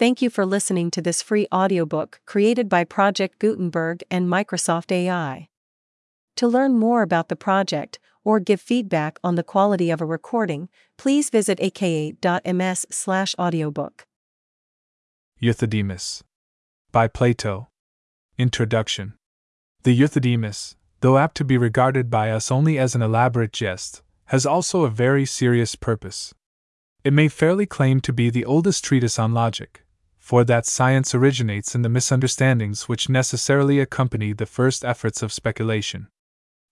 Thank 0.00 0.22
you 0.22 0.30
for 0.30 0.46
listening 0.46 0.90
to 0.92 1.02
this 1.02 1.20
free 1.20 1.46
audiobook 1.52 2.20
created 2.24 2.70
by 2.70 2.84
Project 2.84 3.38
Gutenberg 3.38 4.02
and 4.10 4.26
Microsoft 4.26 4.90
AI. 4.90 5.50
To 6.36 6.48
learn 6.48 6.78
more 6.78 7.02
about 7.02 7.28
the 7.28 7.36
project 7.36 7.98
or 8.24 8.40
give 8.40 8.62
feedback 8.62 9.18
on 9.22 9.34
the 9.34 9.42
quality 9.42 9.90
of 9.90 10.00
a 10.00 10.06
recording, 10.06 10.70
please 10.96 11.28
visit 11.28 11.60
aka.ms/audiobook. 11.60 14.06
Euthydemus 15.42 16.22
by 16.92 17.06
Plato. 17.06 17.68
Introduction. 18.38 19.12
The 19.82 20.00
Euthydemus, 20.00 20.76
though 21.00 21.18
apt 21.18 21.36
to 21.36 21.44
be 21.44 21.58
regarded 21.58 22.08
by 22.08 22.30
us 22.30 22.50
only 22.50 22.78
as 22.78 22.94
an 22.94 23.02
elaborate 23.02 23.52
jest, 23.52 24.00
has 24.28 24.46
also 24.46 24.84
a 24.84 24.88
very 24.88 25.26
serious 25.26 25.76
purpose. 25.76 26.32
It 27.04 27.12
may 27.12 27.28
fairly 27.28 27.66
claim 27.66 28.00
to 28.00 28.14
be 28.14 28.30
the 28.30 28.46
oldest 28.46 28.82
treatise 28.82 29.18
on 29.18 29.34
logic, 29.34 29.84
for 30.30 30.44
that 30.44 30.64
science 30.64 31.12
originates 31.12 31.74
in 31.74 31.82
the 31.82 31.88
misunderstandings 31.88 32.88
which 32.88 33.08
necessarily 33.08 33.80
accompany 33.80 34.32
the 34.32 34.46
first 34.46 34.84
efforts 34.84 35.24
of 35.24 35.32
speculation. 35.32 36.06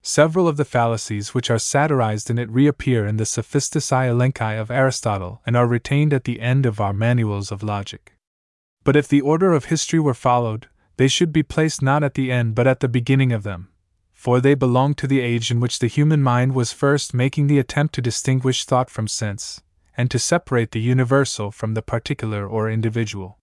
Several 0.00 0.46
of 0.46 0.56
the 0.56 0.64
fallacies 0.64 1.34
which 1.34 1.50
are 1.50 1.58
satirized 1.58 2.30
in 2.30 2.38
it 2.38 2.48
reappear 2.50 3.04
in 3.04 3.16
the 3.16 3.24
Sophistici 3.24 4.06
Elenchi 4.06 4.56
of 4.60 4.70
Aristotle 4.70 5.42
and 5.44 5.56
are 5.56 5.66
retained 5.66 6.12
at 6.12 6.22
the 6.22 6.38
end 6.38 6.66
of 6.66 6.80
our 6.80 6.92
manuals 6.92 7.50
of 7.50 7.64
logic. 7.64 8.12
But 8.84 8.94
if 8.94 9.08
the 9.08 9.22
order 9.22 9.52
of 9.52 9.64
history 9.64 9.98
were 9.98 10.14
followed, 10.14 10.68
they 10.96 11.08
should 11.08 11.32
be 11.32 11.42
placed 11.42 11.82
not 11.82 12.04
at 12.04 12.14
the 12.14 12.30
end 12.30 12.54
but 12.54 12.68
at 12.68 12.78
the 12.78 12.86
beginning 12.86 13.32
of 13.32 13.42
them, 13.42 13.70
for 14.12 14.40
they 14.40 14.54
belong 14.54 14.94
to 14.94 15.08
the 15.08 15.18
age 15.18 15.50
in 15.50 15.58
which 15.58 15.80
the 15.80 15.88
human 15.88 16.22
mind 16.22 16.54
was 16.54 16.72
first 16.72 17.12
making 17.12 17.48
the 17.48 17.58
attempt 17.58 17.92
to 17.96 18.00
distinguish 18.00 18.64
thought 18.64 18.88
from 18.88 19.08
sense, 19.08 19.60
and 19.96 20.12
to 20.12 20.18
separate 20.20 20.70
the 20.70 20.80
universal 20.80 21.50
from 21.50 21.74
the 21.74 21.82
particular 21.82 22.46
or 22.46 22.70
individual 22.70 23.34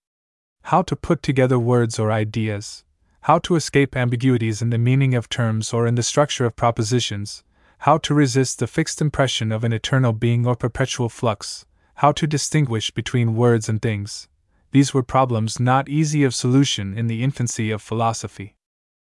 how 0.66 0.82
to 0.82 0.96
put 0.96 1.22
together 1.22 1.60
words 1.60 1.96
or 1.96 2.10
ideas, 2.10 2.82
how 3.20 3.38
to 3.38 3.54
escape 3.54 3.94
ambiguities 3.96 4.60
in 4.60 4.70
the 4.70 4.78
meaning 4.78 5.14
of 5.14 5.28
terms 5.28 5.72
or 5.72 5.86
in 5.86 5.94
the 5.94 6.02
structure 6.02 6.44
of 6.44 6.56
propositions, 6.56 7.44
how 7.78 7.96
to 7.96 8.12
resist 8.12 8.58
the 8.58 8.66
fixed 8.66 9.00
impression 9.00 9.52
of 9.52 9.62
an 9.62 9.72
eternal 9.72 10.12
being 10.12 10.44
or 10.44 10.56
perpetual 10.56 11.08
flux, 11.08 11.66
how 11.94 12.10
to 12.10 12.26
distinguish 12.26 12.90
between 12.90 13.36
words 13.36 13.68
and 13.68 13.80
things. 13.80 14.26
These 14.72 14.92
were 14.92 15.04
problems 15.04 15.60
not 15.60 15.88
easy 15.88 16.24
of 16.24 16.34
solution 16.34 16.98
in 16.98 17.06
the 17.06 17.22
infancy 17.22 17.70
of 17.70 17.80
philosophy. 17.80 18.56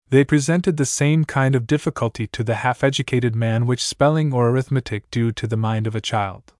They 0.09 0.23
presented 0.23 0.77
the 0.77 0.87
same 0.87 1.23
kind 1.23 1.53
of 1.53 1.67
difficulty 1.67 2.25
to 2.27 2.43
the 2.43 2.55
half 2.55 2.83
educated 2.83 3.35
man 3.35 3.67
which 3.67 3.85
spelling 3.85 4.33
or 4.33 4.49
arithmetic 4.49 5.11
do 5.11 5.31
to 5.33 5.45
the 5.45 5.55
mind 5.55 5.85
of 5.85 5.93
a 5.93 6.01
child. 6.01 6.53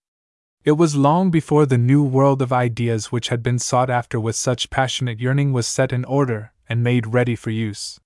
It 0.65 0.73
was 0.73 0.95
long 0.95 1.29
before 1.29 1.65
the 1.65 1.77
new 1.77 2.01
world 2.03 2.41
of 2.41 2.53
ideas 2.53 3.11
which 3.11 3.27
had 3.27 3.43
been 3.43 3.59
sought 3.59 3.89
after 3.89 4.17
with 4.17 4.37
such 4.37 4.69
passionate 4.69 5.19
yearning 5.19 5.51
was 5.51 5.67
set 5.67 5.91
in 5.91 6.05
order 6.05 6.53
and 6.69 6.81
made 6.81 7.13
ready 7.13 7.35
for 7.35 7.49
use. 7.49 7.99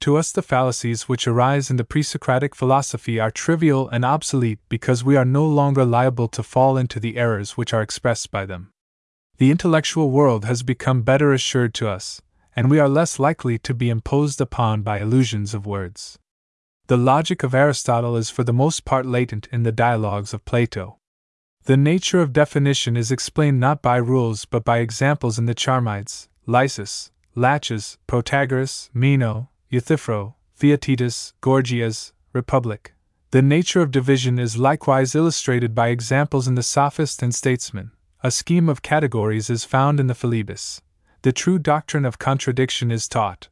To 0.00 0.16
us, 0.16 0.32
the 0.32 0.42
fallacies 0.42 1.08
which 1.08 1.28
arise 1.28 1.70
in 1.70 1.76
the 1.76 1.84
pre 1.84 2.02
Socratic 2.02 2.56
philosophy 2.56 3.20
are 3.20 3.30
trivial 3.30 3.88
and 3.88 4.04
obsolete 4.04 4.58
because 4.68 5.04
we 5.04 5.14
are 5.16 5.24
no 5.24 5.46
longer 5.46 5.84
liable 5.84 6.26
to 6.28 6.42
fall 6.42 6.76
into 6.76 6.98
the 6.98 7.16
errors 7.16 7.56
which 7.56 7.72
are 7.72 7.82
expressed 7.82 8.32
by 8.32 8.44
them. 8.44 8.72
The 9.38 9.52
intellectual 9.52 10.10
world 10.10 10.44
has 10.44 10.64
become 10.64 11.02
better 11.02 11.32
assured 11.32 11.74
to 11.74 11.88
us, 11.88 12.20
and 12.56 12.70
we 12.70 12.80
are 12.80 12.88
less 12.88 13.20
likely 13.20 13.56
to 13.60 13.72
be 13.72 13.88
imposed 13.88 14.40
upon 14.40 14.82
by 14.82 14.98
illusions 14.98 15.54
of 15.54 15.64
words. 15.64 16.18
The 16.88 16.96
logic 16.96 17.44
of 17.44 17.54
Aristotle 17.54 18.16
is 18.16 18.30
for 18.30 18.42
the 18.42 18.52
most 18.52 18.84
part 18.84 19.06
latent 19.06 19.46
in 19.52 19.62
the 19.62 19.72
dialogues 19.72 20.34
of 20.34 20.44
Plato. 20.44 20.98
The 21.66 21.78
nature 21.78 22.20
of 22.20 22.34
definition 22.34 22.94
is 22.94 23.10
explained 23.10 23.58
not 23.58 23.80
by 23.80 23.96
rules 23.96 24.44
but 24.44 24.66
by 24.66 24.80
examples 24.80 25.38
in 25.38 25.46
the 25.46 25.54
Charmides, 25.54 26.28
Lysis, 26.46 27.10
Laches, 27.34 27.96
Protagoras, 28.06 28.90
Meno, 28.92 29.48
Euthyphro, 29.70 30.34
Theaetetus, 30.58 31.32
Gorgias, 31.40 32.12
Republic. 32.34 32.92
The 33.30 33.40
nature 33.40 33.80
of 33.80 33.90
division 33.90 34.38
is 34.38 34.58
likewise 34.58 35.14
illustrated 35.14 35.74
by 35.74 35.88
examples 35.88 36.46
in 36.46 36.54
the 36.54 36.62
Sophist 36.62 37.22
and 37.22 37.34
Statesman. 37.34 37.92
A 38.22 38.30
scheme 38.30 38.68
of 38.68 38.82
categories 38.82 39.48
is 39.48 39.64
found 39.64 39.98
in 40.00 40.06
the 40.06 40.14
Philebus. 40.14 40.82
The 41.22 41.32
true 41.32 41.58
doctrine 41.58 42.04
of 42.04 42.18
contradiction 42.18 42.90
is 42.90 43.08
taught. 43.08 43.48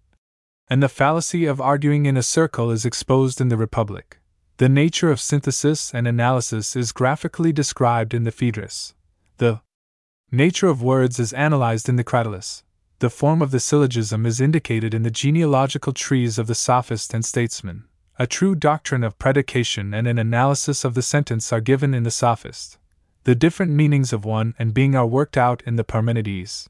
And 0.68 0.82
the 0.82 0.90
fallacy 0.90 1.46
of 1.46 1.62
arguing 1.62 2.04
in 2.04 2.18
a 2.18 2.22
circle 2.22 2.70
is 2.70 2.84
exposed 2.84 3.40
in 3.40 3.48
the 3.48 3.56
Republic. 3.56 4.18
The 4.62 4.68
nature 4.68 5.10
of 5.10 5.20
synthesis 5.20 5.92
and 5.92 6.06
analysis 6.06 6.76
is 6.76 6.92
graphically 6.92 7.52
described 7.52 8.14
in 8.14 8.22
the 8.22 8.30
Phaedrus. 8.30 8.94
The 9.38 9.60
nature 10.30 10.68
of 10.68 10.80
words 10.80 11.18
is 11.18 11.32
analyzed 11.32 11.88
in 11.88 11.96
the 11.96 12.04
Cratylus. 12.04 12.62
The 13.00 13.10
form 13.10 13.42
of 13.42 13.50
the 13.50 13.58
syllogism 13.58 14.24
is 14.24 14.40
indicated 14.40 14.94
in 14.94 15.02
the 15.02 15.10
genealogical 15.10 15.92
trees 15.92 16.38
of 16.38 16.46
the 16.46 16.54
sophist 16.54 17.12
and 17.12 17.24
statesman. 17.24 17.88
A 18.20 18.28
true 18.28 18.54
doctrine 18.54 19.02
of 19.02 19.18
predication 19.18 19.92
and 19.92 20.06
an 20.06 20.16
analysis 20.16 20.84
of 20.84 20.94
the 20.94 21.02
sentence 21.02 21.52
are 21.52 21.60
given 21.60 21.92
in 21.92 22.04
the 22.04 22.12
sophist. 22.12 22.78
The 23.24 23.34
different 23.34 23.72
meanings 23.72 24.12
of 24.12 24.24
one 24.24 24.54
and 24.60 24.72
being 24.72 24.94
are 24.94 25.08
worked 25.08 25.36
out 25.36 25.64
in 25.66 25.74
the 25.74 25.82
Parmenides. 25.82 26.68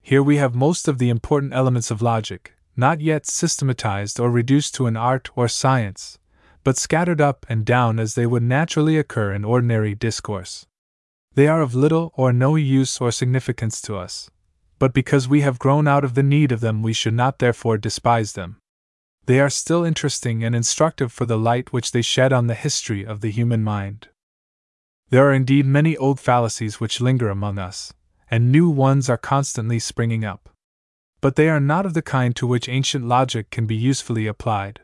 Here 0.00 0.22
we 0.22 0.38
have 0.38 0.54
most 0.54 0.88
of 0.88 0.96
the 0.96 1.10
important 1.10 1.52
elements 1.52 1.90
of 1.90 2.00
logic, 2.00 2.54
not 2.74 3.02
yet 3.02 3.26
systematized 3.26 4.18
or 4.18 4.30
reduced 4.30 4.74
to 4.76 4.86
an 4.86 4.96
art 4.96 5.28
or 5.36 5.46
science, 5.46 6.17
but 6.68 6.76
scattered 6.76 7.18
up 7.18 7.46
and 7.48 7.64
down 7.64 7.98
as 7.98 8.14
they 8.14 8.26
would 8.26 8.42
naturally 8.42 8.98
occur 8.98 9.32
in 9.32 9.42
ordinary 9.42 9.94
discourse. 9.94 10.66
They 11.32 11.48
are 11.48 11.62
of 11.62 11.74
little 11.74 12.12
or 12.14 12.30
no 12.30 12.56
use 12.56 13.00
or 13.00 13.10
significance 13.10 13.80
to 13.80 13.96
us, 13.96 14.28
but 14.78 14.92
because 14.92 15.26
we 15.26 15.40
have 15.40 15.58
grown 15.58 15.88
out 15.88 16.04
of 16.04 16.12
the 16.12 16.22
need 16.22 16.52
of 16.52 16.60
them, 16.60 16.82
we 16.82 16.92
should 16.92 17.14
not 17.14 17.38
therefore 17.38 17.78
despise 17.78 18.34
them. 18.34 18.58
They 19.24 19.40
are 19.40 19.48
still 19.48 19.82
interesting 19.82 20.44
and 20.44 20.54
instructive 20.54 21.10
for 21.10 21.24
the 21.24 21.38
light 21.38 21.72
which 21.72 21.92
they 21.92 22.02
shed 22.02 22.34
on 22.34 22.48
the 22.48 22.54
history 22.54 23.02
of 23.02 23.22
the 23.22 23.30
human 23.30 23.64
mind. 23.64 24.08
There 25.08 25.26
are 25.26 25.32
indeed 25.32 25.64
many 25.64 25.96
old 25.96 26.20
fallacies 26.20 26.78
which 26.78 27.00
linger 27.00 27.30
among 27.30 27.58
us, 27.58 27.94
and 28.30 28.52
new 28.52 28.68
ones 28.68 29.08
are 29.08 29.16
constantly 29.16 29.78
springing 29.78 30.22
up. 30.22 30.50
But 31.22 31.36
they 31.36 31.48
are 31.48 31.60
not 31.60 31.86
of 31.86 31.94
the 31.94 32.02
kind 32.02 32.36
to 32.36 32.46
which 32.46 32.68
ancient 32.68 33.06
logic 33.06 33.48
can 33.48 33.64
be 33.64 33.74
usefully 33.74 34.26
applied. 34.26 34.80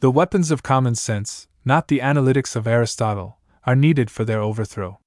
The 0.00 0.10
weapons 0.10 0.50
of 0.50 0.62
common 0.62 0.94
sense, 0.94 1.48
not 1.64 1.88
the 1.88 2.00
analytics 2.00 2.54
of 2.54 2.66
Aristotle, 2.66 3.38
are 3.64 3.74
needed 3.74 4.10
for 4.10 4.26
their 4.26 4.40
overthrow. 4.40 5.00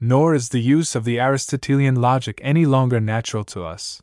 Nor 0.00 0.34
is 0.34 0.50
the 0.50 0.60
use 0.60 0.94
of 0.94 1.04
the 1.04 1.18
Aristotelian 1.18 1.96
logic 1.96 2.38
any 2.44 2.66
longer 2.66 3.00
natural 3.00 3.42
to 3.44 3.64
us. 3.64 4.02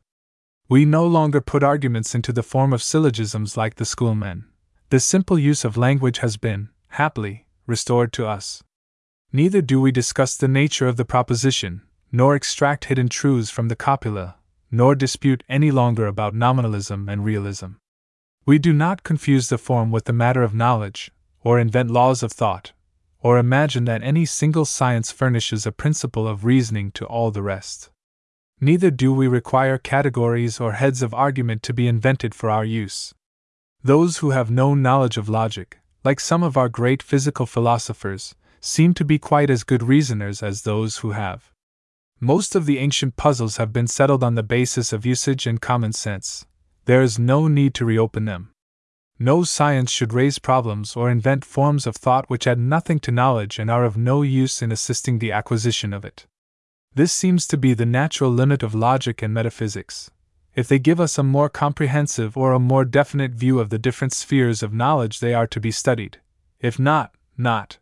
We 0.67 0.83
no 0.83 1.05
longer 1.05 1.41
put 1.41 1.61
arguments 1.61 2.15
into 2.15 2.33
the 2.33 2.41
form 2.41 2.73
of 2.73 2.81
syllogisms 2.81 3.55
like 3.55 3.75
the 3.75 3.85
schoolmen. 3.85 4.45
The 4.89 4.99
simple 4.99 5.37
use 5.37 5.63
of 5.63 5.77
language 5.77 6.17
has 6.17 6.37
been, 6.37 6.69
happily, 6.87 7.45
restored 7.67 8.11
to 8.13 8.25
us. 8.25 8.63
Neither 9.31 9.61
do 9.61 9.79
we 9.79 9.91
discuss 9.91 10.35
the 10.35 10.47
nature 10.47 10.87
of 10.87 10.97
the 10.97 11.05
proposition, 11.05 11.83
nor 12.11 12.35
extract 12.35 12.85
hidden 12.85 13.09
truths 13.09 13.51
from 13.51 13.67
the 13.67 13.75
copula, 13.75 14.37
nor 14.71 14.95
dispute 14.95 15.43
any 15.47 15.69
longer 15.69 16.07
about 16.07 16.33
nominalism 16.33 17.07
and 17.09 17.23
realism. 17.23 17.73
We 18.47 18.59
do 18.59 18.73
not 18.73 19.01
confuse 19.01 19.49
the 19.49 19.57
form 19.57 19.89
with 19.89 20.05
the 20.05 20.13
matter 20.13 20.43
of 20.43 20.53
knowledge, 20.53 21.11
or 21.41 21.57
invent 21.57 21.89
laws 21.89 22.21
of 22.21 22.31
thought, 22.31 22.73
or 23.19 23.39
imagine 23.39 23.85
that 23.85 24.03
any 24.03 24.23
single 24.25 24.65
science 24.65 25.11
furnishes 25.11 25.65
a 25.65 25.71
principle 25.71 26.27
of 26.27 26.45
reasoning 26.45 26.91
to 26.91 27.05
all 27.05 27.31
the 27.31 27.41
rest. 27.41 27.89
Neither 28.61 28.91
do 28.91 29.11
we 29.11 29.27
require 29.27 29.79
categories 29.79 30.59
or 30.59 30.73
heads 30.73 31.01
of 31.01 31.11
argument 31.11 31.63
to 31.63 31.73
be 31.73 31.87
invented 31.87 32.35
for 32.35 32.51
our 32.51 32.63
use. 32.63 33.15
Those 33.83 34.17
who 34.17 34.29
have 34.29 34.51
no 34.51 34.75
knowledge 34.75 35.17
of 35.17 35.27
logic, 35.27 35.79
like 36.03 36.19
some 36.19 36.43
of 36.43 36.55
our 36.55 36.69
great 36.69 37.01
physical 37.01 37.47
philosophers, 37.47 38.35
seem 38.61 38.93
to 38.93 39.03
be 39.03 39.17
quite 39.17 39.49
as 39.49 39.63
good 39.63 39.81
reasoners 39.81 40.43
as 40.43 40.61
those 40.61 40.97
who 40.97 41.11
have. 41.11 41.51
Most 42.19 42.55
of 42.55 42.67
the 42.67 42.77
ancient 42.77 43.15
puzzles 43.15 43.57
have 43.57 43.73
been 43.73 43.87
settled 43.87 44.23
on 44.23 44.35
the 44.35 44.43
basis 44.43 44.93
of 44.93 45.03
usage 45.03 45.47
and 45.47 45.59
common 45.59 45.93
sense, 45.93 46.45
there 46.85 47.01
is 47.01 47.19
no 47.19 47.47
need 47.47 47.73
to 47.73 47.85
reopen 47.85 48.25
them. 48.25 48.51
No 49.17 49.43
science 49.43 49.91
should 49.91 50.13
raise 50.13 50.39
problems 50.39 50.95
or 50.95 51.09
invent 51.09 51.45
forms 51.45 51.87
of 51.87 51.95
thought 51.95 52.29
which 52.29 52.47
add 52.47 52.59
nothing 52.59 52.99
to 52.99 53.11
knowledge 53.11 53.59
and 53.59 53.71
are 53.71 53.85
of 53.85 53.97
no 53.97 54.21
use 54.21 54.61
in 54.61 54.71
assisting 54.71 55.19
the 55.19 55.31
acquisition 55.31 55.93
of 55.93 56.03
it. 56.03 56.27
This 56.93 57.13
seems 57.13 57.47
to 57.47 57.57
be 57.57 57.73
the 57.73 57.85
natural 57.85 58.29
limit 58.29 58.61
of 58.61 58.75
logic 58.75 59.21
and 59.21 59.33
metaphysics. 59.33 60.11
If 60.53 60.67
they 60.67 60.79
give 60.79 60.99
us 61.01 61.17
a 61.17 61.23
more 61.23 61.49
comprehensive 61.49 62.37
or 62.37 62.53
a 62.53 62.59
more 62.59 62.85
definite 62.85 63.31
view 63.31 63.59
of 63.59 63.69
the 63.69 63.79
different 63.79 64.13
spheres 64.13 64.63
of 64.63 64.73
knowledge, 64.73 65.19
they 65.19 65.33
are 65.33 65.47
to 65.47 65.59
be 65.59 65.71
studied. 65.71 66.19
If 66.59 66.79
not, 66.79 67.13
not. 67.37 67.79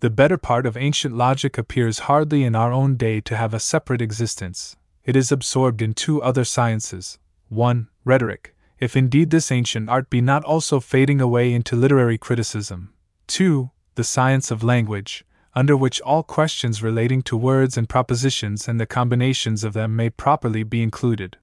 The 0.00 0.10
better 0.10 0.38
part 0.38 0.64
of 0.64 0.76
ancient 0.76 1.14
logic 1.14 1.58
appears 1.58 2.00
hardly 2.00 2.44
in 2.44 2.54
our 2.54 2.72
own 2.72 2.96
day 2.96 3.20
to 3.22 3.36
have 3.36 3.52
a 3.52 3.60
separate 3.60 4.00
existence. 4.00 4.76
It 5.04 5.16
is 5.16 5.32
absorbed 5.32 5.82
in 5.82 5.92
two 5.92 6.22
other 6.22 6.44
sciences 6.44 7.18
1 7.48 7.88
rhetoric, 8.08 8.56
if 8.80 8.96
indeed 8.96 9.30
this 9.30 9.52
ancient 9.52 9.88
art 9.88 10.08
be 10.08 10.20
not 10.20 10.42
also 10.44 10.80
fading 10.80 11.20
away 11.20 11.52
into 11.52 11.76
literary 11.76 12.18
criticism. 12.18 12.92
2. 13.26 13.70
The 13.96 14.04
science 14.04 14.50
of 14.50 14.64
language, 14.64 15.24
under 15.54 15.76
which 15.76 16.00
all 16.00 16.22
questions 16.22 16.82
relating 16.82 17.20
to 17.22 17.36
words 17.36 17.76
and 17.76 17.88
propositions 17.88 18.66
and 18.66 18.80
the 18.80 18.86
combinations 18.86 19.62
of 19.62 19.74
them 19.74 19.94
may 19.94 20.08
properly 20.08 20.62
be 20.62 20.82
included. 20.82 21.36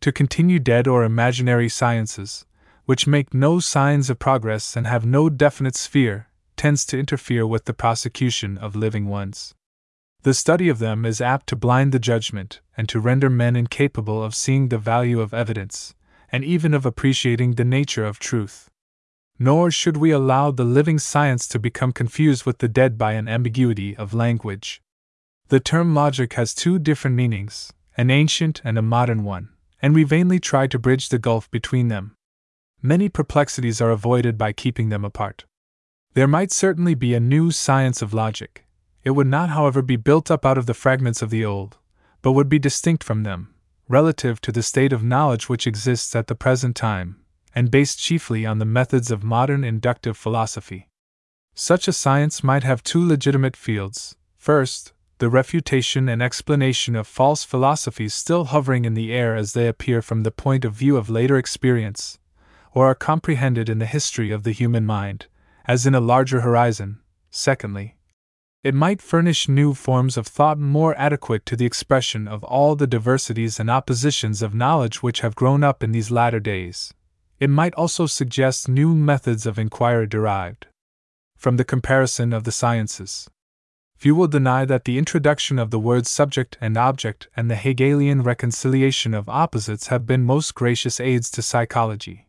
To 0.00 0.12
continue 0.12 0.58
dead 0.58 0.86
or 0.86 1.04
imaginary 1.04 1.68
sciences, 1.68 2.46
which 2.86 3.06
make 3.06 3.34
no 3.34 3.60
signs 3.60 4.08
of 4.08 4.18
progress 4.18 4.76
and 4.76 4.86
have 4.86 5.04
no 5.04 5.28
definite 5.28 5.76
sphere, 5.76 6.28
tends 6.56 6.86
to 6.86 6.98
interfere 6.98 7.46
with 7.46 7.66
the 7.66 7.74
prosecution 7.74 8.56
of 8.56 8.74
living 8.74 9.06
ones. 9.06 9.54
The 10.22 10.34
study 10.34 10.68
of 10.68 10.78
them 10.78 11.04
is 11.04 11.20
apt 11.20 11.46
to 11.48 11.56
blind 11.56 11.92
the 11.92 11.98
judgment 11.98 12.60
and 12.76 12.88
to 12.88 13.00
render 13.00 13.30
men 13.30 13.56
incapable 13.56 14.22
of 14.22 14.34
seeing 14.34 14.68
the 14.68 14.78
value 14.78 15.20
of 15.20 15.32
evidence, 15.32 15.94
and 16.30 16.44
even 16.44 16.74
of 16.74 16.84
appreciating 16.84 17.54
the 17.54 17.64
nature 17.64 18.04
of 18.04 18.18
truth 18.18 18.68
nor 19.38 19.70
should 19.70 19.96
we 19.96 20.10
allow 20.10 20.50
the 20.50 20.64
living 20.64 20.98
science 20.98 21.46
to 21.46 21.58
become 21.58 21.92
confused 21.92 22.44
with 22.44 22.58
the 22.58 22.68
dead 22.68 22.98
by 22.98 23.12
an 23.12 23.28
ambiguity 23.28 23.96
of 23.96 24.12
language. 24.12 24.82
The 25.48 25.60
term 25.60 25.94
logic 25.94 26.34
has 26.34 26.54
two 26.54 26.78
different 26.78 27.16
meanings, 27.16 27.72
an 27.96 28.10
ancient 28.10 28.60
and 28.64 28.76
a 28.76 28.82
modern 28.82 29.22
one, 29.22 29.50
and 29.80 29.94
we 29.94 30.02
vainly 30.02 30.40
try 30.40 30.66
to 30.66 30.78
bridge 30.78 31.08
the 31.08 31.18
gulf 31.18 31.50
between 31.50 31.88
them. 31.88 32.16
Many 32.82 33.08
perplexities 33.08 33.80
are 33.80 33.90
avoided 33.90 34.36
by 34.36 34.52
keeping 34.52 34.88
them 34.88 35.04
apart. 35.04 35.44
There 36.14 36.28
might 36.28 36.52
certainly 36.52 36.94
be 36.94 37.14
a 37.14 37.20
new 37.20 37.50
science 37.50 38.02
of 38.02 38.12
logic. 38.12 38.64
It 39.04 39.10
would 39.10 39.26
not, 39.26 39.50
however, 39.50 39.82
be 39.82 39.96
built 39.96 40.30
up 40.30 40.44
out 40.44 40.58
of 40.58 40.66
the 40.66 40.74
fragments 40.74 41.22
of 41.22 41.30
the 41.30 41.44
old, 41.44 41.78
but 42.22 42.32
would 42.32 42.48
be 42.48 42.58
distinct 42.58 43.04
from 43.04 43.22
them, 43.22 43.54
relative 43.88 44.40
to 44.42 44.52
the 44.52 44.62
state 44.62 44.92
of 44.92 45.02
knowledge 45.02 45.48
which 45.48 45.66
exists 45.66 46.14
at 46.16 46.26
the 46.26 46.34
present 46.34 46.76
time, 46.76 47.20
and 47.54 47.70
based 47.70 47.98
chiefly 47.98 48.44
on 48.44 48.58
the 48.58 48.64
methods 48.64 49.10
of 49.10 49.24
modern 49.24 49.64
inductive 49.64 50.16
philosophy. 50.16 50.88
Such 51.54 51.88
a 51.88 51.92
science 51.92 52.44
might 52.44 52.62
have 52.62 52.82
two 52.82 53.04
legitimate 53.04 53.56
fields 53.56 54.16
first, 54.36 54.92
the 55.18 55.28
refutation 55.28 56.08
and 56.08 56.22
explanation 56.22 56.94
of 56.94 57.06
false 57.06 57.42
philosophies 57.42 58.14
still 58.14 58.44
hovering 58.44 58.84
in 58.84 58.94
the 58.94 59.12
air 59.12 59.34
as 59.34 59.52
they 59.52 59.66
appear 59.66 60.00
from 60.00 60.22
the 60.22 60.30
point 60.30 60.64
of 60.64 60.72
view 60.72 60.96
of 60.96 61.10
later 61.10 61.36
experience, 61.36 62.18
or 62.72 62.86
are 62.86 62.94
comprehended 62.94 63.68
in 63.68 63.78
the 63.78 63.86
history 63.86 64.30
of 64.30 64.44
the 64.44 64.52
human 64.52 64.86
mind, 64.86 65.26
as 65.64 65.86
in 65.86 65.94
a 65.94 66.00
larger 66.00 66.42
horizon. 66.42 67.00
Secondly, 67.30 67.96
it 68.64 68.74
might 68.74 69.00
furnish 69.00 69.48
new 69.48 69.72
forms 69.72 70.16
of 70.16 70.26
thought 70.26 70.58
more 70.58 70.96
adequate 70.98 71.46
to 71.46 71.54
the 71.54 71.64
expression 71.64 72.26
of 72.26 72.42
all 72.42 72.74
the 72.74 72.86
diversities 72.86 73.60
and 73.60 73.70
oppositions 73.70 74.42
of 74.42 74.54
knowledge 74.54 75.02
which 75.02 75.20
have 75.20 75.36
grown 75.36 75.62
up 75.62 75.82
in 75.82 75.92
these 75.92 76.10
latter 76.10 76.40
days. 76.40 76.92
It 77.38 77.50
might 77.50 77.74
also 77.74 78.06
suggest 78.06 78.68
new 78.68 78.94
methods 78.94 79.46
of 79.46 79.58
inquiry 79.58 80.06
derived 80.08 80.66
from 81.36 81.56
the 81.56 81.64
comparison 81.64 82.32
of 82.32 82.42
the 82.42 82.50
sciences. 82.50 83.30
Few 83.96 84.14
will 84.14 84.26
deny 84.26 84.64
that 84.64 84.84
the 84.84 84.98
introduction 84.98 85.56
of 85.58 85.70
the 85.70 85.78
words 85.78 86.10
subject 86.10 86.58
and 86.60 86.76
object 86.76 87.28
and 87.36 87.48
the 87.48 87.56
Hegelian 87.56 88.22
reconciliation 88.22 89.14
of 89.14 89.28
opposites 89.28 89.86
have 89.86 90.04
been 90.04 90.24
most 90.24 90.56
gracious 90.56 90.98
aids 90.98 91.30
to 91.30 91.42
psychology, 91.42 92.26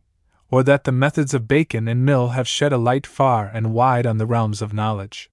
or 0.48 0.62
that 0.62 0.84
the 0.84 0.92
methods 0.92 1.34
of 1.34 1.48
Bacon 1.48 1.88
and 1.88 2.04
Mill 2.04 2.28
have 2.28 2.46
shed 2.46 2.72
a 2.72 2.78
light 2.78 3.06
far 3.06 3.50
and 3.52 3.74
wide 3.74 4.06
on 4.06 4.18
the 4.18 4.26
realms 4.26 4.62
of 4.62 4.72
knowledge. 4.72 5.28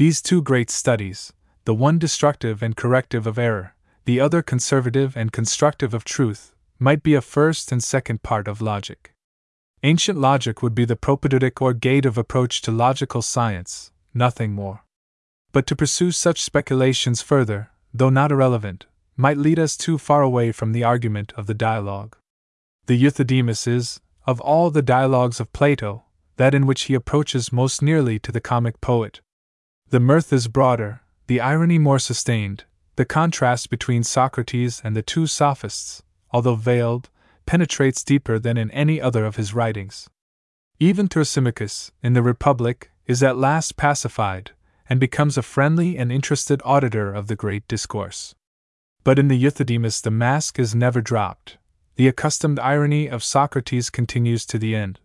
These 0.00 0.22
two 0.22 0.40
great 0.40 0.70
studies, 0.70 1.34
the 1.66 1.74
one 1.74 1.98
destructive 1.98 2.62
and 2.62 2.74
corrective 2.74 3.26
of 3.26 3.38
error, 3.38 3.74
the 4.06 4.18
other 4.18 4.40
conservative 4.40 5.14
and 5.14 5.30
constructive 5.30 5.92
of 5.92 6.04
truth, 6.04 6.54
might 6.78 7.02
be 7.02 7.12
a 7.12 7.20
first 7.20 7.70
and 7.70 7.84
second 7.84 8.22
part 8.22 8.48
of 8.48 8.62
logic. 8.62 9.12
Ancient 9.82 10.18
logic 10.18 10.62
would 10.62 10.74
be 10.74 10.86
the 10.86 10.96
propedeutic 10.96 11.60
or 11.60 11.74
gate 11.74 12.06
of 12.06 12.16
approach 12.16 12.62
to 12.62 12.70
logical 12.70 13.20
science, 13.20 13.92
nothing 14.14 14.52
more. 14.54 14.86
But 15.52 15.66
to 15.66 15.76
pursue 15.76 16.12
such 16.12 16.40
speculations 16.40 17.20
further, 17.20 17.68
though 17.92 18.08
not 18.08 18.32
irrelevant, 18.32 18.86
might 19.18 19.36
lead 19.36 19.58
us 19.58 19.76
too 19.76 19.98
far 19.98 20.22
away 20.22 20.50
from 20.50 20.72
the 20.72 20.82
argument 20.82 21.34
of 21.36 21.46
the 21.46 21.52
dialogue. 21.52 22.16
The 22.86 22.96
Euthydemus 22.96 23.66
is, 23.66 24.00
of 24.26 24.40
all 24.40 24.70
the 24.70 24.80
dialogues 24.80 25.40
of 25.40 25.52
Plato, 25.52 26.04
that 26.38 26.54
in 26.54 26.64
which 26.64 26.84
he 26.84 26.94
approaches 26.94 27.52
most 27.52 27.82
nearly 27.82 28.18
to 28.20 28.32
the 28.32 28.40
comic 28.40 28.80
poet. 28.80 29.20
The 29.90 29.98
mirth 29.98 30.32
is 30.32 30.46
broader, 30.46 31.00
the 31.26 31.40
irony 31.40 31.76
more 31.76 31.98
sustained, 31.98 32.62
the 32.94 33.04
contrast 33.04 33.70
between 33.70 34.04
Socrates 34.04 34.80
and 34.84 34.94
the 34.94 35.02
two 35.02 35.26
sophists, 35.26 36.04
although 36.30 36.54
veiled, 36.54 37.10
penetrates 37.44 38.04
deeper 38.04 38.38
than 38.38 38.56
in 38.56 38.70
any 38.70 39.00
other 39.00 39.24
of 39.24 39.34
his 39.34 39.52
writings. 39.52 40.08
Even 40.78 41.08
Thrasymachus, 41.08 41.90
in 42.04 42.12
the 42.12 42.22
Republic, 42.22 42.92
is 43.06 43.20
at 43.20 43.36
last 43.36 43.76
pacified, 43.76 44.52
and 44.88 45.00
becomes 45.00 45.36
a 45.36 45.42
friendly 45.42 45.98
and 45.98 46.12
interested 46.12 46.62
auditor 46.64 47.12
of 47.12 47.26
the 47.26 47.34
great 47.34 47.66
discourse. 47.66 48.36
But 49.02 49.18
in 49.18 49.26
the 49.26 49.42
Euthydemus 49.42 50.00
the 50.00 50.12
mask 50.12 50.60
is 50.60 50.72
never 50.72 51.00
dropped. 51.00 51.58
The 51.96 52.06
accustomed 52.06 52.60
irony 52.60 53.08
of 53.08 53.24
Socrates 53.24 53.90
continues 53.90 54.46
to 54.46 54.58
the 54.58 54.76
end. 54.76 55.00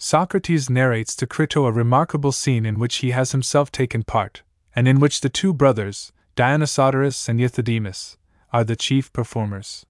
Socrates 0.00 0.70
narrates 0.70 1.16
to 1.16 1.26
Crito 1.26 1.66
a 1.66 1.72
remarkable 1.72 2.30
scene 2.30 2.64
in 2.64 2.78
which 2.78 2.96
he 2.96 3.10
has 3.10 3.32
himself 3.32 3.72
taken 3.72 4.04
part, 4.04 4.42
and 4.74 4.86
in 4.86 5.00
which 5.00 5.20
the 5.20 5.28
two 5.28 5.52
brothers, 5.52 6.12
Dionysodorus 6.36 7.28
and 7.28 7.40
Euthydemus, 7.40 8.16
are 8.52 8.62
the 8.62 8.76
chief 8.76 9.12
performers. 9.12 9.84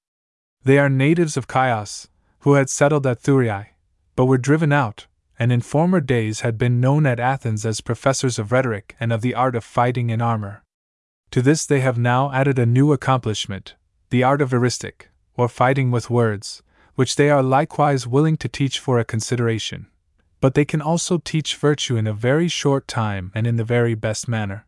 They 0.64 0.78
are 0.78 0.88
natives 0.88 1.36
of 1.36 1.46
Chios, 1.46 2.08
who 2.40 2.54
had 2.54 2.70
settled 2.70 3.06
at 3.06 3.20
Thurii, 3.20 3.66
but 4.16 4.24
were 4.24 4.38
driven 4.38 4.72
out, 4.72 5.06
and 5.38 5.52
in 5.52 5.60
former 5.60 6.00
days 6.00 6.40
had 6.40 6.56
been 6.56 6.80
known 6.80 7.04
at 7.04 7.20
Athens 7.20 7.66
as 7.66 7.82
professors 7.82 8.38
of 8.38 8.50
rhetoric 8.50 8.96
and 8.98 9.12
of 9.12 9.20
the 9.20 9.34
art 9.34 9.54
of 9.54 9.62
fighting 9.62 10.08
in 10.08 10.22
armor. 10.22 10.64
To 11.32 11.42
this 11.42 11.66
they 11.66 11.80
have 11.80 11.98
now 11.98 12.32
added 12.32 12.58
a 12.58 12.64
new 12.64 12.94
accomplishment, 12.94 13.74
the 14.08 14.22
art 14.22 14.40
of 14.40 14.52
eristic, 14.52 15.10
or 15.36 15.48
fighting 15.48 15.90
with 15.90 16.08
words, 16.08 16.62
which 16.94 17.16
they 17.16 17.28
are 17.28 17.42
likewise 17.42 18.06
willing 18.06 18.38
to 18.38 18.48
teach 18.48 18.78
for 18.78 18.98
a 18.98 19.04
consideration. 19.04 19.86
But 20.40 20.54
they 20.54 20.64
can 20.64 20.80
also 20.80 21.18
teach 21.18 21.56
virtue 21.56 21.96
in 21.96 22.06
a 22.06 22.12
very 22.12 22.48
short 22.48 22.86
time 22.86 23.32
and 23.34 23.46
in 23.46 23.56
the 23.56 23.64
very 23.64 23.94
best 23.94 24.28
manner. 24.28 24.66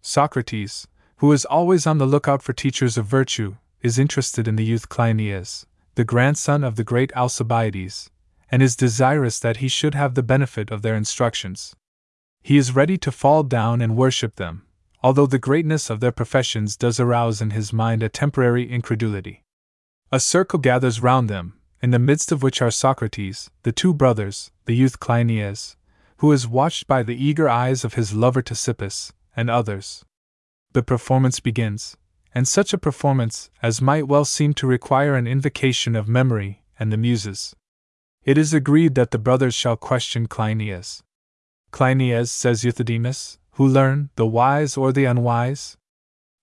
Socrates, 0.00 0.88
who 1.18 1.32
is 1.32 1.44
always 1.44 1.86
on 1.86 1.98
the 1.98 2.06
lookout 2.06 2.42
for 2.42 2.52
teachers 2.52 2.98
of 2.98 3.06
virtue, 3.06 3.56
is 3.82 3.98
interested 3.98 4.48
in 4.48 4.56
the 4.56 4.64
youth 4.64 4.88
Cleinias, 4.88 5.66
the 5.94 6.04
grandson 6.04 6.64
of 6.64 6.76
the 6.76 6.84
great 6.84 7.12
Alcibiades, 7.14 8.10
and 8.50 8.62
is 8.62 8.76
desirous 8.76 9.38
that 9.38 9.58
he 9.58 9.68
should 9.68 9.94
have 9.94 10.14
the 10.14 10.22
benefit 10.22 10.70
of 10.70 10.82
their 10.82 10.94
instructions. 10.94 11.74
He 12.42 12.56
is 12.56 12.74
ready 12.74 12.98
to 12.98 13.12
fall 13.12 13.42
down 13.42 13.80
and 13.80 13.96
worship 13.96 14.36
them, 14.36 14.66
although 15.02 15.26
the 15.26 15.38
greatness 15.38 15.90
of 15.90 16.00
their 16.00 16.12
professions 16.12 16.76
does 16.76 17.00
arouse 17.00 17.40
in 17.40 17.50
his 17.50 17.72
mind 17.72 18.02
a 18.02 18.08
temporary 18.08 18.70
incredulity. 18.70 19.42
A 20.12 20.20
circle 20.20 20.58
gathers 20.58 21.02
round 21.02 21.28
them, 21.28 21.54
in 21.82 21.90
the 21.90 21.98
midst 21.98 22.30
of 22.32 22.42
which 22.42 22.62
are 22.62 22.70
Socrates, 22.70 23.50
the 23.62 23.72
two 23.72 23.92
brothers, 23.92 24.50
the 24.66 24.76
youth 24.76 25.00
Cleinias, 25.00 25.76
who 26.18 26.30
is 26.32 26.46
watched 26.46 26.86
by 26.86 27.02
the 27.02 27.16
eager 27.16 27.48
eyes 27.48 27.84
of 27.84 27.94
his 27.94 28.12
lover 28.12 28.42
Ctesippus, 28.42 29.12
and 29.36 29.50
others. 29.50 30.04
The 30.72 30.82
performance 30.82 31.40
begins, 31.40 31.96
and 32.34 32.46
such 32.46 32.72
a 32.72 32.78
performance 32.78 33.50
as 33.62 33.80
might 33.80 34.06
well 34.06 34.24
seem 34.24 34.52
to 34.54 34.66
require 34.66 35.14
an 35.14 35.26
invocation 35.26 35.96
of 35.96 36.08
memory 36.08 36.62
and 36.78 36.92
the 36.92 36.96
Muses. 36.96 37.56
It 38.24 38.36
is 38.36 38.52
agreed 38.52 38.94
that 38.96 39.10
the 39.10 39.18
brothers 39.18 39.54
shall 39.54 39.76
question 39.76 40.26
Cleinias. 40.26 41.02
Cleinias, 41.70 42.30
says 42.30 42.62
Euthydemus, 42.62 43.38
who 43.52 43.66
learn, 43.66 44.10
the 44.16 44.26
wise 44.26 44.76
or 44.76 44.92
the 44.92 45.04
unwise? 45.04 45.76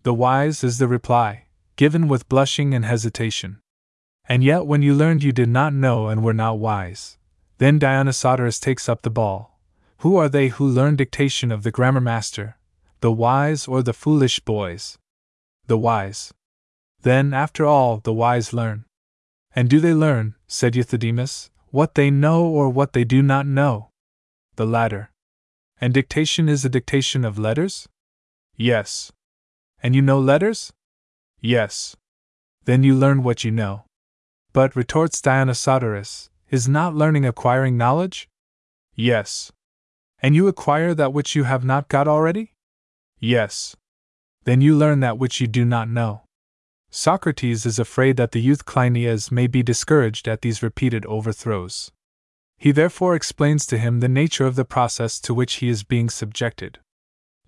The 0.03 0.13
wise 0.13 0.63
is 0.63 0.77
the 0.77 0.88
reply, 0.88 1.46
given 1.75 2.08
with 2.08 2.30
blushing 2.30 2.74
and 2.74 2.86
hesitation. 2.86 3.60
And 4.25 4.44
yet, 4.44 4.65
when 4.65 4.82
you 4.82 4.94
learned, 4.94 5.24
you 5.24 5.32
did 5.32 5.50
not 5.50 5.74
know 5.74 6.08
and 6.08 6.24
were 6.24 6.34
not 6.34 6.58
wise. 6.58 7.18
Then 7.57 7.79
Dionysodorus 7.79 8.60
takes 8.60 8.89
up 8.89 9.01
the 9.01 9.10
ball. 9.10 9.60
Who 10.00 10.17
are 10.17 10.29
they 10.29 10.50
who 10.50 10.67
learn 10.67 10.95
dictation 10.95 11.51
of 11.51 11.63
the 11.63 11.72
grammar 11.72 12.01
master, 12.01 12.57
the 13.00 13.12
wise 13.12 13.67
or 13.67 13.81
the 13.81 13.93
foolish 13.93 14.39
boys? 14.39 14.98
the 15.67 15.77
wise. 15.77 16.33
Then, 17.01 17.33
after 17.33 17.65
all, 17.65 17.98
the 17.98 18.13
wise 18.13 18.53
learn. 18.53 18.86
And 19.55 19.69
do 19.69 19.79
they 19.79 19.93
learn, 19.93 20.36
said 20.48 20.74
Euthydemus, 20.74 21.50
what 21.72 21.95
they 21.95 22.10
know 22.10 22.45
or 22.45 22.69
what 22.69 22.93
they 22.93 23.03
do 23.03 23.22
not 23.22 23.45
know? 23.45 23.89
The 24.55 24.65
latter. 24.65 25.12
And 25.79 25.93
dictation 25.93 26.48
is 26.48 26.63
a 26.63 26.69
dictation 26.69 27.25
of 27.25 27.39
letters? 27.39 27.88
Yes. 28.55 29.12
And 29.81 29.95
you 29.95 30.01
know 30.01 30.19
letters? 30.19 30.72
Yes. 31.41 31.95
Then 32.65 32.83
you 32.83 32.95
learn 32.95 33.24
what 33.24 33.43
you 33.43 33.51
know. 33.51 33.83
But, 34.53 34.75
retorts 34.75 35.19
Dionysodorus, 35.19 36.29
is 36.53 36.69
not 36.69 36.95
learning 36.95 37.25
acquiring 37.25 37.75
knowledge? 37.75 38.29
Yes. 38.95 39.51
And 40.22 40.36
you 40.36 40.48
acquire 40.48 40.93
that 40.93 41.12
which 41.12 41.36
you 41.36 41.43
have 41.43 41.65
not 41.65 41.89
got 41.89 42.07
already? 42.07 42.53
Yes 43.19 43.75
then 44.45 44.62
you 44.62 44.75
learn 44.75 45.00
that 45.00 45.17
which 45.17 45.39
you 45.39 45.48
do 45.48 45.65
not 45.65 45.89
know. 45.89 46.24
Socrates 46.89 47.65
is 47.65 47.79
afraid 47.79 48.17
that 48.17 48.31
the 48.31 48.41
youth 48.41 48.65
Cleinias 48.65 49.31
may 49.31 49.48
be 49.48 49.63
discouraged 49.63 50.27
at 50.27 50.41
these 50.41 50.62
repeated 50.62 51.05
overthrows. 51.05 51.91
He 52.57 52.72
therefore 52.72 53.15
explains 53.15 53.65
to 53.67 53.77
him 53.77 54.00
the 54.00 54.07
nature 54.07 54.45
of 54.45 54.55
the 54.55 54.65
process 54.65 55.19
to 55.22 55.33
which 55.33 55.55
he 55.55 55.69
is 55.69 55.83
being 55.83 56.10
subjected, 56.10 56.79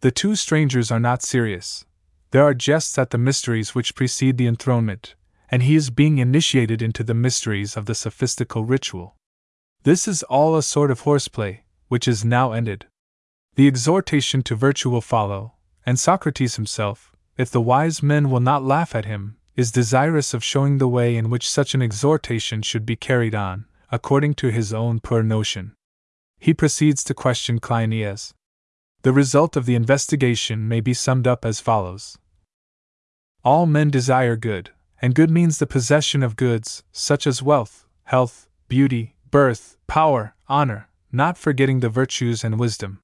The 0.02 0.12
two 0.12 0.36
strangers 0.36 0.92
are 0.92 1.00
not 1.00 1.22
serious. 1.22 1.86
There 2.32 2.44
are 2.44 2.54
jests 2.54 2.98
at 2.98 3.12
the 3.12 3.18
mysteries 3.18 3.76
which 3.76 3.96
precede 3.96 4.38
the 4.38 4.48
enthronement, 4.48 5.16
and 5.50 5.64
he 5.64 5.76
is 5.76 5.90
being 5.90 6.18
initiated 6.18 6.82
into 6.82 7.04
the 7.04 7.14
mysteries 7.14 7.78
of 7.78 7.86
the 7.86 7.96
sophistical 7.96 8.66
ritual. 8.66 9.16
This 9.84 10.08
is 10.08 10.24
all 10.24 10.56
a 10.56 10.64
sort 10.64 10.92
of 10.92 11.02
horseplay, 11.02 11.64
which 11.88 12.08
is 12.08 12.26
now 12.26 12.52
ended. 12.52 12.88
The 13.56 13.68
exhortation 13.68 14.42
to 14.44 14.56
virtue 14.56 14.90
will 14.90 15.02
follow, 15.02 15.54
and 15.86 16.00
Socrates 16.00 16.56
himself, 16.56 17.16
if 17.38 17.52
the 17.52 17.62
wise 17.62 18.02
men 18.02 18.30
will 18.30 18.40
not 18.40 18.64
laugh 18.64 18.96
at 18.96 19.06
him, 19.06 19.38
is 19.56 19.72
desirous 19.72 20.34
of 20.34 20.44
showing 20.44 20.78
the 20.78 20.88
way 20.88 21.16
in 21.16 21.30
which 21.30 21.50
such 21.50 21.74
an 21.74 21.82
exhortation 21.82 22.62
should 22.62 22.86
be 22.86 22.96
carried 22.96 23.36
on, 23.36 23.66
according 23.92 24.34
to 24.34 24.50
his 24.50 24.74
own 24.74 25.00
poor 25.00 25.24
notion. 25.24 25.74
He 26.40 26.54
proceeds 26.54 27.04
to 27.06 27.14
question 27.14 27.60
Cleinias. 27.60 28.34
The 29.04 29.14
result 29.14 29.56
of 29.56 29.66
the 29.66 29.76
investigation 29.76 30.68
may 30.68 30.82
be 30.82 30.94
summed 30.94 31.28
up 31.28 31.46
as 31.46 31.60
follows 31.60 32.18
All 33.44 33.66
men 33.66 33.90
desire 33.90 34.36
good, 34.36 34.72
and 35.02 35.16
good 35.16 35.30
means 35.30 35.58
the 35.58 35.68
possession 35.68 36.24
of 36.24 36.36
goods, 36.36 36.84
such 36.92 37.28
as 37.28 37.44
wealth, 37.44 37.86
health, 38.06 38.48
beauty, 38.68 39.16
birth, 39.32 39.78
power, 39.88 40.36
honor, 40.48 40.90
not 41.12 41.38
forgetting 41.38 41.80
the 41.80 41.90
virtues 41.90 42.44
and 42.44 42.60
wisdom. 42.60 43.00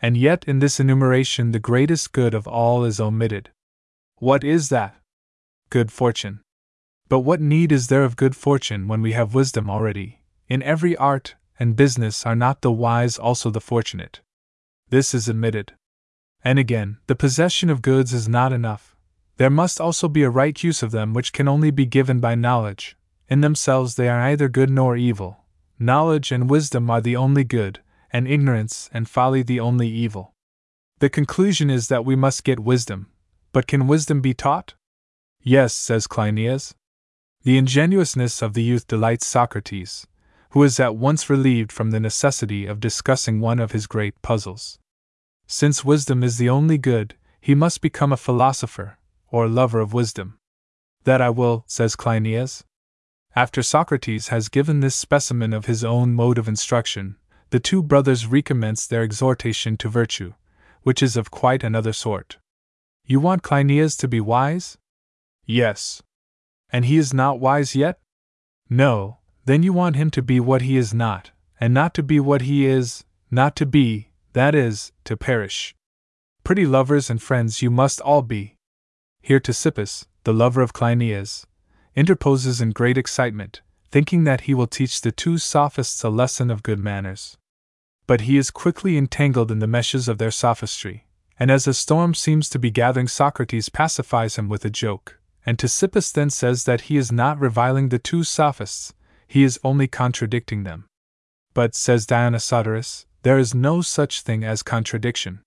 And 0.00 0.16
yet, 0.16 0.44
in 0.46 0.60
this 0.60 0.78
enumeration, 0.78 1.52
the 1.52 1.58
greatest 1.58 2.12
good 2.12 2.34
of 2.34 2.46
all 2.46 2.84
is 2.84 3.00
omitted. 3.00 3.50
What 4.16 4.44
is 4.44 4.68
that? 4.68 4.96
Good 5.70 5.92
fortune. 5.92 6.40
But 7.08 7.20
what 7.20 7.40
need 7.40 7.72
is 7.72 7.88
there 7.88 8.04
of 8.04 8.16
good 8.16 8.36
fortune 8.36 8.86
when 8.86 9.02
we 9.02 9.12
have 9.12 9.34
wisdom 9.34 9.68
already? 9.68 10.20
In 10.48 10.62
every 10.62 10.96
art 10.96 11.34
and 11.58 11.76
business 11.76 12.24
are 12.24 12.36
not 12.36 12.62
the 12.62 12.72
wise 12.72 13.18
also 13.18 13.50
the 13.50 13.60
fortunate? 13.60 14.20
This 14.90 15.14
is 15.14 15.28
admitted. 15.28 15.72
And 16.42 16.58
again, 16.58 16.98
the 17.06 17.16
possession 17.16 17.68
of 17.68 17.82
goods 17.82 18.12
is 18.12 18.28
not 18.28 18.52
enough. 18.52 18.96
There 19.38 19.50
must 19.50 19.80
also 19.80 20.08
be 20.08 20.24
a 20.24 20.30
right 20.30 20.62
use 20.62 20.82
of 20.82 20.90
them 20.90 21.14
which 21.14 21.32
can 21.32 21.46
only 21.46 21.70
be 21.70 21.86
given 21.86 22.18
by 22.18 22.34
knowledge. 22.34 22.96
In 23.28 23.40
themselves 23.40 23.94
they 23.94 24.08
are 24.08 24.18
neither 24.18 24.48
good 24.48 24.68
nor 24.68 24.96
evil. 24.96 25.44
Knowledge 25.78 26.32
and 26.32 26.50
wisdom 26.50 26.90
are 26.90 27.00
the 27.00 27.14
only 27.14 27.44
good, 27.44 27.80
and 28.12 28.26
ignorance 28.26 28.90
and 28.92 29.08
folly 29.08 29.42
the 29.42 29.60
only 29.60 29.88
evil. 29.88 30.34
The 30.98 31.08
conclusion 31.08 31.70
is 31.70 31.86
that 31.86 32.04
we 32.04 32.16
must 32.16 32.42
get 32.42 32.58
wisdom. 32.58 33.06
But 33.52 33.68
can 33.68 33.86
wisdom 33.86 34.20
be 34.20 34.34
taught? 34.34 34.74
Yes, 35.40 35.72
says 35.72 36.08
Cleinias. 36.08 36.74
The 37.44 37.58
ingenuousness 37.58 38.42
of 38.42 38.54
the 38.54 38.64
youth 38.64 38.88
delights 38.88 39.26
Socrates, 39.26 40.08
who 40.50 40.64
is 40.64 40.80
at 40.80 40.96
once 40.96 41.30
relieved 41.30 41.70
from 41.70 41.92
the 41.92 42.00
necessity 42.00 42.66
of 42.66 42.80
discussing 42.80 43.38
one 43.38 43.60
of 43.60 43.70
his 43.70 43.86
great 43.86 44.20
puzzles. 44.20 44.80
Since 45.46 45.84
wisdom 45.84 46.24
is 46.24 46.38
the 46.38 46.48
only 46.48 46.76
good, 46.76 47.14
he 47.40 47.54
must 47.54 47.80
become 47.80 48.12
a 48.12 48.16
philosopher, 48.16 48.97
or 49.30 49.48
lover 49.48 49.80
of 49.80 49.92
wisdom. 49.92 50.38
That 51.04 51.20
I 51.20 51.30
will, 51.30 51.64
says 51.66 51.96
Cleinias. 51.96 52.64
After 53.34 53.62
Socrates 53.62 54.28
has 54.28 54.48
given 54.48 54.80
this 54.80 54.94
specimen 54.94 55.52
of 55.52 55.66
his 55.66 55.84
own 55.84 56.14
mode 56.14 56.38
of 56.38 56.48
instruction, 56.48 57.16
the 57.50 57.60
two 57.60 57.82
brothers 57.82 58.26
recommence 58.26 58.86
their 58.86 59.02
exhortation 59.02 59.76
to 59.78 59.88
virtue, 59.88 60.34
which 60.82 61.02
is 61.02 61.16
of 61.16 61.30
quite 61.30 61.62
another 61.62 61.92
sort. 61.92 62.38
You 63.06 63.20
want 63.20 63.42
Cleinias 63.42 63.96
to 63.98 64.08
be 64.08 64.20
wise? 64.20 64.76
Yes. 65.46 66.02
And 66.70 66.84
he 66.84 66.98
is 66.98 67.14
not 67.14 67.40
wise 67.40 67.74
yet? 67.74 67.98
No, 68.68 69.18
then 69.46 69.62
you 69.62 69.72
want 69.72 69.96
him 69.96 70.10
to 70.10 70.20
be 70.20 70.40
what 70.40 70.60
he 70.60 70.76
is 70.76 70.92
not, 70.92 71.30
and 71.58 71.72
not 71.72 71.94
to 71.94 72.02
be 72.02 72.20
what 72.20 72.42
he 72.42 72.66
is, 72.66 73.04
not 73.30 73.56
to 73.56 73.64
be, 73.64 74.10
that 74.34 74.54
is, 74.54 74.92
to 75.04 75.16
perish. 75.16 75.74
Pretty 76.44 76.66
lovers 76.66 77.08
and 77.08 77.22
friends 77.22 77.62
you 77.62 77.70
must 77.70 78.00
all 78.02 78.20
be. 78.20 78.57
Here 79.20 79.40
Ctesippus, 79.40 80.06
the 80.24 80.32
lover 80.32 80.60
of 80.60 80.72
Cleinias, 80.72 81.46
interposes 81.94 82.60
in 82.60 82.70
great 82.70 82.96
excitement, 82.96 83.60
thinking 83.90 84.24
that 84.24 84.42
he 84.42 84.54
will 84.54 84.66
teach 84.66 85.00
the 85.00 85.12
two 85.12 85.38
sophists 85.38 86.02
a 86.04 86.08
lesson 86.08 86.50
of 86.50 86.62
good 86.62 86.78
manners. 86.78 87.36
But 88.06 88.22
he 88.22 88.36
is 88.36 88.50
quickly 88.50 88.96
entangled 88.96 89.50
in 89.50 89.58
the 89.58 89.66
meshes 89.66 90.08
of 90.08 90.18
their 90.18 90.30
sophistry, 90.30 91.06
and 91.38 91.50
as 91.50 91.66
a 91.66 91.74
storm 91.74 92.14
seems 92.14 92.48
to 92.50 92.58
be 92.58 92.70
gathering, 92.70 93.08
Socrates 93.08 93.68
pacifies 93.68 94.36
him 94.36 94.48
with 94.48 94.64
a 94.64 94.70
joke, 94.70 95.18
and 95.44 95.58
Ctesippus 95.58 96.12
then 96.12 96.30
says 96.30 96.64
that 96.64 96.82
he 96.82 96.96
is 96.96 97.12
not 97.12 97.40
reviling 97.40 97.88
the 97.88 97.98
two 97.98 98.24
sophists, 98.24 98.92
he 99.26 99.42
is 99.42 99.60
only 99.62 99.86
contradicting 99.86 100.64
them. 100.64 100.86
But, 101.54 101.74
says 101.74 102.06
Dionysodorus, 102.06 103.06
there 103.22 103.38
is 103.38 103.54
no 103.54 103.82
such 103.82 104.22
thing 104.22 104.44
as 104.44 104.62
contradiction. 104.62 105.40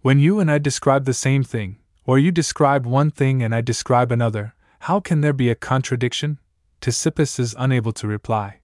When 0.00 0.18
you 0.18 0.40
and 0.40 0.50
I 0.50 0.58
describe 0.58 1.04
the 1.04 1.14
same 1.14 1.44
thing, 1.44 1.78
or 2.04 2.18
you 2.18 2.30
describe 2.30 2.86
one 2.86 3.10
thing 3.10 3.42
and 3.42 3.54
I 3.54 3.60
describe 3.60 4.10
another, 4.10 4.54
how 4.80 5.00
can 5.00 5.20
there 5.20 5.32
be 5.32 5.48
a 5.50 5.54
contradiction? 5.54 6.38
Ctesippus 6.80 7.38
is 7.38 7.54
unable 7.58 7.92
to 7.92 8.06
reply. 8.06 8.58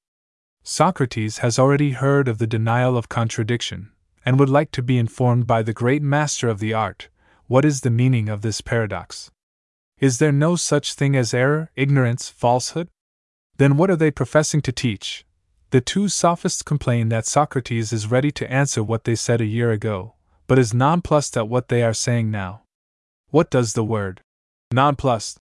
Socrates 0.65 1.39
has 1.39 1.59
already 1.59 1.93
heard 1.93 2.29
of 2.29 2.39
the 2.39 2.47
denial 2.47 2.97
of 2.97 3.09
contradiction, 3.09 3.91
and 4.27 4.39
would 4.39 4.51
like 4.51 4.71
to 4.73 4.83
be 4.83 4.99
informed 4.99 5.47
by 5.47 5.63
the 5.63 5.73
great 5.73 6.03
master 6.03 6.49
of 6.49 6.59
the 6.59 6.75
art 6.75 7.09
what 7.49 7.65
is 7.65 7.81
the 7.81 7.91
meaning 7.91 8.29
of 8.29 8.43
this 8.43 8.61
paradox. 8.61 9.31
Is 9.99 10.19
there 10.19 10.33
no 10.33 10.55
such 10.55 10.93
thing 10.93 11.17
as 11.17 11.33
error, 11.33 11.71
ignorance, 11.77 12.29
falsehood? 12.29 12.89
Then 13.57 13.79
what 13.79 13.91
are 13.91 13.97
they 13.97 14.11
professing 14.11 14.61
to 14.63 14.73
teach? 14.73 15.25
The 15.71 15.81
two 15.81 16.09
sophists 16.09 16.63
complain 16.63 17.09
that 17.09 17.25
Socrates 17.25 17.91
is 17.91 18.11
ready 18.11 18.31
to 18.33 18.53
answer 18.53 18.83
what 18.83 19.05
they 19.05 19.15
said 19.15 19.41
a 19.41 19.47
year 19.47 19.71
ago, 19.71 20.15
but 20.47 20.59
is 20.59 20.75
nonplussed 20.75 21.39
at 21.39 21.49
what 21.49 21.69
they 21.69 21.83
are 21.83 21.95
saying 21.95 22.31
now. 22.31 22.63
What 23.31 23.51
does 23.51 23.75
the 23.75 23.85
word 23.85 24.23
nonplussed 24.73 25.39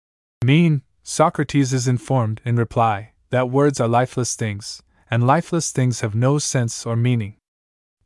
mean? 0.44 0.84
Socrates 1.02 1.74
is 1.74 1.88
informed, 1.88 2.40
in 2.46 2.56
reply, 2.56 3.14
that 3.32 3.50
words 3.50 3.80
are 3.80 3.88
lifeless 3.88 4.36
things, 4.36 4.84
and 5.10 5.26
lifeless 5.26 5.72
things 5.72 6.02
have 6.02 6.14
no 6.14 6.38
sense 6.38 6.86
or 6.86 6.96
meaning. 6.96 7.38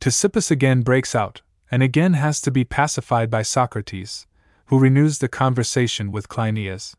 Ctesippus 0.00 0.50
again 0.50 0.80
breaks 0.80 1.14
out, 1.14 1.42
and 1.70 1.82
again 1.82 2.14
has 2.14 2.40
to 2.40 2.50
be 2.50 2.64
pacified 2.64 3.30
by 3.30 3.42
Socrates, 3.42 4.26
who 4.66 4.78
renews 4.78 5.18
the 5.18 5.28
conversation 5.28 6.10
with 6.10 6.28
Cleinias. 6.28 6.94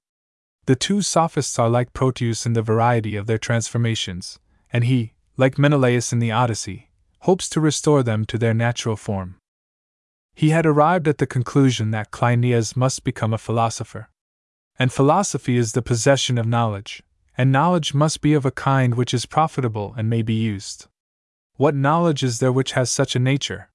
The 0.67 0.75
two 0.75 1.01
sophists 1.01 1.57
are 1.57 1.69
like 1.69 1.93
Proteus 1.93 2.45
in 2.45 2.53
the 2.53 2.61
variety 2.61 3.15
of 3.15 3.25
their 3.25 3.39
transformations, 3.39 4.37
and 4.71 4.83
he, 4.83 5.13
like 5.35 5.57
Menelaus 5.57 6.13
in 6.13 6.19
the 6.19 6.31
Odyssey, 6.31 6.91
hopes 7.21 7.49
to 7.49 7.59
restore 7.59 8.03
them 8.03 8.23
to 8.25 8.37
their 8.37 8.53
natural 8.53 8.95
form. 8.95 9.37
He 10.37 10.51
had 10.51 10.67
arrived 10.67 11.07
at 11.07 11.17
the 11.17 11.25
conclusion 11.25 11.89
that 11.89 12.11
Cleinias 12.11 12.77
must 12.77 13.03
become 13.03 13.33
a 13.33 13.39
philosopher. 13.39 14.11
And 14.77 14.93
philosophy 14.93 15.57
is 15.57 15.71
the 15.71 15.81
possession 15.81 16.37
of 16.37 16.45
knowledge, 16.45 17.01
and 17.35 17.51
knowledge 17.51 17.95
must 17.95 18.21
be 18.21 18.35
of 18.35 18.45
a 18.45 18.51
kind 18.51 18.93
which 18.93 19.15
is 19.15 19.25
profitable 19.25 19.95
and 19.97 20.11
may 20.11 20.21
be 20.21 20.35
used. 20.35 20.85
What 21.55 21.73
knowledge 21.73 22.21
is 22.21 22.37
there 22.37 22.51
which 22.51 22.73
has 22.73 22.91
such 22.91 23.15
a 23.15 23.19
nature? 23.19 23.71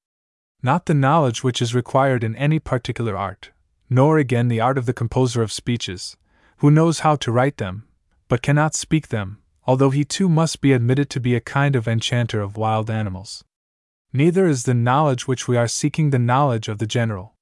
Not 0.62 0.87
the 0.87 0.95
knowledge 0.95 1.42
which 1.42 1.61
is 1.61 1.75
required 1.75 2.23
in 2.23 2.37
any 2.37 2.61
particular 2.61 3.16
art, 3.16 3.50
nor 3.90 4.19
again 4.19 4.47
the 4.47 4.61
art 4.61 4.78
of 4.78 4.87
the 4.87 4.92
composer 4.92 5.42
of 5.42 5.50
speeches, 5.50 6.16
who 6.59 6.71
knows 6.71 7.00
how 7.00 7.16
to 7.16 7.33
write 7.33 7.57
them, 7.57 7.88
but 8.28 8.40
cannot 8.40 8.76
speak 8.76 9.09
them, 9.09 9.42
although 9.66 9.90
he 9.90 10.04
too 10.04 10.28
must 10.28 10.61
be 10.61 10.73
admitted 10.73 11.11
to 11.11 11.19
be 11.19 11.35
a 11.35 11.40
kind 11.40 11.75
of 11.75 11.88
enchanter 11.88 12.40
of 12.40 12.57
wild 12.57 12.88
animals. 12.88 13.42
Neither 14.14 14.47
is 14.47 14.64
the 14.64 14.75
knowledge 14.75 15.26
which 15.26 15.49
we 15.49 15.57
are 15.57 15.69
seeking 15.69 16.11
the 16.11 16.19
knowledge 16.19 16.69
of 16.69 16.78
the 16.78 16.87
general. 16.87 17.35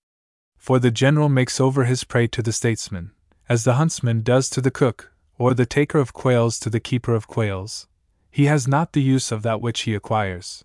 For 0.57 0.79
the 0.79 0.93
general 0.93 1.29
makes 1.29 1.61
over 1.61 1.85
his 1.85 2.05
prey 2.05 2.29
to 2.29 2.43
the 2.43 2.53
statesman, 2.53 3.11
as 3.49 3.65
the 3.65 3.75
huntsman 3.75 4.23
does 4.23 4.49
to 4.51 4.61
the 4.61 4.71
cook, 4.71 5.13
or 5.37 5.53
the 5.53 5.67
taker 5.67 5.99
of 5.99 6.13
quails 6.13 6.61
to 6.61 6.71
the 6.71 6.79
keeper 6.79 7.15
of 7.15 7.27
quails. 7.27 7.89
He 8.31 8.45
has 8.45 8.69
not 8.69 8.93
the 8.93 9.03
use 9.03 9.33
of 9.33 9.43
that 9.43 9.61
which 9.61 9.81
he 9.81 9.95
acquires. 9.97 10.65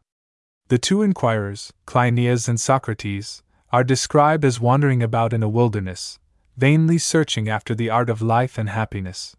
The 0.68 0.78
two 0.78 1.02
inquirers, 1.02 1.74
Cleinias 1.88 2.48
and 2.48 2.60
Socrates, 2.60 3.42
are 3.72 3.84
described 3.84 4.46
as 4.46 4.60
wandering 4.60 5.02
about 5.02 5.34
in 5.34 5.42
a 5.42 5.50
wilderness, 5.50 6.20
vainly 6.56 7.00
searching 7.00 7.50
after 7.50 7.74
the 7.74 7.90
art 7.90 8.12
of 8.12 8.22
life 8.22 8.60
and 8.60 8.70
happiness. 8.70 9.36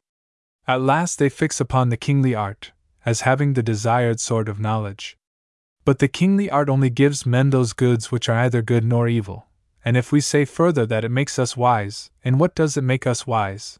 At 0.66 0.80
last 0.80 1.20
they 1.20 1.28
fix 1.28 1.60
upon 1.60 1.90
the 1.90 1.96
kingly 1.96 2.34
art, 2.34 2.72
as 3.04 3.20
having 3.20 3.52
the 3.52 3.62
desired 3.62 4.18
sort 4.18 4.48
of 4.48 4.58
knowledge. 4.58 5.16
But 5.86 6.00
the 6.00 6.08
kingly 6.08 6.50
art 6.50 6.68
only 6.68 6.90
gives 6.90 7.24
men 7.24 7.50
those 7.50 7.72
goods 7.72 8.10
which 8.10 8.28
are 8.28 8.34
neither 8.34 8.60
good 8.60 8.84
nor 8.84 9.06
evil, 9.06 9.46
and 9.84 9.96
if 9.96 10.10
we 10.10 10.20
say 10.20 10.44
further 10.44 10.84
that 10.84 11.04
it 11.04 11.12
makes 11.12 11.38
us 11.38 11.56
wise, 11.56 12.10
in 12.24 12.38
what 12.38 12.56
does 12.56 12.76
it 12.76 12.82
make 12.82 13.06
us 13.06 13.24
wise? 13.24 13.78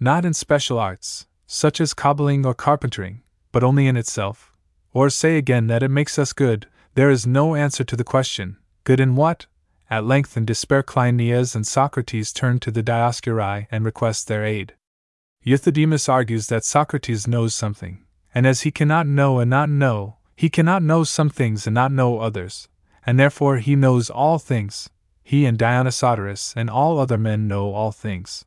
Not 0.00 0.24
in 0.24 0.34
special 0.34 0.80
arts, 0.80 1.28
such 1.46 1.80
as 1.80 1.94
cobbling 1.94 2.44
or 2.44 2.54
carpentering, 2.54 3.22
but 3.52 3.62
only 3.62 3.86
in 3.86 3.96
itself. 3.96 4.52
Or 4.92 5.08
say 5.10 5.38
again 5.38 5.68
that 5.68 5.84
it 5.84 5.92
makes 5.92 6.18
us 6.18 6.32
good, 6.32 6.66
there 6.94 7.08
is 7.08 7.24
no 7.24 7.54
answer 7.54 7.84
to 7.84 7.94
the 7.94 8.02
question, 8.02 8.56
good 8.82 8.98
in 8.98 9.14
what? 9.14 9.46
At 9.88 10.04
length, 10.04 10.36
in 10.36 10.44
despair, 10.44 10.82
Cleinias 10.82 11.54
and 11.54 11.64
Socrates 11.64 12.32
turn 12.32 12.58
to 12.60 12.72
the 12.72 12.82
Dioscuri 12.82 13.68
and 13.70 13.84
request 13.84 14.26
their 14.26 14.44
aid. 14.44 14.74
Euthydemus 15.46 16.08
argues 16.08 16.48
that 16.48 16.64
Socrates 16.64 17.28
knows 17.28 17.54
something, 17.54 18.04
and 18.34 18.44
as 18.44 18.62
he 18.62 18.72
cannot 18.72 19.06
know 19.06 19.38
and 19.38 19.48
not 19.48 19.70
know, 19.70 20.17
he 20.38 20.48
cannot 20.48 20.84
know 20.84 21.02
some 21.02 21.28
things 21.28 21.66
and 21.66 21.74
not 21.74 21.90
know 21.90 22.20
others, 22.20 22.68
and 23.04 23.18
therefore 23.18 23.56
he 23.56 23.74
knows 23.74 24.08
all 24.08 24.38
things. 24.38 24.88
he 25.24 25.44
and 25.44 25.58
Dionysodorus 25.58 26.54
and 26.56 26.70
all 26.70 26.98
other 26.98 27.18
men 27.18 27.48
know 27.48 27.74
all 27.74 27.90
things. 27.90 28.44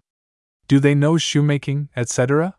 Do 0.69 0.79
they 0.79 0.95
know 0.95 1.17
shoemaking, 1.17 1.89
etc.? 1.95 2.55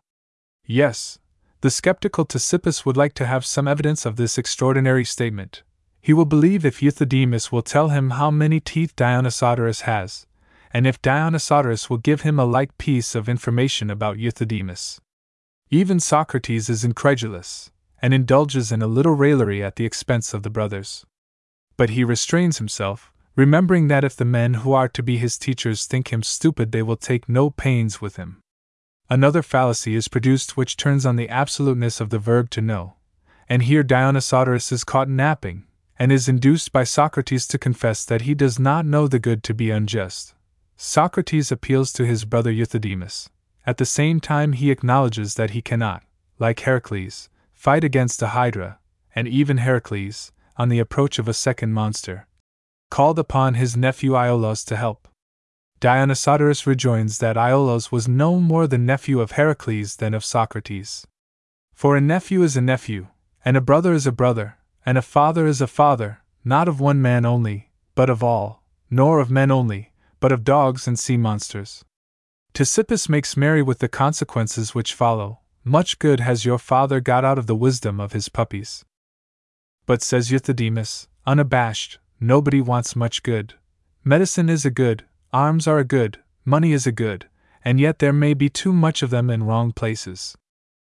Yes. 0.65 1.17
The 1.61 1.71
skeptical 1.71 2.25
Ctesippus 2.25 2.85
would 2.85 2.95
like 2.95 3.15
to 3.15 3.25
have 3.25 3.43
some 3.43 3.67
evidence 3.67 4.05
of 4.05 4.17
this 4.17 4.37
extraordinary 4.37 5.03
statement. 5.03 5.63
He 5.99 6.13
will 6.13 6.25
believe 6.25 6.63
if 6.63 6.79
Euthydemus 6.81 7.51
will 7.51 7.63
tell 7.63 7.89
him 7.89 8.11
how 8.11 8.29
many 8.29 8.59
teeth 8.59 8.95
Dionysodorus 8.95 9.81
has, 9.81 10.27
and 10.71 10.85
if 10.85 11.01
Dionysodorus 11.01 11.89
will 11.89 11.97
give 11.97 12.21
him 12.21 12.37
a 12.37 12.45
like 12.45 12.77
piece 12.77 13.15
of 13.15 13.27
information 13.27 13.89
about 13.89 14.17
Euthydemus. 14.17 15.01
Even 15.71 15.99
Socrates 15.99 16.69
is 16.69 16.85
incredulous, 16.85 17.71
and 18.03 18.13
indulges 18.13 18.69
in 18.69 18.81
a 18.81 18.87
little 18.87 19.13
raillery 19.13 19.63
at 19.63 19.77
the 19.77 19.85
expense 19.85 20.33
of 20.33 20.43
the 20.43 20.49
brothers. 20.49 21.05
But 21.77 21.91
he 21.91 22.03
restrains 22.03 22.57
himself, 22.57 23.13
remembering 23.37 23.87
that 23.87 24.03
if 24.03 24.13
the 24.17 24.25
men 24.25 24.55
who 24.55 24.73
are 24.73 24.89
to 24.89 25.01
be 25.01 25.17
his 25.17 25.37
teachers 25.37 25.85
think 25.85 26.11
him 26.11 26.21
stupid, 26.21 26.73
they 26.73 26.83
will 26.83 26.97
take 26.97 27.29
no 27.29 27.49
pains 27.49 28.01
with 28.01 28.17
him. 28.17 28.41
Another 29.09 29.41
fallacy 29.41 29.95
is 29.95 30.09
produced 30.09 30.57
which 30.57 30.75
turns 30.75 31.05
on 31.05 31.15
the 31.15 31.29
absoluteness 31.29 32.01
of 32.01 32.09
the 32.09 32.19
verb 32.19 32.49
to 32.49 32.61
know, 32.61 32.95
and 33.47 33.63
here 33.63 33.85
Dionysodorus 33.85 34.73
is 34.73 34.83
caught 34.83 35.07
napping, 35.07 35.63
and 35.97 36.11
is 36.11 36.27
induced 36.27 36.73
by 36.73 36.83
Socrates 36.83 37.47
to 37.47 37.57
confess 37.57 38.03
that 38.03 38.23
he 38.23 38.35
does 38.35 38.59
not 38.59 38.85
know 38.85 39.07
the 39.07 39.17
good 39.17 39.43
to 39.43 39.53
be 39.53 39.71
unjust. 39.71 40.33
Socrates 40.75 41.53
appeals 41.53 41.93
to 41.93 42.05
his 42.05 42.25
brother 42.25 42.51
Euthydemus. 42.51 43.29
At 43.65 43.77
the 43.77 43.85
same 43.85 44.19
time, 44.19 44.51
he 44.51 44.71
acknowledges 44.71 45.35
that 45.35 45.51
he 45.51 45.61
cannot, 45.61 46.03
like 46.37 46.59
Heracles, 46.59 47.29
fight 47.63 47.85
against 47.85 48.21
a 48.21 48.35
hydra, 48.35 48.77
and 49.15 49.25
even 49.25 49.59
Heracles, 49.59 50.33
on 50.57 50.67
the 50.67 50.79
approach 50.79 51.17
of 51.17 51.29
a 51.29 51.33
second 51.33 51.71
monster, 51.71 52.27
called 52.91 53.17
upon 53.17 53.53
his 53.53 53.77
nephew 53.77 54.11
Iolaus 54.11 54.65
to 54.65 54.75
help. 54.75 55.07
Dionysodorus 55.79 56.65
rejoins 56.65 57.19
that 57.19 57.37
Iolaus 57.37 57.89
was 57.89 58.05
no 58.05 58.41
more 58.41 58.67
the 58.67 58.77
nephew 58.77 59.21
of 59.21 59.31
Heracles 59.31 59.95
than 59.95 60.13
of 60.13 60.25
Socrates. 60.25 61.07
For 61.73 61.95
a 61.95 62.01
nephew 62.01 62.43
is 62.43 62.57
a 62.57 62.61
nephew, 62.61 63.07
and 63.45 63.55
a 63.55 63.61
brother 63.61 63.93
is 63.93 64.05
a 64.05 64.11
brother, 64.11 64.57
and 64.85 64.97
a 64.97 65.01
father 65.01 65.47
is 65.47 65.61
a 65.61 65.65
father, 65.65 66.19
not 66.43 66.67
of 66.67 66.81
one 66.81 67.01
man 67.01 67.25
only, 67.25 67.71
but 67.95 68.09
of 68.09 68.21
all, 68.21 68.61
nor 68.89 69.21
of 69.21 69.31
men 69.31 69.51
only, 69.51 69.93
but 70.19 70.33
of 70.33 70.43
dogs 70.43 70.85
and 70.85 70.99
sea 70.99 71.15
monsters. 71.15 71.85
Ctesippus 72.53 73.07
makes 73.07 73.37
merry 73.37 73.61
with 73.61 73.79
the 73.79 73.87
consequences 73.87 74.75
which 74.75 74.93
follow. 74.93 75.39
Much 75.65 75.97
good 75.97 76.19
has 76.19 76.45
your 76.45 76.57
father 76.57 76.99
got 76.99 77.23
out 77.23 77.37
of 77.37 77.47
the 77.47 77.55
wisdom 77.55 77.99
of 77.99 78.11
his 78.11 78.27
puppies. 78.27 78.83
But 79.85 80.01
says 80.01 80.29
Euthydemus, 80.29 81.07
unabashed, 81.25 81.99
Nobody 82.19 82.61
wants 82.61 82.95
much 82.95 83.21
good. 83.21 83.55
Medicine 84.03 84.49
is 84.49 84.65
a 84.65 84.71
good, 84.71 85.03
arms 85.33 85.67
are 85.67 85.79
a 85.79 85.83
good, 85.83 86.19
money 86.45 86.71
is 86.71 86.87
a 86.87 86.91
good, 86.91 87.27
and 87.65 87.79
yet 87.79 87.99
there 87.99 88.13
may 88.13 88.33
be 88.33 88.49
too 88.49 88.71
much 88.71 89.03
of 89.03 89.09
them 89.09 89.29
in 89.29 89.43
wrong 89.43 89.73
places. 89.73 90.37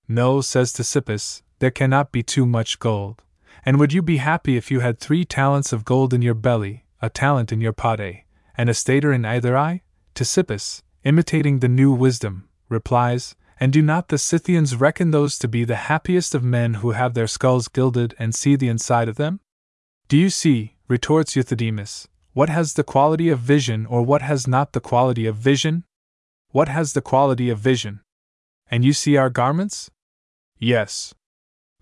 No, 0.06 0.42
says 0.42 0.72
Ctesippus, 0.72 1.42
there 1.60 1.70
cannot 1.70 2.12
be 2.12 2.22
too 2.22 2.44
much 2.44 2.78
gold. 2.78 3.22
And 3.64 3.78
would 3.78 3.94
you 3.94 4.02
be 4.02 4.18
happy 4.18 4.58
if 4.58 4.70
you 4.70 4.80
had 4.80 4.98
three 4.98 5.24
talents 5.24 5.72
of 5.72 5.86
gold 5.86 6.12
in 6.12 6.20
your 6.20 6.34
belly, 6.34 6.84
a 7.00 7.08
talent 7.08 7.52
in 7.52 7.60
your 7.62 7.72
pate, 7.72 8.24
and 8.56 8.68
a 8.68 8.74
stater 8.74 9.12
in 9.12 9.24
either 9.24 9.56
eye? 9.56 9.80
Ctesippus, 10.14 10.82
imitating 11.04 11.60
the 11.60 11.68
new 11.68 11.92
wisdom, 11.92 12.48
replies, 12.68 13.34
And 13.60 13.72
do 13.72 13.82
not 13.82 14.08
the 14.08 14.18
Scythians 14.18 14.76
reckon 14.76 15.10
those 15.10 15.38
to 15.38 15.48
be 15.48 15.64
the 15.64 15.76
happiest 15.76 16.34
of 16.34 16.42
men 16.42 16.74
who 16.74 16.90
have 16.90 17.14
their 17.14 17.26
skulls 17.26 17.68
gilded 17.68 18.14
and 18.18 18.34
see 18.34 18.56
the 18.56 18.68
inside 18.68 19.08
of 19.08 19.16
them? 19.16 19.40
Do 20.08 20.16
you 20.16 20.28
see, 20.28 20.76
retorts 20.88 21.34
Euthydemus, 21.34 22.08
what 22.32 22.48
has 22.48 22.74
the 22.74 22.82
quality 22.84 23.28
of 23.28 23.38
vision 23.38 23.86
or 23.86 24.02
what 24.02 24.22
has 24.22 24.48
not 24.48 24.72
the 24.72 24.80
quality 24.80 25.24
of 25.26 25.36
vision? 25.36 25.84
What 26.50 26.68
has 26.68 26.92
the 26.92 27.00
quality 27.00 27.48
of 27.48 27.58
vision? 27.58 28.00
And 28.70 28.84
you 28.84 28.92
see 28.92 29.16
our 29.16 29.30
garments? 29.30 29.90
Yes. 30.58 31.14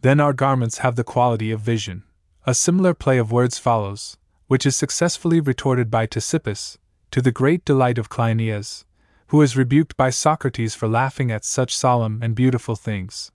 Then 0.03 0.21
our 0.21 0.33
garments 0.33 0.79
have 0.79 0.97
the 0.97 1.05
quality 1.05 1.51
of 1.51 1.61
vision. 1.61 2.03
A 2.47 2.55
similar 2.55 2.93
play 2.93 3.19
of 3.19 3.33
words 3.33 3.59
follows, 3.59 4.19
which 4.47 4.67
is 4.67 4.77
successfully 4.77 5.41
retorted 5.41 5.91
by 5.91 6.07
Ctesippus, 6.07 6.77
to 7.13 7.23
the 7.23 7.33
great 7.33 7.65
delight 7.65 7.99
of 7.99 8.09
Cleinias, 8.09 8.85
who 9.33 9.41
is 9.41 9.57
rebuked 9.57 9.97
by 9.97 10.11
Socrates 10.11 10.75
for 10.75 10.87
laughing 10.87 11.33
at 11.33 11.43
such 11.43 11.75
solemn 11.75 12.21
and 12.23 12.35
beautiful 12.35 12.77
things. 12.77 13.33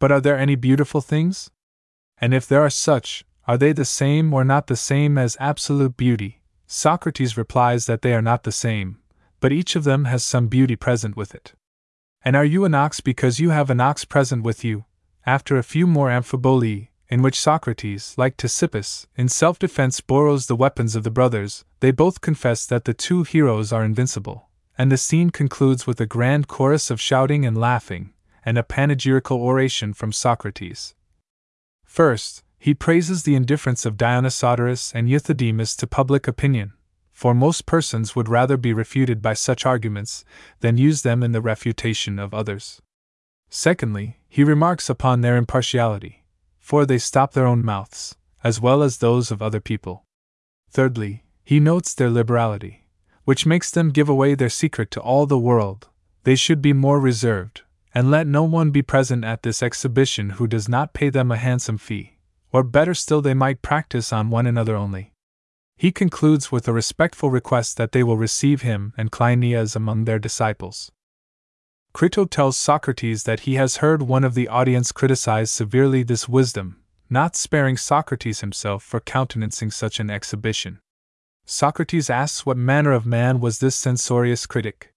But 0.00 0.10
are 0.10 0.20
there 0.20 0.36
any 0.36 0.56
beautiful 0.56 1.00
things? 1.00 1.52
And 2.20 2.34
if 2.34 2.48
there 2.48 2.62
are 2.62 2.68
such, 2.68 3.24
are 3.46 3.56
they 3.56 3.70
the 3.70 3.84
same 3.84 4.34
or 4.34 4.42
not 4.42 4.66
the 4.66 4.74
same 4.74 5.16
as 5.16 5.36
absolute 5.38 5.96
beauty? 5.96 6.42
Socrates 6.66 7.36
replies 7.36 7.86
that 7.86 8.02
they 8.02 8.12
are 8.12 8.20
not 8.20 8.42
the 8.42 8.50
same, 8.50 8.98
but 9.38 9.52
each 9.52 9.76
of 9.76 9.84
them 9.84 10.06
has 10.06 10.24
some 10.24 10.48
beauty 10.48 10.74
present 10.74 11.16
with 11.16 11.32
it. 11.32 11.52
And 12.24 12.34
are 12.34 12.44
you 12.44 12.64
an 12.64 12.74
ox 12.74 13.00
because 13.00 13.38
you 13.38 13.50
have 13.50 13.70
an 13.70 13.80
ox 13.80 14.04
present 14.04 14.42
with 14.42 14.64
you? 14.64 14.84
After 15.24 15.56
a 15.56 15.62
few 15.62 15.86
more 15.86 16.08
amphiboly, 16.08 16.88
in 17.08 17.22
which 17.22 17.38
Socrates, 17.38 18.16
like 18.18 18.36
Ctesippus, 18.36 19.06
in 19.14 19.28
self 19.28 19.60
defense 19.60 20.00
borrows 20.00 20.48
the 20.48 20.56
weapons 20.56 20.96
of 20.96 21.04
the 21.04 21.08
brothers, 21.08 21.64
they 21.78 21.92
both 21.92 22.20
confess 22.20 22.66
that 22.66 22.84
the 22.84 22.94
two 22.94 23.22
heroes 23.22 23.72
are 23.72 23.84
invincible, 23.84 24.49
and 24.80 24.90
the 24.90 24.96
scene 24.96 25.28
concludes 25.28 25.86
with 25.86 26.00
a 26.00 26.06
grand 26.06 26.48
chorus 26.48 26.90
of 26.90 26.98
shouting 26.98 27.44
and 27.44 27.54
laughing, 27.54 28.14
and 28.46 28.56
a 28.56 28.62
panegyrical 28.62 29.36
oration 29.36 29.92
from 29.92 30.10
Socrates. 30.10 30.94
First, 31.84 32.42
he 32.58 32.72
praises 32.72 33.24
the 33.24 33.34
indifference 33.34 33.84
of 33.84 33.98
Dionysodorus 33.98 34.94
and 34.94 35.06
Euthydemus 35.06 35.76
to 35.76 35.86
public 35.86 36.26
opinion, 36.26 36.72
for 37.12 37.34
most 37.34 37.66
persons 37.66 38.16
would 38.16 38.30
rather 38.30 38.56
be 38.56 38.72
refuted 38.72 39.20
by 39.20 39.34
such 39.34 39.66
arguments 39.66 40.24
than 40.60 40.78
use 40.78 41.02
them 41.02 41.22
in 41.22 41.32
the 41.32 41.42
refutation 41.42 42.18
of 42.18 42.32
others. 42.32 42.80
Secondly, 43.50 44.16
he 44.30 44.42
remarks 44.42 44.88
upon 44.88 45.20
their 45.20 45.36
impartiality, 45.36 46.24
for 46.58 46.86
they 46.86 46.96
stop 46.96 47.34
their 47.34 47.46
own 47.46 47.62
mouths, 47.62 48.16
as 48.42 48.62
well 48.62 48.82
as 48.82 48.96
those 48.96 49.30
of 49.30 49.42
other 49.42 49.60
people. 49.60 50.06
Thirdly, 50.70 51.24
he 51.44 51.60
notes 51.60 51.92
their 51.92 52.08
liberality, 52.08 52.86
which 53.24 53.46
makes 53.46 53.70
them 53.70 53.90
give 53.90 54.08
away 54.08 54.34
their 54.34 54.48
secret 54.48 54.90
to 54.92 55.00
all 55.00 55.26
the 55.26 55.38
world. 55.38 55.88
They 56.24 56.36
should 56.36 56.60
be 56.60 56.72
more 56.72 57.00
reserved, 57.00 57.62
and 57.94 58.10
let 58.10 58.26
no 58.26 58.44
one 58.44 58.70
be 58.70 58.82
present 58.82 59.24
at 59.24 59.42
this 59.42 59.62
exhibition 59.62 60.30
who 60.30 60.46
does 60.46 60.68
not 60.68 60.92
pay 60.92 61.10
them 61.10 61.30
a 61.30 61.36
handsome 61.36 61.78
fee 61.78 62.16
or 62.52 62.62
better 62.62 62.94
still, 62.94 63.22
they 63.22 63.34
might 63.34 63.62
practice 63.62 64.12
on 64.12 64.30
one 64.30 64.46
another 64.46 64.76
only. 64.76 65.12
He 65.76 65.92
concludes 65.92 66.52
with 66.52 66.68
a 66.68 66.72
respectful 66.72 67.30
request 67.30 67.76
that 67.76 67.92
they 67.92 68.02
will 68.02 68.16
receive 68.18 68.62
him 68.62 68.92
and 68.96 69.10
Cleinias 69.10 69.74
among 69.74 70.04
their 70.04 70.18
disciples. 70.18 70.92
Crito 71.94 72.28
tells 72.28 72.56
Socrates 72.56 73.24
that 73.24 73.40
he 73.40 73.54
has 73.54 73.76
heard 73.78 74.02
one 74.02 74.24
of 74.24 74.34
the 74.34 74.48
audience 74.48 74.92
criticize 74.92 75.50
severely 75.50 76.02
this 76.02 76.28
wisdom, 76.28 76.76
not 77.08 77.34
sparing 77.34 77.76
Socrates 77.76 78.40
himself 78.40 78.82
for 78.82 79.00
countenancing 79.00 79.70
such 79.70 79.98
an 79.98 80.10
exhibition. 80.10 80.78
Socrates 81.52 82.08
asks 82.08 82.46
what 82.46 82.56
manner 82.56 82.92
of 82.92 83.04
man 83.04 83.40
was 83.40 83.58
this 83.58 83.74
censorious 83.74 84.46
critic. 84.46 84.94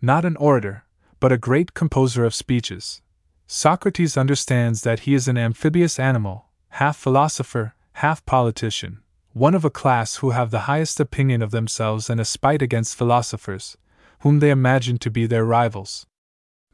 Not 0.00 0.24
an 0.24 0.36
orator, 0.36 0.86
but 1.20 1.32
a 1.32 1.36
great 1.36 1.74
composer 1.74 2.24
of 2.24 2.34
speeches. 2.34 3.02
Socrates 3.46 4.16
understands 4.16 4.84
that 4.84 5.00
he 5.00 5.12
is 5.12 5.28
an 5.28 5.36
amphibious 5.36 5.98
animal, 5.98 6.46
half 6.70 6.96
philosopher, 6.96 7.74
half 7.92 8.24
politician, 8.24 9.02
one 9.34 9.54
of 9.54 9.66
a 9.66 9.70
class 9.70 10.16
who 10.16 10.30
have 10.30 10.50
the 10.50 10.60
highest 10.60 10.98
opinion 10.98 11.42
of 11.42 11.50
themselves 11.50 12.08
and 12.08 12.18
a 12.18 12.24
spite 12.24 12.62
against 12.62 12.96
philosophers, 12.96 13.76
whom 14.20 14.38
they 14.38 14.48
imagine 14.48 14.96
to 14.96 15.10
be 15.10 15.26
their 15.26 15.44
rivals. 15.44 16.06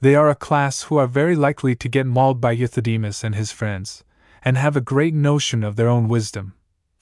They 0.01 0.15
are 0.15 0.31
a 0.31 0.37
class 0.37 0.83
who 0.83 0.97
are 0.97 1.09
very 1.09 1.35
likely 1.35 1.75
to 1.75 1.89
get 1.89 2.07
mauled 2.07 2.41
by 2.41 2.55
Euthydemus 2.55 3.25
and 3.25 3.35
his 3.35 3.51
friends, 3.51 4.05
and 4.45 4.57
have 4.57 4.77
a 4.77 4.81
great 4.81 5.13
notion 5.13 5.65
of 5.65 5.75
their 5.75 5.89
own 5.89 6.07
wisdom, 6.07 6.55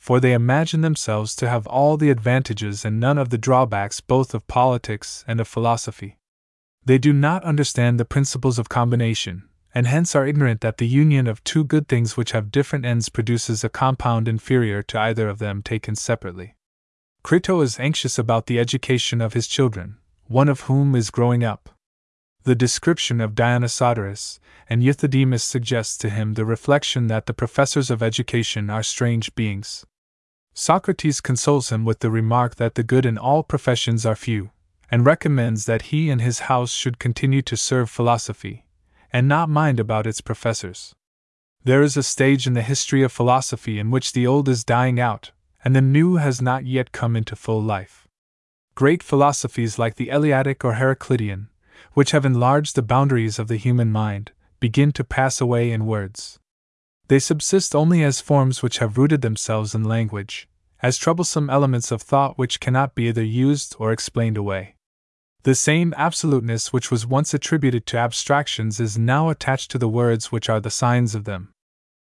for 0.07 0.21
they 0.21 0.35
imagine 0.35 0.83
themselves 0.83 1.35
to 1.35 1.49
have 1.49 1.67
all 1.67 1.97
the 1.97 2.11
advantages 2.11 2.85
and 2.85 3.01
none 3.01 3.19
of 3.19 3.31
the 3.31 3.37
drawbacks 3.37 4.01
both 4.01 4.35
of 4.35 4.47
politics 4.47 5.25
and 5.27 5.41
of 5.41 5.49
philosophy. 5.49 6.17
They 6.85 6.97
do 6.97 7.13
not 7.13 7.43
understand 7.43 7.99
the 7.99 8.05
principles 8.05 8.57
of 8.57 8.69
combination, 8.69 9.49
and 9.75 9.89
hence 9.89 10.15
are 10.15 10.25
ignorant 10.25 10.61
that 10.61 10.79
the 10.79 10.87
union 10.87 11.27
of 11.27 11.43
two 11.43 11.65
good 11.65 11.89
things 11.89 12.17
which 12.17 12.31
have 12.31 12.53
different 12.53 12.87
ends 12.87 13.09
produces 13.09 13.65
a 13.65 13.69
compound 13.69 14.29
inferior 14.29 14.81
to 14.85 15.01
either 15.01 15.29
of 15.29 15.41
them 15.41 15.61
taken 15.61 15.97
separately. 15.97 16.55
Crito 17.25 17.61
is 17.61 17.81
anxious 17.81 18.17
about 18.17 18.47
the 18.47 18.61
education 18.61 19.21
of 19.21 19.33
his 19.33 19.49
children, 19.49 19.97
one 20.29 20.49
of 20.49 20.61
whom 20.61 20.95
is 20.95 21.11
growing 21.11 21.43
up. 21.43 21.71
The 22.45 22.55
description 22.55 23.21
of 23.21 23.35
Dionysodorus 23.35 24.39
and 24.69 24.85
Euthydemus 24.85 25.43
suggests 25.43 25.99
to 25.99 26.11
him 26.11 26.35
the 26.35 26.45
reflection 26.45 27.09
that 27.09 27.27
the 27.27 27.35
professors 27.35 27.91
of 27.91 28.05
education 28.05 28.71
are 28.71 28.85
strange 28.85 29.35
beings. 29.35 29.85
Socrates 30.59 31.21
consoles 31.21 31.71
him 31.71 31.85
with 31.85 32.01
the 32.01 32.11
remark 32.11 32.55
that 32.55 32.77
the 32.77 32.83
good 32.83 33.05
in 33.05 33.19
all 33.19 33.43
professions 33.43 34.07
are 34.07 34.17
few, 34.17 34.53
and 34.91 35.05
recommends 35.05 35.67
that 35.67 35.93
he 35.93 36.09
and 36.09 36.23
his 36.23 36.49
house 36.49 36.73
should 36.73 36.99
continue 36.99 37.43
to 37.43 37.59
serve 37.59 37.91
philosophy, 37.91 38.65
and 39.13 39.29
not 39.29 39.51
mind 39.51 39.79
about 39.79 40.07
its 40.07 40.23
professors. 40.23 40.95
There 41.63 41.83
is 41.83 41.99
a 41.99 42.03
stage 42.03 42.47
in 42.47 42.55
the 42.55 42.63
history 42.63 43.03
of 43.03 43.13
philosophy 43.13 43.79
in 43.79 43.91
which 43.91 44.13
the 44.13 44.27
old 44.27 44.49
is 44.49 44.65
dying 44.65 44.99
out, 44.99 45.31
and 45.63 45.77
the 45.77 45.83
new 45.83 46.17
has 46.17 46.41
not 46.41 46.65
yet 46.65 46.91
come 46.91 47.17
into 47.17 47.37
full 47.37 47.63
life. 47.63 48.09
great 48.75 49.03
philosophies 49.03 49.79
like 49.79 49.97
the 49.97 50.11
Eleatic 50.11 50.65
or 50.65 50.75
Heraclitean, 50.75 51.49
which 51.93 52.13
have 52.13 52.25
enlarged 52.25 52.77
the 52.77 52.83
boundaries 52.83 53.39
of 53.39 53.49
the 53.49 53.57
human 53.57 53.91
mind, 53.91 54.33
begin 54.61 54.93
to 54.93 55.05
pass 55.05 55.41
away 55.41 55.71
in 55.71 55.87
words. 55.87 56.39
They 57.09 57.19
subsist 57.19 57.75
only 57.75 58.03
as 58.03 58.21
forms 58.21 58.63
which 58.63 58.79
have 58.79 58.99
rooted 58.99 59.23
themselves 59.23 59.75
in 59.75 59.85
language, 59.85 60.49
as 60.83 60.99
troublesome 60.99 61.49
elements 61.49 61.91
of 61.91 62.03
thought 62.03 62.37
which 62.37 62.61
cannot 62.61 62.95
be 62.95 63.09
either 63.09 63.23
used 63.23 63.77
or 63.79 63.93
explained 63.93 64.37
away. 64.37 64.75
The 65.45 65.55
same 65.55 65.95
absoluteness 65.97 66.73
which 66.73 66.91
was 66.91 67.07
once 67.07 67.33
attributed 67.33 67.87
to 67.87 67.99
abstractions 67.99 68.81
is 68.81 68.99
now 68.99 69.29
attached 69.29 69.71
to 69.71 69.79
the 69.79 69.89
words 69.89 70.33
which 70.33 70.49
are 70.49 70.61
the 70.61 70.71
signs 70.71 71.15
of 71.15 71.25
them. 71.25 71.53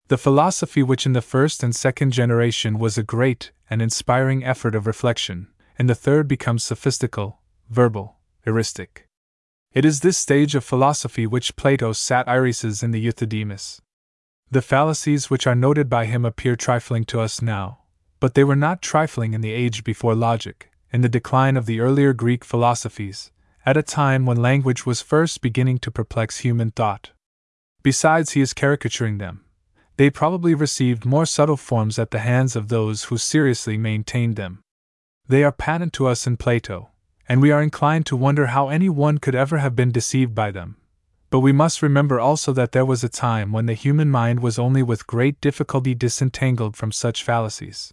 The 0.09 0.17
philosophy 0.17 0.83
which 0.83 1.05
in 1.05 1.13
the 1.13 1.21
first 1.21 1.63
and 1.63 1.77
second 1.77 2.13
generation 2.13 2.79
was 2.79 2.97
a 2.97 3.03
great 3.03 3.53
and 3.69 3.83
inspiring 3.83 4.45
effort 4.45 4.75
of 4.75 4.87
reflection, 4.87 5.49
in 5.79 5.87
the 5.87 5.95
third 5.95 6.27
becomes 6.27 6.65
sophistical, 6.65 7.41
verbal, 7.69 8.17
eristic. 8.47 9.05
It 9.75 9.85
is 9.85 10.01
this 10.01 10.17
stage 10.17 10.55
of 10.55 10.65
philosophy 10.65 11.27
which 11.27 11.57
Plato 11.57 11.93
satirises 11.93 12.83
in 12.83 12.93
the 12.93 13.05
Euthydemus. 13.05 13.83
The 14.51 14.63
fallacies 14.63 15.29
which 15.29 15.47
are 15.47 15.57
noted 15.57 15.91
by 15.91 16.07
him 16.07 16.25
appear 16.25 16.55
trifling 16.55 17.05
to 17.07 17.21
us 17.21 17.43
now, 17.43 17.81
but 18.21 18.35
they 18.35 18.45
were 18.45 18.55
not 18.57 18.81
trifling 18.81 19.35
in 19.35 19.41
the 19.41 19.53
age 19.53 19.83
before 19.83 20.15
logic, 20.15 20.71
in 20.93 21.01
the 21.01 21.09
decline 21.09 21.57
of 21.57 21.67
the 21.67 21.81
earlier 21.81 22.13
Greek 22.13 22.45
philosophies, 22.45 23.33
at 23.65 23.77
a 23.77 23.83
time 23.83 24.25
when 24.25 24.37
language 24.37 24.87
was 24.87 25.03
first 25.03 25.41
beginning 25.41 25.79
to 25.79 25.91
perplex 25.91 26.39
human 26.39 26.71
thought. 26.71 27.11
Besides, 27.83 28.33
he 28.33 28.41
is 28.41 28.53
caricaturing 28.53 29.19
them. 29.19 29.45
They 29.97 30.11
probably 30.11 30.55
received 30.55 31.05
more 31.05 31.27
subtle 31.27 31.57
forms 31.57 31.99
at 31.99 32.13
the 32.13 32.21
hands 32.21 32.55
of 32.55 32.69
those 32.69 33.05
who 33.05 33.19
seriously 33.19 33.77
maintained 33.77 34.37
them. 34.37 34.63
They 35.27 35.43
are 35.43 35.53
patent 35.53 35.93
to 35.95 36.07
us 36.07 36.27
in 36.27 36.37
Plato, 36.37 36.91
and 37.29 37.43
we 37.43 37.51
are 37.51 37.63
inclined 37.63 38.07
to 38.07 38.17
wonder 38.17 38.47
how 38.47 38.69
any 38.69 38.89
one 38.89 39.19
could 39.19 39.35
ever 39.35 39.59
have 39.59 39.75
been 39.75 39.91
deceived 39.91 40.37
by 40.37 40.53
them. 40.53 40.77
But 41.37 41.41
we 41.41 41.53
must 41.53 41.83
remember 41.83 42.19
also 42.19 42.55
that 42.55 42.73
there 42.73 42.87
was 42.87 43.05
a 43.05 43.11
time 43.11 43.53
when 43.53 43.67
the 43.67 43.75
human 43.75 44.11
mind 44.11 44.41
was 44.41 44.59
only 44.59 44.83
with 44.83 45.07
great 45.07 45.39
difficulty 45.43 45.95
disentangled 45.95 46.79
from 46.79 46.91
such 46.91 47.23
fallacies. 47.23 47.93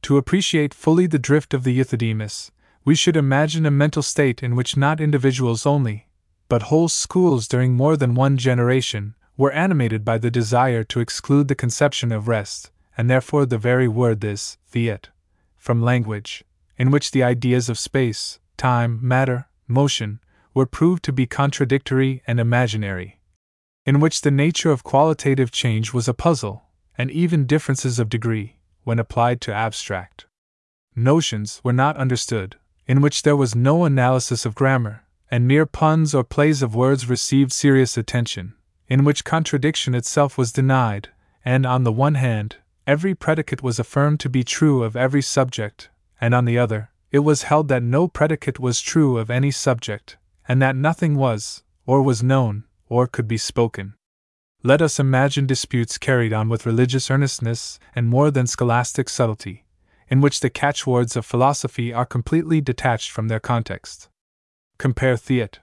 To 0.00 0.16
appreciate 0.16 0.72
fully 0.72 1.06
the 1.06 1.18
drift 1.18 1.52
of 1.52 1.62
the 1.62 1.78
Euthydemus, 1.78 2.50
we 2.86 2.94
should 2.94 3.18
imagine 3.18 3.66
a 3.66 3.70
mental 3.70 4.00
state 4.00 4.42
in 4.42 4.56
which 4.56 4.78
not 4.78 4.98
individuals 4.98 5.66
only, 5.66 6.08
but 6.48 6.72
whole 6.72 6.88
schools 6.88 7.48
during 7.48 7.74
more 7.74 7.98
than 7.98 8.14
one 8.14 8.38
generation, 8.38 9.14
were 9.36 9.52
animated 9.52 10.02
by 10.02 10.16
the 10.16 10.30
desire 10.30 10.84
to 10.84 11.00
exclude 11.00 11.48
the 11.48 11.54
conception 11.54 12.10
of 12.10 12.28
rest, 12.28 12.70
and 12.96 13.10
therefore 13.10 13.44
the 13.44 13.58
very 13.58 13.88
word 13.88 14.22
this, 14.22 14.56
fiat, 14.64 15.10
from 15.58 15.82
language, 15.82 16.44
in 16.78 16.90
which 16.90 17.10
the 17.10 17.22
ideas 17.22 17.68
of 17.68 17.78
space, 17.78 18.40
time, 18.56 18.98
matter, 19.02 19.48
motion, 19.66 20.18
were 20.54 20.66
proved 20.66 21.02
to 21.04 21.12
be 21.12 21.26
contradictory 21.26 22.22
and 22.26 22.40
imaginary, 22.40 23.20
in 23.84 24.00
which 24.00 24.22
the 24.22 24.30
nature 24.30 24.70
of 24.70 24.84
qualitative 24.84 25.50
change 25.50 25.92
was 25.92 26.08
a 26.08 26.14
puzzle, 26.14 26.64
and 26.96 27.10
even 27.10 27.46
differences 27.46 27.98
of 27.98 28.08
degree, 28.08 28.56
when 28.84 28.98
applied 28.98 29.40
to 29.40 29.54
abstract 29.54 30.26
notions, 30.96 31.60
were 31.62 31.72
not 31.72 31.96
understood, 31.96 32.56
in 32.86 33.00
which 33.00 33.22
there 33.22 33.36
was 33.36 33.54
no 33.54 33.84
analysis 33.84 34.44
of 34.44 34.54
grammar, 34.54 35.04
and 35.30 35.46
mere 35.46 35.66
puns 35.66 36.14
or 36.14 36.24
plays 36.24 36.62
of 36.62 36.74
words 36.74 37.08
received 37.08 37.52
serious 37.52 37.96
attention, 37.96 38.54
in 38.88 39.04
which 39.04 39.24
contradiction 39.24 39.94
itself 39.94 40.36
was 40.36 40.52
denied, 40.52 41.08
and 41.44 41.64
on 41.66 41.84
the 41.84 41.92
one 41.92 42.14
hand, 42.14 42.56
every 42.86 43.14
predicate 43.14 43.62
was 43.62 43.78
affirmed 43.78 44.18
to 44.18 44.28
be 44.28 44.42
true 44.42 44.82
of 44.82 44.96
every 44.96 45.22
subject, 45.22 45.90
and 46.20 46.34
on 46.34 46.46
the 46.46 46.58
other, 46.58 46.90
it 47.10 47.20
was 47.20 47.44
held 47.44 47.68
that 47.68 47.82
no 47.82 48.08
predicate 48.08 48.58
was 48.58 48.80
true 48.80 49.18
of 49.18 49.30
any 49.30 49.50
subject, 49.50 50.16
and 50.48 50.60
that 50.62 50.74
nothing 50.74 51.14
was, 51.14 51.62
or 51.86 52.02
was 52.02 52.22
known, 52.22 52.64
or 52.88 53.06
could 53.06 53.28
be 53.28 53.36
spoken. 53.36 53.94
Let 54.64 54.82
us 54.82 54.98
imagine 54.98 55.46
disputes 55.46 55.98
carried 55.98 56.32
on 56.32 56.48
with 56.48 56.66
religious 56.66 57.10
earnestness 57.10 57.78
and 57.94 58.08
more 58.08 58.30
than 58.30 58.46
scholastic 58.46 59.08
subtlety, 59.08 59.66
in 60.08 60.20
which 60.20 60.40
the 60.40 60.50
catchwords 60.50 61.14
of 61.14 61.26
philosophy 61.26 61.92
are 61.92 62.06
completely 62.06 62.60
detached 62.60 63.10
from 63.10 63.28
their 63.28 63.38
context. 63.38 64.08
Compare 64.78 65.16
Theat. 65.16 65.60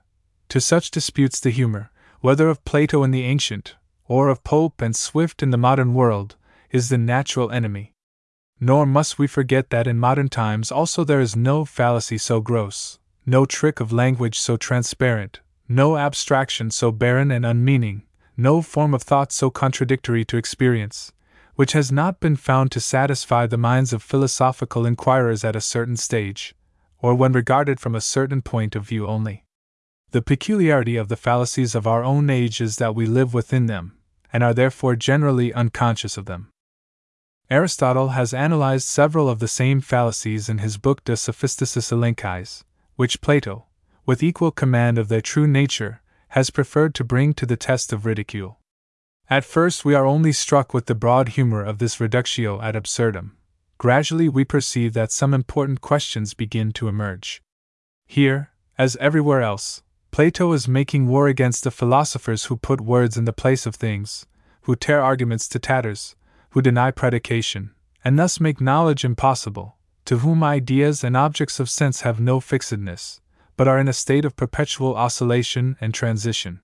To 0.50 0.62
such 0.62 0.92
disputes, 0.92 1.40
the 1.40 1.50
humor, 1.50 1.92
whether 2.22 2.48
of 2.48 2.64
Plato 2.64 3.04
in 3.04 3.12
the 3.12 3.24
ancient, 3.24 3.76
or 4.08 4.30
of 4.30 4.44
Pope 4.44 4.82
and 4.82 4.96
Swift 4.96 5.42
in 5.42 5.50
the 5.50 5.58
modern 5.58 5.94
world, 5.94 6.36
is 6.70 6.90
the 6.90 6.98
natural 6.98 7.52
enemy. 7.52 7.94
Nor 8.60 8.86
must 8.86 9.20
we 9.20 9.28
forget 9.28 9.72
that 9.72 9.88
in 9.88 10.00
modern 10.00 10.30
times 10.30 10.72
also 10.72 11.04
there 11.04 11.20
is 11.20 11.36
no 11.36 11.66
fallacy 11.66 12.18
so 12.18 12.40
gross, 12.40 13.00
no 13.26 13.46
trick 13.46 13.80
of 13.80 13.92
language 13.92 14.38
so 14.38 14.56
transparent, 14.56 15.40
no 15.68 15.98
abstraction 15.98 16.70
so 16.70 16.92
barren 16.92 17.32
and 17.32 17.46
unmeaning, 17.46 18.04
no 18.38 18.62
form 18.62 18.94
of 18.94 19.02
thought 19.02 19.32
so 19.32 19.50
contradictory 19.50 20.24
to 20.24 20.38
experience, 20.38 21.12
which 21.56 21.72
has 21.72 21.92
not 21.92 22.20
been 22.20 22.36
found 22.36 22.72
to 22.72 22.80
satisfy 22.80 23.48
the 23.48 23.58
minds 23.58 23.94
of 23.94 24.04
philosophical 24.04 24.86
inquirers 24.86 25.44
at 25.44 25.56
a 25.56 25.62
certain 25.62 25.98
stage, 25.98 26.54
or 27.00 27.16
when 27.16 27.32
regarded 27.32 27.80
from 27.80 27.96
a 27.96 28.02
certain 28.02 28.42
point 28.42 28.76
of 28.76 28.84
view 28.84 29.08
only. 29.08 29.44
The 30.12 30.22
peculiarity 30.22 30.98
of 30.98 31.08
the 31.08 31.16
fallacies 31.16 31.74
of 31.74 31.88
our 31.88 32.04
own 32.04 32.30
age 32.30 32.62
is 32.62 32.76
that 32.78 32.94
we 32.94 33.06
live 33.06 33.34
within 33.34 33.68
them, 33.68 33.98
and 34.32 34.44
are 34.44 34.54
therefore 34.54 34.96
generally 34.96 35.54
unconscious 35.54 36.18
of 36.18 36.26
them. 36.26 36.50
Aristotle 37.50 38.10
has 38.10 38.34
analyzed 38.34 38.88
several 38.88 39.30
of 39.30 39.40
the 39.40 39.48
same 39.48 39.80
fallacies 39.80 40.50
in 40.50 40.58
his 40.58 40.78
book 40.78 41.04
De 41.04 41.14
Sophisticis 41.14 41.92
Elenchis, 41.92 42.65
which 42.96 43.22
Plato, 43.22 43.66
with 44.06 44.24
equal 44.24 44.52
command 44.52 44.98
of 44.98 45.08
their 45.08 45.22
true 45.22 45.48
nature, 45.48 46.02
has 46.30 46.50
preferred 46.50 46.94
to 46.96 47.04
bring 47.04 47.34
to 47.34 47.46
the 47.46 47.58
test 47.58 47.94
of 47.94 48.06
ridicule. 48.06 48.60
At 49.30 49.44
first, 49.44 49.84
we 49.84 49.96
are 49.96 50.06
only 50.06 50.32
struck 50.32 50.74
with 50.74 50.86
the 50.86 50.96
broad 50.96 51.30
humor 51.30 51.64
of 51.64 51.80
this 51.80 52.00
reductio 52.00 52.62
ad 52.62 52.76
absurdum. 52.76 53.38
Gradually, 53.78 54.30
we 54.30 54.46
perceive 54.46 54.94
that 54.94 55.12
some 55.12 55.34
important 55.34 55.82
questions 55.82 56.34
begin 56.34 56.72
to 56.74 56.88
emerge. 56.88 57.42
Here, 58.06 58.52
as 58.78 58.96
everywhere 58.98 59.42
else, 59.42 59.82
Plato 60.12 60.54
is 60.54 60.68
making 60.68 61.08
war 61.08 61.28
against 61.28 61.64
the 61.64 61.72
philosophers 61.72 62.46
who 62.46 62.56
put 62.56 62.80
words 62.80 63.18
in 63.18 63.26
the 63.26 63.34
place 63.34 63.66
of 63.66 63.76
things, 63.76 64.26
who 64.62 64.76
tear 64.76 65.02
arguments 65.02 65.48
to 65.50 65.60
tatters, 65.60 66.16
who 66.52 66.62
deny 66.62 66.92
predication, 66.92 67.72
and 68.04 68.18
thus 68.18 68.40
make 68.40 68.62
knowledge 68.62 69.04
impossible, 69.04 69.76
to 70.06 70.20
whom 70.20 70.44
ideas 70.44 71.04
and 71.04 71.18
objects 71.18 71.60
of 71.60 71.70
sense 71.70 72.02
have 72.02 72.20
no 72.20 72.40
fixedness, 72.40 73.22
but 73.58 73.68
are 73.68 73.80
in 73.80 73.88
a 73.88 73.94
state 73.94 74.26
of 74.26 74.36
perpetual 74.36 74.96
oscillation 74.96 75.76
and 75.82 75.94
transition. 75.94 76.62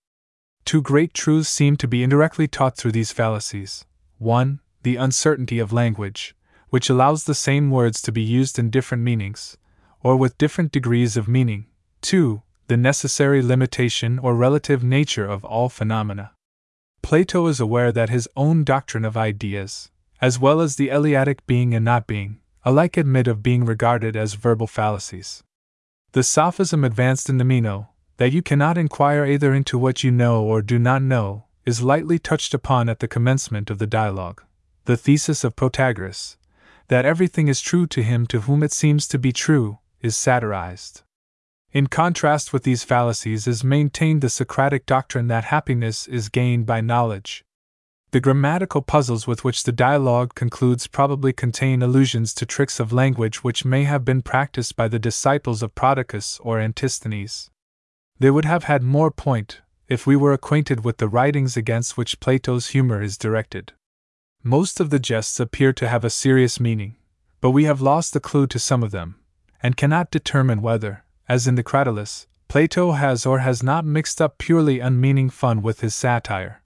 Two 0.63 0.82
great 0.82 1.13
truths 1.13 1.49
seem 1.49 1.75
to 1.77 1.88
be 1.88 2.04
indirectly 2.04 2.47
taught 2.47 2.77
through 2.77 2.91
these 2.91 3.12
fallacies. 3.12 3.86
One, 4.19 4.60
the 4.84 4.95
uncertainty 4.95 5.60
of 5.60 5.73
language, 5.73 6.36
which 6.69 6.89
allows 6.89 7.23
the 7.23 7.36
same 7.36 7.71
words 7.71 8.01
to 8.04 8.12
be 8.12 8.21
used 8.21 8.60
in 8.60 8.69
different 8.69 9.04
meanings, 9.04 9.58
or 10.01 10.15
with 10.15 10.38
different 10.38 10.71
degrees 10.71 11.17
of 11.17 11.27
meaning. 11.27 11.65
Two, 12.01 12.43
the 12.67 12.77
necessary 12.77 13.41
limitation 13.41 14.19
or 14.19 14.36
relative 14.36 14.84
nature 14.84 15.25
of 15.25 15.43
all 15.43 15.67
phenomena. 15.69 16.32
Plato 17.01 17.47
is 17.47 17.60
aware 17.60 17.91
that 17.91 18.10
his 18.10 18.30
own 18.38 18.63
doctrine 18.63 19.04
of 19.04 19.17
ideas, 19.17 19.89
as 20.21 20.39
well 20.39 20.62
as 20.62 20.75
the 20.75 20.89
Eleatic 20.89 21.45
being 21.47 21.73
and 21.73 21.84
not 21.84 22.06
being, 22.06 22.39
alike 22.63 22.97
admit 22.97 23.28
of 23.28 23.43
being 23.43 23.65
regarded 23.65 24.15
as 24.15 24.36
verbal 24.36 24.67
fallacies. 24.67 25.43
The 26.12 26.24
sophism 26.24 26.84
advanced 26.84 27.30
in 27.30 27.38
the 27.38 27.45
Meno, 27.45 27.89
that 28.17 28.32
you 28.32 28.41
cannot 28.41 28.78
inquire 28.78 29.26
either 29.26 29.54
into 29.54 29.78
what 29.78 30.04
you 30.04 30.12
know 30.12 30.43
or 30.43 30.62
do 30.62 30.78
not 30.78 31.02
know, 31.02 31.45
is 31.65 31.82
lightly 31.82 32.19
touched 32.19 32.54
upon 32.54 32.89
at 32.89 33.00
the 33.00 33.08
commencement 33.08 33.69
of 33.69 33.80
the 33.80 33.88
dialogue. 33.88 34.43
The 34.86 34.97
thesis 34.97 35.43
of 35.43 35.56
Protagoras, 35.56 36.38
that 36.88 37.06
everything 37.06 37.47
is 37.47 37.62
true 37.62 37.88
to 37.88 38.04
him 38.04 38.28
to 38.28 38.41
whom 38.41 38.63
it 38.63 38.71
seems 38.71 39.08
to 39.08 39.17
be 39.17 39.32
true, 39.32 39.80
is 40.02 40.17
satirized. 40.17 41.04
In 41.71 41.88
contrast 41.88 42.52
with 42.52 42.63
these 42.63 42.84
fallacies 42.84 43.47
is 43.47 43.63
maintained 43.63 44.21
the 44.21 44.30
Socratic 44.30 44.86
doctrine 44.86 45.28
that 45.28 45.45
happiness 45.45 46.08
is 46.08 46.28
gained 46.28 46.65
by 46.65 46.82
knowledge, 46.82 47.45
the 48.12 48.19
grammatical 48.19 48.82
puzzles 48.82 49.26
with 49.26 49.45
which 49.45 49.63
the 49.63 49.71
dialogue 49.71 50.36
concludes 50.36 50.86
probably 50.86 51.32
contain 51.32 51.82
allusions 51.82 52.34
to 52.34 52.45
tricks 52.45 52.78
of 52.78 52.91
language 52.91 53.41
which 53.41 53.63
may 53.63 53.86
have 53.86 54.04
been 54.04 54.21
practiced 54.21 54.76
by 54.76 54.89
the 54.89 55.00
disciples 55.00 55.63
of 55.63 55.74
Prodicus 55.76 56.38
or 56.43 56.60
Antisthenes. 56.60 57.50
They 58.19 58.30
would 58.30 58.45
have 58.45 58.65
had 58.65 58.84
more 58.84 59.12
point 59.12 59.62
if 59.88 60.06
we 60.06 60.17
were 60.17 60.34
acquainted 60.34 60.84
with 60.84 60.97
the 60.97 61.08
writings 61.08 61.56
against 61.56 61.97
which 61.97 62.19
Plato's 62.19 62.67
humor 62.67 63.02
is 63.02 63.17
directed. 63.17 63.71
Most 64.43 64.80
of 64.80 64.89
the 64.89 65.00
jests 65.00 65.39
appear 65.39 65.71
to 65.74 65.88
have 65.88 66.04
a 66.04 66.10
serious 66.10 66.60
meaning, 66.60 66.97
but 67.39 67.52
we 67.52 67.63
have 67.63 67.82
lost 67.82 68.13
the 68.13 68.19
clue 68.19 68.45
to 68.47 68.60
some 68.60 68.84
of 68.84 68.91
them, 68.91 69.15
and 69.63 69.78
cannot 69.78 70.12
determine 70.12 70.62
whether, 70.62 71.06
as 71.30 71.47
in 71.47 71.56
the 71.56 71.63
Cratylus, 71.63 72.28
Plato 72.50 72.91
has 72.91 73.26
or 73.26 73.39
has 73.39 73.63
not 73.63 73.86
mixed 73.86 74.21
up 74.21 74.38
purely 74.38 74.82
unmeaning 74.82 75.30
fun 75.30 75.62
with 75.62 75.80
his 75.80 75.95
satire. 75.95 76.61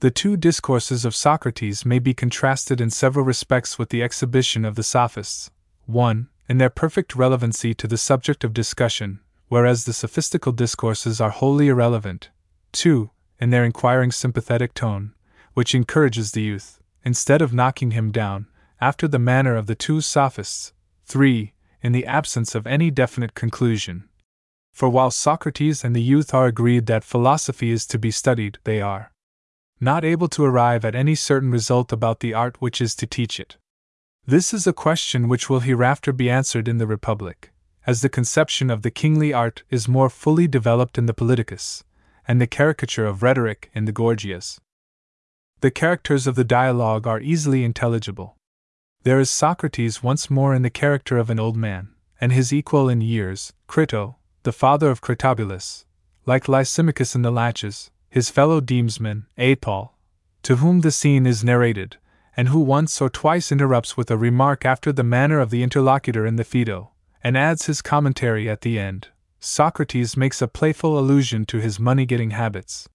The 0.00 0.10
two 0.10 0.38
discourses 0.38 1.04
of 1.04 1.14
Socrates 1.14 1.84
may 1.84 1.98
be 1.98 2.14
contrasted 2.14 2.80
in 2.80 2.88
several 2.88 3.22
respects 3.22 3.78
with 3.78 3.90
the 3.90 4.02
exhibition 4.02 4.64
of 4.64 4.74
the 4.74 4.82
Sophists. 4.82 5.50
1. 5.84 6.30
in 6.48 6.56
their 6.56 6.70
perfect 6.70 7.14
relevancy 7.14 7.74
to 7.74 7.86
the 7.86 7.98
subject 7.98 8.42
of 8.42 8.54
discussion, 8.54 9.20
whereas 9.48 9.84
the 9.84 9.92
sophistical 9.92 10.52
discourses 10.52 11.20
are 11.20 11.28
wholly 11.28 11.68
irrelevant. 11.68 12.30
2. 12.72 13.10
In 13.40 13.50
their 13.50 13.62
inquiring 13.62 14.10
sympathetic 14.10 14.72
tone, 14.72 15.12
which 15.52 15.74
encourages 15.74 16.32
the 16.32 16.40
youth, 16.40 16.80
instead 17.04 17.42
of 17.42 17.52
knocking 17.52 17.90
him 17.90 18.10
down, 18.10 18.46
after 18.80 19.06
the 19.06 19.18
manner 19.18 19.54
of 19.54 19.66
the 19.66 19.74
two 19.74 20.00
sophists. 20.00 20.72
3. 21.04 21.52
In 21.82 21.92
the 21.92 22.06
absence 22.06 22.54
of 22.54 22.66
any 22.66 22.90
definite 22.90 23.34
conclusion. 23.34 24.08
For 24.72 24.88
while 24.88 25.10
Socrates 25.10 25.84
and 25.84 25.94
the 25.94 26.00
youth 26.00 26.32
are 26.32 26.46
agreed 26.46 26.86
that 26.86 27.04
philosophy 27.04 27.70
is 27.70 27.84
to 27.88 27.98
be 27.98 28.10
studied, 28.10 28.56
they 28.64 28.80
are 28.80 29.12
not 29.80 30.04
able 30.04 30.28
to 30.28 30.44
arrive 30.44 30.84
at 30.84 30.94
any 30.94 31.14
certain 31.14 31.50
result 31.50 31.92
about 31.92 32.20
the 32.20 32.34
art 32.34 32.60
which 32.60 32.80
is 32.80 32.94
to 32.94 33.06
teach 33.06 33.40
it. 33.40 33.56
This 34.26 34.52
is 34.52 34.66
a 34.66 34.72
question 34.72 35.28
which 35.28 35.48
will 35.48 35.60
hereafter 35.60 36.12
be 36.12 36.28
answered 36.28 36.68
in 36.68 36.78
the 36.78 36.86
Republic, 36.86 37.52
as 37.86 38.02
the 38.02 38.08
conception 38.08 38.70
of 38.70 38.82
the 38.82 38.90
kingly 38.90 39.32
art 39.32 39.62
is 39.70 39.88
more 39.88 40.10
fully 40.10 40.46
developed 40.46 40.98
in 40.98 41.06
the 41.06 41.14
Politicus, 41.14 41.82
and 42.28 42.40
the 42.40 42.46
caricature 42.46 43.06
of 43.06 43.22
rhetoric 43.22 43.70
in 43.74 43.86
the 43.86 43.92
Gorgias. 43.92 44.60
The 45.62 45.70
characters 45.70 46.26
of 46.26 46.34
the 46.34 46.44
dialogue 46.44 47.06
are 47.06 47.20
easily 47.20 47.64
intelligible. 47.64 48.36
There 49.02 49.18
is 49.18 49.30
Socrates 49.30 50.02
once 50.02 50.28
more 50.28 50.54
in 50.54 50.62
the 50.62 50.70
character 50.70 51.16
of 51.16 51.30
an 51.30 51.40
old 51.40 51.56
man, 51.56 51.88
and 52.20 52.32
his 52.32 52.52
equal 52.52 52.88
in 52.88 53.00
years, 53.00 53.54
Crito, 53.66 54.16
the 54.42 54.52
father 54.52 54.90
of 54.90 55.00
Critobulus, 55.00 55.86
like 56.26 56.48
Lysimachus 56.48 57.14
in 57.14 57.22
the 57.22 57.30
Laches, 57.30 57.90
his 58.10 58.28
fellow 58.28 58.60
demesman, 58.60 59.24
Apol, 59.38 59.94
to 60.42 60.56
whom 60.56 60.80
the 60.80 60.90
scene 60.90 61.26
is 61.26 61.44
narrated, 61.44 61.96
and 62.36 62.48
who 62.48 62.58
once 62.58 63.00
or 63.00 63.08
twice 63.08 63.52
interrupts 63.52 63.96
with 63.96 64.10
a 64.10 64.16
remark 64.16 64.66
after 64.66 64.92
the 64.92 65.04
manner 65.04 65.38
of 65.38 65.50
the 65.50 65.62
interlocutor 65.62 66.26
in 66.26 66.36
the 66.36 66.44
Phaedo, 66.44 66.90
and 67.22 67.36
adds 67.36 67.66
his 67.66 67.80
commentary 67.80 68.48
at 68.48 68.62
the 68.62 68.78
end. 68.78 69.08
Socrates 69.38 70.16
makes 70.16 70.42
a 70.42 70.48
playful 70.48 70.98
allusion 70.98 71.46
to 71.46 71.60
his 71.60 71.78
money 71.78 72.04
getting 72.04 72.30
habits. 72.30 72.88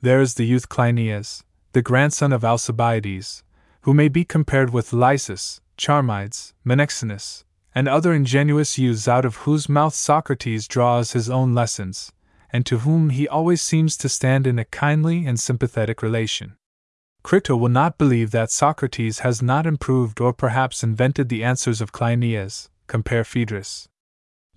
There 0.00 0.20
is 0.20 0.34
the 0.34 0.44
youth 0.44 0.68
Cleinias, 0.68 1.42
the 1.72 1.82
grandson 1.82 2.32
of 2.32 2.44
Alcibiades, 2.44 3.42
who 3.82 3.92
may 3.92 4.08
be 4.08 4.24
compared 4.24 4.70
with 4.70 4.92
Lysis, 4.92 5.60
Charmides, 5.76 6.54
Menexenus, 6.64 7.44
and 7.74 7.88
other 7.88 8.12
ingenuous 8.12 8.78
youths 8.78 9.08
out 9.08 9.24
of 9.24 9.36
whose 9.38 9.68
mouth 9.68 9.94
Socrates 9.94 10.68
draws 10.68 11.12
his 11.12 11.28
own 11.28 11.54
lessons, 11.54 12.12
and 12.54 12.64
to 12.64 12.78
whom 12.78 13.10
he 13.10 13.26
always 13.26 13.60
seems 13.60 13.96
to 13.96 14.08
stand 14.08 14.46
in 14.46 14.60
a 14.60 14.64
kindly 14.64 15.26
and 15.26 15.40
sympathetic 15.40 16.02
relation. 16.02 16.56
Crito 17.24 17.56
will 17.56 17.68
not 17.68 17.98
believe 17.98 18.30
that 18.30 18.52
Socrates 18.52 19.18
has 19.18 19.42
not 19.42 19.66
improved 19.66 20.20
or 20.20 20.32
perhaps 20.32 20.84
invented 20.84 21.28
the 21.28 21.42
answers 21.42 21.80
of 21.80 21.90
Cleinias, 21.90 22.68
compare 22.86 23.24
Phaedrus. 23.24 23.88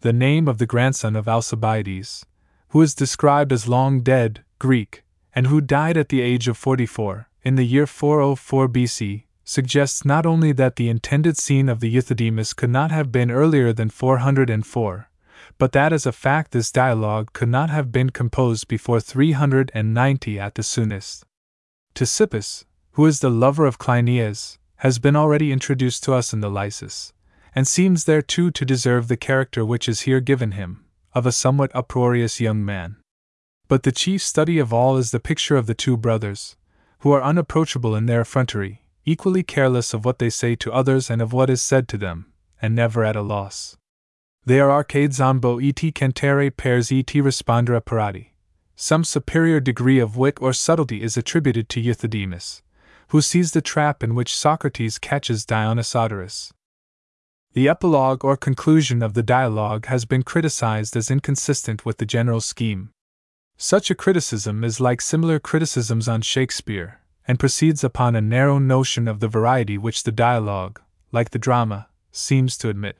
The 0.02 0.14
name 0.14 0.48
of 0.48 0.60
the 0.60 0.68
grandson 0.68 1.16
of 1.16 1.28
Alcibiades, 1.28 2.24
who 2.70 2.84
is 2.84 2.94
described 2.94 3.52
as 3.52 3.68
long 3.68 4.02
dead, 4.02 4.44
Greek, 4.60 5.04
and 5.34 5.48
who 5.48 5.60
died 5.60 5.98
at 5.98 6.10
the 6.10 6.22
age 6.22 6.48
of 6.48 6.56
44, 6.56 7.28
in 7.42 7.56
the 7.56 7.66
year 7.66 7.88
404 7.88 8.70
BC, 8.70 9.24
suggests 9.44 10.06
not 10.06 10.28
only 10.28 10.52
that 10.52 10.76
the 10.76 10.88
intended 10.88 11.36
scene 11.36 11.68
of 11.68 11.80
the 11.80 11.90
Euthydemus 11.96 12.56
could 12.56 12.70
not 12.70 12.92
have 12.92 13.12
been 13.12 13.32
earlier 13.32 13.74
than 13.74 13.90
404, 13.90 15.10
but 15.58 15.72
that 15.72 15.92
as 15.92 16.06
a 16.06 16.12
fact 16.12 16.52
this 16.52 16.72
dialogue 16.72 17.34
could 17.34 17.50
not 17.50 17.70
have 17.70 17.92
been 17.92 18.10
composed 18.10 18.68
before 18.68 19.00
390 19.00 20.40
at 20.40 20.56
the 20.56 20.64
soonest. 20.64 21.26
Ctesippus, 21.96 22.66
who 22.92 23.06
is 23.06 23.20
the 23.20 23.30
lover 23.30 23.66
of 23.66 23.80
Cleinias, 23.80 24.58
has 24.78 25.00
been 25.00 25.16
already 25.16 25.52
introduced 25.52 26.04
to 26.04 26.14
us 26.14 26.34
in 26.34 26.42
the 26.42 26.50
Lysis, 26.50 27.12
and 27.56 27.68
seems 27.68 28.06
there 28.06 28.22
too 28.22 28.52
to 28.52 28.66
deserve 28.66 29.08
the 29.08 29.18
character 29.18 29.66
which 29.66 29.90
is 29.90 30.02
here 30.02 30.20
given 30.20 30.52
him, 30.52 30.86
of 31.14 31.26
a 31.26 31.32
somewhat 31.32 31.76
uproarious 31.76 32.40
young 32.40 32.64
man. 32.64 32.98
But 33.68 33.84
the 33.84 33.92
chief 33.92 34.22
study 34.22 34.60
of 34.60 34.72
all 34.72 34.98
is 34.98 35.10
the 35.10 35.20
picture 35.20 35.58
of 35.58 35.66
the 35.66 35.74
two 35.74 35.98
brothers, 35.98 36.56
who 37.00 37.12
are 37.12 37.24
unapproachable 37.24 37.96
in 37.96 38.06
their 38.06 38.22
effrontery, 38.22 38.84
equally 39.06 39.42
careless 39.42 39.94
of 39.94 40.06
what 40.06 40.20
they 40.20 40.30
say 40.30 40.56
to 40.56 40.72
others 40.72 41.10
and 41.10 41.22
of 41.22 41.34
what 41.34 41.50
is 41.50 41.62
said 41.62 41.88
to 41.88 41.98
them, 41.98 42.32
and 42.62 42.76
never 42.76 43.04
at 43.04 43.16
a 43.16 43.22
loss. 43.22 43.76
They 44.48 44.62
are 44.62 44.72
arcades 44.72 45.20
ambo 45.20 45.60
et 45.60 45.76
cantere 45.94 46.50
pairs 46.56 46.90
et 46.90 47.08
respondere 47.08 47.84
parati. 47.84 48.34
Some 48.78 49.04
superior 49.04 49.60
degree 49.60 50.00
of 50.00 50.16
wit 50.16 50.38
or 50.40 50.54
subtlety 50.54 51.02
is 51.02 51.18
attributed 51.18 51.68
to 51.68 51.82
Euthydemus, 51.82 52.62
who 53.10 53.20
sees 53.20 53.52
the 53.52 53.62
trap 53.62 54.02
in 54.04 54.16
which 54.16 54.34
Socrates 54.34 55.00
catches 55.00 55.46
Dionysodorus. 55.46 56.54
The 57.52 57.68
epilogue 57.68 58.24
or 58.24 58.38
conclusion 58.38 59.04
of 59.04 59.16
the 59.16 59.22
dialogue 59.22 59.88
has 59.88 60.06
been 60.06 60.24
criticized 60.24 60.96
as 60.96 61.12
inconsistent 61.12 61.86
with 61.86 61.98
the 61.98 62.06
general 62.06 62.40
scheme. 62.40 62.92
Such 63.58 63.92
a 63.92 63.96
criticism 63.96 64.64
is 64.64 64.80
like 64.80 65.02
similar 65.02 65.40
criticisms 65.40 66.08
on 66.08 66.22
Shakespeare, 66.22 67.02
and 67.28 67.38
proceeds 67.38 67.84
upon 67.84 68.16
a 68.16 68.22
narrow 68.22 68.60
notion 68.60 69.10
of 69.10 69.20
the 69.20 69.28
variety 69.28 69.78
which 69.78 70.04
the 70.04 70.14
dialogue, 70.14 70.80
like 71.12 71.32
the 71.32 71.38
drama, 71.38 71.90
seems 72.14 72.58
to 72.60 72.70
admit. 72.70 72.98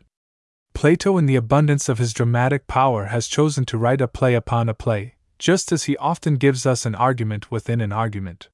Plato, 0.78 1.18
in 1.18 1.26
the 1.26 1.36
abundance 1.36 1.90
of 1.90 1.98
his 1.98 2.14
dramatic 2.14 2.68
power, 2.68 3.06
has 3.06 3.28
chosen 3.28 3.66
to 3.66 3.80
write 3.80 4.00
a 4.00 4.08
play 4.08 4.36
upon 4.36 4.70
a 4.70 4.76
play, 4.76 5.16
just 5.40 5.72
as 5.72 5.86
he 5.86 5.98
often 5.98 6.36
gives 6.36 6.68
us 6.68 6.86
an 6.86 6.94
argument 6.94 7.50
within 7.50 7.82
an 7.82 7.92
argument. 7.92 8.50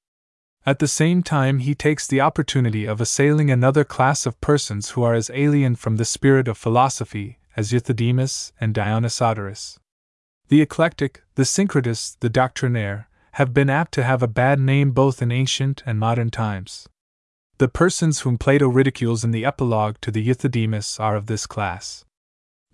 At 0.64 0.78
the 0.78 0.88
same 0.88 1.22
time, 1.22 1.58
he 1.58 1.74
takes 1.74 2.06
the 2.06 2.22
opportunity 2.22 2.86
of 2.86 2.98
assailing 2.98 3.50
another 3.50 3.84
class 3.84 4.24
of 4.24 4.40
persons 4.40 4.92
who 4.92 5.02
are 5.02 5.12
as 5.12 5.30
alien 5.34 5.76
from 5.76 5.96
the 5.96 6.06
spirit 6.06 6.48
of 6.48 6.56
philosophy 6.56 7.40
as 7.58 7.72
Euthydemus 7.72 8.52
and 8.58 8.74
Dionysodorus. 8.74 9.78
The 10.48 10.62
eclectic, 10.62 11.24
the 11.34 11.42
syncretist, 11.42 12.20
the 12.20 12.30
doctrinaire, 12.30 13.06
have 13.32 13.52
been 13.52 13.68
apt 13.68 13.92
to 13.92 14.02
have 14.02 14.22
a 14.22 14.26
bad 14.26 14.58
name 14.58 14.92
both 14.92 15.20
in 15.20 15.30
ancient 15.30 15.82
and 15.84 15.98
modern 15.98 16.30
times. 16.30 16.88
The 17.58 17.68
persons 17.68 18.20
whom 18.20 18.38
Plato 18.38 18.66
ridicules 18.66 19.24
in 19.24 19.30
the 19.30 19.44
epilogue 19.44 19.96
to 20.00 20.10
the 20.10 20.26
Euthydemus 20.26 20.98
are 20.98 21.16
of 21.16 21.26
this 21.26 21.46
class. 21.46 22.03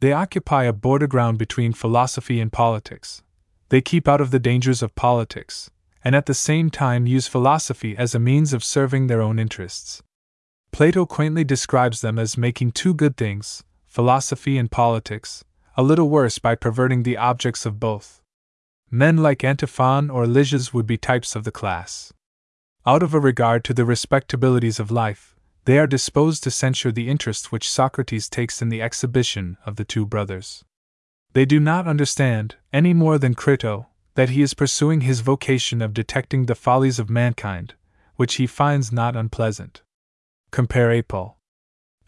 They 0.00 0.12
occupy 0.12 0.64
a 0.64 0.72
border 0.72 1.06
ground 1.06 1.38
between 1.38 1.74
philosophy 1.74 2.40
and 2.40 2.50
politics. 2.50 3.22
They 3.68 3.82
keep 3.82 4.08
out 4.08 4.20
of 4.20 4.30
the 4.30 4.38
dangers 4.38 4.82
of 4.82 4.94
politics, 4.94 5.70
and 6.02 6.16
at 6.16 6.24
the 6.24 6.34
same 6.34 6.70
time 6.70 7.06
use 7.06 7.28
philosophy 7.28 7.96
as 7.96 8.14
a 8.14 8.18
means 8.18 8.54
of 8.54 8.64
serving 8.64 9.06
their 9.06 9.20
own 9.20 9.38
interests. 9.38 10.02
Plato 10.72 11.04
quaintly 11.04 11.44
describes 11.44 12.00
them 12.00 12.18
as 12.18 12.38
making 12.38 12.72
two 12.72 12.94
good 12.94 13.16
things 13.16 13.62
philosophy 13.86 14.56
and 14.56 14.70
politics, 14.70 15.44
a 15.76 15.82
little 15.82 16.08
worse 16.08 16.38
by 16.38 16.54
perverting 16.54 17.02
the 17.02 17.16
objects 17.16 17.66
of 17.66 17.80
both. 17.80 18.22
Men 18.88 19.16
like 19.16 19.44
Antiphon 19.44 20.08
or 20.08 20.26
Lysias 20.26 20.72
would 20.72 20.86
be 20.86 20.96
types 20.96 21.34
of 21.34 21.44
the 21.44 21.50
class. 21.50 22.12
Out 22.86 23.02
of 23.02 23.12
a 23.12 23.20
regard 23.20 23.64
to 23.64 23.74
the 23.74 23.82
respectabilities 23.82 24.78
of 24.78 24.90
life, 24.90 25.36
they 25.70 25.78
are 25.78 25.86
disposed 25.86 26.42
to 26.42 26.50
censure 26.50 26.90
the 26.90 27.08
interest 27.08 27.52
which 27.52 27.70
Socrates 27.70 28.28
takes 28.28 28.60
in 28.60 28.70
the 28.70 28.82
exhibition 28.82 29.56
of 29.64 29.76
the 29.76 29.84
two 29.84 30.04
brothers. 30.04 30.64
They 31.32 31.44
do 31.44 31.60
not 31.60 31.86
understand, 31.86 32.56
any 32.72 32.92
more 32.92 33.18
than 33.18 33.34
Crito, 33.36 33.86
that 34.16 34.30
he 34.30 34.42
is 34.42 34.52
pursuing 34.52 35.02
his 35.02 35.20
vocation 35.20 35.80
of 35.80 35.94
detecting 35.94 36.46
the 36.46 36.56
follies 36.56 36.98
of 36.98 37.08
mankind, 37.08 37.74
which 38.16 38.34
he 38.34 38.48
finds 38.48 38.90
not 38.90 39.14
unpleasant. 39.14 39.82
Compare 40.50 40.90
Apol. 40.90 41.36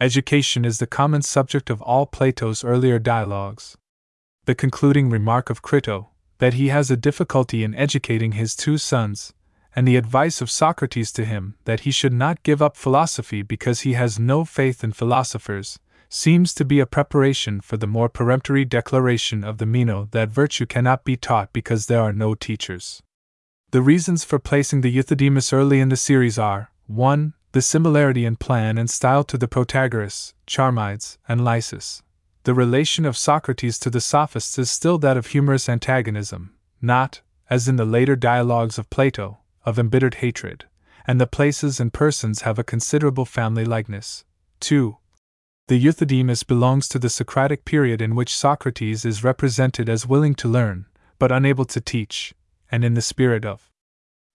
Education 0.01 0.65
is 0.65 0.79
the 0.79 0.85
common 0.85 1.21
subject 1.21 1.69
of 1.69 1.81
all 1.81 2.05
Plato's 2.05 2.65
earlier 2.65 2.99
dialogues. 2.99 3.77
The 4.43 4.55
concluding 4.55 5.09
remark 5.09 5.49
of 5.49 5.61
Crito, 5.61 6.09
that 6.39 6.55
he 6.55 6.67
has 6.67 6.91
a 6.91 6.97
difficulty 6.97 7.63
in 7.63 7.75
educating 7.75 8.33
his 8.33 8.57
two 8.57 8.77
sons, 8.77 9.31
and 9.75 9.87
the 9.87 9.95
advice 9.95 10.41
of 10.41 10.51
Socrates 10.51 11.11
to 11.13 11.25
him 11.25 11.55
that 11.65 11.81
he 11.81 11.91
should 11.91 12.13
not 12.13 12.43
give 12.43 12.61
up 12.61 12.77
philosophy 12.77 13.41
because 13.41 13.81
he 13.81 13.93
has 13.93 14.19
no 14.19 14.45
faith 14.45 14.83
in 14.83 14.91
philosophers, 14.91 15.79
seems 16.09 16.53
to 16.53 16.63
be 16.63 16.79
a 16.79 16.85
preparation 16.85 17.59
for 17.59 17.75
the 17.75 17.87
more 17.87 18.07
peremptory 18.07 18.65
declaration 18.65 19.43
of 19.43 19.57
the 19.57 19.65
Meno 19.65 20.09
that 20.11 20.29
virtue 20.29 20.65
cannot 20.65 21.03
be 21.03 21.17
taught 21.17 21.51
because 21.51 21.87
there 21.87 22.01
are 22.01 22.13
no 22.13 22.35
teachers. 22.35 23.01
The 23.71 23.81
reasons 23.81 24.23
for 24.23 24.37
placing 24.37 24.81
the 24.81 24.95
Euthydemus 24.95 25.51
early 25.51 25.79
in 25.79 25.89
the 25.89 25.97
series 25.97 26.37
are 26.37 26.69
1. 26.85 27.33
The 27.53 27.61
similarity 27.61 28.25
in 28.25 28.35
plan 28.35 28.77
and 28.77 28.89
style 28.89 29.23
to 29.23 29.37
the 29.37 29.47
Protagoras, 29.47 30.33
Charmides, 30.45 31.17
and 31.27 31.43
Lysis. 31.43 32.03
The 32.43 32.53
relation 32.53 33.05
of 33.05 33.17
Socrates 33.17 33.79
to 33.79 33.89
the 33.89 34.01
Sophists 34.01 34.59
is 34.59 34.69
still 34.69 34.97
that 34.99 35.17
of 35.17 35.27
humorous 35.27 35.67
antagonism, 35.67 36.53
not, 36.81 37.21
as 37.49 37.67
in 37.67 37.77
the 37.77 37.85
later 37.85 38.15
dialogues 38.15 38.77
of 38.77 38.89
Plato, 38.89 39.39
of 39.65 39.79
embittered 39.79 40.15
hatred, 40.15 40.65
and 41.05 41.19
the 41.19 41.27
places 41.27 41.79
and 41.79 41.93
persons 41.93 42.41
have 42.41 42.57
a 42.57 42.63
considerable 42.63 43.25
family 43.25 43.65
likeness. 43.65 44.23
2. 44.59 44.97
The 45.67 45.79
Euthydemus 45.79 46.43
belongs 46.43 46.87
to 46.89 46.99
the 46.99 47.09
Socratic 47.09 47.63
period 47.63 48.01
in 48.01 48.15
which 48.15 48.35
Socrates 48.35 49.05
is 49.05 49.23
represented 49.23 49.87
as 49.87 50.05
willing 50.05 50.35
to 50.35 50.49
learn, 50.49 50.85
but 51.19 51.31
unable 51.31 51.65
to 51.65 51.79
teach, 51.79 52.33
and 52.69 52.83
in 52.83 52.95
the 52.95 53.01
spirit 53.01 53.45
of 53.45 53.69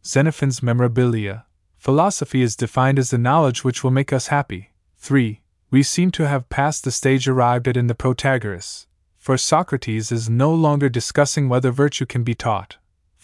Xenophon's 0.04 0.62
Memorabilia, 0.62 1.44
philosophy 1.76 2.40
is 2.40 2.56
defined 2.56 2.98
as 2.98 3.10
the 3.10 3.18
knowledge 3.18 3.62
which 3.62 3.84
will 3.84 3.90
make 3.90 4.12
us 4.12 4.28
happy. 4.28 4.70
3. 4.96 5.40
we 5.70 5.82
seem 5.82 6.10
to 6.12 6.26
have 6.26 6.48
passed 6.48 6.84
the 6.84 6.90
stage 6.90 7.28
arrived 7.28 7.68
at 7.68 7.76
in 7.76 7.88
the 7.88 7.94
Protagoras, 7.94 8.86
for 9.18 9.36
Socrates 9.36 10.10
is 10.10 10.30
no 10.30 10.52
longer 10.52 10.88
discussing 10.88 11.48
whether 11.48 11.70
virtue 11.70 12.06
can 12.06 12.24
be 12.24 12.34
taught. 12.34 12.78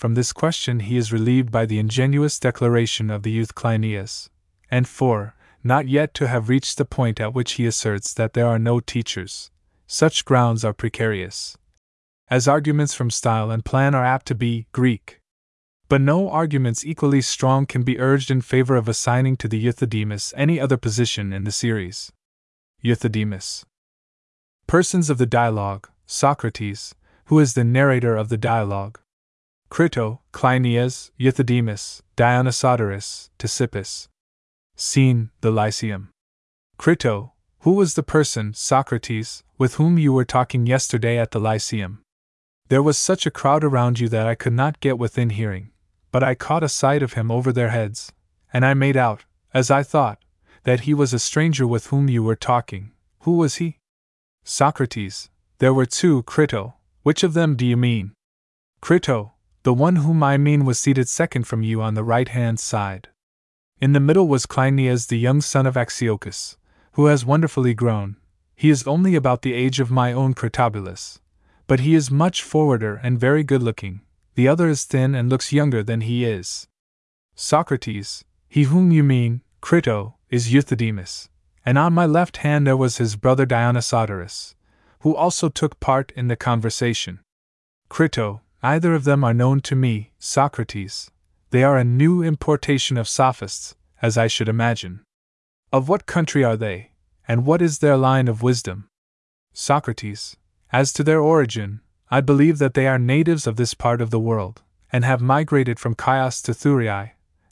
From 0.04 0.16
this 0.16 0.34
question 0.34 0.80
he 0.80 0.98
is 0.98 1.14
relieved 1.14 1.50
by 1.50 1.64
the 1.64 1.78
ingenuous 1.78 2.38
declaration 2.38 3.08
of 3.08 3.22
the 3.22 3.30
youth 3.30 3.54
Cleinias, 3.54 4.28
and 4.70 4.86
for, 4.86 5.34
not 5.62 5.88
yet 5.88 6.12
to 6.12 6.28
have 6.28 6.50
reached 6.50 6.76
the 6.76 6.84
point 6.84 7.20
at 7.20 7.32
which 7.32 7.52
he 7.52 7.64
asserts 7.64 8.12
that 8.12 8.34
there 8.34 8.46
are 8.46 8.58
no 8.58 8.80
teachers, 8.80 9.50
such 9.86 10.26
grounds 10.26 10.62
are 10.62 10.74
precarious. 10.74 11.56
As 12.28 12.46
arguments 12.46 12.92
from 12.92 13.08
style 13.08 13.50
and 13.50 13.64
plan 13.64 13.94
are 13.94 14.04
apt 14.04 14.26
to 14.26 14.34
be 14.34 14.66
Greek. 14.72 15.20
But 15.88 16.02
no 16.02 16.28
arguments 16.28 16.84
equally 16.84 17.22
strong 17.22 17.64
can 17.64 17.82
be 17.82 17.98
urged 17.98 18.30
in 18.30 18.42
favor 18.42 18.76
of 18.76 18.90
assigning 18.90 19.38
to 19.38 19.48
the 19.48 19.58
Euthydemus 19.58 20.34
any 20.36 20.60
other 20.60 20.76
position 20.76 21.32
in 21.32 21.44
the 21.44 21.50
series. 21.50 22.12
Euthydemus. 22.82 23.64
Persons 24.66 25.08
of 25.08 25.16
the 25.16 25.24
dialogue 25.24 25.88
Socrates, 26.04 26.94
who 27.28 27.38
is 27.38 27.54
the 27.54 27.64
narrator 27.64 28.18
of 28.18 28.28
the 28.28 28.36
dialogue. 28.36 29.00
Crito, 29.70 30.20
Cleinias, 30.32 31.10
Euthydemus, 31.18 32.02
Dionysodorus, 32.16 33.30
Ctesippus. 33.38 34.08
Scene, 34.76 35.30
the 35.40 35.50
Lyceum. 35.50 36.10
Crito, 36.78 37.32
who 37.60 37.72
was 37.72 37.94
the 37.94 38.02
person, 38.02 38.52
Socrates, 38.54 39.42
with 39.58 39.74
whom 39.76 39.98
you 39.98 40.12
were 40.12 40.24
talking 40.24 40.66
yesterday 40.66 41.18
at 41.18 41.30
the 41.30 41.40
Lyceum? 41.40 42.02
There 42.68 42.82
was 42.82 42.98
such 42.98 43.26
a 43.26 43.30
crowd 43.30 43.64
around 43.64 44.00
you 44.00 44.08
that 44.08 44.26
I 44.26 44.34
could 44.34 44.52
not 44.52 44.80
get 44.80 44.98
within 44.98 45.30
hearing, 45.30 45.70
but 46.10 46.22
I 46.22 46.34
caught 46.34 46.62
a 46.62 46.68
sight 46.68 47.02
of 47.02 47.12
him 47.12 47.30
over 47.30 47.52
their 47.52 47.70
heads, 47.70 48.12
and 48.52 48.64
I 48.64 48.74
made 48.74 48.96
out, 48.96 49.24
as 49.52 49.70
I 49.70 49.82
thought, 49.82 50.18
that 50.64 50.80
he 50.80 50.94
was 50.94 51.12
a 51.12 51.18
stranger 51.18 51.66
with 51.66 51.88
whom 51.88 52.08
you 52.08 52.22
were 52.22 52.36
talking. 52.36 52.92
Who 53.20 53.36
was 53.36 53.56
he? 53.56 53.78
Socrates, 54.44 55.30
there 55.58 55.74
were 55.74 55.86
two, 55.86 56.22
Crito. 56.24 56.74
Which 57.02 57.22
of 57.22 57.34
them 57.34 57.54
do 57.54 57.66
you 57.66 57.76
mean? 57.76 58.12
Crito, 58.80 59.33
the 59.64 59.74
one 59.74 59.96
whom 59.96 60.22
I 60.22 60.36
mean 60.36 60.66
was 60.66 60.78
seated 60.78 61.08
second 61.08 61.46
from 61.46 61.62
you 61.62 61.80
on 61.80 61.94
the 61.94 62.04
right 62.04 62.28
hand 62.28 62.60
side. 62.60 63.08
In 63.80 63.94
the 63.94 64.00
middle 64.00 64.28
was 64.28 64.44
Cleinias, 64.44 65.06
the 65.06 65.18
young 65.18 65.40
son 65.40 65.66
of 65.66 65.74
Axiochus, 65.74 66.56
who 66.92 67.06
has 67.06 67.24
wonderfully 67.24 67.72
grown. 67.72 68.16
He 68.54 68.68
is 68.68 68.86
only 68.86 69.14
about 69.14 69.40
the 69.40 69.54
age 69.54 69.80
of 69.80 69.90
my 69.90 70.12
own 70.12 70.34
Critobulus. 70.34 71.18
But 71.66 71.80
he 71.80 71.94
is 71.94 72.10
much 72.10 72.42
forwarder 72.42 73.00
and 73.02 73.18
very 73.18 73.42
good 73.42 73.62
looking. 73.62 74.02
The 74.34 74.46
other 74.46 74.68
is 74.68 74.84
thin 74.84 75.14
and 75.14 75.30
looks 75.30 75.50
younger 75.52 75.82
than 75.82 76.02
he 76.02 76.26
is. 76.26 76.68
Socrates, 77.34 78.22
he 78.48 78.64
whom 78.64 78.92
you 78.92 79.02
mean, 79.02 79.40
Crito, 79.62 80.14
is 80.28 80.52
Euthydemus, 80.52 81.30
and 81.64 81.78
on 81.78 81.94
my 81.94 82.04
left 82.04 82.38
hand 82.38 82.66
there 82.66 82.76
was 82.76 82.98
his 82.98 83.16
brother 83.16 83.46
Dionysodorus, 83.46 84.54
who 85.00 85.16
also 85.16 85.48
took 85.48 85.80
part 85.80 86.12
in 86.14 86.28
the 86.28 86.36
conversation. 86.36 87.20
Crito, 87.88 88.42
either 88.64 88.94
of 88.94 89.04
them 89.04 89.22
are 89.22 89.34
known 89.34 89.60
to 89.60 89.76
me, 89.76 90.10
Socrates. 90.18 91.10
They 91.50 91.62
are 91.62 91.76
a 91.76 91.84
new 91.84 92.22
importation 92.22 92.96
of 92.96 93.06
sophists, 93.06 93.74
as 94.00 94.16
I 94.16 94.26
should 94.26 94.48
imagine. 94.48 95.02
Of 95.70 95.90
what 95.90 96.06
country 96.06 96.42
are 96.42 96.56
they, 96.56 96.92
and 97.28 97.44
what 97.44 97.60
is 97.60 97.78
their 97.78 97.98
line 97.98 98.26
of 98.26 98.42
wisdom? 98.42 98.88
Socrates, 99.52 100.36
as 100.72 100.94
to 100.94 101.04
their 101.04 101.20
origin, 101.20 101.80
I 102.10 102.22
believe 102.22 102.58
that 102.58 102.72
they 102.72 102.86
are 102.86 102.98
natives 102.98 103.46
of 103.46 103.56
this 103.56 103.74
part 103.74 104.00
of 104.00 104.08
the 104.08 104.18
world, 104.18 104.62
and 104.90 105.04
have 105.04 105.20
migrated 105.20 105.78
from 105.78 105.94
Chios 105.94 106.40
to 106.42 106.52
Thurii. 106.52 107.10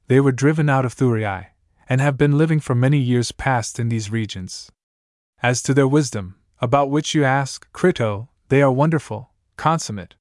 They 0.09 0.18
were 0.18 0.33
driven 0.33 0.70
out 0.70 0.87
of 0.87 0.94
Thurii, 0.94 1.48
and 1.90 2.01
have 2.01 2.16
been 2.16 2.38
living 2.38 2.59
for 2.59 2.75
many 2.75 2.98
years 2.98 3.33
past 3.33 3.79
in 3.79 3.90
these 3.90 4.11
regions. 4.11 4.72
As 5.42 5.62
to 5.64 5.75
their 5.75 5.88
wisdom, 5.88 6.37
about 6.62 6.88
which 6.88 7.14
you 7.14 7.22
ask, 7.22 7.70
Crito, 7.72 8.31
they 8.48 8.62
are 8.62 8.72
wonderful, 8.72 9.31
consummate. 9.59 10.14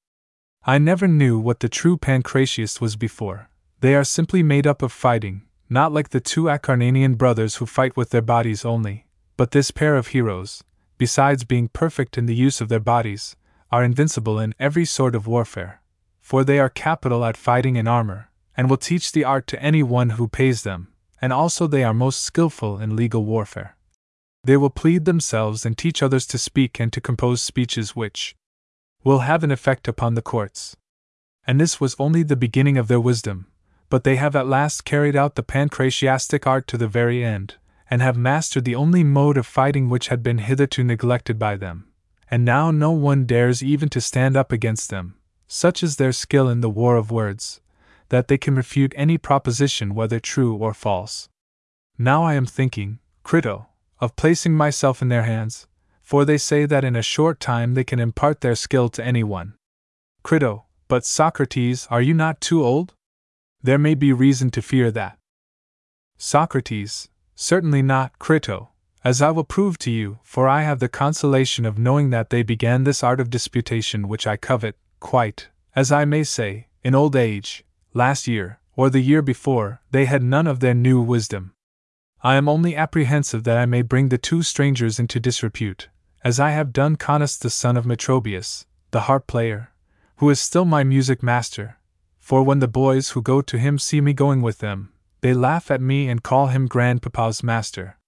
I 0.64 0.78
never 0.78 1.08
knew 1.08 1.40
what 1.40 1.58
the 1.58 1.68
true 1.68 1.96
pancratiast 1.96 2.80
was 2.80 2.94
before. 2.94 3.50
They 3.80 3.96
are 3.96 4.04
simply 4.04 4.44
made 4.44 4.64
up 4.64 4.80
of 4.80 4.92
fighting, 4.92 5.42
not 5.68 5.90
like 5.90 6.10
the 6.10 6.20
two 6.20 6.44
Acarnanian 6.44 7.18
brothers 7.18 7.56
who 7.56 7.66
fight 7.66 7.96
with 7.96 8.10
their 8.10 8.22
bodies 8.22 8.64
only, 8.64 9.06
but 9.36 9.50
this 9.50 9.72
pair 9.72 9.96
of 9.96 10.08
heroes, 10.08 10.62
besides 10.98 11.42
being 11.42 11.66
perfect 11.66 12.16
in 12.16 12.26
the 12.26 12.34
use 12.36 12.60
of 12.60 12.68
their 12.68 12.78
bodies, 12.78 13.34
are 13.72 13.82
invincible 13.82 14.38
in 14.38 14.54
every 14.60 14.84
sort 14.84 15.16
of 15.16 15.26
warfare. 15.26 15.82
For 16.20 16.44
they 16.44 16.60
are 16.60 16.68
capital 16.68 17.24
at 17.24 17.36
fighting 17.36 17.74
in 17.74 17.88
armor, 17.88 18.30
and 18.56 18.70
will 18.70 18.76
teach 18.76 19.10
the 19.10 19.24
art 19.24 19.48
to 19.48 19.60
any 19.60 19.82
one 19.82 20.10
who 20.10 20.28
pays 20.28 20.62
them, 20.62 20.92
and 21.20 21.32
also 21.32 21.66
they 21.66 21.82
are 21.82 21.92
most 21.92 22.20
skilful 22.20 22.78
in 22.78 22.94
legal 22.94 23.24
warfare. 23.24 23.76
They 24.44 24.56
will 24.56 24.70
plead 24.70 25.06
themselves 25.06 25.66
and 25.66 25.76
teach 25.76 26.04
others 26.04 26.24
to 26.28 26.38
speak 26.38 26.78
and 26.78 26.92
to 26.92 27.00
compose 27.00 27.42
speeches 27.42 27.96
which 27.96 28.36
will 29.04 29.20
have 29.20 29.42
an 29.42 29.50
effect 29.50 29.88
upon 29.88 30.14
the 30.14 30.22
courts. 30.22 30.76
And 31.46 31.60
this 31.60 31.80
was 31.80 31.96
only 31.98 32.22
the 32.22 32.36
beginning 32.36 32.76
of 32.76 32.88
their 32.88 33.00
wisdom, 33.00 33.46
but 33.88 34.04
they 34.04 34.16
have 34.16 34.36
at 34.36 34.46
last 34.46 34.84
carried 34.84 35.16
out 35.16 35.34
the 35.34 35.42
pancratiastic 35.42 36.46
art 36.46 36.66
to 36.68 36.78
the 36.78 36.88
very 36.88 37.24
end, 37.24 37.56
and 37.90 38.00
have 38.00 38.16
mastered 38.16 38.64
the 38.64 38.74
only 38.74 39.04
mode 39.04 39.36
of 39.36 39.46
fighting 39.46 39.88
which 39.88 40.08
had 40.08 40.22
been 40.22 40.38
hitherto 40.38 40.82
neglected 40.82 41.38
by 41.38 41.56
them. 41.56 41.88
And 42.30 42.44
now 42.44 42.70
no 42.70 42.90
one 42.92 43.26
dares 43.26 43.62
even 43.62 43.88
to 43.90 44.00
stand 44.00 44.36
up 44.36 44.52
against 44.52 44.88
them, 44.88 45.16
such 45.46 45.82
is 45.82 45.96
their 45.96 46.12
skill 46.12 46.48
in 46.48 46.62
the 46.62 46.70
war 46.70 46.96
of 46.96 47.10
words, 47.10 47.60
that 48.08 48.28
they 48.28 48.38
can 48.38 48.54
refute 48.54 48.94
any 48.96 49.18
proposition 49.18 49.94
whether 49.94 50.18
true 50.18 50.56
or 50.56 50.72
false. 50.72 51.28
Now 51.98 52.22
I 52.22 52.34
am 52.34 52.46
thinking, 52.46 53.00
Crito, 53.22 53.66
of 54.00 54.16
placing 54.16 54.54
myself 54.54 55.02
in 55.02 55.08
their 55.08 55.24
hands, 55.24 55.66
for 56.12 56.26
they 56.26 56.36
say 56.36 56.66
that 56.66 56.84
in 56.84 56.94
a 56.94 57.00
short 57.00 57.40
time 57.40 57.72
they 57.72 57.82
can 57.82 57.98
impart 57.98 58.42
their 58.42 58.54
skill 58.54 58.90
to 58.90 59.02
anyone. 59.02 59.54
Crito, 60.22 60.64
but 60.86 61.06
Socrates, 61.06 61.88
are 61.90 62.02
you 62.02 62.12
not 62.12 62.38
too 62.38 62.62
old? 62.62 62.92
There 63.62 63.78
may 63.78 63.94
be 63.94 64.12
reason 64.12 64.50
to 64.50 64.60
fear 64.60 64.90
that. 64.90 65.16
Socrates, 66.18 67.08
certainly 67.34 67.80
not, 67.80 68.18
Crito, 68.18 68.72
as 69.02 69.22
I 69.22 69.30
will 69.30 69.42
prove 69.42 69.78
to 69.78 69.90
you, 69.90 70.18
for 70.22 70.46
I 70.46 70.64
have 70.64 70.80
the 70.80 70.88
consolation 70.90 71.64
of 71.64 71.78
knowing 71.78 72.10
that 72.10 72.28
they 72.28 72.42
began 72.42 72.84
this 72.84 73.02
art 73.02 73.18
of 73.18 73.30
disputation 73.30 74.06
which 74.06 74.26
I 74.26 74.36
covet, 74.36 74.76
quite, 75.00 75.48
as 75.74 75.90
I 75.90 76.04
may 76.04 76.24
say, 76.24 76.66
in 76.84 76.94
old 76.94 77.16
age, 77.16 77.64
last 77.94 78.28
year, 78.28 78.60
or 78.76 78.90
the 78.90 79.00
year 79.00 79.22
before, 79.22 79.80
they 79.92 80.04
had 80.04 80.22
none 80.22 80.46
of 80.46 80.60
their 80.60 80.74
new 80.74 81.00
wisdom. 81.00 81.54
I 82.22 82.34
am 82.34 82.50
only 82.50 82.76
apprehensive 82.76 83.44
that 83.44 83.56
I 83.56 83.64
may 83.64 83.80
bring 83.80 84.10
the 84.10 84.18
two 84.18 84.42
strangers 84.42 84.98
into 85.00 85.18
disrepute, 85.18 85.88
as 86.24 86.38
I 86.38 86.50
have 86.50 86.72
done 86.72 86.96
Connus 86.96 87.36
the 87.36 87.50
son 87.50 87.76
of 87.76 87.84
Metrobius, 87.84 88.64
the 88.92 89.02
harp 89.02 89.26
player, 89.26 89.72
who 90.16 90.30
is 90.30 90.40
still 90.40 90.64
my 90.64 90.84
music 90.84 91.22
master. 91.22 91.78
For 92.18 92.44
when 92.44 92.60
the 92.60 92.68
boys 92.68 93.10
who 93.10 93.22
go 93.22 93.42
to 93.42 93.58
him 93.58 93.78
see 93.78 94.00
me 94.00 94.12
going 94.12 94.40
with 94.40 94.58
them, 94.58 94.92
they 95.20 95.34
laugh 95.34 95.70
at 95.70 95.80
me 95.80 96.08
and 96.08 96.22
call 96.22 96.46
him 96.48 96.68
grandpapa's 96.68 97.42
master. 97.42 97.98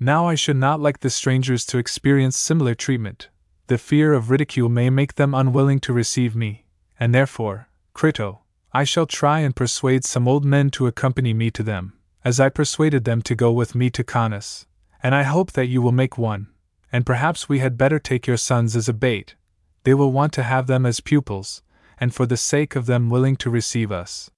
Now 0.00 0.26
I 0.26 0.34
should 0.34 0.56
not 0.56 0.80
like 0.80 1.00
the 1.00 1.10
strangers 1.10 1.64
to 1.66 1.78
experience 1.78 2.36
similar 2.36 2.74
treatment. 2.74 3.28
The 3.68 3.78
fear 3.78 4.12
of 4.12 4.30
ridicule 4.30 4.68
may 4.68 4.90
make 4.90 5.14
them 5.14 5.34
unwilling 5.34 5.78
to 5.80 5.92
receive 5.92 6.34
me, 6.34 6.66
and 6.98 7.14
therefore, 7.14 7.68
Crito, 7.92 8.40
I 8.72 8.82
shall 8.82 9.06
try 9.06 9.38
and 9.40 9.54
persuade 9.54 10.04
some 10.04 10.26
old 10.26 10.44
men 10.44 10.70
to 10.70 10.88
accompany 10.88 11.32
me 11.32 11.52
to 11.52 11.62
them, 11.62 11.92
as 12.24 12.40
I 12.40 12.48
persuaded 12.48 13.04
them 13.04 13.22
to 13.22 13.36
go 13.36 13.52
with 13.52 13.76
me 13.76 13.90
to 13.90 14.02
Connus, 14.02 14.66
and 15.00 15.14
I 15.14 15.22
hope 15.22 15.52
that 15.52 15.68
you 15.68 15.80
will 15.80 15.92
make 15.92 16.18
one, 16.18 16.48
and 16.94 17.04
perhaps 17.04 17.48
we 17.48 17.58
had 17.58 17.76
better 17.76 17.98
take 17.98 18.24
your 18.24 18.36
sons 18.36 18.76
as 18.76 18.88
a 18.88 18.92
bait. 18.92 19.34
They 19.82 19.94
will 19.94 20.12
want 20.12 20.32
to 20.34 20.44
have 20.44 20.68
them 20.68 20.86
as 20.86 21.00
pupils, 21.00 21.60
and 21.98 22.14
for 22.14 22.24
the 22.24 22.36
sake 22.36 22.76
of 22.76 22.86
them 22.86 23.10
willing 23.10 23.34
to 23.38 23.50
receive 23.50 23.90
us. 23.90 24.30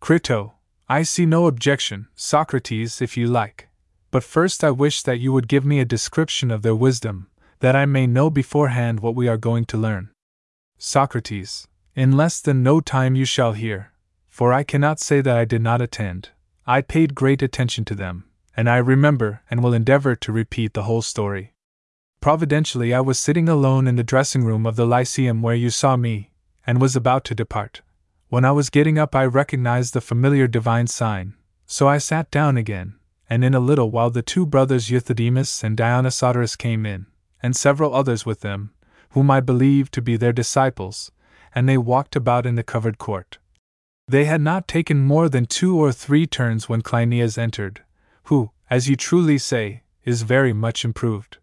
Crito, 0.00 0.54
I 0.88 1.04
see 1.04 1.24
no 1.24 1.46
objection, 1.46 2.08
Socrates, 2.16 3.00
if 3.00 3.16
you 3.16 3.28
like. 3.28 3.68
But 4.10 4.24
first 4.24 4.64
I 4.64 4.72
wish 4.72 5.02
that 5.04 5.20
you 5.20 5.32
would 5.32 5.46
give 5.46 5.64
me 5.64 5.78
a 5.78 5.84
description 5.84 6.50
of 6.50 6.62
their 6.62 6.74
wisdom, 6.74 7.28
that 7.60 7.76
I 7.76 7.86
may 7.86 8.08
know 8.08 8.28
beforehand 8.28 8.98
what 8.98 9.14
we 9.14 9.28
are 9.28 9.36
going 9.36 9.64
to 9.66 9.78
learn. 9.78 10.10
Socrates, 10.76 11.68
in 11.94 12.16
less 12.16 12.40
than 12.40 12.64
no 12.64 12.80
time 12.80 13.14
you 13.14 13.24
shall 13.24 13.52
hear, 13.52 13.92
for 14.28 14.52
I 14.52 14.64
cannot 14.64 14.98
say 14.98 15.20
that 15.20 15.36
I 15.36 15.44
did 15.44 15.62
not 15.62 15.80
attend. 15.80 16.30
I 16.66 16.80
paid 16.80 17.14
great 17.14 17.40
attention 17.40 17.84
to 17.84 17.94
them, 17.94 18.24
and 18.56 18.68
I 18.68 18.78
remember 18.78 19.42
and 19.48 19.62
will 19.62 19.72
endeavor 19.72 20.16
to 20.16 20.32
repeat 20.32 20.74
the 20.74 20.82
whole 20.82 21.02
story. 21.02 21.53
Providentially, 22.24 22.94
I 22.94 23.02
was 23.02 23.18
sitting 23.18 23.50
alone 23.50 23.86
in 23.86 23.96
the 23.96 24.02
dressing 24.02 24.44
room 24.44 24.64
of 24.64 24.76
the 24.76 24.86
Lyceum 24.86 25.42
where 25.42 25.54
you 25.54 25.68
saw 25.68 25.94
me, 25.94 26.30
and 26.66 26.80
was 26.80 26.96
about 26.96 27.22
to 27.26 27.34
depart. 27.34 27.82
When 28.30 28.46
I 28.46 28.50
was 28.50 28.70
getting 28.70 28.98
up, 28.98 29.14
I 29.14 29.26
recognized 29.26 29.92
the 29.92 30.00
familiar 30.00 30.46
divine 30.46 30.86
sign, 30.86 31.34
so 31.66 31.86
I 31.86 31.98
sat 31.98 32.30
down 32.30 32.56
again, 32.56 32.94
and 33.28 33.44
in 33.44 33.52
a 33.52 33.60
little 33.60 33.90
while 33.90 34.08
the 34.08 34.22
two 34.22 34.46
brothers 34.46 34.88
Euthydemus 34.88 35.62
and 35.62 35.76
Dionysodorus 35.76 36.56
came 36.56 36.86
in, 36.86 37.04
and 37.42 37.54
several 37.54 37.94
others 37.94 38.24
with 38.24 38.40
them, 38.40 38.72
whom 39.10 39.30
I 39.30 39.40
believed 39.40 39.92
to 39.92 40.00
be 40.00 40.16
their 40.16 40.32
disciples, 40.32 41.12
and 41.54 41.68
they 41.68 41.76
walked 41.76 42.16
about 42.16 42.46
in 42.46 42.54
the 42.54 42.62
covered 42.62 42.96
court. 42.96 43.36
They 44.08 44.24
had 44.24 44.40
not 44.40 44.66
taken 44.66 45.04
more 45.04 45.28
than 45.28 45.44
two 45.44 45.76
or 45.76 45.92
three 45.92 46.26
turns 46.26 46.70
when 46.70 46.80
Cleinias 46.80 47.36
entered, 47.36 47.82
who, 48.28 48.50
as 48.70 48.88
you 48.88 48.96
truly 48.96 49.36
say, 49.36 49.82
is 50.06 50.22
very 50.22 50.54
much 50.54 50.86
improved. 50.86 51.36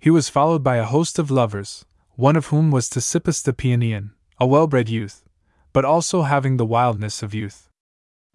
He 0.00 0.08
was 0.08 0.30
followed 0.30 0.64
by 0.64 0.76
a 0.76 0.84
host 0.84 1.18
of 1.18 1.30
lovers, 1.30 1.84
one 2.16 2.34
of 2.34 2.46
whom 2.46 2.70
was 2.70 2.88
Ctesippus 2.88 3.42
the 3.42 3.52
Paeanian, 3.52 4.12
a 4.38 4.46
well 4.46 4.66
bred 4.66 4.88
youth, 4.88 5.22
but 5.74 5.84
also 5.84 6.22
having 6.22 6.56
the 6.56 6.64
wildness 6.64 7.22
of 7.22 7.34
youth. 7.34 7.68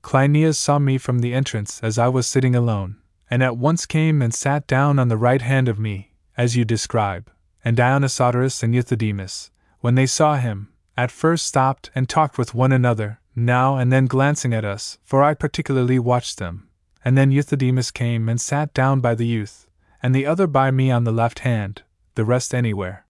Cleinias 0.03 0.59
saw 0.59 0.77
me 0.77 0.99
from 0.99 1.19
the 1.19 1.33
entrance 1.33 1.79
as 1.81 1.97
I 1.97 2.07
was 2.07 2.27
sitting 2.27 2.55
alone, 2.55 2.97
and 3.31 3.41
at 3.41 3.57
once 3.57 3.87
came 3.87 4.21
and 4.21 4.31
sat 4.31 4.67
down 4.67 4.99
on 4.99 5.07
the 5.07 5.17
right 5.17 5.41
hand 5.41 5.67
of 5.67 5.79
me, 5.79 6.13
as 6.37 6.55
you 6.55 6.65
describe, 6.65 7.31
and 7.63 7.75
Dionysodorus 7.75 8.61
and 8.61 8.75
Euthydemus, 8.75 9.49
when 9.79 9.95
they 9.95 10.05
saw 10.05 10.35
him, 10.35 10.69
at 10.95 11.09
first 11.09 11.47
stopped 11.47 11.89
and 11.95 12.07
talked 12.07 12.37
with 12.37 12.53
one 12.53 12.71
another, 12.71 13.19
now 13.35 13.75
and 13.75 13.91
then 13.91 14.05
glancing 14.05 14.53
at 14.53 14.63
us, 14.63 14.99
for 15.03 15.23
I 15.23 15.33
particularly 15.33 15.97
watched 15.97 16.37
them. 16.37 16.69
And 17.03 17.17
then 17.17 17.31
Euthydemus 17.31 17.91
came 17.91 18.29
and 18.29 18.39
sat 18.39 18.71
down 18.73 19.01
by 19.01 19.15
the 19.15 19.25
youth, 19.25 19.64
and 20.05 20.13
the 20.13 20.27
other 20.27 20.45
by 20.45 20.69
me 20.69 20.91
on 20.91 21.03
the 21.03 21.11
left 21.11 21.39
hand, 21.39 21.81
the 22.13 22.23
rest 22.23 22.53
anywhere. 22.53 23.07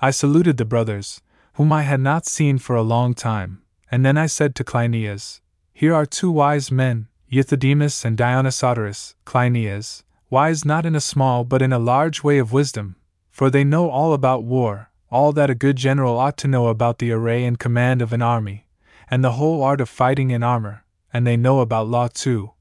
I 0.00 0.12
saluted 0.12 0.58
the 0.58 0.64
brothers, 0.64 1.20
whom 1.54 1.72
I 1.72 1.82
had 1.82 1.98
not 1.98 2.24
seen 2.24 2.58
for 2.58 2.76
a 2.76 2.82
long 2.82 3.14
time, 3.14 3.62
and 3.90 4.06
then 4.06 4.16
I 4.16 4.26
said 4.26 4.54
to 4.54 4.62
Cleinias, 4.62 5.40
Here 5.72 5.92
are 5.92 6.06
two 6.06 6.30
wise 6.30 6.70
men, 6.70 7.08
Euthydemus 7.28 8.04
and 8.04 8.16
Dionysodorus, 8.16 9.14
Cleinias, 9.24 10.04
wise 10.30 10.64
not 10.64 10.86
in 10.86 10.94
a 10.94 11.00
small 11.00 11.42
but 11.42 11.62
in 11.62 11.72
a 11.72 11.80
large 11.80 12.22
way 12.22 12.38
of 12.38 12.52
wisdom, 12.52 12.94
for 13.28 13.50
they 13.50 13.64
know 13.64 13.90
all 13.90 14.12
about 14.12 14.44
war, 14.44 14.92
all 15.10 15.32
that 15.32 15.50
a 15.50 15.56
good 15.56 15.74
general 15.74 16.16
ought 16.16 16.36
to 16.36 16.46
know 16.46 16.68
about 16.68 17.00
the 17.00 17.10
array 17.10 17.44
and 17.44 17.58
command 17.58 18.00
of 18.00 18.12
an 18.12 18.22
army, 18.22 18.68
and 19.10 19.24
the 19.24 19.32
whole 19.32 19.64
art 19.64 19.80
of 19.80 19.88
fighting 19.88 20.30
in 20.30 20.44
armor, 20.44 20.84
and 21.12 21.26
they 21.26 21.36
know 21.36 21.58
about 21.58 21.88
law 21.88 22.06
too, 22.06 22.52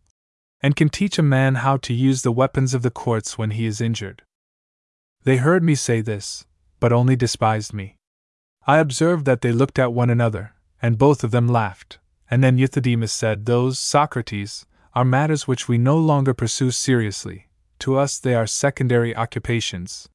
and 0.62 0.76
can 0.76 0.89
teach 0.89 1.18
a 1.18 1.24
man 1.24 1.55
how 1.55 1.78
to 1.78 1.93
use 1.93 2.22
the 2.22 2.32
weapons 2.32 2.74
of 2.74 2.82
the 2.82 2.91
courts 2.91 3.38
when 3.38 3.51
he 3.51 3.66
is 3.66 3.82
injured. 3.82 4.24
They 5.24 5.38
heard 5.38 5.64
me 5.64 5.76
say 5.76 6.01
this, 6.01 6.45
but 6.80 6.93
only 6.93 7.16
despised 7.16 7.74
me. 7.74 7.97
I 8.68 8.78
observed 8.80 9.26
that 9.26 9.41
they 9.41 9.51
looked 9.51 9.80
at 9.80 9.93
one 9.93 10.10
another, 10.10 10.53
and 10.82 10.97
both 10.97 11.24
of 11.24 11.32
them 11.32 11.47
laughed, 11.47 11.99
and 12.30 12.43
then 12.43 12.57
Euthydemus 12.57 13.12
said, 13.12 13.45
Those, 13.45 13.80
Socrates, 13.80 14.66
are 14.93 15.05
matters 15.05 15.47
which 15.47 15.68
we 15.68 15.78
no 15.78 15.97
longer 15.97 16.34
pursue 16.34 16.72
seriously, 16.72 17.47
to 17.80 17.97
us 17.97 18.20
they 18.20 18.36
are 18.36 18.47
secondary 18.47 19.16
occupations. 19.16 20.10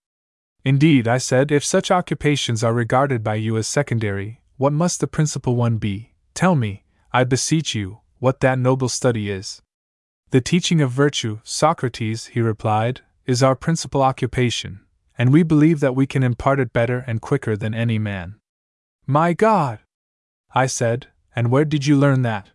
Indeed, 0.64 1.07
I 1.07 1.18
said, 1.18 1.53
if 1.53 1.64
such 1.64 1.90
occupations 1.90 2.64
are 2.64 2.72
regarded 2.72 3.22
by 3.22 3.34
you 3.34 3.57
as 3.57 3.68
secondary, 3.68 4.40
what 4.57 4.72
must 4.72 5.01
the 5.01 5.07
principal 5.07 5.57
one 5.57 5.76
be? 5.76 6.12
Tell 6.32 6.55
me, 6.55 6.84
I 7.12 7.24
beseech 7.24 7.74
you, 7.74 8.01
what 8.18 8.40
that 8.40 8.59
noble 8.59 8.88
study 8.88 9.30
is. 9.30 9.61
The 10.35 10.41
teaching 10.41 10.80
of 10.80 10.91
virtue, 10.91 11.39
Socrates, 11.45 12.26
he 12.26 12.41
replied, 12.41 13.03
is 13.24 13.41
our 13.41 13.55
principal 13.55 14.03
occupation, 14.03 14.80
and 15.16 15.32
we 15.32 15.45
believe 15.45 15.78
that 15.78 15.95
we 15.95 16.09
can 16.09 16.24
impart 16.24 16.59
it 16.59 16.72
better 16.72 17.05
and 17.07 17.20
quicker 17.20 17.57
than 17.57 17.72
any 17.72 18.01
man. 18.01 18.41
My 19.07 19.32
God! 19.32 19.78
I 20.53 20.66
said, 20.66 21.07
and 21.37 21.53
where 21.53 21.64
did 21.64 21.87
you 21.87 21.97
learn 21.97 22.22
that? 22.22 22.51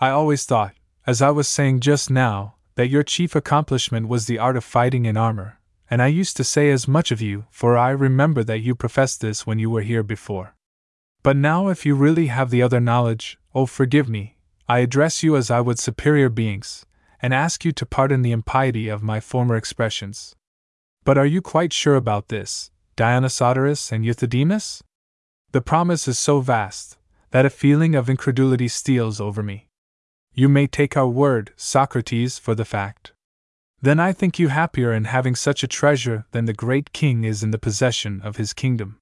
I 0.00 0.10
always 0.10 0.44
thought, 0.44 0.74
as 1.04 1.20
I 1.20 1.30
was 1.30 1.48
saying 1.48 1.80
just 1.80 2.10
now, 2.10 2.54
that 2.76 2.90
your 2.90 3.02
chief 3.02 3.34
accomplishment 3.34 4.06
was 4.06 4.26
the 4.26 4.38
art 4.38 4.56
of 4.56 4.62
fighting 4.62 5.04
in 5.04 5.16
armor, 5.16 5.58
and 5.90 6.00
I 6.00 6.06
used 6.06 6.36
to 6.36 6.44
say 6.44 6.70
as 6.70 6.86
much 6.86 7.10
of 7.10 7.20
you, 7.20 7.46
for 7.50 7.76
I 7.76 7.90
remember 7.90 8.44
that 8.44 8.60
you 8.60 8.76
professed 8.76 9.20
this 9.20 9.44
when 9.44 9.58
you 9.58 9.68
were 9.68 9.82
here 9.82 10.04
before. 10.04 10.54
But 11.24 11.36
now, 11.36 11.66
if 11.70 11.84
you 11.84 11.96
really 11.96 12.28
have 12.28 12.50
the 12.50 12.62
other 12.62 12.78
knowledge, 12.78 13.36
oh, 13.52 13.66
forgive 13.66 14.08
me, 14.08 14.36
I 14.68 14.78
address 14.78 15.24
you 15.24 15.34
as 15.34 15.50
I 15.50 15.60
would 15.60 15.80
superior 15.80 16.28
beings, 16.28 16.86
and 17.22 17.34
ask 17.34 17.64
you 17.64 17.72
to 17.72 17.86
pardon 17.86 18.22
the 18.22 18.32
impiety 18.32 18.88
of 18.88 19.02
my 19.02 19.20
former 19.20 19.56
expressions. 19.56 20.34
But 21.04 21.18
are 21.18 21.26
you 21.26 21.40
quite 21.40 21.72
sure 21.72 21.96
about 21.96 22.28
this, 22.28 22.70
Dionysodorus 22.96 23.92
and 23.92 24.04
Euthydemus? 24.04 24.82
The 25.52 25.60
promise 25.60 26.06
is 26.06 26.18
so 26.18 26.40
vast 26.40 26.96
that 27.30 27.46
a 27.46 27.50
feeling 27.50 27.94
of 27.94 28.08
incredulity 28.08 28.68
steals 28.68 29.20
over 29.20 29.42
me. 29.42 29.66
You 30.34 30.48
may 30.48 30.66
take 30.66 30.96
our 30.96 31.08
word, 31.08 31.52
Socrates, 31.56 32.38
for 32.38 32.54
the 32.54 32.64
fact. 32.64 33.12
Then 33.82 33.98
I 33.98 34.12
think 34.12 34.38
you 34.38 34.48
happier 34.48 34.92
in 34.92 35.04
having 35.04 35.34
such 35.34 35.62
a 35.62 35.68
treasure 35.68 36.26
than 36.32 36.44
the 36.44 36.52
great 36.52 36.92
king 36.92 37.24
is 37.24 37.42
in 37.42 37.50
the 37.50 37.58
possession 37.58 38.20
of 38.22 38.36
his 38.36 38.52
kingdom. 38.52 38.98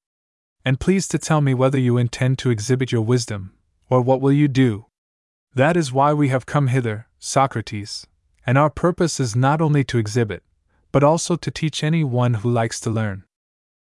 And 0.65 0.79
please 0.79 1.09
to 1.09 1.19
tell 1.19 1.41
me 1.41 1.53
whether 1.53 1.79
you 1.79 1.99
intend 1.99 2.39
to 2.39 2.51
exhibit 2.51 2.93
your 2.93 3.03
wisdom, 3.03 3.55
or 3.91 4.01
what 4.01 4.21
will 4.21 4.33
you 4.33 4.49
do? 4.49 4.87
That 5.55 5.77
is 5.77 5.93
why 5.93 6.13
we 6.13 6.29
have 6.29 6.47
come 6.47 6.69
hither, 6.69 7.08
Socrates, 7.19 8.07
and 8.47 8.57
our 8.57 8.71
purpose 8.71 9.21
is 9.21 9.37
not 9.37 9.61
only 9.61 9.85
to 9.85 9.99
exhibit, 9.99 10.43
but 10.93 11.05
also 11.05 11.37
to 11.37 11.51
teach 11.51 11.85
any 11.85 12.05
one 12.05 12.35
who 12.35 12.51
likes 12.51 12.81
to 12.81 12.91
learn. 12.91 13.25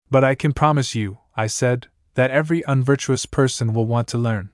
But 0.09 0.23
I 0.23 0.35
can 0.35 0.53
promise 0.53 0.95
you, 0.95 1.19
I 1.35 1.47
said, 1.47 1.87
that 2.15 2.31
every 2.31 2.63
unvirtuous 2.65 3.25
person 3.25 3.73
will 3.73 3.85
want 3.85 4.07
to 4.09 4.17
learn. 4.17 4.51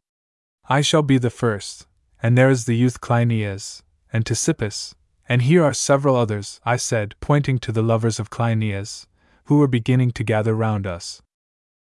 I 0.68 0.82
shall 0.82 1.04
be 1.04 1.18
the 1.18 1.30
first, 1.30 1.88
and 2.22 2.38
there 2.38 2.50
is 2.50 2.66
the 2.66 2.76
youth 2.76 3.02
Cleinias, 3.02 3.84
and 4.12 4.26
Ctesippus, 4.26 4.96
and 5.30 5.44
here 5.44 5.64
are 5.64 5.74
several 5.74 6.16
others, 6.16 6.60
I 6.66 6.76
said, 6.76 7.16
pointing 7.20 7.60
to 7.60 7.72
the 7.72 7.84
lovers 7.84 8.20
of 8.20 8.30
Cleinias, 8.30 9.08
who 9.46 9.58
were 9.58 9.68
beginning 9.68 10.12
to 10.12 10.24
gather 10.24 10.54
round 10.54 10.86
us. 10.86 11.22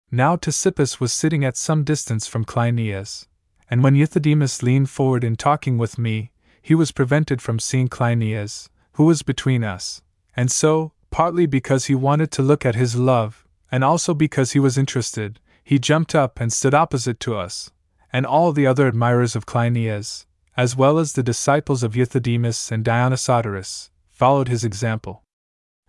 Now 0.10 0.36
Ctesippus 0.36 1.00
was 1.00 1.14
sitting 1.14 1.44
at 1.44 1.58
some 1.58 1.84
distance 1.84 2.28
from 2.28 2.46
Cleinias, 2.46 3.28
and 3.70 3.84
when 3.84 3.96
Euthydemus 3.96 4.62
leaned 4.62 4.90
forward 4.90 5.24
in 5.24 5.36
talking 5.36 5.78
with 5.78 5.98
me, 5.98 6.31
he 6.62 6.76
was 6.76 6.92
prevented 6.92 7.42
from 7.42 7.60
seeing 7.60 7.88
Cleinias, 7.88 8.70
who 8.94 9.06
was 9.06 9.24
between 9.24 9.64
us, 9.64 10.02
and 10.36 10.52
so, 10.52 10.94
partly 11.10 11.46
because 11.46 11.86
he 11.86 11.96
wanted 11.96 12.32
to 12.32 12.42
look 12.42 12.66
at 12.66 12.76
his 12.76 12.96
love, 12.96 13.48
and 13.72 13.84
also 13.84 14.14
because 14.14 14.52
he 14.52 14.60
was 14.60 14.78
interested, 14.78 15.40
he 15.64 15.80
jumped 15.80 16.14
up 16.14 16.40
and 16.40 16.52
stood 16.52 16.74
opposite 16.74 17.20
to 17.22 17.36
us, 17.36 17.72
and 18.14 18.26
all 18.26 18.52
the 18.52 18.68
other 18.68 18.88
admirers 18.88 19.36
of 19.36 19.46
Cleinias, 19.46 20.26
as 20.58 20.76
well 20.76 21.00
as 21.00 21.14
the 21.14 21.24
disciples 21.24 21.84
of 21.84 21.96
Euthydemus 21.96 22.72
and 22.72 22.84
Dionysodorus, 22.84 23.90
followed 24.10 24.48
his 24.48 24.64
example. 24.64 25.24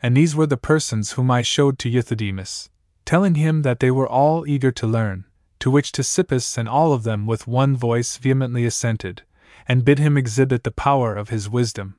And 0.03 0.17
these 0.17 0.35
were 0.35 0.47
the 0.47 0.57
persons 0.57 1.13
whom 1.13 1.31
I 1.31 1.43
showed 1.43 1.79
to 1.81 1.91
Euthydemus, 1.91 2.71
telling 3.05 3.35
him 3.35 3.63
that 3.63 3.81
they 3.81 3.91
were 3.91 4.09
all 4.09 4.47
eager 4.47 4.73
to 4.73 4.87
learn, 4.87 5.25
to 5.61 5.71
which 5.71 5.93
Ctesippus 5.93 6.57
and 6.57 6.69
all 6.69 6.93
of 6.93 7.03
them 7.03 7.27
with 7.27 7.47
one 7.47 7.77
voice 7.77 8.17
vehemently 8.17 8.65
assented, 8.65 9.23
and 9.67 9.85
bid 9.85 9.99
him 9.99 10.17
exhibit 10.17 10.65
the 10.65 10.71
power 10.71 11.15
of 11.15 11.29
his 11.29 11.49
wisdom. 11.49 11.97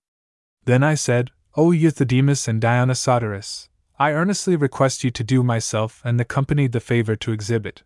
Then 0.65 0.83
I 0.83 0.95
said, 0.95 1.31
O 1.55 1.71
Euthydemus 1.71 2.47
and 2.47 2.61
Dionysodorus, 2.61 3.69
I 3.99 4.11
earnestly 4.11 4.55
request 4.55 5.03
you 5.03 5.11
to 5.11 5.23
do 5.23 5.43
myself 5.43 6.01
and 6.03 6.19
the 6.19 6.25
company 6.25 6.67
the 6.67 6.79
favor 6.79 7.15
to 7.17 7.31
exhibit. 7.31 7.83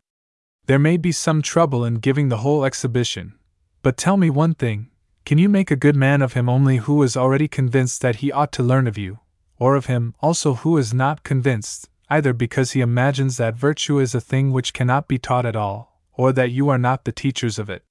There 0.67 0.79
may 0.79 0.97
be 0.97 1.11
some 1.11 1.41
trouble 1.41 1.85
in 1.85 1.95
giving 1.95 2.29
the 2.29 2.37
whole 2.37 2.65
exhibition, 2.65 3.35
but 3.81 3.97
tell 3.97 4.17
me 4.17 4.29
one 4.29 4.53
thing 4.53 4.89
can 5.27 5.37
you 5.37 5.49
make 5.49 5.71
a 5.71 5.75
good 5.75 5.97
man 5.97 6.21
of 6.21 6.33
him 6.33 6.47
only 6.47 6.77
who 6.77 7.03
is 7.03 7.17
already 7.17 7.49
convinced 7.49 8.01
that 8.01 8.17
he 8.17 8.31
ought 8.31 8.53
to 8.53 8.63
learn 8.63 8.87
of 8.87 8.97
you, 8.97 9.19
or 9.59 9.75
of 9.75 9.87
him 9.87 10.15
also 10.21 10.53
who 10.53 10.77
is 10.77 10.93
not 10.93 11.23
convinced, 11.23 11.89
either 12.09 12.31
because 12.31 12.71
he 12.71 12.79
imagines 12.79 13.35
that 13.35 13.53
virtue 13.53 13.99
is 13.99 14.15
a 14.15 14.21
thing 14.21 14.53
which 14.53 14.71
cannot 14.71 15.09
be 15.09 15.17
taught 15.17 15.45
at 15.45 15.57
all, 15.57 16.01
or 16.13 16.31
that 16.31 16.51
you 16.51 16.69
are 16.69 16.77
not 16.77 17.03
the 17.03 17.11
teachers 17.11 17.59
of 17.59 17.69
it? 17.69 17.83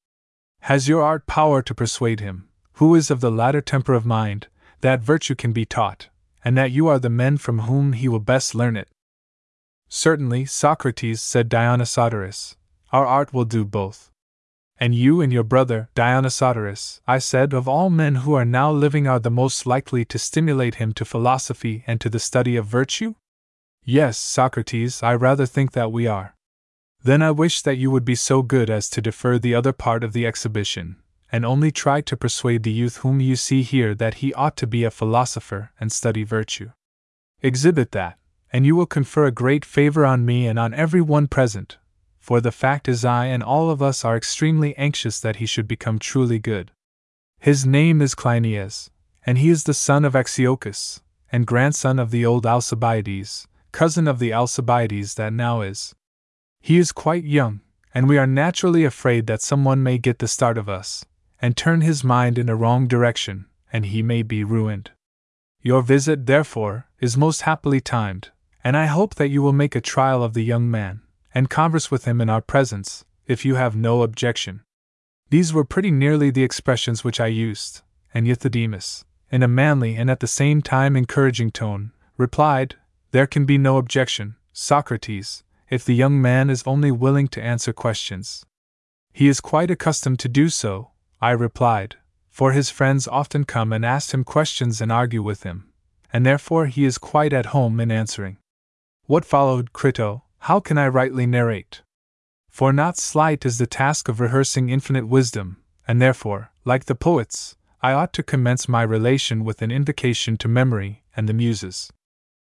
Has 0.67 0.89
your 0.89 1.01
art 1.01 1.29
power 1.29 1.63
to 1.63 1.75
persuade 1.77 2.19
him, 2.19 2.49
who 2.79 2.97
is 2.97 3.09
of 3.09 3.21
the 3.21 3.31
latter 3.31 3.61
temper 3.61 3.95
of 3.95 4.05
mind, 4.05 4.49
that 4.81 5.01
virtue 5.01 5.37
can 5.37 5.53
be 5.53 5.65
taught, 5.65 6.09
and 6.45 6.59
that 6.59 6.73
you 6.73 6.89
are 6.89 6.99
the 6.99 7.09
men 7.09 7.37
from 7.37 7.61
whom 7.61 7.93
he 7.93 8.09
will 8.09 8.19
best 8.19 8.53
learn 8.53 8.77
it? 8.77 8.89
Certainly, 9.89 10.47
Socrates, 10.47 11.23
said 11.23 11.49
Dionysodorus, 11.49 12.57
our 12.91 13.07
art 13.07 13.33
will 13.33 13.45
do 13.45 13.65
both. 13.65 14.11
And 14.77 14.93
you 14.93 15.21
and 15.21 15.33
your 15.33 15.45
brother, 15.45 15.89
Dionysodorus, 15.95 17.01
I 17.07 17.21
said, 17.21 17.53
of 17.53 17.69
all 17.69 17.89
men 17.89 18.17
who 18.17 18.35
are 18.35 18.45
now 18.45 18.73
living, 18.73 19.07
are 19.07 19.21
the 19.21 19.31
most 19.31 19.67
likely 19.67 20.05
to 20.07 20.19
stimulate 20.19 20.75
him 20.83 20.93
to 20.95 21.05
philosophy 21.05 21.85
and 21.87 22.01
to 22.01 22.11
the 22.11 22.19
study 22.19 22.57
of 22.57 22.67
virtue? 22.67 23.15
Yes, 23.85 24.19
Socrates, 24.19 25.01
I 25.01 25.15
rather 25.15 25.47
think 25.47 25.71
that 25.75 25.93
we 25.93 26.09
are. 26.09 26.36
Then 27.07 27.23
I 27.23 27.31
wish 27.31 27.63
that 27.63 27.79
you 27.79 27.93
would 27.93 28.05
be 28.05 28.17
so 28.17 28.43
good 28.43 28.69
as 28.69 28.91
to 28.91 29.01
defer 29.01 29.39
the 29.39 29.55
other 29.55 29.73
part 29.73 30.03
of 30.03 30.13
the 30.13 30.27
exhibition, 30.27 30.97
and 31.31 31.47
only 31.47 31.71
try 31.71 32.01
to 32.01 32.17
persuade 32.17 32.65
the 32.65 32.73
youth 32.73 32.97
whom 32.97 33.21
you 33.21 33.37
see 33.37 33.63
here 33.63 33.95
that 33.95 34.15
he 34.15 34.35
ought 34.35 34.57
to 34.57 34.67
be 34.67 34.83
a 34.83 34.91
philosopher 34.91 35.71
and 35.79 35.93
study 35.93 36.25
virtue. 36.25 36.73
Exhibit 37.43 37.93
that, 37.93 38.19
and 38.53 38.67
you 38.67 38.75
will 38.75 38.87
confer 38.87 39.25
a 39.25 39.31
great 39.31 39.65
favor 39.65 40.05
on 40.05 40.27
me 40.27 40.49
and 40.49 40.59
on 40.59 40.75
every 40.75 41.01
one 41.01 41.29
present, 41.29 41.79
for 42.19 42.41
the 42.41 42.51
fact 42.51 42.89
is, 42.89 43.05
I 43.05 43.27
and 43.27 43.41
all 43.41 43.71
of 43.71 43.81
us 43.81 44.05
are 44.05 44.17
extremely 44.17 44.77
anxious 44.77 45.21
that 45.21 45.37
he 45.37 45.47
should 45.47 45.69
become 45.69 46.01
truly 46.01 46.41
good. 46.41 46.73
His 47.39 47.65
name 47.65 48.03
is 48.03 48.17
Cleinias, 48.17 48.91
and 49.25 49.39
he 49.39 49.49
is 49.49 49.63
the 49.63 49.75
son 49.75 50.05
of 50.05 50.15
Axiochus, 50.17 51.03
and 51.31 51.47
grandson 51.47 52.01
of 52.01 52.11
the 52.11 52.27
old 52.27 52.45
Alcibiades, 52.47 53.47
cousin 53.71 54.09
of 54.09 54.19
the 54.19 54.33
Alcibiades 54.33 55.15
that 55.15 55.33
now 55.33 55.61
is. 55.61 55.95
He 56.67 56.79
is 56.79 56.91
quite 56.91 57.23
young, 57.23 57.61
and 57.95 58.09
we 58.09 58.19
are 58.19 58.27
naturally 58.27 58.85
afraid 58.85 59.29
that 59.29 59.41
someone 59.41 59.85
may 59.85 59.99
get 59.99 60.19
the 60.19 60.27
start 60.27 60.59
of 60.59 60.69
us, 60.69 61.05
and 61.41 61.57
turn 61.57 61.81
his 61.81 62.03
mind 62.03 62.39
in 62.39 62.49
a 62.49 62.57
wrong 62.57 62.89
direction, 62.89 63.47
and 63.73 63.87
he 63.87 64.03
may 64.03 64.25
be 64.25 64.43
ruined. 64.43 64.91
Your 65.63 65.81
visit, 65.81 66.27
therefore, 66.27 66.89
is 66.99 67.17
most 67.17 67.43
happily 67.43 67.81
timed, 67.81 68.31
and 68.65 68.77
I 68.77 68.87
hope 68.87 69.15
that 69.15 69.29
you 69.29 69.43
will 69.43 69.53
make 69.53 69.77
a 69.77 69.81
trial 69.81 70.25
of 70.25 70.35
the 70.35 70.43
young 70.43 70.69
man, 70.69 71.03
and 71.33 71.49
converse 71.49 71.93
with 71.93 72.05
him 72.05 72.21
in 72.21 72.29
our 72.29 72.43
presence, 72.43 73.05
if 73.29 73.45
you 73.45 73.55
have 73.55 73.77
no 73.77 74.03
objection. 74.03 74.65
These 75.31 75.55
were 75.55 75.65
pretty 75.65 75.93
nearly 75.93 76.31
the 76.31 76.43
expressions 76.43 77.05
which 77.05 77.21
I 77.21 77.29
used, 77.29 77.83
and 78.13 78.27
Euthydemus, 78.27 79.05
in 79.31 79.45
a 79.45 79.47
manly 79.47 79.95
and 79.95 80.11
at 80.11 80.19
the 80.19 80.27
same 80.27 80.63
time 80.63 80.97
encouraging 80.97 81.53
tone, 81.53 81.93
replied, 82.17 82.75
There 83.13 83.29
can 83.29 83.45
be 83.45 83.57
no 83.57 83.77
objection, 83.77 84.35
Socrates, 84.53 85.45
if 85.69 85.85
the 85.85 85.95
young 85.95 86.21
man 86.21 86.51
is 86.51 86.63
only 86.67 86.91
willing 86.91 87.29
to 87.29 87.43
answer 87.43 87.73
questions. 87.73 88.45
He 89.13 89.29
is 89.29 89.41
quite 89.41 89.71
accustomed 89.71 90.19
to 90.21 90.29
do 90.29 90.49
so, 90.49 90.91
I 91.21 91.31
replied, 91.31 91.97
for 92.31 92.53
his 92.53 92.71
friends 92.71 93.09
often 93.09 93.45
come 93.45 93.73
and 93.73 93.85
ask 93.85 94.13
him 94.13 94.25
questions 94.25 94.81
and 94.81 94.93
argue 94.93 95.23
with 95.23 95.43
him, 95.43 95.73
and 96.13 96.25
therefore 96.25 96.67
he 96.67 96.85
is 96.85 96.99
quite 96.99 97.33
at 97.33 97.47
home 97.47 97.81
in 97.81 97.91
answering. 97.91 98.37
What 99.07 99.25
followed, 99.25 99.73
Crito, 99.73 100.25
how 100.41 100.61
can 100.61 100.79
I 100.79 100.89
rightly 100.89 101.27
narrate? 101.27 101.83
For 102.51 102.73
not 102.73 102.99
slight 102.99 103.45
is 103.45 103.59
the 103.59 103.67
task 103.67 104.09
of 104.09 104.21
rehearsing 104.21 104.69
infinite 104.69 105.09
wisdom, 105.09 105.59
and 105.89 106.01
therefore, 106.01 106.53
like 106.65 106.85
the 106.85 106.95
poets, 106.95 107.57
I 107.83 107.93
ought 107.93 108.13
to 108.15 108.23
commence 108.23 108.69
my 108.69 108.83
relation 108.83 109.45
with 109.45 109.63
an 109.63 109.71
invocation 109.71 110.37
to 110.39 110.49
memory 110.49 111.05
and 111.17 111.29
the 111.29 111.35
muses. 111.35 111.93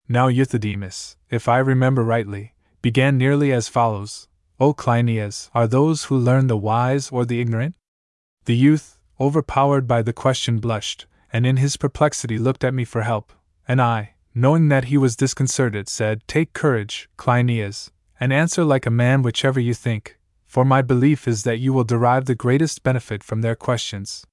Now 0.07 0.27
Euthydemus, 0.27 1.15
if 1.29 1.47
I 1.47 1.57
remember 1.57 2.03
rightly, 2.03 2.53
began 2.83 3.17
nearly 3.17 3.51
as 3.51 3.69
follows 3.69 4.27
O 4.59 4.73
Cleinias, 4.73 5.49
are 5.55 5.67
those 5.67 6.05
who 6.05 6.17
learn 6.17 6.47
the 6.47 6.57
wise 6.57 7.09
or 7.09 7.25
the 7.25 7.41
ignorant? 7.41 7.75
The 8.45 8.55
youth, 8.55 8.99
overpowered 9.19 9.87
by 9.87 10.01
the 10.01 10.13
question, 10.13 10.59
blushed, 10.59 11.07
and 11.31 11.45
in 11.45 11.57
his 11.57 11.77
perplexity 11.77 12.37
looked 12.37 12.63
at 12.63 12.73
me 12.73 12.83
for 12.83 13.01
help, 13.01 13.31
and 13.67 13.81
I, 13.81 14.15
knowing 14.35 14.67
that 14.67 14.85
he 14.85 14.97
was 14.97 15.15
disconcerted, 15.15 15.87
said, 15.87 16.27
Take 16.27 16.53
courage, 16.53 17.09
Cleinias, 17.17 17.89
and 18.19 18.33
answer 18.33 18.65
like 18.65 18.85
a 18.85 18.91
man 18.91 19.21
whichever 19.21 19.59
you 19.59 19.73
think, 19.73 20.19
for 20.45 20.65
my 20.65 20.81
belief 20.81 21.25
is 21.25 21.43
that 21.43 21.59
you 21.59 21.71
will 21.71 21.85
derive 21.85 22.25
the 22.25 22.35
greatest 22.35 22.83
benefit 22.83 23.23
from 23.23 23.41
their 23.41 23.55
questions. 23.55 24.25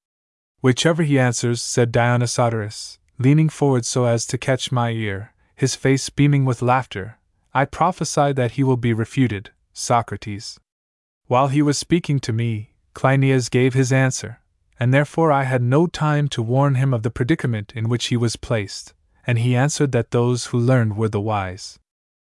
Whichever 0.60 1.04
he 1.04 1.18
answers, 1.18 1.62
said 1.62 1.92
Dionysodorus, 1.92 2.98
leaning 3.16 3.48
forward 3.48 3.86
so 3.86 4.06
as 4.06 4.26
to 4.26 4.36
catch 4.36 4.72
my 4.72 4.90
ear, 4.90 5.34
his 5.54 5.76
face 5.76 6.10
beaming 6.10 6.44
with 6.44 6.62
laughter, 6.62 7.19
I 7.52 7.64
prophesy 7.64 8.32
that 8.32 8.52
he 8.52 8.62
will 8.62 8.76
be 8.76 8.92
refuted, 8.92 9.50
Socrates. 9.72 10.58
While 11.26 11.48
he 11.48 11.62
was 11.62 11.78
speaking 11.78 12.20
to 12.20 12.32
me, 12.32 12.74
Cleinias 12.94 13.48
gave 13.48 13.74
his 13.74 13.92
answer, 13.92 14.40
and 14.78 14.92
therefore 14.92 15.32
I 15.32 15.44
had 15.44 15.62
no 15.62 15.86
time 15.86 16.28
to 16.28 16.42
warn 16.42 16.74
him 16.76 16.92
of 16.92 17.02
the 17.02 17.10
predicament 17.10 17.72
in 17.74 17.88
which 17.88 18.06
he 18.06 18.16
was 18.16 18.36
placed, 18.36 18.94
and 19.26 19.38
he 19.38 19.56
answered 19.56 19.92
that 19.92 20.10
those 20.10 20.46
who 20.46 20.58
learned 20.58 20.96
were 20.96 21.08
the 21.08 21.20
wise. 21.20 21.78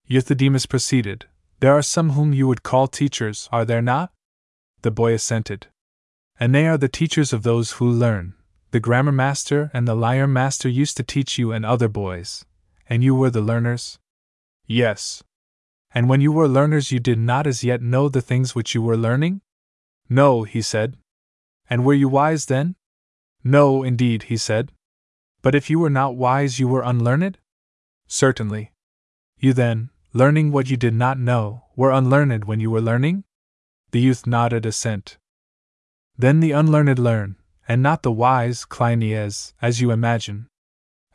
Euthydemus 0.07 0.67
proceeded, 0.67 1.27
There 1.61 1.73
are 1.73 1.83
some 1.83 2.11
whom 2.11 2.33
you 2.33 2.47
would 2.49 2.63
call 2.63 2.89
teachers, 2.89 3.49
are 3.53 3.65
there 3.65 3.83
not? 3.83 4.13
The 4.83 4.91
boy 4.91 5.13
assented 5.15 5.69
and 6.41 6.55
they 6.55 6.67
are 6.67 6.79
the 6.79 6.89
teachers 6.89 7.35
of 7.35 7.43
those 7.43 7.73
who 7.73 7.89
learn. 7.89 8.33
The 8.71 8.81
grammar 8.81 9.13
master 9.13 9.71
and 9.75 9.87
the 9.87 9.95
lyre 9.95 10.27
master 10.27 10.71
used 10.71 10.97
to 10.97 11.03
teach 11.03 11.39
you 11.39 11.53
and 11.53 11.67
other 11.67 11.89
boys, 11.89 12.47
and 12.89 13.05
you 13.05 13.15
were 13.15 13.31
the 13.31 13.43
learners? 13.43 13.99
Yes. 14.71 15.25
And 15.93 16.09
when 16.09 16.21
you 16.21 16.31
were 16.31 16.47
learners, 16.47 16.93
you 16.93 17.01
did 17.01 17.19
not 17.19 17.45
as 17.45 17.65
yet 17.65 17.83
know 17.83 18.09
the 18.09 18.21
things 18.21 18.55
which 18.55 18.73
you 18.73 18.81
were 18.81 18.97
learning? 18.97 19.41
No, 20.09 20.45
he 20.45 20.63
said. 20.63 20.97
And 21.69 21.85
were 21.85 21.95
you 21.95 22.09
wise 22.09 22.47
then? 22.47 22.77
No, 23.43 23.83
indeed, 23.83 24.25
he 24.31 24.37
said. 24.37 24.71
But 25.43 25.57
if 25.57 25.71
you 25.71 25.81
were 25.81 25.91
not 25.91 26.15
wise, 26.15 26.61
you 26.61 26.69
were 26.69 26.85
unlearned? 26.85 27.39
Certainly. 28.07 28.71
You 29.39 29.53
then, 29.55 29.91
learning 30.13 30.53
what 30.53 30.71
you 30.71 30.77
did 30.77 30.95
not 30.95 31.19
know, 31.19 31.65
were 31.75 31.91
unlearned 31.91 32.45
when 32.45 32.61
you 32.61 32.71
were 32.71 32.81
learning? 32.81 33.25
The 33.91 34.01
youth 34.01 34.25
nodded 34.25 34.65
assent. 34.65 35.19
Then 36.17 36.39
the 36.39 36.53
unlearned 36.53 37.01
learn, 37.01 37.35
and 37.67 37.83
not 37.83 38.05
the 38.05 38.13
wise, 38.13 38.65
Cleinias, 38.65 39.53
as 39.61 39.81
you 39.81 39.91
imagine. 39.91 40.47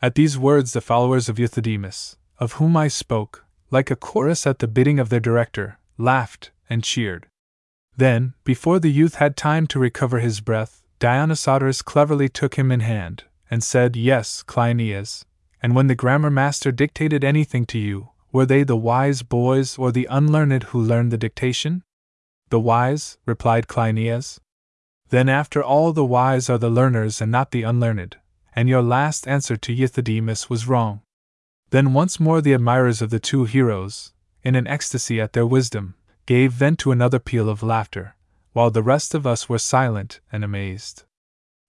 At 0.02 0.14
these 0.14 0.36
words, 0.36 0.74
the 0.74 0.82
followers 0.82 1.30
of 1.30 1.38
Euthydemus, 1.38 2.16
of 2.38 2.54
whom 2.54 2.76
I 2.76 2.88
spoke, 2.88 3.45
like 3.70 3.90
a 3.90 3.96
chorus 3.96 4.46
at 4.46 4.58
the 4.58 4.68
bidding 4.68 4.98
of 4.98 5.08
their 5.08 5.20
director, 5.20 5.78
laughed 5.98 6.50
and 6.68 6.84
cheered. 6.84 7.26
Then, 7.96 8.34
before 8.44 8.78
the 8.78 8.92
youth 8.92 9.16
had 9.16 9.36
time 9.36 9.66
to 9.68 9.78
recover 9.78 10.18
his 10.18 10.40
breath, 10.40 10.82
Dionysodorus 11.00 11.82
cleverly 11.82 12.28
took 12.28 12.56
him 12.56 12.70
in 12.70 12.80
hand, 12.80 13.24
and 13.50 13.62
said, 13.62 13.96
Yes, 13.96 14.42
Cleinias, 14.42 15.24
and 15.62 15.74
when 15.74 15.86
the 15.86 15.94
grammar 15.94 16.30
master 16.30 16.70
dictated 16.70 17.24
anything 17.24 17.66
to 17.66 17.78
you, 17.78 18.10
were 18.32 18.46
they 18.46 18.62
the 18.62 18.76
wise 18.76 19.22
boys 19.22 19.78
or 19.78 19.92
the 19.92 20.06
unlearned 20.10 20.64
who 20.64 20.80
learned 20.80 21.10
the 21.10 21.18
dictation? 21.18 21.82
The 22.50 22.60
wise, 22.60 23.18
replied 23.26 23.66
Cleinias. 23.66 24.40
Then, 25.08 25.28
after 25.28 25.62
all, 25.62 25.92
the 25.92 26.04
wise 26.04 26.50
are 26.50 26.58
the 26.58 26.70
learners 26.70 27.20
and 27.20 27.32
not 27.32 27.50
the 27.50 27.62
unlearned, 27.62 28.16
and 28.54 28.68
your 28.68 28.82
last 28.82 29.26
answer 29.26 29.56
to 29.56 29.74
Euthydemus 29.74 30.50
was 30.50 30.68
wrong. 30.68 31.02
Then 31.76 31.92
once 31.92 32.18
more 32.18 32.40
the 32.40 32.54
admirers 32.54 33.02
of 33.02 33.10
the 33.10 33.20
two 33.20 33.44
heroes, 33.44 34.14
in 34.42 34.54
an 34.54 34.66
ecstasy 34.66 35.20
at 35.20 35.34
their 35.34 35.44
wisdom, 35.44 35.94
gave 36.24 36.52
vent 36.52 36.78
to 36.78 36.90
another 36.90 37.18
peal 37.18 37.50
of 37.50 37.62
laughter, 37.62 38.16
while 38.54 38.70
the 38.70 38.82
rest 38.82 39.14
of 39.14 39.26
us 39.26 39.46
were 39.50 39.58
silent 39.58 40.20
and 40.32 40.42
amazed. 40.42 41.02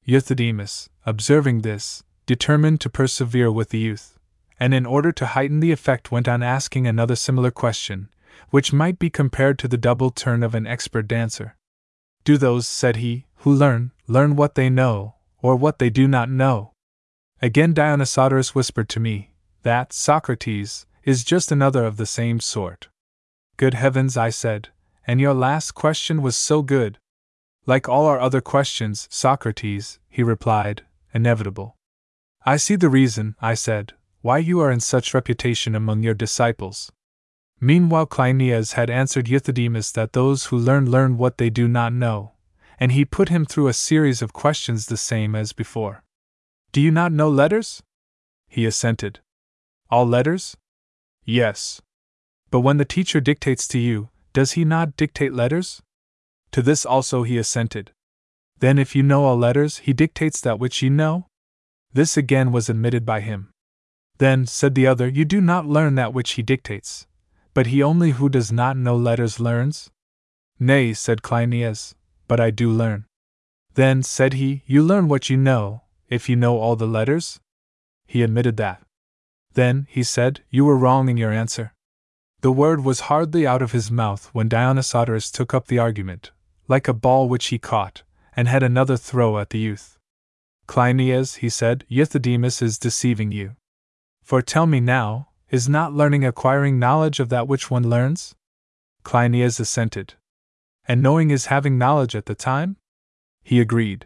Euthydemus, 0.06 0.88
observing 1.06 1.60
this, 1.60 2.04
determined 2.26 2.80
to 2.80 2.90
persevere 2.90 3.52
with 3.52 3.72
the 3.72 3.80
youth, 3.80 4.18
and 4.58 4.74
in 4.74 4.86
order 4.86 5.12
to 5.12 5.26
heighten 5.26 5.60
the 5.60 5.74
effect 5.74 6.10
went 6.10 6.30
on 6.30 6.42
asking 6.42 6.88
another 6.88 7.18
similar 7.18 7.52
question, 7.52 8.08
which 8.50 8.72
might 8.72 9.00
be 9.00 9.10
compared 9.10 9.60
to 9.60 9.68
the 9.68 9.76
double 9.76 10.10
turn 10.10 10.42
of 10.42 10.56
an 10.56 10.66
expert 10.66 11.10
dancer. 11.10 11.58
Do 12.24 12.38
those, 12.38 12.66
said 12.66 12.96
he, 12.96 13.26
who 13.40 13.54
learn, 13.54 13.92
learn 14.08 14.38
what 14.38 14.56
they 14.56 14.70
know, 14.70 15.16
or 15.42 15.58
what 15.58 15.80
they 15.80 15.90
do 15.90 16.08
not 16.08 16.30
know? 16.30 16.72
Again 17.42 17.74
Dionysodorus 17.74 18.56
whispered 18.56 18.88
to 18.88 19.02
me, 19.02 19.32
That, 19.68 19.92
Socrates, 19.92 20.86
is 21.04 21.26
just 21.26 21.52
another 21.52 21.84
of 21.84 21.98
the 21.98 22.06
same 22.06 22.40
sort. 22.40 22.88
Good 23.58 23.74
heavens, 23.74 24.16
I 24.16 24.30
said, 24.30 24.70
and 25.06 25.20
your 25.20 25.34
last 25.34 25.72
question 25.72 26.22
was 26.22 26.38
so 26.38 26.62
good. 26.62 27.00
Like 27.66 27.90
all 27.90 28.06
our 28.06 28.18
other 28.18 28.40
questions, 28.40 29.10
Socrates, 29.12 30.00
he 30.08 30.24
replied, 30.24 30.86
inevitable. 31.14 31.76
I 32.46 32.56
see 32.56 32.78
the 32.78 32.88
reason, 32.88 33.36
I 33.42 33.56
said, 33.56 33.92
why 34.22 34.38
you 34.38 34.62
are 34.62 34.72
in 34.72 34.80
such 34.80 35.14
reputation 35.14 35.76
among 35.76 36.02
your 36.02 36.14
disciples. 36.14 36.90
Meanwhile, 37.60 38.06
Cleinias 38.06 38.76
had 38.76 38.90
answered 38.90 39.28
Euthydemus 39.28 39.92
that 39.92 40.14
those 40.14 40.46
who 40.46 40.58
learn 40.58 40.90
learn 40.90 41.18
what 41.18 41.40
they 41.40 41.50
do 41.50 41.68
not 41.68 41.92
know, 41.92 42.32
and 42.80 42.94
he 42.94 43.04
put 43.04 43.28
him 43.28 43.46
through 43.46 43.68
a 43.68 43.74
series 43.74 44.22
of 44.22 44.32
questions 44.32 44.86
the 44.86 44.96
same 44.96 45.36
as 45.36 45.52
before. 45.52 46.06
Do 46.72 46.80
you 46.80 46.90
not 46.90 47.12
know 47.12 47.28
letters? 47.28 47.84
He 48.48 48.66
assented. 48.66 49.20
All 49.90 50.06
letters? 50.06 50.58
Yes. 51.24 51.82
But 52.52 52.62
when 52.62 52.78
the 52.78 52.86
teacher 52.86 53.20
dictates 53.20 53.68
to 53.70 53.80
you, 53.80 54.10
does 54.34 54.54
he 54.54 54.66
not 54.66 54.98
dictate 54.98 55.34
letters? 55.34 55.82
To 56.52 56.62
this 56.62 56.86
also 56.86 57.24
he 57.24 57.38
assented. 57.38 57.92
Then, 58.60 58.80
if 58.80 58.96
you 58.96 59.04
know 59.04 59.26
all 59.26 59.38
letters, 59.38 59.80
he 59.80 59.94
dictates 59.94 60.42
that 60.42 60.60
which 60.60 60.82
you 60.82 60.90
know? 60.90 61.28
This 61.94 62.18
again 62.18 62.52
was 62.52 62.70
admitted 62.70 63.06
by 63.06 63.22
him. 63.22 63.52
Then, 64.18 64.46
said 64.46 64.74
the 64.76 64.88
other, 64.88 65.08
you 65.08 65.26
do 65.26 65.42
not 65.42 65.68
learn 65.68 65.96
that 65.96 66.14
which 66.14 66.32
he 66.32 66.42
dictates, 66.42 67.06
but 67.54 67.68
he 67.68 67.84
only 67.84 68.12
who 68.12 68.30
does 68.30 68.52
not 68.52 68.76
know 68.76 68.96
letters 68.96 69.40
learns? 69.40 69.90
Nay, 70.60 70.94
said 70.94 71.22
Cleinias, 71.22 71.94
but 72.28 72.40
I 72.40 72.50
do 72.50 72.72
learn. 72.72 73.06
Then, 73.76 74.02
said 74.02 74.34
he, 74.34 74.64
you 74.66 74.82
learn 74.82 75.08
what 75.08 75.30
you 75.30 75.38
know, 75.38 75.84
if 76.10 76.28
you 76.28 76.36
know 76.36 76.58
all 76.58 76.76
the 76.76 76.88
letters? 76.88 77.40
He 78.08 78.24
admitted 78.24 78.58
that. 78.58 78.82
Then, 79.58 79.88
he 79.90 80.04
said, 80.04 80.42
you 80.52 80.66
were 80.66 80.78
wrong 80.78 81.10
in 81.10 81.18
your 81.18 81.32
answer. 81.32 81.74
The 82.42 82.52
word 82.52 82.84
was 82.84 83.10
hardly 83.10 83.48
out 83.48 83.64
of 83.64 83.72
his 83.72 83.90
mouth 83.90 84.30
when 84.32 84.48
Dionysodorus 84.48 85.32
took 85.32 85.52
up 85.52 85.66
the 85.66 85.80
argument, 85.80 86.30
like 86.68 86.88
a 86.88 86.94
ball 86.94 87.28
which 87.28 87.48
he 87.48 87.58
caught, 87.58 88.04
and 88.36 88.48
had 88.48 88.62
another 88.62 88.98
throw 88.98 89.40
at 89.40 89.50
the 89.50 89.58
youth. 89.58 89.98
Cleinias, 90.68 91.38
he 91.38 91.50
said, 91.50 91.86
Euthydemus 91.90 92.62
is 92.62 92.78
deceiving 92.78 93.32
you. 93.32 93.56
For 94.22 94.44
tell 94.44 94.68
me 94.68 94.80
now, 94.80 95.30
is 95.50 95.68
not 95.68 95.92
learning 95.92 96.24
acquiring 96.24 96.78
knowledge 96.78 97.20
of 97.20 97.30
that 97.30 97.48
which 97.48 97.72
one 97.72 97.90
learns? 97.90 98.36
Cleinias 99.04 99.60
assented. 99.60 100.14
And 100.88 101.02
knowing 101.02 101.32
is 101.32 101.48
having 101.48 101.80
knowledge 101.80 102.16
at 102.16 102.28
the 102.28 102.36
time? 102.36 102.78
He 103.44 103.60
agreed. 103.60 104.06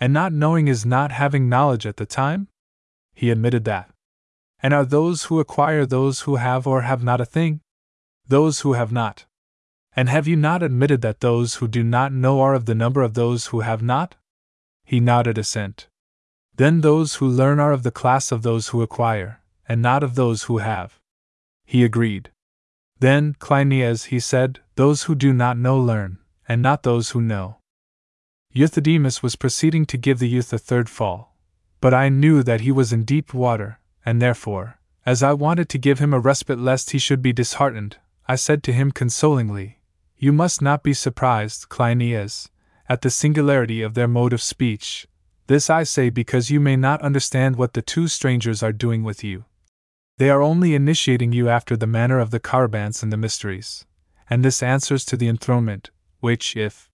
And 0.00 0.14
not 0.14 0.32
knowing 0.32 0.68
is 0.68 0.86
not 0.86 1.12
having 1.12 1.50
knowledge 1.50 1.84
at 1.84 1.98
the 1.98 2.06
time? 2.06 2.48
He 3.12 3.30
admitted 3.30 3.66
that. 3.66 3.90
And 4.62 4.74
are 4.74 4.84
those 4.84 5.24
who 5.24 5.40
acquire 5.40 5.86
those 5.86 6.20
who 6.22 6.36
have 6.36 6.66
or 6.66 6.82
have 6.82 7.02
not 7.02 7.20
a 7.20 7.24
thing? 7.24 7.60
Those 8.26 8.60
who 8.60 8.74
have 8.74 8.92
not. 8.92 9.26
And 9.96 10.08
have 10.08 10.28
you 10.28 10.36
not 10.36 10.62
admitted 10.62 11.00
that 11.02 11.20
those 11.20 11.56
who 11.56 11.66
do 11.66 11.82
not 11.82 12.12
know 12.12 12.40
are 12.40 12.54
of 12.54 12.66
the 12.66 12.74
number 12.74 13.02
of 13.02 13.14
those 13.14 13.46
who 13.46 13.60
have 13.60 13.82
not? 13.82 14.16
He 14.84 15.00
nodded 15.00 15.38
assent. 15.38 15.88
Then 16.56 16.82
those 16.82 17.16
who 17.16 17.26
learn 17.26 17.58
are 17.58 17.72
of 17.72 17.82
the 17.82 17.90
class 17.90 18.30
of 18.30 18.42
those 18.42 18.68
who 18.68 18.82
acquire, 18.82 19.40
and 19.68 19.80
not 19.80 20.02
of 20.02 20.14
those 20.14 20.44
who 20.44 20.58
have. 20.58 21.00
He 21.64 21.82
agreed. 21.82 22.30
Then, 22.98 23.34
Cleinias, 23.38 24.06
he 24.06 24.20
said, 24.20 24.60
those 24.76 25.04
who 25.04 25.14
do 25.14 25.32
not 25.32 25.56
know 25.56 25.78
learn, 25.78 26.18
and 26.46 26.60
not 26.60 26.82
those 26.82 27.10
who 27.10 27.20
know. 27.20 27.56
Euthydemus 28.52 29.22
was 29.22 29.36
proceeding 29.36 29.86
to 29.86 29.96
give 29.96 30.18
the 30.18 30.28
youth 30.28 30.52
a 30.52 30.58
third 30.58 30.88
fall, 30.88 31.36
but 31.80 31.94
I 31.94 32.08
knew 32.08 32.42
that 32.42 32.60
he 32.60 32.70
was 32.70 32.92
in 32.92 33.04
deep 33.04 33.32
water, 33.32 33.79
and 34.10 34.20
therefore, 34.20 34.76
as 35.06 35.22
I 35.22 35.32
wanted 35.34 35.68
to 35.68 35.78
give 35.78 36.00
him 36.00 36.12
a 36.12 36.18
respite 36.18 36.58
lest 36.58 36.90
he 36.90 36.98
should 36.98 37.22
be 37.22 37.32
disheartened, 37.32 37.98
I 38.26 38.34
said 38.34 38.64
to 38.64 38.72
him 38.72 38.90
consolingly, 38.90 39.78
You 40.18 40.32
must 40.32 40.60
not 40.60 40.82
be 40.82 40.94
surprised, 40.94 41.68
Cleinias, 41.68 42.48
at 42.88 43.02
the 43.02 43.08
singularity 43.08 43.82
of 43.82 43.94
their 43.94 44.08
mode 44.08 44.32
of 44.32 44.42
speech. 44.42 45.06
This 45.46 45.70
I 45.70 45.84
say 45.84 46.10
because 46.10 46.50
you 46.50 46.58
may 46.58 46.74
not 46.74 47.00
understand 47.02 47.54
what 47.54 47.74
the 47.74 47.82
two 47.82 48.08
strangers 48.08 48.64
are 48.64 48.72
doing 48.72 49.04
with 49.04 49.22
you. 49.22 49.44
They 50.18 50.28
are 50.28 50.42
only 50.42 50.74
initiating 50.74 51.32
you 51.32 51.48
after 51.48 51.76
the 51.76 51.86
manner 51.86 52.18
of 52.18 52.32
the 52.32 52.40
Corybantes 52.40 53.04
and 53.04 53.12
the 53.12 53.16
mysteries, 53.16 53.86
and 54.28 54.44
this 54.44 54.60
answers 54.60 55.04
to 55.04 55.16
the 55.16 55.28
enthronement, 55.28 55.90
which, 56.18 56.56
if 56.56 56.90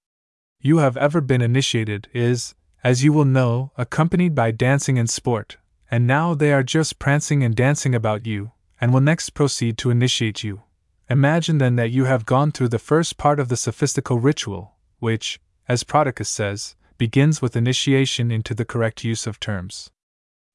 you 0.60 0.78
have 0.84 0.98
ever 0.98 1.22
been 1.22 1.40
initiated, 1.40 2.08
is, 2.12 2.54
as 2.84 3.04
you 3.04 3.14
will 3.14 3.24
know, 3.24 3.72
accompanied 3.78 4.34
by 4.34 4.50
dancing 4.50 4.98
and 4.98 5.08
sport, 5.08 5.56
and 5.90 6.06
now 6.06 6.34
they 6.34 6.52
are 6.52 6.62
just 6.62 6.98
prancing 6.98 7.42
and 7.42 7.54
dancing 7.54 7.94
about 7.94 8.26
you, 8.26 8.52
and 8.80 8.92
will 8.92 9.00
next 9.00 9.30
proceed 9.30 9.78
to 9.78 9.90
initiate 9.90 10.42
you. 10.42 10.62
Imagine 11.08 11.58
then 11.58 11.76
that 11.76 11.90
you 11.90 12.04
have 12.04 12.26
gone 12.26 12.50
through 12.50 12.68
the 12.68 12.78
first 12.78 13.16
part 13.16 13.38
of 13.38 13.48
the 13.48 13.56
sophistical 13.56 14.18
ritual, 14.18 14.74
which, 14.98 15.40
as 15.68 15.84
Prodicus 15.84 16.28
says, 16.28 16.74
begins 16.98 17.40
with 17.40 17.56
initiation 17.56 18.30
into 18.30 18.54
the 18.54 18.64
correct 18.64 19.04
use 19.04 19.26
of 19.26 19.38
terms. 19.38 19.90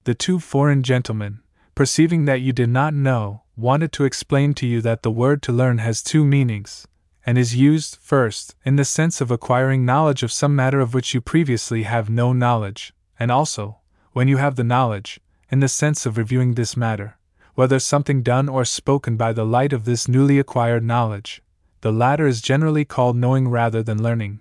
The 0.03 0.15
two 0.15 0.39
foreign 0.39 0.83
gentlemen, 0.83 1.39
perceiving 1.75 2.25
that 2.25 2.41
you 2.41 2.51
did 2.51 2.69
not 2.69 2.93
know, 2.93 3.43
wanted 3.55 3.91
to 3.93 4.05
explain 4.05 4.53
to 4.55 4.67
you 4.67 4.81
that 4.81 5.03
the 5.03 5.11
word 5.11 5.41
to 5.43 5.51
learn 5.51 5.77
has 5.77 6.01
two 6.01 6.25
meanings, 6.25 6.87
and 7.25 7.37
is 7.37 7.55
used, 7.55 7.97
first, 8.01 8.55
in 8.65 8.75
the 8.75 8.85
sense 8.85 9.21
of 9.21 9.29
acquiring 9.29 9.85
knowledge 9.85 10.23
of 10.23 10.31
some 10.31 10.55
matter 10.55 10.79
of 10.79 10.93
which 10.93 11.13
you 11.13 11.21
previously 11.21 11.83
have 11.83 12.09
no 12.09 12.33
knowledge, 12.33 12.93
and 13.19 13.31
also, 13.31 13.80
when 14.13 14.27
you 14.27 14.37
have 14.37 14.55
the 14.55 14.63
knowledge, 14.63 15.19
in 15.49 15.59
the 15.59 15.67
sense 15.67 16.05
of 16.05 16.17
reviewing 16.17 16.53
this 16.53 16.77
matter, 16.77 17.17
whether 17.55 17.79
something 17.79 18.23
done 18.23 18.49
or 18.49 18.65
spoken 18.65 19.17
by 19.17 19.33
the 19.33 19.45
light 19.45 19.73
of 19.73 19.85
this 19.85 20.07
newly 20.07 20.39
acquired 20.39 20.83
knowledge. 20.83 21.41
The 21.81 21.91
latter 21.91 22.27
is 22.27 22.41
generally 22.41 22.85
called 22.85 23.15
knowing 23.15 23.47
rather 23.47 23.81
than 23.81 24.01
learning. 24.01 24.39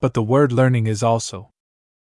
But 0.00 0.14
the 0.14 0.22
word 0.22 0.52
learning 0.52 0.86
is 0.86 1.02
also 1.02 1.50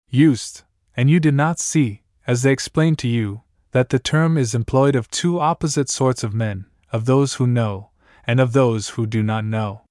used, 0.08 0.62
and 0.96 1.10
you 1.10 1.20
did 1.20 1.34
not 1.34 1.58
see, 1.58 2.02
as 2.26 2.42
they 2.42 2.52
explained 2.52 2.98
to 3.00 3.08
you, 3.08 3.42
that 3.72 3.88
the 3.88 3.98
term 3.98 4.38
is 4.38 4.54
employed 4.54 4.94
of 4.94 5.10
two 5.10 5.40
opposite 5.40 5.88
sorts 5.88 6.22
of 6.22 6.34
men, 6.34 6.66
of 6.92 7.06
those 7.06 7.34
who 7.34 7.46
know, 7.46 7.90
and 8.26 8.38
of 8.38 8.52
those 8.52 8.90
who 8.90 9.06
do 9.06 9.22
not 9.22 9.44
know. 9.44 9.82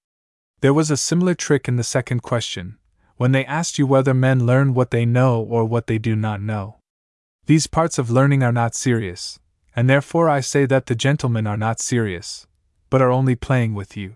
There 0.61 0.73
was 0.73 0.91
a 0.91 0.97
similar 0.97 1.33
trick 1.33 1.67
in 1.67 1.75
the 1.75 1.83
second 1.83 2.21
question, 2.21 2.77
when 3.17 3.31
they 3.31 3.45
asked 3.45 3.77
you 3.77 3.85
whether 3.85 4.13
men 4.13 4.45
learn 4.45 4.73
what 4.73 4.91
they 4.91 5.05
know 5.05 5.41
or 5.41 5.65
what 5.65 5.87
they 5.87 5.97
do 5.97 6.15
not 6.15 6.41
know. 6.41 6.77
These 7.51 7.67
parts 7.67 7.97
of 7.97 8.09
learning 8.09 8.43
are 8.43 8.53
not 8.53 8.75
serious, 8.75 9.37
and 9.75 9.89
therefore 9.89 10.29
I 10.29 10.39
say 10.39 10.65
that 10.67 10.85
the 10.85 10.95
gentlemen 10.95 11.45
are 11.45 11.57
not 11.57 11.81
serious, 11.81 12.47
but 12.89 13.01
are 13.01 13.11
only 13.11 13.35
playing 13.35 13.73
with 13.73 13.97
you. 13.97 14.15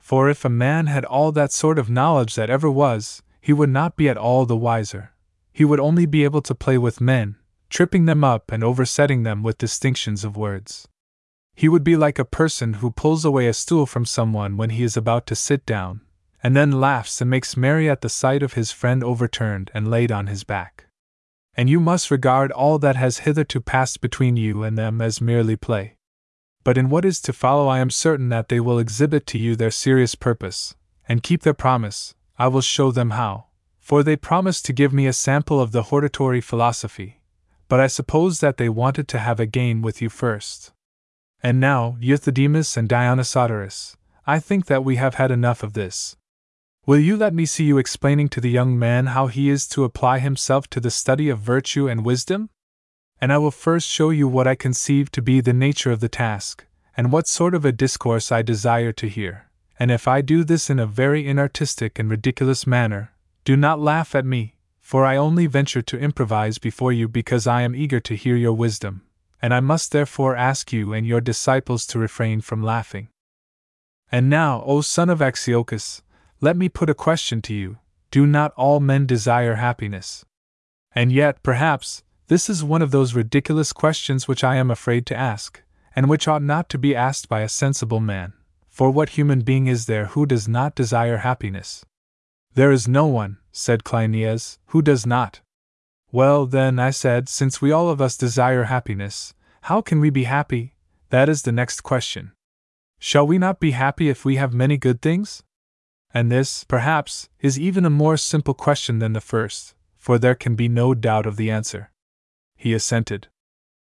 For 0.00 0.28
if 0.28 0.44
a 0.44 0.48
man 0.48 0.86
had 0.88 1.04
all 1.04 1.30
that 1.30 1.52
sort 1.52 1.78
of 1.78 1.88
knowledge 1.88 2.34
that 2.34 2.50
ever 2.50 2.68
was, 2.68 3.22
he 3.40 3.52
would 3.52 3.68
not 3.70 3.94
be 3.94 4.08
at 4.08 4.16
all 4.16 4.46
the 4.46 4.56
wiser. 4.56 5.12
He 5.52 5.64
would 5.64 5.78
only 5.78 6.06
be 6.06 6.24
able 6.24 6.42
to 6.42 6.56
play 6.56 6.76
with 6.76 7.00
men, 7.00 7.36
tripping 7.70 8.06
them 8.06 8.24
up 8.24 8.50
and 8.50 8.64
oversetting 8.64 9.22
them 9.22 9.44
with 9.44 9.58
distinctions 9.58 10.24
of 10.24 10.36
words. 10.36 10.88
He 11.54 11.68
would 11.68 11.84
be 11.84 11.94
like 11.94 12.18
a 12.18 12.24
person 12.24 12.82
who 12.82 12.90
pulls 12.90 13.24
away 13.24 13.46
a 13.46 13.52
stool 13.52 13.86
from 13.86 14.04
someone 14.04 14.56
when 14.56 14.70
he 14.70 14.82
is 14.82 14.96
about 14.96 15.28
to 15.28 15.36
sit 15.36 15.66
down, 15.66 16.00
and 16.42 16.56
then 16.56 16.80
laughs 16.80 17.20
and 17.20 17.30
makes 17.30 17.56
merry 17.56 17.88
at 17.88 18.00
the 18.00 18.08
sight 18.08 18.42
of 18.42 18.54
his 18.54 18.72
friend 18.72 19.04
overturned 19.04 19.70
and 19.72 19.88
laid 19.88 20.10
on 20.10 20.26
his 20.26 20.42
back 20.42 20.85
and 21.56 21.70
you 21.70 21.80
must 21.80 22.10
regard 22.10 22.52
all 22.52 22.78
that 22.78 22.96
has 22.96 23.18
hitherto 23.18 23.60
passed 23.60 24.00
between 24.00 24.36
you 24.36 24.62
and 24.62 24.76
them 24.76 25.00
as 25.00 25.20
merely 25.20 25.56
play. 25.56 25.96
But 26.62 26.76
in 26.76 26.90
what 26.90 27.04
is 27.04 27.20
to 27.22 27.32
follow, 27.32 27.68
I 27.68 27.78
am 27.78 27.90
certain 27.90 28.28
that 28.28 28.48
they 28.48 28.60
will 28.60 28.78
exhibit 28.78 29.26
to 29.28 29.38
you 29.38 29.56
their 29.56 29.70
serious 29.70 30.14
purpose, 30.14 30.74
and 31.08 31.22
keep 31.22 31.42
their 31.42 31.54
promise. 31.54 32.14
I 32.38 32.48
will 32.48 32.60
show 32.60 32.90
them 32.90 33.10
how, 33.10 33.46
for 33.78 34.02
they 34.02 34.16
promised 34.16 34.66
to 34.66 34.74
give 34.74 34.92
me 34.92 35.06
a 35.06 35.12
sample 35.12 35.60
of 35.60 35.72
the 35.72 35.84
hortatory 35.84 36.42
philosophy, 36.42 37.22
but 37.68 37.80
I 37.80 37.86
suppose 37.86 38.40
that 38.40 38.58
they 38.58 38.68
wanted 38.68 39.08
to 39.08 39.18
have 39.18 39.40
a 39.40 39.46
game 39.46 39.80
with 39.80 40.02
you 40.02 40.10
first. 40.10 40.72
And 41.42 41.60
now, 41.60 41.96
Euthydemus 42.00 42.76
and 42.76 42.88
Dionysodorus, 42.88 43.96
I 44.26 44.40
think 44.40 44.66
that 44.66 44.84
we 44.84 44.96
have 44.96 45.14
had 45.14 45.30
enough 45.30 45.62
of 45.62 45.72
this. 45.72 46.16
Will 46.86 47.00
you 47.00 47.16
let 47.16 47.34
me 47.34 47.46
see 47.46 47.64
you 47.64 47.78
explaining 47.78 48.28
to 48.28 48.40
the 48.40 48.48
young 48.48 48.78
man 48.78 49.06
how 49.06 49.26
he 49.26 49.50
is 49.50 49.66
to 49.70 49.82
apply 49.82 50.20
himself 50.20 50.70
to 50.70 50.78
the 50.78 50.88
study 50.88 51.28
of 51.28 51.40
virtue 51.40 51.88
and 51.88 52.04
wisdom? 52.04 52.48
And 53.20 53.32
I 53.32 53.38
will 53.38 53.50
first 53.50 53.88
show 53.88 54.10
you 54.10 54.28
what 54.28 54.46
I 54.46 54.54
conceive 54.54 55.10
to 55.10 55.20
be 55.20 55.40
the 55.40 55.52
nature 55.52 55.90
of 55.90 55.98
the 55.98 56.08
task, 56.08 56.64
and 56.96 57.10
what 57.10 57.26
sort 57.26 57.56
of 57.56 57.64
a 57.64 57.72
discourse 57.72 58.30
I 58.30 58.42
desire 58.42 58.92
to 58.92 59.08
hear. 59.08 59.50
And 59.80 59.90
if 59.90 60.06
I 60.06 60.20
do 60.20 60.44
this 60.44 60.70
in 60.70 60.78
a 60.78 60.86
very 60.86 61.24
inartistic 61.24 61.98
and 61.98 62.08
ridiculous 62.08 62.68
manner, 62.68 63.10
do 63.44 63.56
not 63.56 63.80
laugh 63.80 64.14
at 64.14 64.24
me, 64.24 64.54
for 64.80 65.04
I 65.04 65.16
only 65.16 65.48
venture 65.48 65.82
to 65.82 65.98
improvise 65.98 66.58
before 66.58 66.92
you 66.92 67.08
because 67.08 67.48
I 67.48 67.62
am 67.62 67.74
eager 67.74 67.98
to 67.98 68.14
hear 68.14 68.36
your 68.36 68.52
wisdom, 68.52 69.02
and 69.42 69.52
I 69.52 69.58
must 69.58 69.90
therefore 69.90 70.36
ask 70.36 70.72
you 70.72 70.92
and 70.92 71.04
your 71.04 71.20
disciples 71.20 71.84
to 71.86 71.98
refrain 71.98 72.42
from 72.42 72.62
laughing. 72.62 73.08
And 74.12 74.30
now, 74.30 74.62
O 74.64 74.82
son 74.82 75.10
of 75.10 75.18
Axiochus, 75.18 76.02
let 76.40 76.56
me 76.56 76.68
put 76.68 76.90
a 76.90 76.94
question 76.94 77.40
to 77.42 77.54
you 77.54 77.78
Do 78.10 78.26
not 78.26 78.52
all 78.56 78.80
men 78.80 79.06
desire 79.06 79.54
happiness? 79.54 80.24
And 80.94 81.10
yet, 81.10 81.42
perhaps, 81.42 82.02
this 82.28 82.50
is 82.50 82.64
one 82.64 82.82
of 82.82 82.90
those 82.90 83.14
ridiculous 83.14 83.72
questions 83.72 84.28
which 84.28 84.44
I 84.44 84.56
am 84.56 84.70
afraid 84.70 85.06
to 85.06 85.16
ask, 85.16 85.62
and 85.94 86.08
which 86.08 86.28
ought 86.28 86.42
not 86.42 86.68
to 86.70 86.78
be 86.78 86.94
asked 86.94 87.28
by 87.28 87.40
a 87.40 87.48
sensible 87.48 88.00
man. 88.00 88.34
For 88.68 88.90
what 88.90 89.10
human 89.10 89.40
being 89.40 89.66
is 89.66 89.86
there 89.86 90.06
who 90.06 90.26
does 90.26 90.46
not 90.46 90.74
desire 90.74 91.18
happiness? 91.18 91.84
There 92.54 92.72
is 92.72 92.86
no 92.86 93.06
one, 93.06 93.38
said 93.52 93.84
Cleinias, 93.84 94.58
who 94.66 94.82
does 94.82 95.06
not. 95.06 95.40
Well, 96.12 96.46
then, 96.46 96.78
I 96.78 96.90
said, 96.90 97.28
since 97.28 97.62
we 97.62 97.72
all 97.72 97.88
of 97.88 98.00
us 98.00 98.16
desire 98.16 98.64
happiness, 98.64 99.34
how 99.62 99.80
can 99.80 100.00
we 100.00 100.10
be 100.10 100.24
happy? 100.24 100.74
That 101.10 101.28
is 101.28 101.42
the 101.42 101.52
next 101.52 101.80
question. 101.80 102.32
Shall 102.98 103.26
we 103.26 103.38
not 103.38 103.60
be 103.60 103.70
happy 103.70 104.08
if 104.08 104.24
we 104.24 104.36
have 104.36 104.52
many 104.52 104.76
good 104.76 105.00
things? 105.00 105.42
And 106.16 106.32
this, 106.32 106.64
perhaps, 106.64 107.28
is 107.40 107.60
even 107.60 107.84
a 107.84 107.90
more 107.90 108.16
simple 108.16 108.54
question 108.54 109.00
than 109.00 109.12
the 109.12 109.20
first, 109.20 109.74
for 109.98 110.18
there 110.18 110.34
can 110.34 110.54
be 110.54 110.66
no 110.66 110.94
doubt 110.94 111.26
of 111.26 111.36
the 111.36 111.50
answer. 111.50 111.90
He 112.56 112.72
assented. 112.72 113.28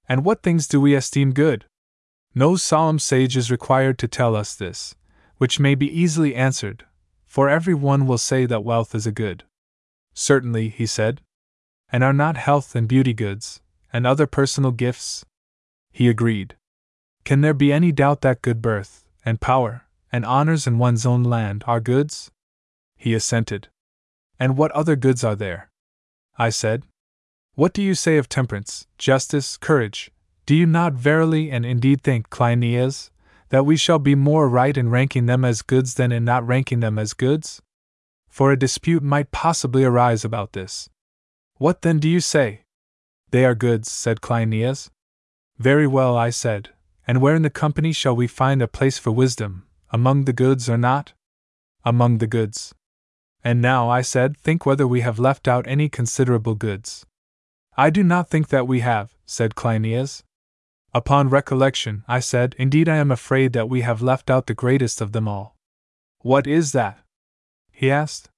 And 0.09 0.25
what 0.25 0.43
things 0.43 0.67
do 0.67 0.81
we 0.81 0.97
esteem 0.97 1.33
good? 1.33 1.67
No 2.35 2.57
solemn 2.57 2.99
sage 2.99 3.37
is 3.37 3.49
required 3.49 3.97
to 4.01 4.09
tell 4.09 4.35
us 4.35 4.57
this, 4.57 4.97
which 5.37 5.61
may 5.61 5.77
be 5.77 5.87
easily 5.87 6.35
answered, 6.35 6.85
for 7.27 7.49
every 7.49 7.75
one 7.75 8.09
will 8.09 8.19
say 8.19 8.45
that 8.45 8.65
wealth 8.65 8.93
is 8.93 9.07
a 9.07 9.13
good. 9.13 9.45
Certainly, 10.13 10.71
he 10.71 10.85
said. 10.85 11.21
And 11.93 12.03
are 12.03 12.13
not 12.13 12.37
health 12.37 12.75
and 12.75 12.89
beauty 12.89 13.15
goods, 13.15 13.61
and 13.93 14.05
other 14.05 14.27
personal 14.27 14.73
gifts? 14.73 15.25
He 15.93 16.09
agreed. 16.09 16.57
Can 17.25 17.43
there 17.43 17.55
be 17.55 17.73
any 17.73 17.93
doubt 17.93 18.23
that 18.23 18.43
good 18.43 18.61
birth, 18.61 19.05
and 19.25 19.41
power, 19.41 19.86
and 20.17 20.25
honors 20.25 20.67
in 20.67 20.79
one's 20.79 21.05
own 21.05 21.23
land 21.23 21.63
are 21.67 21.79
goods? 21.79 22.31
He 22.97 23.13
assented. 23.13 23.69
And 24.41 24.57
what 24.57 24.73
other 24.73 24.97
goods 24.97 25.23
are 25.23 25.37
there? 25.37 25.69
I 26.39 26.49
said. 26.49 26.85
What 27.55 27.75
do 27.75 27.83
you 27.83 27.95
say 27.95 28.17
of 28.17 28.27
temperance, 28.27 28.87
justice, 28.97 29.59
courage? 29.59 30.11
Do 30.47 30.55
you 30.55 30.65
not 30.65 30.95
verily 30.95 31.51
and 31.51 31.67
indeed 31.67 32.03
think, 32.03 32.31
Cleinias, 32.31 33.11
that 33.51 33.67
we 33.67 33.77
shall 33.77 33.99
be 33.99 34.15
more 34.15 34.49
right 34.49 34.75
in 34.75 34.89
ranking 34.89 35.27
them 35.27 35.45
as 35.45 35.61
goods 35.61 35.93
than 35.95 36.13
in 36.13 36.25
not 36.25 36.47
ranking 36.47 36.81
them 36.81 36.99
as 36.99 37.13
goods? 37.13 37.61
For 38.31 38.51
a 38.51 38.59
dispute 38.59 39.03
might 39.03 39.33
possibly 39.33 39.85
arise 39.85 40.25
about 40.25 40.55
this. 40.55 40.89
What 41.57 41.83
then 41.83 41.99
do 41.99 42.09
you 42.09 42.21
say? 42.21 42.63
They 43.33 43.45
are 43.45 43.55
goods, 43.55 43.91
said 43.91 44.23
Cleinias. 44.23 44.89
Very 45.59 45.87
well, 45.87 46.17
I 46.17 46.31
said, 46.31 46.71
and 47.07 47.21
where 47.21 47.35
in 47.35 47.43
the 47.43 47.51
company 47.51 47.93
shall 47.93 48.17
we 48.17 48.27
find 48.27 48.63
a 48.63 48.69
place 48.69 48.97
for 48.97 49.11
wisdom, 49.11 49.67
among 49.97 50.27
the 50.27 50.39
goods 50.45 50.69
or 50.69 50.77
not? 50.77 51.15
Among 51.83 52.19
the 52.19 52.27
goods. 52.27 52.75
And 53.43 53.63
now, 53.63 53.89
I 53.89 54.03
said, 54.03 54.37
think 54.37 54.67
whether 54.67 54.87
we 54.87 55.01
have 55.01 55.19
left 55.19 55.49
out 55.49 55.67
any 55.67 55.89
considerable 55.89 56.55
goods. 56.55 57.07
I 57.79 57.89
do 57.89 58.03
not 58.03 58.29
think 58.29 58.49
that 58.49 58.69
we 58.69 58.81
have, 58.81 59.15
said 59.25 59.55
Cleinias. 59.55 60.23
Upon 60.93 61.31
recollection, 61.31 62.05
I 62.07 62.21
said, 62.21 62.55
indeed 62.59 62.91
I 62.91 62.97
am 62.97 63.11
afraid 63.11 63.55
that 63.55 63.71
we 63.71 63.81
have 63.89 64.03
left 64.03 64.29
out 64.29 64.47
the 64.47 64.61
greatest 64.65 65.01
of 65.01 65.13
them 65.13 65.27
all. 65.27 65.57
What 66.21 66.47
is 66.47 66.73
that? 66.73 66.99
he 67.71 67.91
asked. 67.91 68.29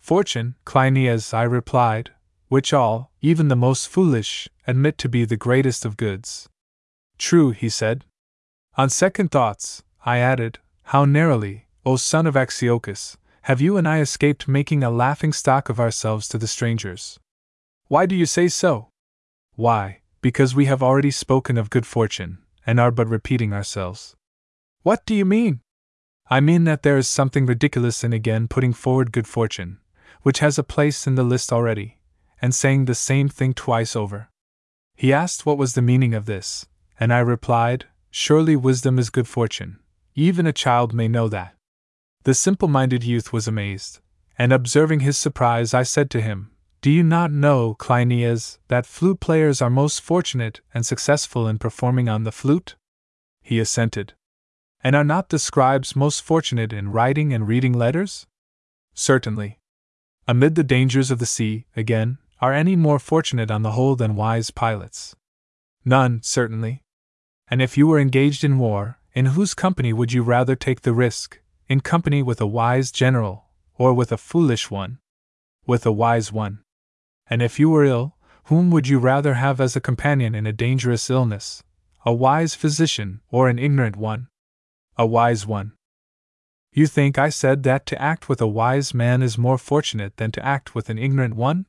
Fortune, 0.00 0.56
Cleinias, 0.64 1.32
I 1.32 1.44
replied. 1.44 2.10
which 2.48 2.72
all, 2.72 3.12
even 3.20 3.46
the 3.46 3.62
most 3.68 3.88
foolish, 3.88 4.48
admit 4.66 4.98
to 4.98 5.08
be 5.08 5.24
the 5.24 5.44
greatest 5.46 5.84
of 5.84 5.96
goods. 5.96 6.48
True, 7.18 7.50
he 7.50 7.68
said. 7.68 8.04
On 8.76 8.88
second 8.88 9.30
thoughts, 9.30 9.84
I 10.04 10.18
added, 10.18 10.58
how 10.88 11.04
narrowly, 11.04 11.66
O 11.84 11.96
son 11.96 12.26
of 12.26 12.34
Axiochus, 12.34 13.18
have 13.42 13.60
you 13.60 13.76
and 13.76 13.86
I 13.86 14.00
escaped 14.00 14.48
making 14.48 14.82
a 14.82 14.88
laughing 14.88 15.34
stock 15.34 15.68
of 15.68 15.78
ourselves 15.78 16.26
to 16.28 16.38
the 16.38 16.46
strangers? 16.46 17.20
Why 17.88 18.06
do 18.06 18.16
you 18.16 18.24
say 18.24 18.48
so? 18.48 18.88
Why, 19.54 20.00
because 20.22 20.54
we 20.54 20.64
have 20.64 20.82
already 20.82 21.10
spoken 21.10 21.58
of 21.58 21.68
good 21.68 21.84
fortune, 21.84 22.38
and 22.66 22.80
are 22.80 22.90
but 22.90 23.06
repeating 23.06 23.52
ourselves. 23.52 24.16
What 24.82 25.04
do 25.04 25.14
you 25.14 25.26
mean? 25.26 25.60
I 26.30 26.40
mean 26.40 26.64
that 26.64 26.84
there 26.84 26.96
is 26.96 27.06
something 27.06 27.44
ridiculous 27.44 28.02
in 28.02 28.14
again 28.14 28.48
putting 28.48 28.72
forward 28.72 29.12
good 29.12 29.26
fortune, 29.26 29.80
which 30.22 30.38
has 30.38 30.58
a 30.58 30.64
place 30.64 31.06
in 31.06 31.16
the 31.16 31.22
list 31.22 31.52
already, 31.52 31.98
and 32.40 32.54
saying 32.54 32.86
the 32.86 32.94
same 32.94 33.28
thing 33.28 33.52
twice 33.52 33.94
over. 33.94 34.30
He 34.96 35.12
asked 35.12 35.44
what 35.44 35.58
was 35.58 35.74
the 35.74 35.82
meaning 35.82 36.14
of 36.14 36.24
this, 36.24 36.64
and 36.98 37.12
I 37.12 37.18
replied, 37.18 37.84
Surely 38.10 38.56
wisdom 38.56 38.98
is 38.98 39.10
good 39.10 39.28
fortune. 39.28 39.80
Even 40.18 40.48
a 40.48 40.52
child 40.52 40.92
may 40.92 41.06
know 41.06 41.28
that. 41.28 41.54
The 42.24 42.34
simple 42.34 42.66
minded 42.66 43.04
youth 43.04 43.32
was 43.32 43.46
amazed, 43.46 44.00
and 44.36 44.52
observing 44.52 44.98
his 44.98 45.16
surprise, 45.16 45.72
I 45.72 45.84
said 45.84 46.10
to 46.10 46.20
him, 46.20 46.50
Do 46.80 46.90
you 46.90 47.04
not 47.04 47.30
know, 47.30 47.76
Cleinias, 47.78 48.58
that 48.66 48.84
flute 48.84 49.20
players 49.20 49.62
are 49.62 49.70
most 49.70 50.00
fortunate 50.00 50.60
and 50.74 50.84
successful 50.84 51.46
in 51.46 51.58
performing 51.58 52.08
on 52.08 52.24
the 52.24 52.32
flute? 52.32 52.74
He 53.42 53.60
assented. 53.60 54.14
And 54.82 54.96
are 54.96 55.04
not 55.04 55.28
the 55.28 55.38
scribes 55.38 55.94
most 55.94 56.22
fortunate 56.22 56.72
in 56.72 56.90
writing 56.90 57.32
and 57.32 57.46
reading 57.46 57.72
letters? 57.72 58.26
Certainly. 58.94 59.60
Amid 60.26 60.56
the 60.56 60.64
dangers 60.64 61.12
of 61.12 61.20
the 61.20 61.26
sea, 61.26 61.66
again, 61.76 62.18
are 62.40 62.52
any 62.52 62.74
more 62.74 62.98
fortunate 62.98 63.52
on 63.52 63.62
the 63.62 63.76
whole 63.78 63.94
than 63.94 64.16
wise 64.16 64.50
pilots? 64.50 65.14
None, 65.84 66.24
certainly. 66.24 66.82
And 67.48 67.62
if 67.62 67.78
you 67.78 67.86
were 67.86 68.00
engaged 68.00 68.42
in 68.42 68.58
war, 68.58 68.97
in 69.14 69.26
whose 69.26 69.54
company 69.54 69.92
would 69.92 70.12
you 70.12 70.22
rather 70.22 70.54
take 70.54 70.82
the 70.82 70.92
risk, 70.92 71.40
in 71.68 71.80
company 71.80 72.22
with 72.22 72.40
a 72.40 72.46
wise 72.46 72.90
general, 72.90 73.44
or 73.76 73.94
with 73.94 74.12
a 74.12 74.16
foolish 74.16 74.70
one? 74.70 74.98
With 75.66 75.84
a 75.86 75.92
wise 75.92 76.32
one. 76.32 76.60
And 77.28 77.42
if 77.42 77.58
you 77.58 77.70
were 77.70 77.84
ill, 77.84 78.16
whom 78.44 78.70
would 78.70 78.88
you 78.88 78.98
rather 78.98 79.34
have 79.34 79.60
as 79.60 79.76
a 79.76 79.80
companion 79.80 80.34
in 80.34 80.46
a 80.46 80.52
dangerous 80.52 81.10
illness? 81.10 81.62
A 82.06 82.12
wise 82.12 82.54
physician 82.54 83.20
or 83.30 83.48
an 83.48 83.58
ignorant 83.58 83.96
one? 83.96 84.28
A 84.96 85.06
wise 85.06 85.46
one. 85.46 85.72
You 86.72 86.86
think 86.86 87.18
I 87.18 87.28
said 87.28 87.62
that 87.64 87.86
to 87.86 88.00
act 88.00 88.28
with 88.28 88.40
a 88.40 88.46
wise 88.46 88.94
man 88.94 89.22
is 89.22 89.36
more 89.36 89.58
fortunate 89.58 90.16
than 90.16 90.32
to 90.32 90.44
act 90.44 90.74
with 90.74 90.88
an 90.88 90.98
ignorant 90.98 91.34
one? 91.34 91.66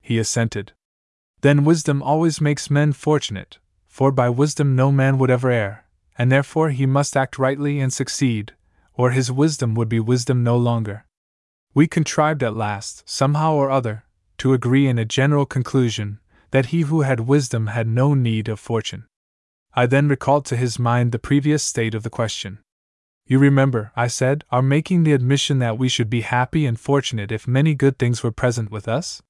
He 0.00 0.18
assented. 0.18 0.72
Then 1.40 1.64
wisdom 1.64 2.02
always 2.02 2.40
makes 2.40 2.70
men 2.70 2.92
fortunate, 2.92 3.58
for 3.86 4.10
by 4.10 4.28
wisdom 4.28 4.74
no 4.74 4.90
man 4.90 5.18
would 5.18 5.30
ever 5.30 5.50
err, 5.50 5.84
and 6.18 6.30
therefore 6.30 6.70
he 6.70 6.84
must 6.84 7.16
act 7.16 7.38
rightly 7.38 7.78
and 7.78 7.92
succeed, 7.92 8.52
or 8.94 9.12
his 9.12 9.30
wisdom 9.30 9.74
would 9.76 9.88
be 9.88 10.00
wisdom 10.00 10.42
no 10.42 10.56
longer. 10.56 11.06
We 11.72 11.86
contrived 11.86 12.42
at 12.42 12.56
last, 12.56 13.08
somehow 13.08 13.54
or 13.54 13.70
other, 13.70 14.04
to 14.38 14.52
agree 14.52 14.88
in 14.88 14.98
a 14.98 15.04
general 15.04 15.46
conclusion 15.46 16.18
that 16.50 16.66
he 16.66 16.82
who 16.82 17.02
had 17.02 17.20
wisdom 17.20 17.68
had 17.68 17.86
no 17.86 18.14
need 18.14 18.48
of 18.48 18.58
fortune. 18.58 19.06
I 19.74 19.86
then 19.86 20.08
recalled 20.08 20.44
to 20.46 20.56
his 20.56 20.78
mind 20.78 21.12
the 21.12 21.18
previous 21.18 21.62
state 21.62 21.94
of 21.94 22.02
the 22.02 22.10
question. 22.10 22.58
You 23.26 23.38
remember, 23.38 23.92
I 23.94 24.06
said, 24.06 24.44
our 24.50 24.62
making 24.62 25.04
the 25.04 25.12
admission 25.12 25.58
that 25.58 25.78
we 25.78 25.88
should 25.88 26.08
be 26.08 26.22
happy 26.22 26.64
and 26.64 26.80
fortunate 26.80 27.30
if 27.30 27.46
many 27.46 27.74
good 27.74 27.98
things 27.98 28.22
were 28.22 28.32
present 28.32 28.70
with 28.70 28.88
us? 28.88 29.22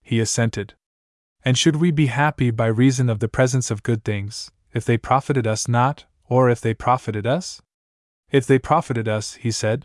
He 0.00 0.20
assented. 0.20 0.74
And 1.44 1.58
should 1.58 1.76
we 1.76 1.90
be 1.90 2.06
happy 2.06 2.52
by 2.52 2.66
reason 2.66 3.10
of 3.10 3.18
the 3.18 3.28
presence 3.28 3.70
of 3.70 3.82
good 3.82 4.04
things, 4.04 4.52
if 4.72 4.84
they 4.84 4.96
profited 4.96 5.46
us 5.46 5.66
not, 5.66 6.04
or 6.32 6.48
if 6.48 6.62
they 6.62 6.72
profited 6.72 7.26
us? 7.26 7.60
If 8.30 8.46
they 8.46 8.58
profited 8.58 9.06
us, 9.06 9.34
he 9.34 9.50
said. 9.50 9.84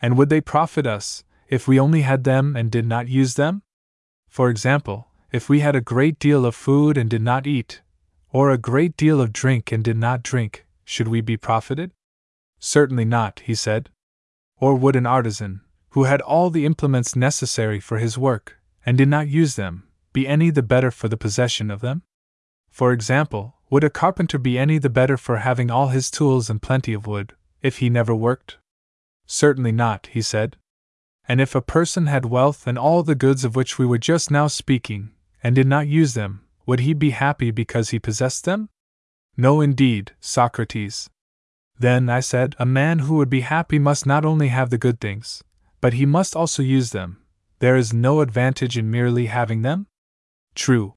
And 0.00 0.16
would 0.16 0.30
they 0.30 0.40
profit 0.40 0.86
us, 0.86 1.22
if 1.48 1.68
we 1.68 1.78
only 1.78 2.00
had 2.00 2.24
them 2.24 2.56
and 2.56 2.70
did 2.70 2.86
not 2.86 3.08
use 3.08 3.34
them? 3.34 3.60
For 4.26 4.48
example, 4.48 5.08
if 5.32 5.50
we 5.50 5.60
had 5.60 5.76
a 5.76 5.82
great 5.82 6.18
deal 6.18 6.46
of 6.46 6.54
food 6.54 6.96
and 6.96 7.10
did 7.10 7.20
not 7.20 7.46
eat, 7.46 7.82
or 8.30 8.50
a 8.50 8.56
great 8.56 8.96
deal 8.96 9.20
of 9.20 9.34
drink 9.34 9.70
and 9.70 9.84
did 9.84 9.98
not 9.98 10.22
drink, 10.22 10.64
should 10.82 11.08
we 11.08 11.20
be 11.20 11.36
profited? 11.36 11.92
Certainly 12.58 13.04
not, 13.04 13.42
he 13.44 13.54
said. 13.54 13.90
Or 14.58 14.74
would 14.76 14.96
an 14.96 15.04
artisan, 15.04 15.60
who 15.90 16.04
had 16.04 16.22
all 16.22 16.48
the 16.48 16.64
implements 16.64 17.14
necessary 17.14 17.80
for 17.80 17.98
his 17.98 18.16
work, 18.16 18.58
and 18.86 18.96
did 18.96 19.08
not 19.08 19.28
use 19.28 19.56
them, 19.56 19.82
be 20.14 20.26
any 20.26 20.48
the 20.48 20.62
better 20.62 20.90
for 20.90 21.08
the 21.08 21.18
possession 21.18 21.70
of 21.70 21.82
them? 21.82 22.02
For 22.70 22.92
example, 22.92 23.55
would 23.68 23.84
a 23.84 23.90
carpenter 23.90 24.38
be 24.38 24.58
any 24.58 24.78
the 24.78 24.90
better 24.90 25.16
for 25.16 25.38
having 25.38 25.70
all 25.70 25.88
his 25.88 26.10
tools 26.10 26.48
and 26.48 26.62
plenty 26.62 26.92
of 26.92 27.06
wood, 27.06 27.34
if 27.62 27.78
he 27.78 27.90
never 27.90 28.14
worked? 28.14 28.58
Certainly 29.26 29.72
not, 29.72 30.08
he 30.12 30.22
said. 30.22 30.56
And 31.28 31.40
if 31.40 31.54
a 31.54 31.60
person 31.60 32.06
had 32.06 32.26
wealth 32.26 32.66
and 32.66 32.78
all 32.78 33.02
the 33.02 33.16
goods 33.16 33.44
of 33.44 33.56
which 33.56 33.78
we 33.78 33.86
were 33.86 33.98
just 33.98 34.30
now 34.30 34.46
speaking, 34.46 35.10
and 35.42 35.54
did 35.54 35.66
not 35.66 35.88
use 35.88 36.14
them, 36.14 36.42
would 36.64 36.80
he 36.80 36.94
be 36.94 37.10
happy 37.10 37.50
because 37.50 37.90
he 37.90 37.98
possessed 37.98 38.44
them? 38.44 38.68
No, 39.36 39.60
indeed, 39.60 40.12
Socrates. 40.20 41.10
Then, 41.78 42.08
I 42.08 42.20
said, 42.20 42.54
a 42.58 42.64
man 42.64 43.00
who 43.00 43.16
would 43.16 43.28
be 43.28 43.40
happy 43.40 43.78
must 43.78 44.06
not 44.06 44.24
only 44.24 44.48
have 44.48 44.70
the 44.70 44.78
good 44.78 45.00
things, 45.00 45.42
but 45.80 45.94
he 45.94 46.06
must 46.06 46.34
also 46.34 46.62
use 46.62 46.90
them. 46.90 47.18
There 47.58 47.76
is 47.76 47.92
no 47.92 48.20
advantage 48.20 48.78
in 48.78 48.90
merely 48.90 49.26
having 49.26 49.62
them? 49.62 49.86
True. 50.54 50.94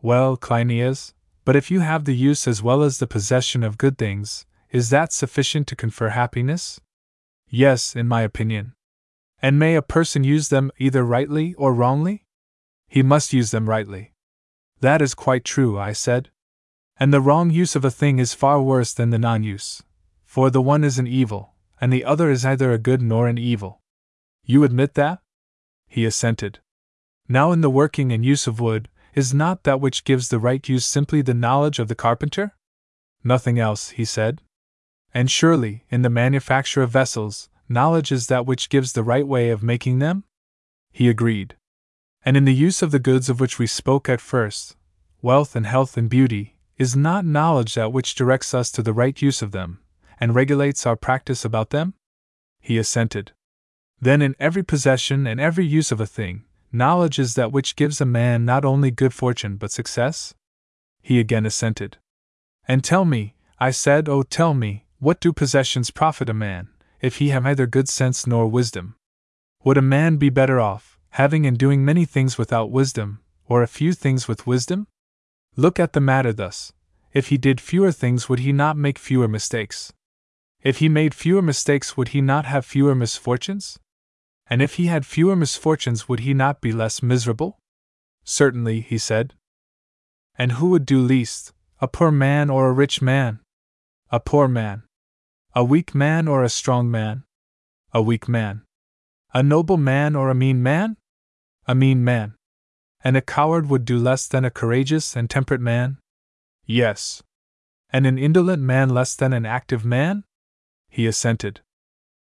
Well, 0.00 0.36
Cleinias, 0.36 1.12
but 1.46 1.54
if 1.54 1.70
you 1.70 1.78
have 1.78 2.04
the 2.04 2.14
use 2.14 2.48
as 2.48 2.60
well 2.60 2.82
as 2.82 2.98
the 2.98 3.06
possession 3.06 3.62
of 3.62 3.78
good 3.78 3.96
things, 3.96 4.46
is 4.70 4.90
that 4.90 5.12
sufficient 5.12 5.68
to 5.68 5.76
confer 5.76 6.08
happiness? 6.08 6.80
Yes, 7.48 7.94
in 7.94 8.08
my 8.08 8.22
opinion. 8.22 8.74
And 9.40 9.56
may 9.56 9.76
a 9.76 9.80
person 9.80 10.24
use 10.24 10.48
them 10.48 10.72
either 10.78 11.04
rightly 11.04 11.54
or 11.54 11.72
wrongly? 11.72 12.26
He 12.88 13.00
must 13.00 13.32
use 13.32 13.52
them 13.52 13.68
rightly. 13.68 14.12
That 14.80 15.00
is 15.00 15.14
quite 15.14 15.44
true, 15.44 15.78
I 15.78 15.92
said. 15.92 16.30
And 16.98 17.14
the 17.14 17.20
wrong 17.20 17.50
use 17.50 17.76
of 17.76 17.84
a 17.84 17.92
thing 17.92 18.18
is 18.18 18.34
far 18.34 18.60
worse 18.60 18.92
than 18.92 19.10
the 19.10 19.18
non 19.18 19.44
use, 19.44 19.84
for 20.24 20.50
the 20.50 20.60
one 20.60 20.82
is 20.82 20.98
an 20.98 21.06
evil, 21.06 21.54
and 21.80 21.92
the 21.92 22.04
other 22.04 22.28
is 22.28 22.44
neither 22.44 22.72
a 22.72 22.78
good 22.78 23.00
nor 23.00 23.28
an 23.28 23.38
evil. 23.38 23.82
You 24.42 24.64
admit 24.64 24.94
that? 24.94 25.20
He 25.86 26.04
assented. 26.04 26.58
Now, 27.28 27.52
in 27.52 27.60
the 27.60 27.70
working 27.70 28.10
and 28.10 28.24
use 28.24 28.48
of 28.48 28.58
wood, 28.58 28.88
is 29.16 29.32
not 29.32 29.64
that 29.64 29.80
which 29.80 30.04
gives 30.04 30.28
the 30.28 30.38
right 30.38 30.68
use 30.68 30.84
simply 30.84 31.22
the 31.22 31.34
knowledge 31.34 31.78
of 31.78 31.88
the 31.88 31.94
carpenter? 31.94 32.54
Nothing 33.24 33.58
else, 33.58 33.90
he 33.90 34.04
said. 34.04 34.42
And 35.14 35.30
surely, 35.30 35.84
in 35.88 36.02
the 36.02 36.10
manufacture 36.10 36.82
of 36.82 36.90
vessels, 36.90 37.48
knowledge 37.68 38.12
is 38.12 38.26
that 38.26 38.44
which 38.44 38.68
gives 38.68 38.92
the 38.92 39.02
right 39.02 39.26
way 39.26 39.48
of 39.48 39.62
making 39.62 39.98
them? 39.98 40.24
He 40.92 41.08
agreed. 41.08 41.56
And 42.24 42.36
in 42.36 42.44
the 42.44 42.54
use 42.54 42.82
of 42.82 42.90
the 42.90 42.98
goods 42.98 43.30
of 43.30 43.40
which 43.40 43.58
we 43.58 43.66
spoke 43.66 44.08
at 44.08 44.20
first, 44.20 44.76
wealth 45.22 45.56
and 45.56 45.66
health 45.66 45.96
and 45.96 46.10
beauty, 46.10 46.58
is 46.76 46.94
not 46.94 47.24
knowledge 47.24 47.74
that 47.74 47.92
which 47.92 48.14
directs 48.14 48.52
us 48.52 48.70
to 48.72 48.82
the 48.82 48.92
right 48.92 49.20
use 49.22 49.40
of 49.40 49.52
them, 49.52 49.80
and 50.20 50.34
regulates 50.34 50.84
our 50.84 50.96
practice 50.96 51.44
about 51.44 51.70
them? 51.70 51.94
He 52.60 52.76
assented. 52.76 53.32
Then, 53.98 54.20
in 54.20 54.36
every 54.38 54.62
possession 54.62 55.26
and 55.26 55.40
every 55.40 55.64
use 55.64 55.90
of 55.90 56.00
a 56.00 56.06
thing, 56.06 56.44
knowledge 56.72 57.18
is 57.18 57.34
that 57.34 57.52
which 57.52 57.76
gives 57.76 58.00
a 58.00 58.06
man 58.06 58.44
not 58.44 58.64
only 58.64 58.90
good 58.90 59.14
fortune 59.14 59.56
but 59.56 59.72
success? 59.72 60.34
He 61.02 61.20
again 61.20 61.46
assented. 61.46 61.98
And 62.66 62.82
tell 62.82 63.04
me, 63.04 63.34
I 63.58 63.70
said, 63.70 64.08
oh, 64.08 64.22
tell 64.22 64.54
me, 64.54 64.86
what 64.98 65.20
do 65.20 65.32
possessions 65.32 65.90
profit 65.90 66.28
a 66.28 66.34
man, 66.34 66.68
if 67.00 67.16
he 67.16 67.28
have 67.28 67.44
neither 67.44 67.66
good 67.66 67.88
sense 67.88 68.26
nor 68.26 68.46
wisdom? 68.48 68.96
Would 69.64 69.78
a 69.78 69.82
man 69.82 70.16
be 70.16 70.30
better 70.30 70.60
off, 70.60 70.98
having 71.10 71.46
and 71.46 71.56
doing 71.56 71.84
many 71.84 72.04
things 72.04 72.38
without 72.38 72.70
wisdom, 72.70 73.20
or 73.46 73.62
a 73.62 73.68
few 73.68 73.92
things 73.92 74.28
with 74.28 74.46
wisdom? 74.46 74.86
Look 75.56 75.80
at 75.80 75.92
the 75.92 76.00
matter 76.00 76.32
thus 76.32 76.72
if 77.16 77.28
he 77.28 77.38
did 77.38 77.62
fewer 77.62 77.92
things, 77.92 78.28
would 78.28 78.40
he 78.40 78.52
not 78.52 78.76
make 78.76 78.98
fewer 78.98 79.26
mistakes? 79.26 79.90
If 80.62 80.80
he 80.80 80.88
made 80.90 81.14
fewer 81.14 81.40
mistakes, 81.40 81.96
would 81.96 82.08
he 82.08 82.20
not 82.20 82.44
have 82.44 82.66
fewer 82.66 82.94
misfortunes? 82.94 83.78
And 84.48 84.62
if 84.62 84.74
he 84.74 84.86
had 84.86 85.04
fewer 85.04 85.34
misfortunes, 85.34 86.08
would 86.08 86.20
he 86.20 86.32
not 86.32 86.60
be 86.60 86.72
less 86.72 87.02
miserable? 87.02 87.58
Certainly, 88.24 88.80
he 88.80 88.98
said. 88.98 89.34
And 90.38 90.52
who 90.52 90.70
would 90.70 90.86
do 90.86 91.00
least, 91.00 91.52
a 91.80 91.88
poor 91.88 92.10
man 92.10 92.50
or 92.50 92.68
a 92.68 92.72
rich 92.72 93.02
man? 93.02 93.40
A 94.10 94.20
poor 94.20 94.46
man. 94.46 94.84
A 95.54 95.64
weak 95.64 95.94
man 95.94 96.28
or 96.28 96.42
a 96.42 96.48
strong 96.48 96.90
man? 96.90 97.24
A 97.92 98.02
weak 98.02 98.28
man. 98.28 98.62
A 99.34 99.42
noble 99.42 99.76
man 99.76 100.14
or 100.14 100.30
a 100.30 100.34
mean 100.34 100.62
man? 100.62 100.96
A 101.66 101.74
mean 101.74 102.04
man. 102.04 102.34
And 103.02 103.16
a 103.16 103.22
coward 103.22 103.68
would 103.68 103.84
do 103.84 103.98
less 103.98 104.28
than 104.28 104.44
a 104.44 104.50
courageous 104.50 105.16
and 105.16 105.28
temperate 105.28 105.60
man? 105.60 105.98
Yes. 106.64 107.22
And 107.90 108.06
an 108.06 108.18
indolent 108.18 108.62
man 108.62 108.90
less 108.90 109.14
than 109.14 109.32
an 109.32 109.46
active 109.46 109.84
man? 109.84 110.24
He 110.88 111.06
assented. 111.06 111.60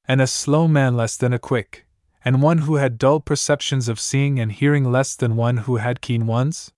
And 0.05 0.21
a 0.21 0.28
slow 0.28 0.67
man 0.67 0.95
less 0.95 1.17
than 1.17 1.34
a 1.34 1.39
quick, 1.39 1.86
and 2.26 2.41
one 2.41 2.59
who 2.59 2.76
had 2.76 2.97
dull 2.97 3.19
perceptions 3.19 3.88
of 3.89 3.99
seeing 3.99 4.39
and 4.39 4.51
hearing 4.51 4.91
less 4.91 5.15
than 5.15 5.36
one 5.36 5.57
who 5.57 5.78
had 5.78 6.01
keen 6.01 6.26
ones? 6.26 6.71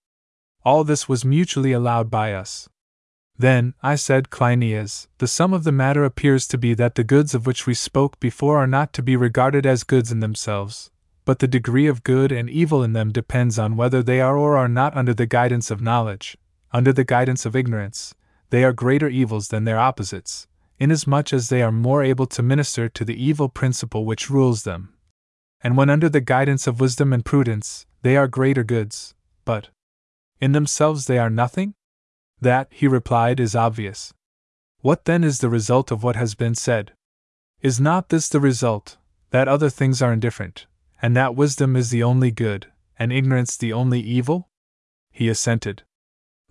All 0.63 0.83
this 0.83 1.07
was 1.07 1.23
mutually 1.23 1.71
allowed 1.71 2.09
by 2.09 2.33
us. 2.33 2.67
Then, 3.37 3.73
I 3.83 3.95
said, 3.95 4.29
Cleinias, 4.29 5.07
the 5.17 5.27
sum 5.27 5.53
of 5.53 5.63
the 5.63 5.71
matter 5.71 6.05
appears 6.05 6.47
to 6.47 6.57
be 6.57 6.73
that 6.75 6.95
the 6.95 7.03
goods 7.03 7.35
of 7.35 7.45
which 7.45 7.67
we 7.67 7.73
spoke 7.73 8.19
before 8.19 8.57
are 8.57 8.67
not 8.67 8.93
to 8.93 9.03
be 9.03 9.15
regarded 9.15 9.65
as 9.65 9.83
goods 9.83 10.11
in 10.11 10.21
themselves, 10.21 10.89
but 11.25 11.39
the 11.39 11.47
degree 11.47 11.87
of 11.87 12.03
good 12.03 12.31
and 12.31 12.49
evil 12.49 12.81
in 12.81 12.93
them 12.93 13.11
depends 13.11 13.59
on 13.59 13.75
whether 13.75 14.01
they 14.01 14.21
are 14.21 14.37
or 14.37 14.57
are 14.57 14.69
not 14.69 14.95
under 14.95 15.13
the 15.13 15.25
guidance 15.25 15.69
of 15.69 15.81
knowledge, 15.81 16.37
under 16.71 16.93
the 16.93 17.03
guidance 17.03 17.45
of 17.45 17.55
ignorance, 17.55 18.15
they 18.49 18.63
are 18.63 18.73
greater 18.73 19.09
evils 19.09 19.49
than 19.49 19.65
their 19.65 19.79
opposites, 19.79 20.47
inasmuch 20.79 21.33
as 21.33 21.49
they 21.49 21.61
are 21.61 21.71
more 21.71 22.03
able 22.03 22.25
to 22.27 22.41
minister 22.41 22.87
to 22.87 23.03
the 23.03 23.21
evil 23.21 23.49
principle 23.49 24.05
which 24.05 24.29
rules 24.29 24.63
them. 24.63 24.94
And 25.65 25.75
when 25.75 25.89
under 25.89 26.09
the 26.09 26.21
guidance 26.21 26.67
of 26.67 26.79
wisdom 26.79 27.11
and 27.11 27.25
prudence, 27.25 27.87
they 28.03 28.15
are 28.15 28.27
greater 28.27 28.63
goods, 28.63 29.15
but 29.45 29.69
in 30.39 30.51
themselves 30.51 31.07
they 31.07 31.17
are 31.17 31.31
nothing? 31.31 31.73
That, 32.39 32.67
he 32.69 32.87
replied, 32.87 33.39
is 33.39 33.55
obvious. 33.55 34.13
What 34.81 35.05
then 35.05 35.23
is 35.23 35.39
the 35.39 35.49
result 35.49 35.89
of 35.89 36.03
what 36.03 36.15
has 36.17 36.35
been 36.35 36.53
said? 36.53 36.93
Is 37.63 37.79
not 37.79 38.09
this 38.09 38.29
the 38.29 38.39
result, 38.39 38.97
that 39.31 39.47
other 39.47 39.71
things 39.71 40.03
are 40.03 40.13
indifferent, 40.13 40.67
and 41.01 41.17
that 41.17 41.35
wisdom 41.35 41.75
is 41.75 41.89
the 41.89 42.03
only 42.03 42.29
good, 42.29 42.67
and 42.99 43.11
ignorance 43.11 43.57
the 43.57 43.73
only 43.73 44.01
evil? 44.01 44.49
He 45.09 45.29
assented. 45.29 45.81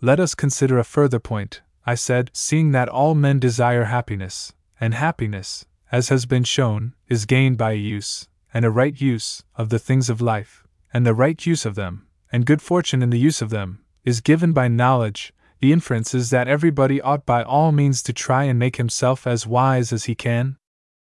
Let 0.01 0.19
us 0.19 0.35
consider 0.35 0.77
a 0.77 0.83
further 0.83 1.21
point, 1.21 1.61
I 1.87 1.95
said, 1.95 2.33
seeing 2.35 2.73
that 2.73 2.89
all 2.89 3.15
men 3.15 3.39
desire 3.39 3.85
happiness, 3.85 4.55
and 4.81 4.93
happiness, 4.93 5.67
as 5.93 6.09
has 6.09 6.27
been 6.27 6.43
shown, 6.43 6.95
is 7.09 7.27
gained 7.27 7.59
by 7.59 7.75
use, 7.75 8.27
and 8.55 8.65
a 8.65 8.71
right 8.71 9.01
use, 9.01 9.43
of 9.57 9.69
the 9.69 9.79
things 9.79 10.09
of 10.09 10.21
life, 10.21 10.65
and 10.93 11.05
the 11.05 11.13
right 11.13 11.45
use 11.45 11.67
of 11.67 11.75
them, 11.75 12.07
and 12.33 12.47
good 12.47 12.63
fortune 12.63 13.03
in 13.03 13.11
the 13.11 13.19
use 13.19 13.43
of 13.43 13.51
them, 13.51 13.81
is 14.05 14.21
given 14.21 14.53
by 14.53 14.69
knowledge, 14.69 15.35
the 15.61 15.73
inference 15.73 16.15
is 16.15 16.31
that 16.31 16.47
everybody 16.47 17.01
ought 17.01 17.27
by 17.27 17.43
all 17.43 17.73
means 17.73 18.03
to 18.03 18.13
try 18.13 18.45
and 18.45 18.59
make 18.59 18.77
himself 18.77 19.27
as 19.27 19.47
wise 19.47 19.93
as 19.93 20.05
he 20.05 20.15
can? 20.15 20.57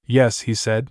Yes, 0.06 0.42
he 0.42 0.56
said. 0.56 0.90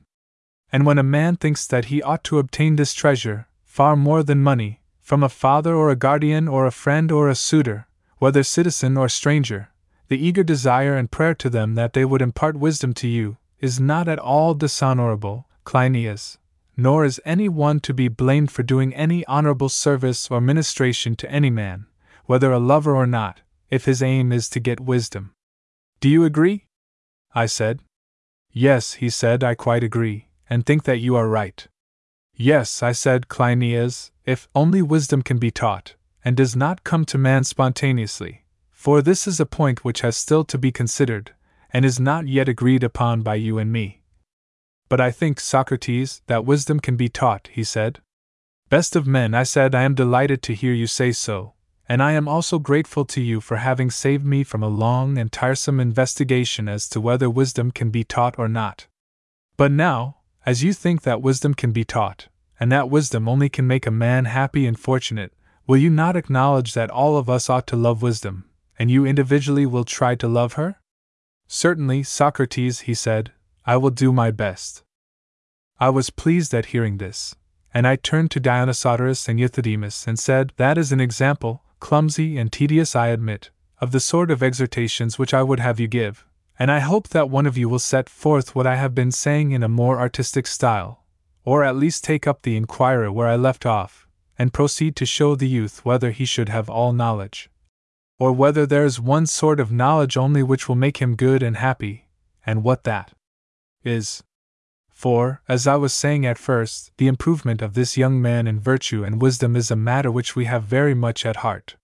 And 0.70 0.86
when 0.86 0.98
a 0.98 1.02
man 1.02 1.36
thinks 1.36 1.66
that 1.66 1.86
he 1.86 2.02
ought 2.02 2.22
to 2.24 2.38
obtain 2.38 2.76
this 2.76 2.92
treasure, 2.92 3.48
far 3.64 3.96
more 3.96 4.22
than 4.22 4.42
money, 4.42 4.82
from 5.00 5.22
a 5.22 5.28
father 5.28 5.74
or 5.74 5.90
a 5.90 5.96
guardian 5.96 6.48
or 6.48 6.66
a 6.66 6.70
friend 6.70 7.10
or 7.10 7.28
a 7.28 7.34
suitor, 7.34 7.88
whether 8.18 8.42
citizen 8.42 8.96
or 8.96 9.08
stranger, 9.08 9.70
the 10.08 10.18
eager 10.18 10.44
desire 10.44 10.94
and 10.94 11.10
prayer 11.10 11.34
to 11.34 11.50
them 11.50 11.74
that 11.74 11.92
they 11.92 12.04
would 12.04 12.22
impart 12.22 12.56
wisdom 12.56 12.92
to 12.94 13.08
you, 13.08 13.36
is 13.58 13.80
not 13.80 14.06
at 14.06 14.18
all 14.18 14.54
dishonorable, 14.54 15.45
Cleinias, 15.66 16.38
nor 16.76 17.04
is 17.04 17.20
any 17.24 17.48
one 17.48 17.80
to 17.80 17.92
be 17.92 18.06
blamed 18.08 18.52
for 18.52 18.62
doing 18.62 18.94
any 18.94 19.26
honorable 19.26 19.68
service 19.68 20.30
or 20.30 20.40
ministration 20.40 21.16
to 21.16 21.30
any 21.30 21.50
man, 21.50 21.86
whether 22.26 22.52
a 22.52 22.60
lover 22.60 22.94
or 22.94 23.06
not, 23.06 23.40
if 23.68 23.84
his 23.84 24.00
aim 24.00 24.32
is 24.32 24.48
to 24.50 24.60
get 24.60 24.78
wisdom. 24.78 25.32
Do 26.00 26.08
you 26.08 26.24
agree? 26.24 26.66
I 27.34 27.46
said. 27.46 27.80
Yes, 28.52 28.94
he 28.94 29.10
said, 29.10 29.42
I 29.42 29.54
quite 29.54 29.82
agree, 29.82 30.28
and 30.48 30.64
think 30.64 30.84
that 30.84 31.00
you 31.00 31.16
are 31.16 31.28
right. 31.28 31.66
Yes, 32.34 32.82
I 32.82 32.92
said, 32.92 33.28
Cleinias, 33.28 34.12
if 34.24 34.48
only 34.54 34.82
wisdom 34.82 35.22
can 35.22 35.38
be 35.38 35.50
taught, 35.50 35.96
and 36.24 36.36
does 36.36 36.54
not 36.54 36.84
come 36.84 37.04
to 37.06 37.18
man 37.18 37.42
spontaneously, 37.42 38.44
for 38.70 39.02
this 39.02 39.26
is 39.26 39.40
a 39.40 39.46
point 39.46 39.84
which 39.84 40.02
has 40.02 40.16
still 40.16 40.44
to 40.44 40.58
be 40.58 40.70
considered, 40.70 41.34
and 41.72 41.84
is 41.84 41.98
not 41.98 42.28
yet 42.28 42.48
agreed 42.48 42.84
upon 42.84 43.22
by 43.22 43.34
you 43.34 43.58
and 43.58 43.72
me. 43.72 44.02
But 44.88 45.00
I 45.00 45.10
think, 45.10 45.40
Socrates, 45.40 46.22
that 46.26 46.44
wisdom 46.44 46.80
can 46.80 46.96
be 46.96 47.08
taught, 47.08 47.48
he 47.52 47.64
said. 47.64 48.00
Best 48.68 48.96
of 48.96 49.06
men, 49.06 49.34
I 49.34 49.42
said, 49.42 49.74
I 49.74 49.82
am 49.82 49.94
delighted 49.94 50.42
to 50.42 50.54
hear 50.54 50.72
you 50.72 50.86
say 50.86 51.12
so, 51.12 51.54
and 51.88 52.02
I 52.02 52.12
am 52.12 52.28
also 52.28 52.58
grateful 52.58 53.04
to 53.06 53.20
you 53.20 53.40
for 53.40 53.56
having 53.56 53.90
saved 53.90 54.24
me 54.24 54.42
from 54.42 54.62
a 54.62 54.68
long 54.68 55.18
and 55.18 55.30
tiresome 55.30 55.80
investigation 55.80 56.68
as 56.68 56.88
to 56.90 57.00
whether 57.00 57.30
wisdom 57.30 57.70
can 57.70 57.90
be 57.90 58.04
taught 58.04 58.38
or 58.38 58.48
not. 58.48 58.86
But 59.56 59.72
now, 59.72 60.16
as 60.44 60.62
you 60.62 60.72
think 60.72 61.02
that 61.02 61.22
wisdom 61.22 61.54
can 61.54 61.72
be 61.72 61.84
taught, 61.84 62.28
and 62.58 62.70
that 62.72 62.90
wisdom 62.90 63.28
only 63.28 63.48
can 63.48 63.66
make 63.66 63.86
a 63.86 63.90
man 63.90 64.24
happy 64.24 64.66
and 64.66 64.78
fortunate, 64.78 65.32
will 65.66 65.76
you 65.76 65.90
not 65.90 66.16
acknowledge 66.16 66.74
that 66.74 66.90
all 66.90 67.16
of 67.16 67.28
us 67.28 67.50
ought 67.50 67.66
to 67.68 67.76
love 67.76 68.02
wisdom, 68.02 68.44
and 68.78 68.90
you 68.90 69.04
individually 69.04 69.66
will 69.66 69.84
try 69.84 70.14
to 70.14 70.28
love 70.28 70.54
her? 70.54 70.76
Certainly, 71.48 72.02
Socrates, 72.04 72.80
he 72.80 72.94
said, 72.94 73.32
I 73.68 73.76
will 73.76 73.90
do 73.90 74.12
my 74.12 74.30
best. 74.30 74.84
I 75.80 75.90
was 75.90 76.10
pleased 76.10 76.54
at 76.54 76.66
hearing 76.66 76.98
this, 76.98 77.34
and 77.74 77.84
I 77.84 77.96
turned 77.96 78.30
to 78.30 78.40
Dionysodorus 78.40 79.28
and 79.28 79.40
Euthydemus 79.40 80.06
and 80.06 80.20
said, 80.20 80.52
That 80.56 80.78
is 80.78 80.92
an 80.92 81.00
example, 81.00 81.64
clumsy 81.80 82.38
and 82.38 82.52
tedious, 82.52 82.94
I 82.94 83.08
admit, 83.08 83.50
of 83.80 83.90
the 83.90 83.98
sort 83.98 84.30
of 84.30 84.40
exhortations 84.40 85.18
which 85.18 85.34
I 85.34 85.42
would 85.42 85.58
have 85.58 85.80
you 85.80 85.88
give, 85.88 86.24
and 86.60 86.70
I 86.70 86.78
hope 86.78 87.08
that 87.08 87.28
one 87.28 87.44
of 87.44 87.58
you 87.58 87.68
will 87.68 87.80
set 87.80 88.08
forth 88.08 88.54
what 88.54 88.68
I 88.68 88.76
have 88.76 88.94
been 88.94 89.10
saying 89.10 89.50
in 89.50 89.64
a 89.64 89.68
more 89.68 89.98
artistic 89.98 90.46
style, 90.46 91.04
or 91.44 91.64
at 91.64 91.74
least 91.74 92.04
take 92.04 92.24
up 92.24 92.42
the 92.42 92.56
inquirer 92.56 93.10
where 93.10 93.26
I 93.26 93.34
left 93.34 93.66
off, 93.66 94.06
and 94.38 94.54
proceed 94.54 94.94
to 94.94 95.06
show 95.06 95.34
the 95.34 95.48
youth 95.48 95.84
whether 95.84 96.12
he 96.12 96.24
should 96.24 96.50
have 96.50 96.70
all 96.70 96.92
knowledge, 96.92 97.50
or 98.20 98.30
whether 98.30 98.64
there 98.64 98.84
is 98.84 99.00
one 99.00 99.26
sort 99.26 99.58
of 99.58 99.72
knowledge 99.72 100.16
only 100.16 100.44
which 100.44 100.68
will 100.68 100.76
make 100.76 100.98
him 100.98 101.16
good 101.16 101.42
and 101.42 101.56
happy, 101.56 102.06
and 102.46 102.62
what 102.62 102.84
that 102.84 103.12
is. 103.86 104.22
For, 104.90 105.42
as 105.48 105.66
I 105.66 105.76
was 105.76 105.92
saying 105.92 106.24
at 106.24 106.38
first, 106.38 106.90
the 106.96 107.06
improvement 107.06 107.60
of 107.60 107.74
this 107.74 107.96
young 107.96 108.20
man 108.20 108.46
in 108.46 108.58
virtue 108.58 109.04
and 109.04 109.20
wisdom 109.20 109.54
is 109.54 109.70
a 109.70 109.76
matter 109.76 110.10
which 110.10 110.34
we 110.34 110.46
have 110.46 110.64
very 110.64 110.94
much 110.94 111.26
at 111.26 111.36
heart. 111.36 111.76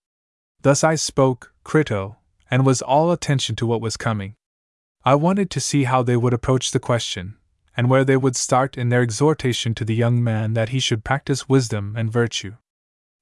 Thus 0.61 0.83
I 0.83 0.95
spoke, 0.95 1.53
Crito, 1.63 2.17
and 2.49 2.65
was 2.65 2.81
all 2.81 3.11
attention 3.11 3.55
to 3.57 3.67
what 3.67 3.81
was 3.81 3.97
coming. 3.97 4.35
I 5.05 5.15
wanted 5.15 5.49
to 5.51 5.59
see 5.59 5.83
how 5.83 6.01
they 6.03 6.17
would 6.17 6.33
approach 6.33 6.71
the 6.71 6.79
question, 6.79 7.35
and 7.75 7.89
where 7.89 8.03
they 8.03 8.17
would 8.17 8.35
start 8.35 8.77
in 8.77 8.89
their 8.89 9.01
exhortation 9.01 9.73
to 9.75 9.85
the 9.85 9.95
young 9.95 10.23
man 10.23 10.53
that 10.53 10.69
he 10.69 10.79
should 10.79 11.03
practice 11.03 11.49
wisdom 11.49 11.95
and 11.97 12.11
virtue. 12.11 12.55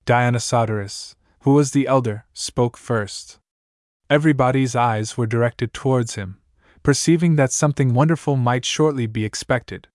Dionysodorus, 0.05 1.15
who 1.41 1.53
was 1.53 1.71
the 1.71 1.88
elder, 1.88 2.25
spoke 2.34 2.77
first. 2.77 3.39
Everybody's 4.09 4.75
eyes 4.75 5.17
were 5.17 5.25
directed 5.25 5.73
towards 5.73 6.15
him, 6.15 6.41
perceiving 6.84 7.36
that 7.36 7.51
something 7.51 7.93
wonderful 7.93 8.36
might 8.36 8.65
shortly 8.65 9.05
be 9.05 9.25
expected. 9.25 9.88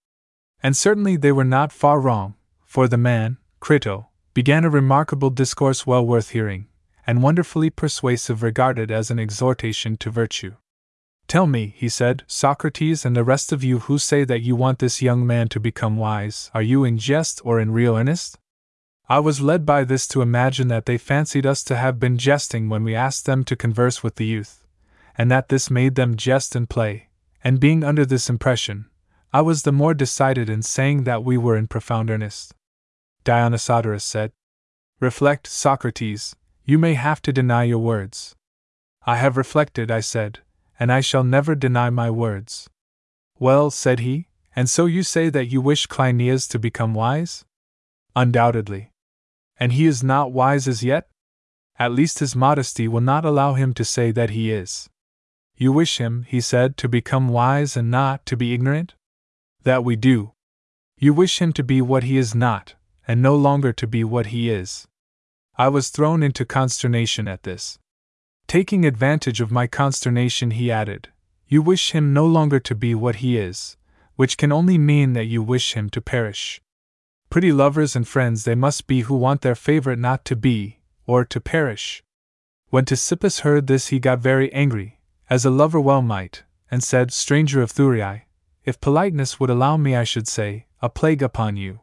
And 0.62 0.76
certainly 0.76 1.16
they 1.16 1.32
were 1.32 1.44
not 1.44 1.72
far 1.72 2.00
wrong, 2.00 2.34
for 2.64 2.88
the 2.88 2.96
man, 2.96 3.38
Crito, 3.60 4.08
began 4.34 4.64
a 4.64 4.70
remarkable 4.70 5.30
discourse 5.30 5.86
well 5.86 6.06
worth 6.06 6.30
hearing, 6.30 6.68
and 7.06 7.22
wonderfully 7.22 7.70
persuasive 7.70 8.42
regarded 8.42 8.90
as 8.90 9.10
an 9.10 9.18
exhortation 9.18 9.96
to 9.96 10.10
virtue. 10.10 10.54
Tell 11.28 11.46
me, 11.46 11.74
he 11.76 11.88
said, 11.88 12.22
Socrates 12.26 13.04
and 13.04 13.16
the 13.16 13.24
rest 13.24 13.50
of 13.50 13.64
you 13.64 13.80
who 13.80 13.98
say 13.98 14.24
that 14.24 14.42
you 14.42 14.54
want 14.54 14.78
this 14.78 15.02
young 15.02 15.26
man 15.26 15.48
to 15.48 15.58
become 15.58 15.96
wise, 15.96 16.50
are 16.54 16.62
you 16.62 16.84
in 16.84 16.98
jest 16.98 17.40
or 17.44 17.58
in 17.58 17.72
real 17.72 17.96
earnest? 17.96 18.38
I 19.08 19.18
was 19.20 19.40
led 19.40 19.66
by 19.66 19.84
this 19.84 20.06
to 20.08 20.22
imagine 20.22 20.68
that 20.68 20.86
they 20.86 20.98
fancied 20.98 21.46
us 21.46 21.64
to 21.64 21.76
have 21.76 21.98
been 21.98 22.18
jesting 22.18 22.68
when 22.68 22.84
we 22.84 22.94
asked 22.94 23.26
them 23.26 23.44
to 23.44 23.56
converse 23.56 24.02
with 24.02 24.16
the 24.16 24.26
youth 24.26 24.65
and 25.18 25.30
that 25.30 25.48
this 25.48 25.70
made 25.70 25.94
them 25.94 26.16
jest 26.16 26.54
and 26.54 26.68
play, 26.68 27.08
and 27.42 27.60
being 27.60 27.82
under 27.82 28.04
this 28.04 28.28
impression, 28.28 28.86
I 29.32 29.40
was 29.40 29.62
the 29.62 29.72
more 29.72 29.94
decided 29.94 30.48
in 30.48 30.62
saying 30.62 31.04
that 31.04 31.24
we 31.24 31.36
were 31.36 31.56
in 31.56 31.66
profound 31.66 32.10
earnest. 32.10 32.54
Dionysodorus 33.24 34.02
said, 34.02 34.32
Reflect, 35.00 35.46
Socrates, 35.46 36.36
you 36.64 36.78
may 36.78 36.94
have 36.94 37.20
to 37.22 37.32
deny 37.32 37.64
your 37.64 37.78
words. 37.78 38.34
I 39.04 39.16
have 39.16 39.36
reflected, 39.36 39.90
I 39.90 40.00
said, 40.00 40.40
and 40.80 40.90
I 40.90 41.00
shall 41.00 41.24
never 41.24 41.54
deny 41.54 41.90
my 41.90 42.10
words. 42.10 42.68
Well, 43.38 43.70
said 43.70 44.00
he, 44.00 44.28
and 44.54 44.70
so 44.70 44.86
you 44.86 45.02
say 45.02 45.28
that 45.30 45.46
you 45.46 45.60
wish 45.60 45.86
Cleinias 45.86 46.48
to 46.48 46.58
become 46.58 46.94
wise? 46.94 47.44
Undoubtedly. 48.14 48.90
And 49.60 49.72
he 49.72 49.86
is 49.86 50.02
not 50.02 50.32
wise 50.32 50.66
as 50.66 50.82
yet? 50.82 51.08
At 51.78 51.92
least 51.92 52.20
his 52.20 52.34
modesty 52.34 52.88
will 52.88 53.02
not 53.02 53.24
allow 53.24 53.54
him 53.54 53.74
to 53.74 53.84
say 53.84 54.10
that 54.12 54.30
he 54.30 54.50
is. 54.50 54.88
You 55.56 55.72
wish 55.72 55.98
him, 55.98 56.24
he 56.28 56.40
said, 56.40 56.76
to 56.78 56.88
become 56.88 57.28
wise 57.28 57.76
and 57.76 57.90
not 57.90 58.26
to 58.26 58.36
be 58.36 58.52
ignorant? 58.52 58.94
That 59.62 59.84
we 59.84 59.96
do. 59.96 60.32
You 60.98 61.14
wish 61.14 61.40
him 61.40 61.52
to 61.54 61.64
be 61.64 61.80
what 61.80 62.04
he 62.04 62.18
is 62.18 62.34
not, 62.34 62.74
and 63.08 63.22
no 63.22 63.34
longer 63.34 63.72
to 63.72 63.86
be 63.86 64.04
what 64.04 64.26
he 64.26 64.50
is. 64.50 64.86
I 65.56 65.68
was 65.68 65.88
thrown 65.88 66.22
into 66.22 66.44
consternation 66.44 67.26
at 67.26 67.44
this. 67.44 67.78
Taking 68.46 68.84
advantage 68.84 69.40
of 69.40 69.50
my 69.50 69.66
consternation, 69.66 70.50
he 70.50 70.70
added, 70.70 71.08
You 71.48 71.62
wish 71.62 71.92
him 71.92 72.12
no 72.12 72.26
longer 72.26 72.60
to 72.60 72.74
be 72.74 72.94
what 72.94 73.16
he 73.16 73.38
is, 73.38 73.78
which 74.16 74.36
can 74.36 74.52
only 74.52 74.76
mean 74.76 75.14
that 75.14 75.24
you 75.24 75.42
wish 75.42 75.72
him 75.72 75.88
to 75.90 76.02
perish. 76.02 76.60
Pretty 77.30 77.50
lovers 77.50 77.96
and 77.96 78.06
friends 78.06 78.44
they 78.44 78.54
must 78.54 78.86
be 78.86 79.00
who 79.02 79.16
want 79.16 79.40
their 79.40 79.54
favorite 79.54 79.98
not 79.98 80.24
to 80.26 80.36
be, 80.36 80.80
or 81.06 81.24
to 81.24 81.40
perish. 81.40 82.02
When 82.68 82.84
Ctesippus 82.84 83.40
heard 83.40 83.66
this, 83.66 83.88
he 83.88 83.98
got 83.98 84.18
very 84.18 84.52
angry, 84.52 84.95
as 85.28 85.44
a 85.44 85.50
lover 85.50 85.80
well 85.80 86.02
might, 86.02 86.44
and 86.70 86.82
said, 86.82 87.12
Stranger 87.12 87.62
of 87.62 87.72
Thurii, 87.72 88.22
if 88.64 88.80
politeness 88.80 89.38
would 89.38 89.50
allow 89.50 89.76
me, 89.76 89.94
I 89.94 90.04
should 90.04 90.28
say, 90.28 90.66
a 90.82 90.88
plague 90.88 91.22
upon 91.22 91.56
you. 91.56 91.80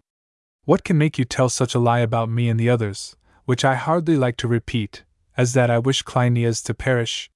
What 0.65 0.83
can 0.83 0.97
make 0.97 1.17
you 1.17 1.25
tell 1.25 1.49
such 1.49 1.75
a 1.75 1.79
lie 1.79 1.99
about 1.99 2.29
me 2.29 2.47
and 2.47 2.59
the 2.59 2.69
others, 2.69 3.15
which 3.45 3.65
I 3.65 3.75
hardly 3.75 4.15
like 4.15 4.37
to 4.37 4.47
repeat, 4.47 5.03
as 5.35 5.53
that 5.53 5.69
I 5.69 5.79
wish 5.79 6.03
Cleinias 6.03 6.61
to 6.63 6.73
perish? 6.73 7.29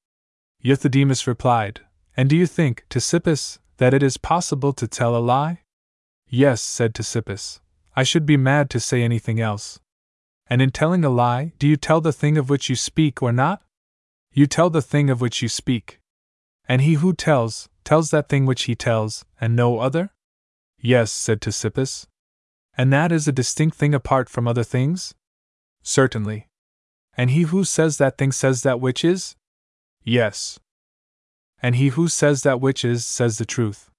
Euthydemus 0.64 1.28
replied, 1.28 1.82
And 2.16 2.30
do 2.30 2.38
you 2.38 2.46
think, 2.46 2.86
Ctesippus, 2.90 3.60
that 3.78 3.94
it 3.94 4.02
is 4.02 4.18
possible 4.18 4.74
to 4.74 4.88
tell 4.88 5.16
a 5.16 5.20
lie? 5.20 5.62
Yes, 6.30 6.62
said 6.62 6.94
Ctesippus. 6.94 7.60
I 7.96 8.04
should 8.04 8.26
be 8.26 8.38
mad 8.38 8.70
to 8.72 8.80
say 8.80 9.02
anything 9.02 9.40
else. 9.40 9.80
And 10.50 10.62
in 10.62 10.72
telling 10.72 11.04
a 11.04 11.10
lie, 11.10 11.54
do 11.60 11.68
you 11.68 11.76
tell 11.76 12.00
the 12.00 12.14
thing 12.14 12.38
of 12.38 12.50
which 12.50 12.70
you 12.70 12.76
speak 12.76 13.22
or 13.22 13.32
not? 13.32 13.62
You 14.38 14.46
tell 14.46 14.70
the 14.70 14.84
thing 14.84 15.10
of 15.10 15.20
which 15.20 15.42
you 15.42 15.50
speak. 15.50 16.00
And 16.70 16.84
he 16.84 16.94
who 16.94 17.12
tells, 17.12 17.70
tells 17.84 18.12
that 18.12 18.30
thing 18.30 18.46
which 18.46 18.66
he 18.66 18.76
tells, 18.76 19.26
and 19.42 19.56
no 19.56 19.80
other? 19.80 20.12
Yes, 20.80 21.12
said 21.12 21.42
Ctesippus. 21.42 22.06
And 22.78 22.94
that 22.94 23.12
is 23.12 23.28
a 23.28 23.32
distinct 23.32 23.76
thing 23.78 23.96
apart 23.96 24.30
from 24.30 24.48
other 24.48 24.64
things? 24.64 25.16
Certainly. 25.82 26.50
And 27.18 27.32
he 27.32 27.50
who 27.50 27.64
says 27.64 27.98
that 27.98 28.20
thing 28.20 28.32
says 28.32 28.62
that 28.62 28.80
which 28.80 29.04
is? 29.04 29.36
Yes. 30.04 30.60
And 31.60 31.78
he 31.78 31.88
who 31.88 32.08
says 32.08 32.44
that 32.44 32.62
which 32.62 32.86
is 32.86 33.08
says 33.08 33.40
the 33.40 33.46
truth. 33.46 33.90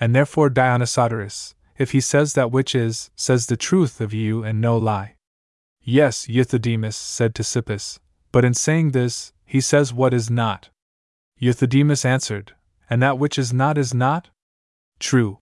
And 0.00 0.16
therefore 0.16 0.48
Dionysodorus, 0.48 1.52
if 1.76 1.92
he 1.92 2.00
says 2.00 2.32
that 2.32 2.50
which 2.50 2.74
is, 2.74 3.10
says 3.14 3.44
the 3.44 3.58
truth 3.58 4.00
of 4.00 4.14
you 4.14 4.42
and 4.42 4.58
no 4.58 4.78
lie. 4.78 5.16
Yes, 5.82 6.28
Euthydemus 6.28 6.94
said 6.96 7.34
Ctesippus, 7.34 7.98
but 8.32 8.42
in 8.42 8.54
saying 8.54 8.92
this, 8.92 9.34
he 9.46 9.60
says 9.60 9.94
what 9.94 10.12
is 10.12 10.28
not. 10.28 10.68
Euthydemus 11.40 12.04
answered, 12.04 12.54
And 12.90 13.00
that 13.02 13.18
which 13.18 13.38
is 13.38 13.52
not 13.52 13.78
is 13.78 13.94
not? 13.94 14.28
True. 14.98 15.38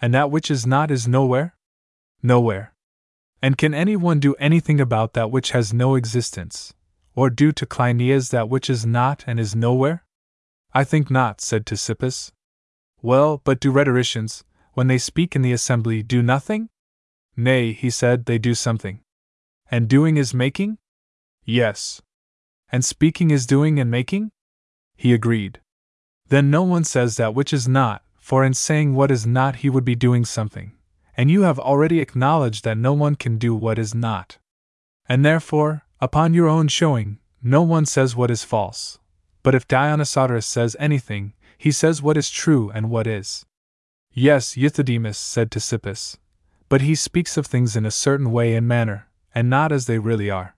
And 0.00 0.12
that 0.14 0.30
which 0.30 0.50
is 0.50 0.66
not 0.66 0.90
is 0.90 1.08
nowhere? 1.08 1.56
Nowhere. 2.22 2.74
And 3.42 3.56
can 3.56 3.72
anyone 3.72 4.20
do 4.20 4.34
anything 4.34 4.80
about 4.80 5.14
that 5.14 5.30
which 5.30 5.52
has 5.52 5.72
no 5.72 5.94
existence, 5.94 6.74
or 7.14 7.30
do 7.30 7.52
to 7.52 7.64
Cleinias 7.64 8.30
that 8.30 8.50
which 8.50 8.68
is 8.68 8.84
not 8.84 9.24
and 9.26 9.40
is 9.40 9.56
nowhere? 9.56 10.04
I 10.74 10.84
think 10.84 11.10
not, 11.10 11.40
said 11.40 11.64
Ctesippus. 11.64 12.32
Well, 13.02 13.40
but 13.42 13.60
do 13.60 13.72
rhetoricians, 13.72 14.44
when 14.74 14.88
they 14.88 14.98
speak 14.98 15.34
in 15.34 15.42
the 15.42 15.52
assembly, 15.52 16.02
do 16.02 16.22
nothing? 16.22 16.68
Nay, 17.36 17.72
he 17.72 17.88
said, 17.88 18.26
they 18.26 18.38
do 18.38 18.54
something. 18.54 19.00
And 19.70 19.88
doing 19.88 20.18
is 20.18 20.34
making? 20.34 20.78
Yes. 21.44 22.02
And 22.72 22.84
speaking 22.84 23.30
is 23.30 23.46
doing 23.46 23.80
and 23.80 23.90
making? 23.90 24.30
He 24.96 25.12
agreed. 25.12 25.60
Then 26.28 26.50
no 26.50 26.62
one 26.62 26.84
says 26.84 27.16
that 27.16 27.34
which 27.34 27.52
is 27.52 27.66
not, 27.66 28.02
for 28.16 28.44
in 28.44 28.54
saying 28.54 28.94
what 28.94 29.10
is 29.10 29.26
not 29.26 29.56
he 29.56 29.70
would 29.70 29.84
be 29.84 29.96
doing 29.96 30.24
something, 30.24 30.72
and 31.16 31.30
you 31.30 31.42
have 31.42 31.58
already 31.58 31.98
acknowledged 32.00 32.62
that 32.64 32.78
no 32.78 32.92
one 32.92 33.16
can 33.16 33.38
do 33.38 33.54
what 33.54 33.78
is 33.78 33.94
not. 33.94 34.38
And 35.08 35.24
therefore, 35.24 35.82
upon 36.00 36.34
your 36.34 36.46
own 36.46 36.68
showing, 36.68 37.18
no 37.42 37.62
one 37.62 37.86
says 37.86 38.14
what 38.14 38.30
is 38.30 38.44
false. 38.44 38.98
But 39.42 39.54
if 39.54 39.66
Dionysodorus 39.66 40.44
says 40.44 40.76
anything, 40.78 41.32
he 41.58 41.72
says 41.72 42.00
what 42.00 42.16
is 42.16 42.30
true 42.30 42.70
and 42.70 42.90
what 42.90 43.06
is. 43.06 43.44
Yes, 44.12 44.56
Euthydemus 44.56 45.16
said 45.16 45.50
Ctesippus, 45.50 46.18
but 46.68 46.82
he 46.82 46.94
speaks 46.94 47.36
of 47.36 47.46
things 47.46 47.74
in 47.74 47.84
a 47.84 47.90
certain 47.90 48.30
way 48.30 48.54
and 48.54 48.68
manner, 48.68 49.08
and 49.34 49.50
not 49.50 49.72
as 49.72 49.86
they 49.86 49.98
really 49.98 50.30
are. 50.30 50.54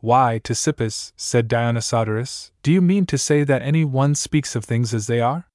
Why, 0.00 0.38
Ctesippus, 0.38 1.12
said 1.16 1.48
Dionysodorus, 1.48 2.52
do 2.62 2.72
you 2.72 2.80
mean 2.80 3.04
to 3.06 3.18
say 3.18 3.42
that 3.42 3.62
any 3.62 3.84
one 3.84 4.14
speaks 4.14 4.54
of 4.54 4.64
things 4.64 4.94
as 4.94 5.08
they 5.08 5.20
are? 5.20 5.48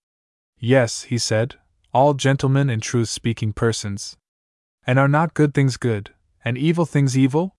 Yes, 0.59 1.03
he 1.03 1.17
said, 1.17 1.55
all 1.93 2.13
gentlemen 2.13 2.69
and 2.69 2.81
truth 2.81 3.09
speaking 3.09 3.53
persons. 3.53 4.17
And 4.85 4.99
are 4.99 5.07
not 5.07 5.33
good 5.33 5.53
things 5.53 5.77
good, 5.77 6.13
and 6.43 6.57
evil 6.57 6.85
things 6.85 7.17
evil? 7.17 7.55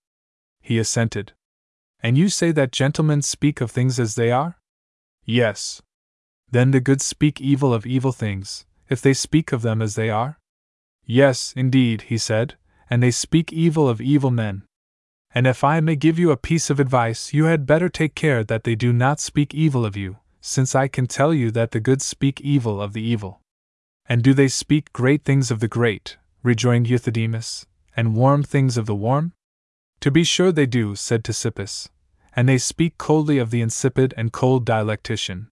He 0.61 0.77
assented. 0.77 1.33
And 2.03 2.19
you 2.19 2.29
say 2.29 2.51
that 2.51 2.71
gentlemen 2.71 3.23
speak 3.23 3.61
of 3.61 3.71
things 3.71 3.99
as 3.99 4.13
they 4.13 4.31
are? 4.31 4.59
Yes. 5.23 5.81
Then 6.51 6.69
the 6.69 6.79
good 6.79 7.01
speak 7.01 7.41
evil 7.41 7.73
of 7.73 7.87
evil 7.87 8.11
things, 8.11 8.65
if 8.89 9.01
they 9.01 9.13
speak 9.13 9.51
of 9.51 9.63
them 9.63 9.81
as 9.81 9.95
they 9.95 10.11
are? 10.11 10.37
Yes, 11.03 11.51
indeed, 11.55 12.03
he 12.03 12.19
said, 12.19 12.55
and 12.91 13.01
they 13.01 13.11
speak 13.11 13.51
evil 13.51 13.89
of 13.89 14.01
evil 14.01 14.29
men, 14.29 14.63
and 15.35 15.45
if 15.45 15.65
I 15.65 15.81
may 15.81 15.97
give 15.97 16.17
you 16.17 16.31
a 16.31 16.37
piece 16.37 16.69
of 16.69 16.79
advice, 16.79 17.33
you 17.33 17.43
had 17.45 17.65
better 17.65 17.89
take 17.89 18.15
care 18.15 18.41
that 18.45 18.63
they 18.63 18.73
do 18.73 18.93
not 18.93 19.19
speak 19.19 19.53
evil 19.53 19.85
of 19.85 19.97
you, 19.97 20.15
since 20.39 20.73
I 20.73 20.87
can 20.87 21.07
tell 21.07 21.33
you 21.33 21.51
that 21.51 21.71
the 21.71 21.81
good 21.81 22.01
speak 22.01 22.39
evil 22.39 22.81
of 22.81 22.93
the 22.93 23.01
evil. 23.01 23.41
And 24.07 24.23
do 24.23 24.33
they 24.33 24.47
speak 24.47 24.93
great 24.93 25.25
things 25.25 25.51
of 25.51 25.59
the 25.59 25.67
great, 25.67 26.15
rejoined 26.41 26.87
Euthydemus, 26.87 27.65
and 27.97 28.15
warm 28.15 28.43
things 28.43 28.77
of 28.77 28.85
the 28.85 28.95
warm? 28.95 29.33
To 29.99 30.09
be 30.09 30.23
sure 30.23 30.53
they 30.53 30.65
do, 30.65 30.95
said 30.95 31.25
Ctesippus, 31.25 31.89
and 32.33 32.47
they 32.47 32.57
speak 32.57 32.97
coldly 32.97 33.37
of 33.37 33.51
the 33.51 33.61
insipid 33.61 34.13
and 34.15 34.31
cold 34.31 34.65
dialectician. 34.65 35.47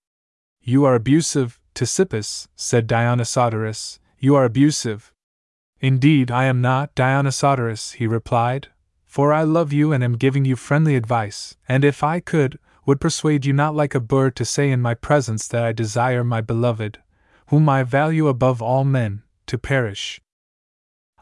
You 0.61 0.85
are 0.85 0.95
abusive, 0.95 1.59
Ctesippus, 1.75 2.47
said 2.55 2.87
Dionysodorus, 2.87 3.99
you 4.17 4.35
are 4.35 4.45
abusive. 4.45 5.11
Indeed, 5.81 6.31
I 6.31 6.45
am 6.45 6.61
not, 6.61 6.95
Dionysodorus, 6.95 7.95
he 7.95 8.07
replied, 8.07 8.69
for 9.13 9.31
I 9.31 9.43
love 9.43 9.71
you 9.71 9.93
and 9.93 10.03
am 10.03 10.17
giving 10.17 10.43
you 10.43 10.55
friendly 10.55 10.95
advice, 10.95 11.55
and 11.69 11.85
if 11.85 12.03
I 12.03 12.19
could, 12.19 12.57
would 12.87 12.99
persuade 12.99 13.45
you 13.45 13.53
not 13.53 13.75
like 13.75 13.93
a 13.93 13.99
bird 13.99 14.35
to 14.37 14.43
say 14.43 14.71
in 14.71 14.81
my 14.81 14.95
presence 14.95 15.47
that 15.49 15.63
I 15.63 15.71
desire 15.71 16.23
my 16.23 16.41
beloved, 16.41 16.97
whom 17.49 17.69
I 17.69 17.83
value 17.83 18.27
above 18.27 18.59
all 18.59 18.83
men, 18.83 19.21
to 19.45 19.59
perish. 19.59 20.19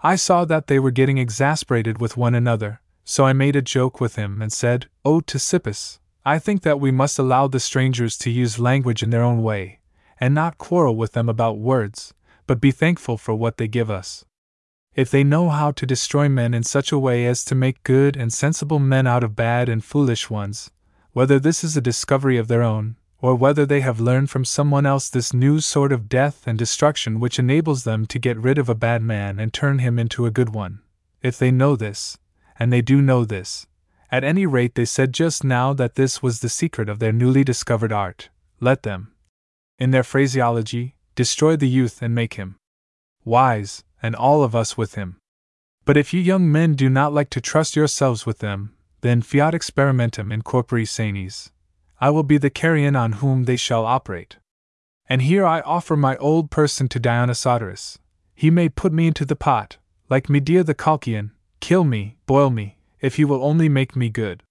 I 0.01 0.15
saw 0.15 0.45
that 0.45 0.67
they 0.67 0.79
were 0.79 0.89
getting 0.89 1.17
exasperated 1.17 1.99
with 1.99 2.15
one 2.15 2.33
another, 2.33 2.79
so 3.03 3.25
I 3.25 3.33
made 3.33 3.57
a 3.57 3.61
joke 3.61 3.99
with 3.99 4.15
him 4.15 4.41
and 4.41 4.53
said, 4.53 4.87
O 5.03 5.19
Ctesippus, 5.19 5.99
I 6.23 6.39
think 6.39 6.61
that 6.61 6.79
we 6.79 6.91
must 6.91 7.19
allow 7.19 7.49
the 7.49 7.59
strangers 7.59 8.17
to 8.19 8.31
use 8.31 8.57
language 8.57 9.03
in 9.03 9.09
their 9.09 9.21
own 9.21 9.43
way, 9.43 9.81
and 10.17 10.33
not 10.33 10.57
quarrel 10.57 10.95
with 10.95 11.11
them 11.11 11.27
about 11.27 11.59
words, 11.59 12.13
but 12.47 12.61
be 12.61 12.71
thankful 12.71 13.17
for 13.17 13.35
what 13.35 13.57
they 13.57 13.67
give 13.67 13.91
us. 13.91 14.23
If 14.93 15.09
they 15.09 15.23
know 15.23 15.49
how 15.49 15.71
to 15.71 15.85
destroy 15.85 16.27
men 16.27 16.53
in 16.53 16.63
such 16.63 16.91
a 16.91 16.99
way 16.99 17.25
as 17.25 17.45
to 17.45 17.55
make 17.55 17.83
good 17.83 18.17
and 18.17 18.31
sensible 18.31 18.79
men 18.79 19.07
out 19.07 19.23
of 19.23 19.37
bad 19.37 19.69
and 19.69 19.83
foolish 19.83 20.29
ones, 20.29 20.69
whether 21.13 21.39
this 21.39 21.63
is 21.63 21.77
a 21.77 21.81
discovery 21.81 22.37
of 22.37 22.49
their 22.49 22.61
own, 22.61 22.97
or 23.21 23.35
whether 23.35 23.65
they 23.65 23.81
have 23.81 24.01
learned 24.01 24.29
from 24.29 24.43
someone 24.43 24.85
else 24.85 25.09
this 25.09 25.33
new 25.33 25.61
sort 25.61 25.93
of 25.93 26.09
death 26.09 26.45
and 26.45 26.57
destruction 26.57 27.19
which 27.19 27.39
enables 27.39 27.83
them 27.85 28.05
to 28.07 28.19
get 28.19 28.37
rid 28.37 28.57
of 28.57 28.67
a 28.67 28.75
bad 28.75 29.01
man 29.01 29.39
and 29.39 29.53
turn 29.53 29.79
him 29.79 29.97
into 29.97 30.25
a 30.25 30.31
good 30.31 30.49
one, 30.49 30.81
if 31.21 31.37
they 31.37 31.51
know 31.51 31.75
this, 31.77 32.17
and 32.59 32.73
they 32.73 32.81
do 32.81 33.01
know 33.01 33.23
this, 33.23 33.67
at 34.11 34.25
any 34.25 34.45
rate 34.45 34.75
they 34.75 34.85
said 34.85 35.13
just 35.13 35.43
now 35.43 35.71
that 35.71 35.95
this 35.95 36.21
was 36.21 36.41
the 36.41 36.49
secret 36.49 36.89
of 36.89 36.99
their 36.99 37.13
newly 37.13 37.45
discovered 37.45 37.93
art, 37.93 38.29
let 38.59 38.83
them, 38.83 39.13
in 39.79 39.91
their 39.91 40.03
phraseology, 40.03 40.95
destroy 41.15 41.55
the 41.55 41.69
youth 41.69 42.01
and 42.01 42.13
make 42.13 42.33
him 42.33 42.57
wise, 43.23 43.83
and 44.01 44.15
all 44.15 44.43
of 44.43 44.55
us 44.55 44.77
with 44.77 44.95
him. 44.95 45.17
But 45.85 45.97
if 45.97 46.13
you 46.13 46.21
young 46.21 46.51
men 46.51 46.75
do 46.75 46.89
not 46.89 47.13
like 47.13 47.29
to 47.31 47.41
trust 47.41 47.75
yourselves 47.75 48.25
with 48.25 48.39
them, 48.39 48.73
then 49.01 49.21
fiat 49.21 49.53
experimentum 49.53 50.31
in 50.31 50.41
corpore 50.41 50.85
sanis. 50.85 51.49
I 51.99 52.09
will 52.09 52.23
be 52.23 52.37
the 52.37 52.49
Carian 52.49 52.99
on 52.99 53.13
whom 53.13 53.43
they 53.43 53.55
shall 53.57 53.85
operate. 53.85 54.37
And 55.07 55.23
here 55.23 55.45
I 55.45 55.61
offer 55.61 55.95
my 55.95 56.15
old 56.17 56.49
person 56.49 56.87
to 56.89 56.99
Dionysodorus. 56.99 57.97
He 58.33 58.49
may 58.49 58.69
put 58.69 58.93
me 58.93 59.07
into 59.07 59.25
the 59.25 59.35
pot, 59.35 59.77
like 60.09 60.29
Medea 60.29 60.63
the 60.63 60.73
Colchian, 60.73 61.31
kill 61.59 61.83
me, 61.83 62.17
boil 62.25 62.49
me, 62.49 62.77
if 63.01 63.15
he 63.15 63.25
will 63.25 63.43
only 63.43 63.69
make 63.69 63.95
me 63.95 64.09
good. 64.09 64.43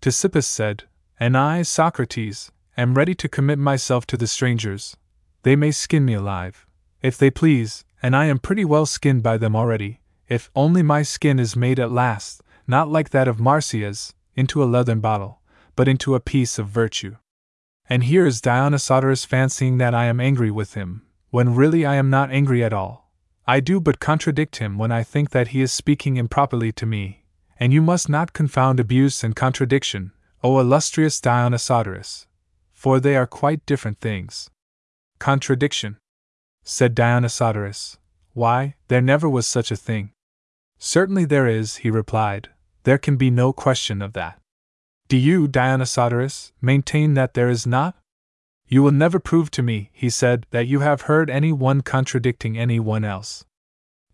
Ctesippus 0.00 0.46
said, 0.46 0.84
And 1.18 1.36
I, 1.36 1.62
Socrates, 1.62 2.50
am 2.76 2.94
ready 2.94 3.14
to 3.16 3.28
commit 3.28 3.58
myself 3.58 4.06
to 4.06 4.16
the 4.16 4.26
strangers. 4.26 4.96
They 5.42 5.56
may 5.56 5.70
skin 5.70 6.04
me 6.04 6.14
alive, 6.14 6.66
if 7.02 7.18
they 7.18 7.30
please, 7.30 7.84
and 8.02 8.16
I 8.16 8.26
am 8.26 8.38
pretty 8.38 8.64
well 8.64 8.86
skinned 8.86 9.22
by 9.22 9.36
them 9.36 9.54
already, 9.54 10.00
if 10.28 10.50
only 10.54 10.82
my 10.82 11.02
skin 11.02 11.38
is 11.38 11.56
made 11.56 11.78
at 11.78 11.90
last, 11.90 12.42
not 12.66 12.88
like 12.88 13.10
that 13.10 13.28
of 13.28 13.38
Marsyas, 13.38 14.14
into 14.34 14.62
a 14.62 14.66
leathern 14.66 15.00
bottle, 15.00 15.40
but 15.76 15.88
into 15.88 16.14
a 16.14 16.20
piece 16.20 16.58
of 16.58 16.68
virtue. 16.68 17.16
And 17.88 18.04
here 18.04 18.26
is 18.26 18.40
Dionysodorus 18.40 19.26
fancying 19.26 19.78
that 19.78 19.94
I 19.94 20.04
am 20.04 20.20
angry 20.20 20.50
with 20.50 20.74
him, 20.74 21.02
when 21.30 21.54
really 21.54 21.84
I 21.84 21.96
am 21.96 22.10
not 22.10 22.30
angry 22.30 22.62
at 22.62 22.72
all. 22.72 23.10
I 23.46 23.58
do 23.58 23.80
but 23.80 23.98
contradict 23.98 24.56
him 24.56 24.78
when 24.78 24.92
I 24.92 25.02
think 25.02 25.30
that 25.30 25.48
he 25.48 25.60
is 25.60 25.72
speaking 25.72 26.16
improperly 26.16 26.70
to 26.72 26.86
me, 26.86 27.24
and 27.58 27.72
you 27.72 27.82
must 27.82 28.08
not 28.08 28.32
confound 28.32 28.78
abuse 28.78 29.24
and 29.24 29.34
contradiction, 29.34 30.12
O 30.42 30.60
illustrious 30.60 31.20
Dionysodorus, 31.20 32.26
for 32.72 33.00
they 33.00 33.16
are 33.16 33.26
quite 33.26 33.66
different 33.66 33.98
things. 33.98 34.48
Contradiction 35.18 35.98
said 36.62 36.94
Dionysodorus. 36.94 37.96
Why, 38.32 38.74
there 38.88 39.00
never 39.00 39.28
was 39.28 39.46
such 39.46 39.70
a 39.70 39.76
thing. 39.76 40.12
Certainly 40.78 41.26
there 41.26 41.46
is, 41.46 41.76
he 41.76 41.90
replied. 41.90 42.48
There 42.84 42.98
can 42.98 43.16
be 43.16 43.30
no 43.30 43.52
question 43.52 44.00
of 44.00 44.12
that. 44.14 44.40
Do 45.08 45.16
you, 45.16 45.48
Dionysodorus, 45.48 46.52
maintain 46.62 47.14
that 47.14 47.34
there 47.34 47.50
is 47.50 47.66
not? 47.66 47.96
You 48.68 48.82
will 48.82 48.92
never 48.92 49.18
prove 49.18 49.50
to 49.52 49.62
me, 49.62 49.90
he 49.92 50.08
said, 50.08 50.46
that 50.52 50.68
you 50.68 50.80
have 50.80 51.02
heard 51.02 51.28
any 51.28 51.52
one 51.52 51.80
contradicting 51.80 52.56
any 52.56 52.78
one 52.78 53.04
else. 53.04 53.44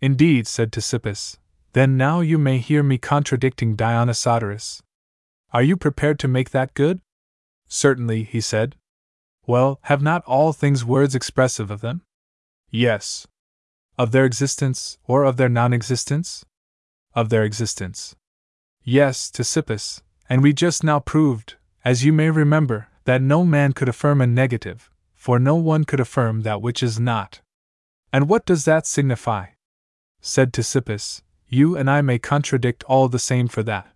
Indeed, 0.01 0.47
said 0.47 0.73
Ctesippus, 0.73 1.37
then 1.75 1.99
now 1.99 2.21
you 2.21 2.39
may 2.39 2.57
hear 2.59 2.83
me 2.83 2.97
contradicting 2.97 3.77
Dionysodorus. 3.77 4.81
Are 5.53 5.63
you 5.63 5.77
prepared 5.77 6.19
to 6.21 6.29
make 6.29 6.51
that 6.51 6.73
good? 6.73 7.01
Certainly, 7.69 8.25
he 8.25 8.41
said. 8.41 8.77
Well, 9.47 9.79
have 9.83 10.01
not 10.01 10.25
all 10.25 10.53
things 10.53 10.85
words 10.85 11.15
expressive 11.15 11.71
of 11.71 11.83
them? 11.83 12.03
Yes. 12.71 13.27
Of 13.99 14.13
their 14.13 14.25
existence, 14.25 14.99
or 15.07 15.25
of 15.25 15.37
their 15.37 15.49
non 15.49 15.73
existence? 15.73 16.45
Of 17.15 17.29
their 17.29 17.45
existence. 17.45 18.17
Yes, 18.83 19.31
Ctesippus, 19.31 20.03
and 20.29 20.43
we 20.43 20.53
just 20.53 20.85
now 20.85 21.01
proved, 21.01 21.57
as 21.85 22.05
you 22.05 22.13
may 22.13 22.31
remember, 22.31 22.89
that 23.05 23.23
no 23.23 23.45
man 23.45 23.73
could 23.73 23.89
affirm 23.89 24.21
a 24.21 24.27
negative, 24.27 24.91
for 25.15 25.39
no 25.39 25.55
one 25.55 25.85
could 25.85 26.01
affirm 26.01 26.43
that 26.43 26.61
which 26.61 26.83
is 26.83 27.01
not. 27.01 27.41
And 28.13 28.29
what 28.29 28.45
does 28.45 28.65
that 28.65 28.87
signify? 28.87 29.47
Said 30.21 30.53
Ctesippus, 30.53 31.23
You 31.49 31.77
and 31.77 31.91
I 31.91 32.01
may 32.03 32.19
contradict 32.19 32.85
all 32.85 33.09
the 33.09 33.19
same 33.19 33.49
for 33.49 33.63
that. 33.63 33.93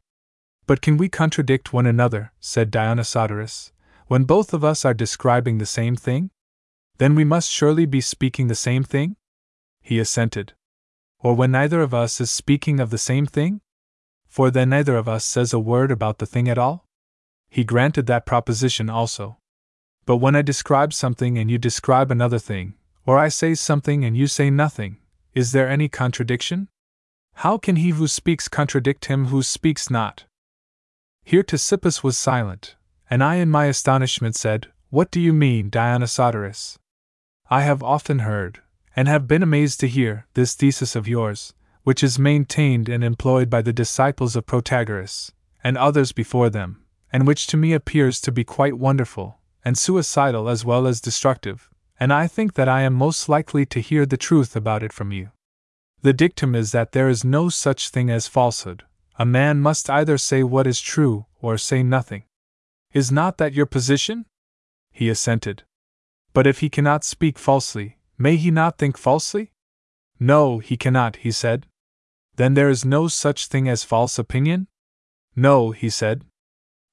But 0.67 0.81
can 0.81 0.97
we 0.97 1.09
contradict 1.09 1.73
one 1.73 1.87
another, 1.87 2.33
said 2.39 2.71
Dionysodorus, 2.71 3.73
when 4.07 4.25
both 4.25 4.55
of 4.55 4.65
us 4.65 4.85
are 4.85 4.95
describing 4.95 5.59
the 5.59 5.67
same 5.67 5.97
thing? 5.97 6.31
Then 7.01 7.15
we 7.15 7.25
must 7.25 7.51
surely 7.51 7.87
be 7.87 8.03
speaking 8.03 8.49
the 8.49 8.55
same 8.55 8.85
thing? 8.85 9.17
He 9.81 9.99
assented. 9.99 10.53
Or 11.19 11.35
when 11.35 11.51
neither 11.51 11.81
of 11.81 11.95
us 11.95 12.21
is 12.21 12.31
speaking 12.31 12.79
of 12.79 12.91
the 12.91 12.99
same 12.99 13.25
thing? 13.25 13.63
For 14.29 14.51
then 14.51 14.69
neither 14.69 14.99
of 14.99 15.09
us 15.09 15.25
says 15.25 15.55
a 15.55 15.59
word 15.59 15.91
about 15.91 16.19
the 16.19 16.27
thing 16.27 16.47
at 16.47 16.59
all? 16.59 16.85
He 17.49 17.65
granted 17.65 18.05
that 18.07 18.27
proposition 18.27 18.91
also. 18.91 19.39
But 20.05 20.19
when 20.19 20.37
I 20.37 20.43
describe 20.43 20.93
something 20.93 21.39
and 21.39 21.51
you 21.51 21.57
describe 21.57 22.11
another 22.11 22.39
thing, 22.39 22.75
or 23.07 23.17
I 23.17 23.31
say 23.31 23.55
something 23.55 24.05
and 24.05 24.15
you 24.15 24.27
say 24.27 24.51
nothing, 24.51 24.99
is 25.33 25.53
there 25.53 25.71
any 25.71 25.89
contradiction? 25.89 26.69
How 27.37 27.57
can 27.57 27.77
he 27.77 27.91
who 27.97 28.09
speaks 28.09 28.47
contradict 28.47 29.07
him 29.07 29.29
who 29.29 29.43
speaks 29.43 29.89
not? 29.89 30.25
Here 31.25 31.45
Ctesippus 31.45 32.05
was 32.05 32.19
silent, 32.19 32.77
and 33.09 33.25
I 33.25 33.37
in 33.37 33.49
my 33.49 33.65
astonishment 33.65 34.37
said, 34.37 34.67
What 34.91 35.11
do 35.11 35.19
you 35.19 35.33
mean, 35.33 35.71
Dionysodorus? 35.71 36.77
I 37.53 37.63
have 37.63 37.83
often 37.83 38.21
heard, 38.21 38.61
and 38.95 39.09
have 39.09 39.27
been 39.27 39.43
amazed 39.43 39.81
to 39.81 39.89
hear, 39.89 40.27
this 40.35 40.55
thesis 40.55 40.95
of 40.95 41.09
yours, 41.09 41.53
which 41.83 42.05
is 42.05 42.17
maintained 42.17 42.89
and 42.89 43.03
employed 43.03 43.51
by 43.51 43.61
the 43.61 43.73
disciples 43.73 44.37
of 44.37 44.47
Protagoras, 44.47 45.33
and 45.65 45.77
others 45.77 46.13
before 46.13 46.49
them, 46.49 46.85
and 47.13 47.27
which 47.27 47.49
to 47.49 47.57
me 47.57 47.73
appears 47.73 48.21
to 48.21 48.31
be 48.31 48.45
quite 48.45 48.79
wonderful, 48.79 49.41
and 49.65 49.77
suicidal 49.77 50.49
as 50.49 50.65
well 50.65 50.87
as 50.87 51.01
destructive, 51.01 51.69
and 51.99 52.13
I 52.13 52.29
think 52.29 52.55
that 52.55 52.69
I 52.69 52.83
am 52.83 52.95
most 52.95 53.29
likely 53.29 53.67
to 53.67 53.81
hear 53.81 54.07
the 54.07 54.17
truth 54.17 54.55
about 54.55 54.85
it 54.85 54.93
from 54.93 55.11
you. 55.11 55.31
The 56.03 56.13
dictum 56.13 56.55
is 56.55 56.71
that 56.71 56.93
there 56.93 57.09
is 57.09 57.25
no 57.25 57.49
such 57.49 57.89
thing 57.89 58.11
as 58.11 58.29
falsehood, 58.29 58.85
a 59.19 59.27
man 59.27 59.61
must 59.61 59.91
either 59.91 60.19
say 60.19 60.45
what 60.45 60.69
is 60.69 60.81
true 60.81 61.27
or 61.43 61.59
say 61.59 61.83
nothing. 61.83 62.23
Is 62.93 63.11
not 63.11 63.39
that 63.39 63.55
your 63.55 63.67
position? 63.67 64.27
He 64.93 65.09
assented. 65.09 65.65
But 66.33 66.47
if 66.47 66.61
he 66.61 66.69
cannot 66.69 67.05
speak 67.05 67.39
falsely, 67.39 67.99
may 68.17 68.37
he 68.37 68.51
not 68.51 68.79
think 68.79 68.97
falsely? 68.97 69.53
No, 70.19 70.59
he 70.59 70.77
cannot, 70.77 71.17
he 71.17 71.33
said. 71.33 71.67
Then 72.37 72.55
there 72.55 72.69
is 72.69 72.85
no 72.85 73.09
such 73.09 73.47
thing 73.47 73.69
as 73.69 73.85
false 73.85 74.19
opinion? 74.19 74.69
No, 75.35 75.71
he 75.71 75.91
said. 75.91 76.25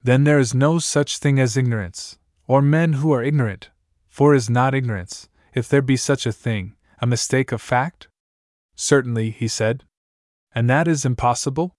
Then 0.02 0.24
there 0.24 0.38
is 0.38 0.54
no 0.54 0.78
such 0.78 1.18
thing 1.18 1.38
as 1.38 1.56
ignorance, 1.56 2.18
or 2.46 2.62
men 2.62 2.94
who 2.94 3.12
are 3.12 3.22
ignorant, 3.22 3.70
for 4.08 4.34
is 4.34 4.48
not 4.48 4.74
ignorance, 4.74 5.28
if 5.54 5.68
there 5.68 5.82
be 5.82 5.96
such 5.96 6.26
a 6.26 6.32
thing, 6.32 6.74
a 7.00 7.06
mistake 7.06 7.52
of 7.52 7.60
fact? 7.60 8.08
Certainly, 8.74 9.30
he 9.30 9.48
said. 9.48 9.84
And 10.54 10.68
that 10.70 10.88
is 10.88 11.04
impossible? 11.04 11.74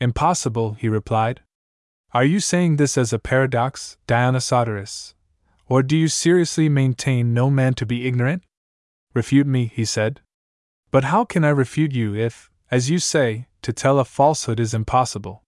Impossible, 0.00 0.74
he 0.74 0.88
replied. 0.88 1.40
Are 2.12 2.24
you 2.24 2.40
saying 2.40 2.76
this 2.76 2.96
as 2.96 3.12
a 3.12 3.18
paradox, 3.18 3.96
Dionysodorus? 4.06 5.14
Or 5.68 5.82
do 5.82 5.96
you 5.96 6.08
seriously 6.08 6.68
maintain 6.68 7.34
no 7.34 7.50
man 7.50 7.74
to 7.74 7.86
be 7.86 8.06
ignorant? 8.06 8.44
Refute 9.14 9.46
me, 9.46 9.66
he 9.66 9.84
said. 9.84 10.20
But 10.90 11.04
how 11.04 11.24
can 11.24 11.44
I 11.44 11.48
refute 11.48 11.92
you 11.92 12.14
if, 12.14 12.50
as 12.70 12.88
you 12.90 12.98
say, 12.98 13.48
to 13.62 13.72
tell 13.72 13.98
a 13.98 14.04
falsehood 14.04 14.60
is 14.60 14.74
impossible? 14.74 15.42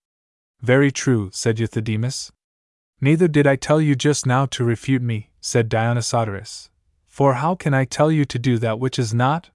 Very 0.61 0.91
true, 0.91 1.31
said 1.33 1.59
Euthydemus. 1.59 2.33
Neither 3.01 3.29
did 3.29 3.47
I 3.47 3.55
tell 3.55 3.81
you 3.81 3.95
just 3.95 4.27
now 4.27 4.47
to 4.47 4.64
refute 4.64 5.03
me, 5.03 5.31
said 5.41 5.69
Dionysodorus. 5.69 6.69
For 7.07 7.35
how 7.35 7.55
can 7.55 7.73
I 7.73 7.85
tell 7.85 8.11
you 8.11 8.25
to 8.25 8.39
do 8.39 8.59
that 8.59 8.81
which 8.81 8.99
is 8.99 9.14
not? 9.14 9.51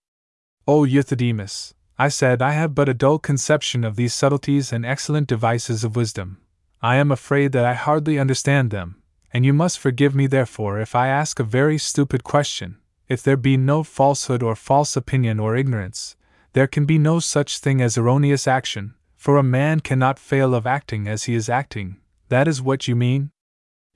O 0.65 0.85
Euthydemus, 0.85 1.73
I 1.99 2.07
said 2.07 2.41
I 2.41 2.51
have 2.51 2.73
but 2.73 2.87
a 2.87 2.93
dull 2.93 3.19
conception 3.19 3.83
of 3.83 3.97
these 3.97 4.13
subtleties 4.13 4.71
and 4.71 4.85
excellent 4.85 5.27
devices 5.27 5.83
of 5.83 5.97
wisdom. 5.97 6.37
I 6.81 6.95
am 6.95 7.11
afraid 7.11 7.51
that 7.51 7.65
I 7.65 7.73
hardly 7.73 8.17
understand 8.17 8.71
them, 8.71 9.02
and 9.33 9.43
you 9.43 9.51
must 9.51 9.79
forgive 9.79 10.13
me 10.13 10.27
therefore 10.27 10.79
if 10.79 10.95
I 10.95 11.07
ask 11.07 11.39
a 11.39 11.43
very 11.43 11.79
stupid 11.79 12.23
question. 12.23 12.77
If 13.09 13.23
there 13.23 13.35
be 13.35 13.57
no 13.57 13.83
falsehood 13.83 14.43
or 14.43 14.55
false 14.55 14.95
opinion 14.95 15.39
or 15.39 15.55
ignorance, 15.55 16.15
there 16.53 16.67
can 16.67 16.85
be 16.85 16.99
no 16.99 17.19
such 17.19 17.57
thing 17.57 17.81
as 17.81 17.97
erroneous 17.97 18.47
action, 18.47 18.93
for 19.17 19.37
a 19.37 19.43
man 19.43 19.79
cannot 19.79 20.19
fail 20.19 20.53
of 20.53 20.67
acting 20.67 21.07
as 21.07 21.23
he 21.23 21.33
is 21.33 21.49
acting. 21.49 21.97
That 22.29 22.47
is 22.47 22.61
what 22.61 22.87
you 22.87 22.95
mean? 22.95 23.31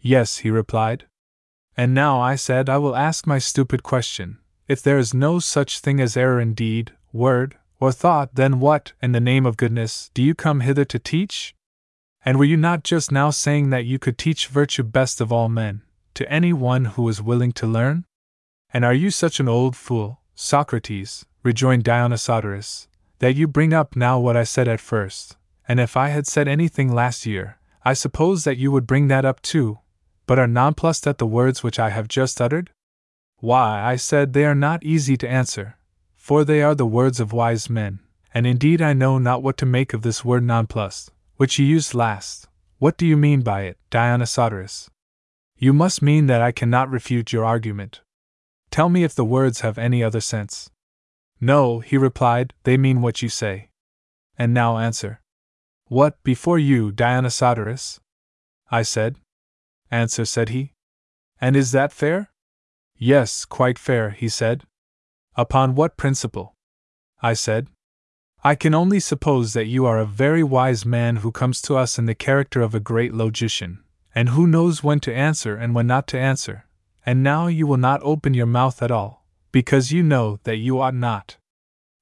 Yes, 0.02 0.38
he 0.40 0.50
replied. 0.50 1.06
And 1.76 1.94
now, 1.94 2.20
I 2.20 2.36
said, 2.36 2.70
I 2.70 2.78
will 2.80 2.96
ask 2.96 3.28
my 3.28 3.38
stupid 3.38 3.84
question. 3.84 4.40
If 4.68 4.82
there 4.82 4.98
is 4.98 5.14
no 5.14 5.40
such 5.40 5.80
thing 5.80 6.02
as 6.02 6.18
error 6.18 6.40
in 6.40 6.56
deed, 6.56 6.94
word, 7.14 7.56
or 7.80 7.92
thought, 7.92 8.34
then 8.34 8.60
what, 8.60 8.94
in 9.02 9.12
the 9.12 9.20
name 9.20 9.46
of 9.46 9.58
goodness, 9.58 10.10
do 10.14 10.24
you 10.24 10.34
come 10.34 10.62
hither 10.62 10.86
to 10.86 11.00
teach? 11.00 11.54
And 12.28 12.38
were 12.38 12.44
you 12.44 12.58
not 12.58 12.84
just 12.84 13.10
now 13.10 13.30
saying 13.30 13.70
that 13.70 13.86
you 13.86 14.00
could 14.00 14.18
teach 14.18 14.48
virtue 14.48 14.84
best 14.84 15.22
of 15.22 15.32
all 15.32 15.48
men, 15.48 15.84
to 16.14 16.30
any 16.30 16.52
one 16.52 16.84
who 16.84 17.04
was 17.04 17.22
willing 17.22 17.54
to 17.54 17.66
learn? 17.66 18.04
And 18.74 18.84
are 18.84 18.94
you 18.94 19.12
such 19.12 19.40
an 19.40 19.48
old 19.48 19.78
fool, 19.78 20.20
Socrates, 20.36 21.26
rejoined 21.42 21.86
Dionysodorus, 21.86 22.88
that 23.20 23.36
you 23.36 23.48
bring 23.48 23.72
up 23.72 23.96
now 23.96 24.20
what 24.20 24.36
I 24.36 24.44
said 24.44 24.68
at 24.68 24.82
first? 24.82 25.38
And 25.70 25.80
if 25.80 25.96
I 25.96 26.10
had 26.10 26.28
said 26.28 26.50
anything 26.50 26.94
last 26.94 27.26
year, 27.26 27.60
I 27.86 27.94
suppose 27.94 28.44
that 28.44 28.58
you 28.58 28.74
would 28.74 28.86
bring 28.86 29.08
that 29.08 29.24
up 29.24 29.42
too, 29.42 29.80
but 30.26 30.38
are 30.38 30.48
nonplussed 30.48 31.08
at 31.08 31.20
the 31.20 31.26
words 31.26 31.64
which 31.64 31.80
I 31.80 31.92
have 31.92 32.10
just 32.10 32.42
uttered? 32.42 32.72
Why, 33.38 33.82
I 33.82 33.96
said 33.96 34.34
they 34.34 34.44
are 34.44 34.54
not 34.54 34.84
easy 34.84 35.16
to 35.16 35.30
answer, 35.30 35.78
for 36.18 36.44
they 36.44 36.62
are 36.62 36.76
the 36.76 36.86
words 36.86 37.22
of 37.22 37.32
wise 37.32 37.70
men, 37.70 38.02
and 38.34 38.46
indeed 38.46 38.82
I 38.82 38.92
know 38.92 39.18
not 39.18 39.44
what 39.44 39.56
to 39.60 39.66
make 39.66 39.94
of 39.94 40.02
this 40.02 40.26
word 40.26 40.44
nonplussed, 40.44 41.14
which 41.38 41.58
you 41.58 41.66
used 41.66 41.94
last. 41.94 42.48
What 42.80 42.98
do 42.98 43.08
you 43.08 43.18
mean 43.18 43.42
by 43.42 43.62
it, 43.62 43.78
Dionysodorus? 43.90 44.90
You 45.58 45.74
must 45.74 46.02
mean 46.02 46.28
that 46.28 46.42
I 46.42 46.52
cannot 46.52 46.92
refute 46.92 47.32
your 47.32 47.46
argument. 47.46 48.02
Tell 48.70 48.90
me 48.90 49.04
if 49.04 49.16
the 49.16 49.26
words 49.26 49.62
have 49.62 49.78
any 49.78 50.04
other 50.04 50.22
sense. 50.22 50.70
No, 51.40 51.80
he 51.80 51.98
replied, 51.98 52.54
they 52.64 52.78
mean 52.78 53.02
what 53.02 53.22
you 53.22 53.30
say. 53.30 53.70
And 54.38 54.54
now 54.54 54.78
answer. 54.78 55.22
What, 55.86 56.22
before 56.24 56.60
you, 56.60 56.92
Dionysodorus? 56.92 58.00
I 58.70 58.82
said. 58.82 59.16
Answer, 59.90 60.26
said 60.26 60.50
he. 60.50 60.74
And 61.40 61.56
is 61.56 61.72
that 61.72 61.94
fair? 61.94 62.30
Yes, 62.98 63.46
quite 63.46 63.80
fair, 63.80 64.10
he 64.10 64.28
said. 64.28 64.64
Upon 65.36 65.76
what 65.76 65.98
principle? 65.98 66.56
I 67.22 67.34
said. 67.34 67.68
I 68.44 68.56
can 68.56 68.74
only 68.74 69.00
suppose 69.00 69.54
that 69.54 69.66
you 69.66 69.86
are 69.86 70.00
a 70.00 70.06
very 70.06 70.44
wise 70.44 70.86
man 70.86 71.18
who 71.18 71.32
comes 71.32 71.62
to 71.64 71.76
us 71.76 71.98
in 71.98 72.06
the 72.06 72.16
character 72.16 72.62
of 72.62 72.76
a 72.76 72.80
great 72.80 73.14
logician, 73.14 73.84
and 74.14 74.30
who 74.30 74.48
knows 74.48 74.84
when 74.84 75.00
to 75.02 75.14
answer 75.14 75.56
and 75.56 75.74
when 75.74 75.88
not 75.88 76.08
to 76.08 76.20
answer, 76.20 76.66
and 77.06 77.24
now 77.24 77.48
you 77.48 77.66
will 77.66 77.78
not 77.78 78.02
open 78.04 78.34
your 78.34 78.46
mouth 78.46 78.82
at 78.82 78.92
all, 78.92 79.26
because 79.52 79.92
you 79.92 80.04
know 80.04 80.40
that 80.44 80.58
you 80.58 80.80
ought 80.80 80.94
not. 80.94 81.38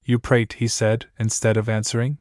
You 0.03 0.19
prate, 0.19 0.53
he 0.53 0.67
said, 0.67 1.07
instead 1.17 1.57
of 1.57 1.69
answering. 1.69 2.19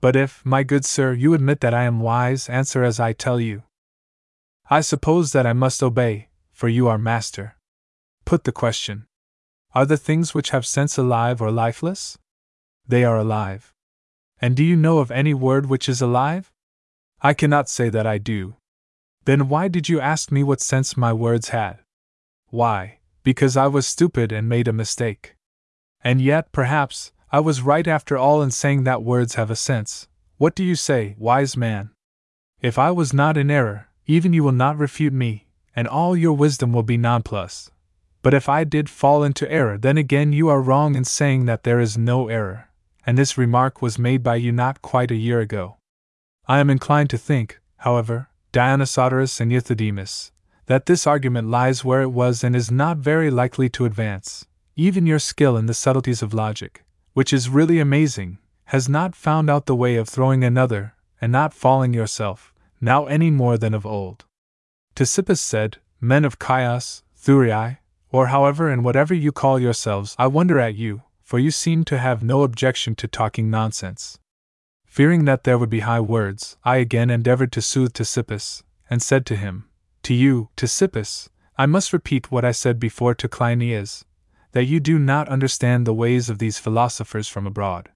But 0.00 0.14
if, 0.14 0.44
my 0.44 0.62
good 0.62 0.84
sir, 0.84 1.12
you 1.12 1.34
admit 1.34 1.60
that 1.60 1.74
I 1.74 1.84
am 1.84 2.00
wise, 2.00 2.48
answer 2.48 2.84
as 2.84 3.00
I 3.00 3.12
tell 3.12 3.40
you. 3.40 3.64
I 4.70 4.82
suppose 4.82 5.32
that 5.32 5.46
I 5.46 5.52
must 5.52 5.82
obey, 5.82 6.28
for 6.52 6.68
you 6.68 6.86
are 6.86 6.98
master. 6.98 7.56
Put 8.24 8.44
the 8.44 8.52
question 8.52 9.06
Are 9.74 9.86
the 9.86 9.96
things 9.96 10.34
which 10.34 10.50
have 10.50 10.66
sense 10.66 10.98
alive 10.98 11.40
or 11.40 11.50
lifeless? 11.50 12.18
They 12.88 13.04
are 13.04 13.18
alive. 13.18 13.74
And 14.40 14.56
do 14.56 14.64
you 14.64 14.74
know 14.74 14.98
of 14.98 15.10
any 15.10 15.34
word 15.34 15.66
which 15.66 15.88
is 15.88 16.00
alive? 16.00 16.50
I 17.20 17.34
cannot 17.34 17.68
say 17.68 17.90
that 17.90 18.06
I 18.06 18.18
do. 18.18 18.56
Then 19.24 19.48
why 19.48 19.68
did 19.68 19.88
you 19.88 20.00
ask 20.00 20.32
me 20.32 20.42
what 20.42 20.62
sense 20.62 20.96
my 20.96 21.12
words 21.12 21.50
had? 21.50 21.80
Why, 22.48 22.98
because 23.22 23.56
I 23.56 23.66
was 23.66 23.86
stupid 23.86 24.32
and 24.32 24.48
made 24.48 24.68
a 24.68 24.72
mistake. 24.72 25.34
And 26.02 26.22
yet, 26.22 26.50
perhaps, 26.50 27.12
I 27.30 27.40
was 27.40 27.60
right 27.60 27.86
after 27.86 28.16
all 28.16 28.40
in 28.40 28.50
saying 28.50 28.84
that 28.84 29.02
words 29.02 29.34
have 29.34 29.50
a 29.50 29.56
sense. 29.56 30.08
What 30.38 30.54
do 30.54 30.64
you 30.64 30.74
say, 30.74 31.14
wise 31.18 31.56
man? 31.56 31.90
If 32.62 32.78
I 32.78 32.90
was 32.90 33.12
not 33.12 33.36
in 33.36 33.50
error, 33.50 33.88
even 34.06 34.32
you 34.32 34.42
will 34.44 34.52
not 34.52 34.78
refute 34.78 35.12
me, 35.12 35.46
and 35.76 35.86
all 35.86 36.16
your 36.16 36.32
wisdom 36.32 36.72
will 36.72 36.84
be 36.84 36.96
nonplussed. 36.96 37.70
But 38.22 38.32
if 38.32 38.48
I 38.48 38.64
did 38.64 38.88
fall 38.88 39.22
into 39.22 39.50
error, 39.50 39.76
then 39.76 39.98
again 39.98 40.32
you 40.32 40.48
are 40.48 40.62
wrong 40.62 40.94
in 40.94 41.04
saying 41.04 41.44
that 41.46 41.64
there 41.64 41.80
is 41.80 41.98
no 41.98 42.28
error. 42.28 42.67
And 43.08 43.16
this 43.16 43.38
remark 43.38 43.80
was 43.80 43.98
made 43.98 44.22
by 44.22 44.36
you 44.36 44.52
not 44.52 44.82
quite 44.82 45.10
a 45.10 45.16
year 45.16 45.40
ago. 45.40 45.78
I 46.46 46.58
am 46.58 46.68
inclined 46.68 47.08
to 47.08 47.16
think, 47.16 47.58
however, 47.78 48.28
Dionysodorus 48.52 49.40
and 49.40 49.50
Euthydemus, 49.50 50.30
that 50.66 50.84
this 50.84 51.06
argument 51.06 51.48
lies 51.48 51.82
where 51.82 52.02
it 52.02 52.10
was 52.10 52.44
and 52.44 52.54
is 52.54 52.70
not 52.70 52.98
very 52.98 53.30
likely 53.30 53.70
to 53.70 53.86
advance. 53.86 54.44
Even 54.76 55.06
your 55.06 55.18
skill 55.18 55.56
in 55.56 55.64
the 55.64 55.72
subtleties 55.72 56.20
of 56.20 56.34
logic, 56.34 56.84
which 57.14 57.32
is 57.32 57.48
really 57.48 57.80
amazing, 57.80 58.36
has 58.66 58.90
not 58.90 59.16
found 59.16 59.48
out 59.48 59.64
the 59.64 59.74
way 59.74 59.96
of 59.96 60.06
throwing 60.06 60.44
another, 60.44 60.92
and 61.18 61.32
not 61.32 61.54
falling 61.54 61.94
yourself, 61.94 62.52
now 62.78 63.06
any 63.06 63.30
more 63.30 63.56
than 63.56 63.72
of 63.72 63.86
old. 63.86 64.26
Ctesippus 64.94 65.40
said, 65.40 65.78
Men 65.98 66.26
of 66.26 66.36
Chios, 66.38 67.02
Thurii, 67.18 67.78
or 68.12 68.26
however 68.26 68.68
and 68.68 68.84
whatever 68.84 69.14
you 69.14 69.32
call 69.32 69.58
yourselves, 69.58 70.14
I 70.18 70.26
wonder 70.26 70.58
at 70.58 70.74
you, 70.74 71.04
for 71.28 71.38
you 71.38 71.50
seem 71.50 71.84
to 71.84 71.98
have 71.98 72.22
no 72.22 72.42
objection 72.42 72.94
to 72.94 73.06
talking 73.06 73.50
nonsense. 73.50 74.18
Fearing 74.86 75.26
that 75.26 75.44
there 75.44 75.58
would 75.58 75.68
be 75.68 75.80
high 75.80 76.00
words, 76.00 76.56
I 76.64 76.76
again 76.76 77.10
endeavored 77.10 77.52
to 77.52 77.60
soothe 77.60 77.92
Ctesippus, 77.92 78.62
and 78.88 79.02
said 79.02 79.26
to 79.26 79.36
him, 79.36 79.68
To 80.04 80.14
you, 80.14 80.48
Ctesippus, 80.56 81.28
I 81.58 81.66
must 81.66 81.92
repeat 81.92 82.30
what 82.30 82.46
I 82.46 82.52
said 82.52 82.80
before 82.80 83.14
to 83.16 83.28
Cleinias, 83.28 84.06
that 84.52 84.64
you 84.64 84.80
do 84.80 84.98
not 84.98 85.28
understand 85.28 85.86
the 85.86 85.92
ways 85.92 86.30
of 86.30 86.38
these 86.38 86.58
philosophers 86.58 87.28
from 87.28 87.46
abroad. 87.46 87.90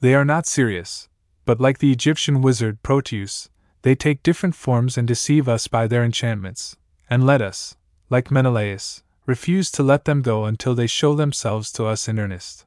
They 0.00 0.14
are 0.14 0.26
not 0.26 0.46
serious, 0.46 1.08
but 1.46 1.62
like 1.62 1.78
the 1.78 1.90
Egyptian 1.90 2.42
wizard 2.42 2.82
Proteus, 2.82 3.48
they 3.80 3.94
take 3.94 4.22
different 4.22 4.54
forms 4.54 4.98
and 4.98 5.08
deceive 5.08 5.48
us 5.48 5.68
by 5.68 5.86
their 5.86 6.04
enchantments, 6.04 6.76
and 7.08 7.24
let 7.24 7.40
us, 7.40 7.78
like 8.10 8.30
Menelaus, 8.30 9.02
refuse 9.28 9.70
to 9.70 9.82
let 9.82 10.06
them 10.06 10.22
go 10.22 10.46
until 10.46 10.74
they 10.74 10.86
show 10.86 11.14
themselves 11.14 11.70
to 11.70 11.84
us 11.84 12.08
in 12.08 12.18
earnest. 12.18 12.64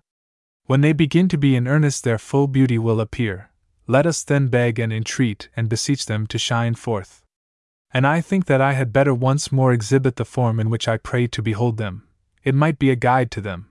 When 0.68 0.82
they 0.82 0.94
begin 0.94 1.28
to 1.30 1.38
be 1.38 1.56
in 1.56 1.68
earnest, 1.68 2.04
their 2.04 2.20
full 2.20 2.48
beauty 2.48 2.78
will 2.78 3.02
appear. 3.02 3.50
Let 3.88 4.06
us 4.06 4.24
then 4.24 4.48
beg 4.48 4.78
and 4.78 4.94
entreat 4.94 5.50
and 5.58 5.68
beseech 5.68 6.06
them 6.06 6.28
to 6.28 6.38
shine 6.38 6.76
forth. 6.76 7.24
And 7.92 8.06
I 8.06 8.22
think 8.22 8.46
that 8.46 8.62
I 8.62 8.74
had 8.74 8.94
better 8.94 9.14
once 9.14 9.52
more 9.52 9.74
exhibit 9.74 10.18
the 10.18 10.24
form 10.24 10.60
in 10.60 10.70
which 10.70 10.88
I 10.88 10.98
pray 10.98 11.26
to 11.28 11.42
behold 11.42 11.78
them, 11.78 12.08
it 12.44 12.54
might 12.54 12.78
be 12.78 12.92
a 12.92 12.96
guide 12.96 13.32
to 13.32 13.42
them. 13.42 13.70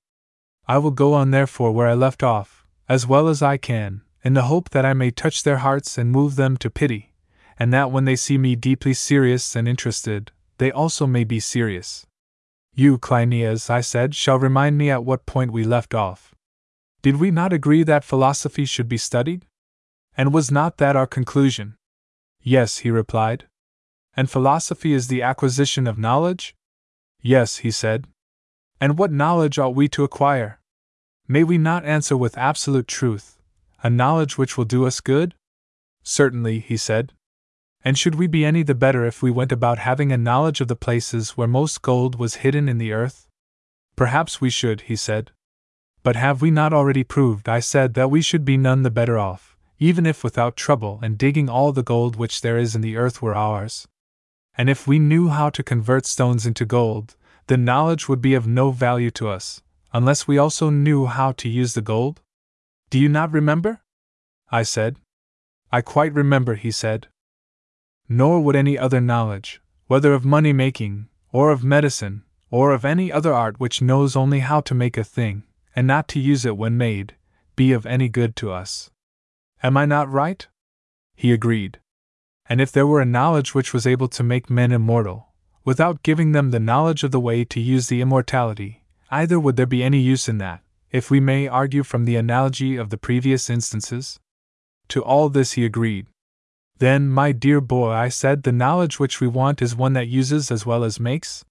I 0.66 0.78
will 0.78 0.90
go 0.90 1.14
on 1.14 1.30
therefore 1.30 1.70
where 1.70 1.86
I 1.86 1.94
left 1.94 2.24
off, 2.24 2.66
as 2.88 3.06
well 3.06 3.28
as 3.28 3.40
I 3.40 3.56
can, 3.56 4.02
in 4.24 4.34
the 4.34 4.42
hope 4.50 4.70
that 4.70 4.84
I 4.84 4.94
may 4.94 5.12
touch 5.12 5.44
their 5.44 5.58
hearts 5.58 5.96
and 5.96 6.10
move 6.10 6.34
them 6.34 6.56
to 6.56 6.68
pity, 6.68 7.12
and 7.56 7.72
that 7.72 7.92
when 7.92 8.04
they 8.04 8.16
see 8.16 8.36
me 8.36 8.56
deeply 8.56 8.94
serious 8.94 9.54
and 9.54 9.68
interested, 9.68 10.32
they 10.58 10.72
also 10.72 11.06
may 11.06 11.22
be 11.22 11.38
serious. 11.38 12.04
You, 12.74 12.98
Cleinias, 12.98 13.68
I 13.68 13.80
said, 13.80 14.14
shall 14.14 14.38
remind 14.38 14.78
me 14.78 14.90
at 14.90 15.04
what 15.04 15.26
point 15.26 15.52
we 15.52 15.64
left 15.64 15.94
off. 15.94 16.34
Did 17.02 17.16
we 17.16 17.30
not 17.30 17.52
agree 17.52 17.82
that 17.82 18.04
philosophy 18.04 18.64
should 18.64 18.88
be 18.88 18.96
studied? 18.96 19.46
And 20.16 20.32
was 20.32 20.50
not 20.50 20.76
that 20.78 20.96
our 20.96 21.06
conclusion? 21.06 21.76
Yes, 22.42 22.78
he 22.78 22.90
replied. 22.90 23.46
And 24.14 24.30
philosophy 24.30 24.92
is 24.92 25.08
the 25.08 25.22
acquisition 25.22 25.86
of 25.86 25.98
knowledge? 25.98 26.54
Yes, 27.22 27.58
he 27.58 27.70
said. 27.70 28.06
And 28.80 28.98
what 28.98 29.12
knowledge 29.12 29.58
ought 29.58 29.74
we 29.74 29.88
to 29.88 30.04
acquire? 30.04 30.60
May 31.28 31.44
we 31.44 31.58
not 31.58 31.84
answer 31.84 32.16
with 32.16 32.36
absolute 32.36 32.88
truth, 32.88 33.38
a 33.82 33.90
knowledge 33.90 34.36
which 34.36 34.56
will 34.56 34.64
do 34.64 34.86
us 34.86 35.00
good? 35.00 35.34
Certainly, 36.02 36.60
he 36.60 36.76
said. 36.76 37.12
And 37.82 37.98
should 37.98 38.16
we 38.16 38.26
be 38.26 38.44
any 38.44 38.62
the 38.62 38.74
better 38.74 39.06
if 39.06 39.22
we 39.22 39.30
went 39.30 39.52
about 39.52 39.78
having 39.78 40.12
a 40.12 40.18
knowledge 40.18 40.60
of 40.60 40.68
the 40.68 40.76
places 40.76 41.30
where 41.30 41.48
most 41.48 41.80
gold 41.80 42.18
was 42.18 42.36
hidden 42.36 42.68
in 42.68 42.78
the 42.78 42.92
earth? 42.92 43.26
Perhaps 43.96 44.40
we 44.40 44.50
should, 44.50 44.82
he 44.82 44.96
said. 44.96 45.30
But 46.02 46.16
have 46.16 46.42
we 46.42 46.50
not 46.50 46.72
already 46.72 47.04
proved, 47.04 47.48
I 47.48 47.60
said, 47.60 47.94
that 47.94 48.10
we 48.10 48.22
should 48.22 48.44
be 48.44 48.56
none 48.56 48.82
the 48.82 48.90
better 48.90 49.18
off, 49.18 49.56
even 49.78 50.06
if 50.06 50.24
without 50.24 50.56
trouble 50.56 50.98
and 51.02 51.18
digging 51.18 51.48
all 51.48 51.72
the 51.72 51.82
gold 51.82 52.16
which 52.16 52.40
there 52.40 52.58
is 52.58 52.74
in 52.74 52.80
the 52.80 52.96
earth 52.96 53.22
were 53.22 53.34
ours? 53.34 53.86
And 54.56 54.68
if 54.68 54.86
we 54.86 54.98
knew 54.98 55.28
how 55.28 55.48
to 55.50 55.62
convert 55.62 56.06
stones 56.06 56.46
into 56.46 56.64
gold, 56.66 57.16
the 57.46 57.56
knowledge 57.56 58.08
would 58.08 58.20
be 58.20 58.34
of 58.34 58.46
no 58.46 58.70
value 58.70 59.10
to 59.12 59.28
us, 59.28 59.62
unless 59.92 60.28
we 60.28 60.38
also 60.38 60.70
knew 60.70 61.06
how 61.06 61.32
to 61.32 61.48
use 61.48 61.74
the 61.74 61.82
gold? 61.82 62.20
Do 62.90 62.98
you 62.98 63.08
not 63.08 63.32
remember? 63.32 63.80
I 64.50 64.64
said. 64.64 64.96
I 65.72 65.80
quite 65.80 66.12
remember, 66.12 66.54
he 66.56 66.70
said. 66.70 67.08
Nor 68.12 68.40
would 68.40 68.56
any 68.56 68.76
other 68.76 69.00
knowledge, 69.00 69.62
whether 69.86 70.12
of 70.12 70.24
money 70.24 70.52
making, 70.52 71.06
or 71.30 71.52
of 71.52 71.62
medicine, 71.62 72.24
or 72.50 72.72
of 72.72 72.84
any 72.84 73.12
other 73.12 73.32
art 73.32 73.60
which 73.60 73.80
knows 73.80 74.16
only 74.16 74.40
how 74.40 74.60
to 74.62 74.74
make 74.74 74.98
a 74.98 75.04
thing, 75.04 75.44
and 75.76 75.86
not 75.86 76.08
to 76.08 76.18
use 76.18 76.44
it 76.44 76.56
when 76.56 76.76
made, 76.76 77.14
be 77.54 77.70
of 77.70 77.86
any 77.86 78.08
good 78.08 78.34
to 78.34 78.50
us. 78.50 78.90
Am 79.62 79.76
I 79.76 79.86
not 79.86 80.10
right? 80.10 80.48
He 81.14 81.32
agreed. 81.32 81.78
And 82.48 82.60
if 82.60 82.72
there 82.72 82.86
were 82.86 83.00
a 83.00 83.04
knowledge 83.04 83.54
which 83.54 83.72
was 83.72 83.86
able 83.86 84.08
to 84.08 84.24
make 84.24 84.50
men 84.50 84.72
immortal, 84.72 85.28
without 85.64 86.02
giving 86.02 86.32
them 86.32 86.50
the 86.50 86.58
knowledge 86.58 87.04
of 87.04 87.12
the 87.12 87.20
way 87.20 87.44
to 87.44 87.60
use 87.60 87.86
the 87.86 88.00
immortality, 88.00 88.82
either 89.12 89.38
would 89.38 89.54
there 89.54 89.66
be 89.66 89.84
any 89.84 90.00
use 90.00 90.28
in 90.28 90.38
that, 90.38 90.62
if 90.90 91.12
we 91.12 91.20
may 91.20 91.46
argue 91.46 91.84
from 91.84 92.06
the 92.06 92.16
analogy 92.16 92.74
of 92.74 92.90
the 92.90 92.98
previous 92.98 93.48
instances? 93.48 94.18
To 94.88 95.00
all 95.00 95.28
this 95.28 95.52
he 95.52 95.64
agreed. 95.64 96.08
Then, 96.80 97.10
my 97.10 97.32
dear 97.32 97.60
boy, 97.60 97.90
I 97.90 98.08
said, 98.08 98.42
the 98.42 98.52
knowledge 98.52 98.98
which 98.98 99.20
we 99.20 99.28
want 99.28 99.60
is 99.60 99.76
one 99.76 99.92
that 99.92 100.08
uses 100.08 100.50
as 100.50 100.64
well 100.64 100.82
as 100.82 100.98
makes? 100.98 101.44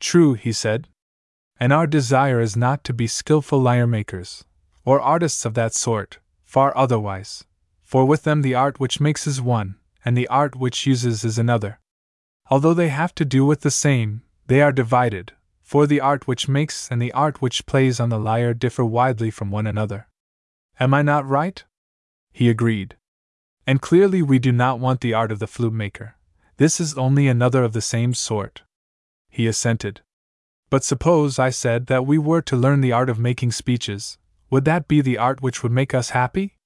True, 0.00 0.34
he 0.34 0.52
said. 0.52 0.88
And 1.60 1.72
our 1.72 1.86
desire 1.86 2.40
is 2.40 2.56
not 2.56 2.82
to 2.84 2.92
be 2.92 3.06
skilful 3.06 3.60
lyre 3.60 3.86
makers, 3.86 4.44
or 4.84 5.00
artists 5.00 5.44
of 5.44 5.54
that 5.54 5.72
sort, 5.72 6.18
far 6.44 6.76
otherwise, 6.76 7.44
for 7.84 8.04
with 8.04 8.24
them 8.24 8.42
the 8.42 8.56
art 8.56 8.80
which 8.80 9.00
makes 9.00 9.24
is 9.24 9.40
one, 9.40 9.76
and 10.04 10.16
the 10.16 10.26
art 10.26 10.56
which 10.56 10.84
uses 10.84 11.24
is 11.24 11.38
another. 11.38 11.78
Although 12.50 12.74
they 12.74 12.88
have 12.88 13.14
to 13.14 13.24
do 13.24 13.46
with 13.46 13.60
the 13.60 13.70
same, 13.70 14.22
they 14.48 14.60
are 14.60 14.72
divided, 14.72 15.32
for 15.62 15.86
the 15.86 16.00
art 16.00 16.26
which 16.26 16.48
makes 16.48 16.90
and 16.90 17.00
the 17.00 17.12
art 17.12 17.40
which 17.40 17.66
plays 17.66 18.00
on 18.00 18.08
the 18.08 18.18
lyre 18.18 18.52
differ 18.52 18.84
widely 18.84 19.30
from 19.30 19.52
one 19.52 19.68
another. 19.68 20.08
Am 20.80 20.92
I 20.92 21.02
not 21.02 21.24
right? 21.24 21.62
He 22.32 22.50
agreed. 22.50 22.96
And 23.66 23.82
clearly 23.82 24.22
we 24.22 24.38
do 24.38 24.52
not 24.52 24.78
want 24.78 25.00
the 25.00 25.14
art 25.14 25.32
of 25.32 25.40
the 25.40 25.46
flute 25.46 25.72
maker. 25.72 26.14
This 26.56 26.80
is 26.80 26.96
only 26.96 27.26
another 27.28 27.64
of 27.64 27.72
the 27.72 27.80
same 27.80 28.14
sort. 28.14 28.62
He 29.28 29.46
assented. 29.46 30.02
But 30.70 30.84
suppose, 30.84 31.38
I 31.38 31.50
said, 31.50 31.86
that 31.86 32.06
we 32.06 32.18
were 32.18 32.42
to 32.42 32.56
learn 32.56 32.80
the 32.80 32.92
art 32.92 33.10
of 33.10 33.18
making 33.18 33.52
speeches, 33.52 34.18
would 34.50 34.64
that 34.64 34.88
be 34.88 35.00
the 35.00 35.18
art 35.18 35.42
which 35.42 35.62
would 35.62 35.72
make 35.72 35.94
us 35.94 36.10
happy? 36.10 36.56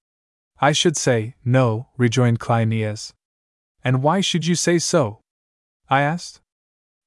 I 0.61 0.73
should 0.73 0.97
say, 0.97 1.35
no, 1.45 1.89
rejoined 1.97 2.39
Cleinias. 2.39 3.15
And 3.83 4.03
why 4.03 4.21
should 4.21 4.47
you 4.47 4.55
say 4.55 4.79
so? 4.79 5.21
I 5.89 6.03
asked. 6.03 6.41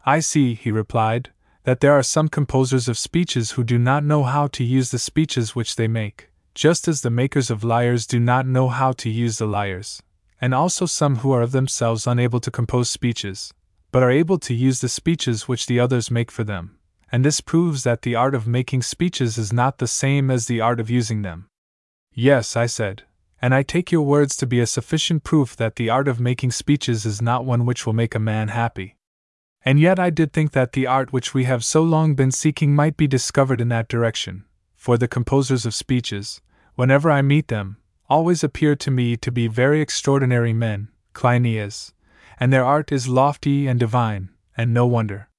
I 0.05 0.19
see, 0.19 0.55
he 0.55 0.71
replied, 0.71 1.31
that 1.63 1.79
there 1.79 1.93
are 1.93 2.03
some 2.03 2.27
composers 2.27 2.89
of 2.89 2.97
speeches 2.97 3.51
who 3.51 3.63
do 3.63 3.77
not 3.77 4.03
know 4.03 4.23
how 4.23 4.47
to 4.47 4.63
use 4.63 4.91
the 4.91 4.99
speeches 4.99 5.55
which 5.55 5.75
they 5.75 5.87
make, 5.87 6.29
just 6.53 6.87
as 6.87 7.01
the 7.01 7.09
makers 7.09 7.49
of 7.49 7.63
lyres 7.63 8.05
do 8.05 8.19
not 8.19 8.45
know 8.45 8.69
how 8.69 8.91
to 8.91 9.09
use 9.09 9.37
the 9.37 9.47
lyres, 9.47 10.03
and 10.39 10.53
also 10.53 10.85
some 10.85 11.17
who 11.17 11.31
are 11.31 11.41
of 11.41 11.51
themselves 11.51 12.05
unable 12.05 12.39
to 12.39 12.51
compose 12.51 12.89
speeches, 12.89 13.53
but 13.91 14.03
are 14.03 14.11
able 14.11 14.37
to 14.37 14.53
use 14.53 14.81
the 14.81 14.89
speeches 14.89 15.47
which 15.47 15.65
the 15.65 15.79
others 15.79 16.11
make 16.11 16.29
for 16.31 16.43
them, 16.43 16.77
and 17.11 17.23
this 17.23 17.41
proves 17.41 17.83
that 17.83 18.01
the 18.01 18.15
art 18.15 18.35
of 18.35 18.47
making 18.47 18.81
speeches 18.81 19.37
is 19.37 19.53
not 19.53 19.77
the 19.77 19.87
same 19.87 20.31
as 20.31 20.47
the 20.47 20.59
art 20.59 20.79
of 20.79 20.89
using 20.89 21.21
them. 21.21 21.47
Yes, 22.13 22.55
I 22.55 22.65
said, 22.65 23.03
and 23.41 23.53
I 23.53 23.63
take 23.63 23.91
your 23.91 24.03
words 24.03 24.35
to 24.37 24.47
be 24.47 24.59
a 24.59 24.67
sufficient 24.67 25.23
proof 25.23 25.55
that 25.55 25.75
the 25.75 25.89
art 25.89 26.07
of 26.07 26.19
making 26.19 26.51
speeches 26.51 27.05
is 27.05 27.21
not 27.21 27.45
one 27.45 27.65
which 27.65 27.85
will 27.85 27.93
make 27.93 28.15
a 28.15 28.19
man 28.19 28.47
happy. 28.47 28.95
And 29.65 29.79
yet 29.79 29.99
I 29.99 30.09
did 30.09 30.33
think 30.33 30.51
that 30.51 30.73
the 30.73 30.87
art 30.87 31.13
which 31.13 31.33
we 31.33 31.45
have 31.45 31.63
so 31.63 31.81
long 31.81 32.15
been 32.15 32.31
seeking 32.31 32.75
might 32.75 32.97
be 32.97 33.07
discovered 33.07 33.61
in 33.61 33.69
that 33.69 33.87
direction, 33.87 34.45
for 34.83 34.97
the 34.97 35.07
composers 35.07 35.65
of 35.65 35.73
speeches, 35.73 36.41
whenever 36.75 37.09
I 37.09 37.21
meet 37.21 37.47
them, 37.47 37.77
always 38.09 38.43
appear 38.43 38.75
to 38.75 38.91
me 38.91 39.15
to 39.15 39.31
be 39.31 39.47
very 39.47 39.79
extraordinary 39.79 40.51
men, 40.51 40.89
Cleinias, 41.13 41.93
and 42.37 42.51
their 42.51 42.65
art 42.65 42.91
is 42.91 43.07
lofty 43.07 43.65
and 43.65 43.79
divine, 43.79 44.27
and 44.57 44.73
no 44.73 44.85
wonder. 44.85 45.29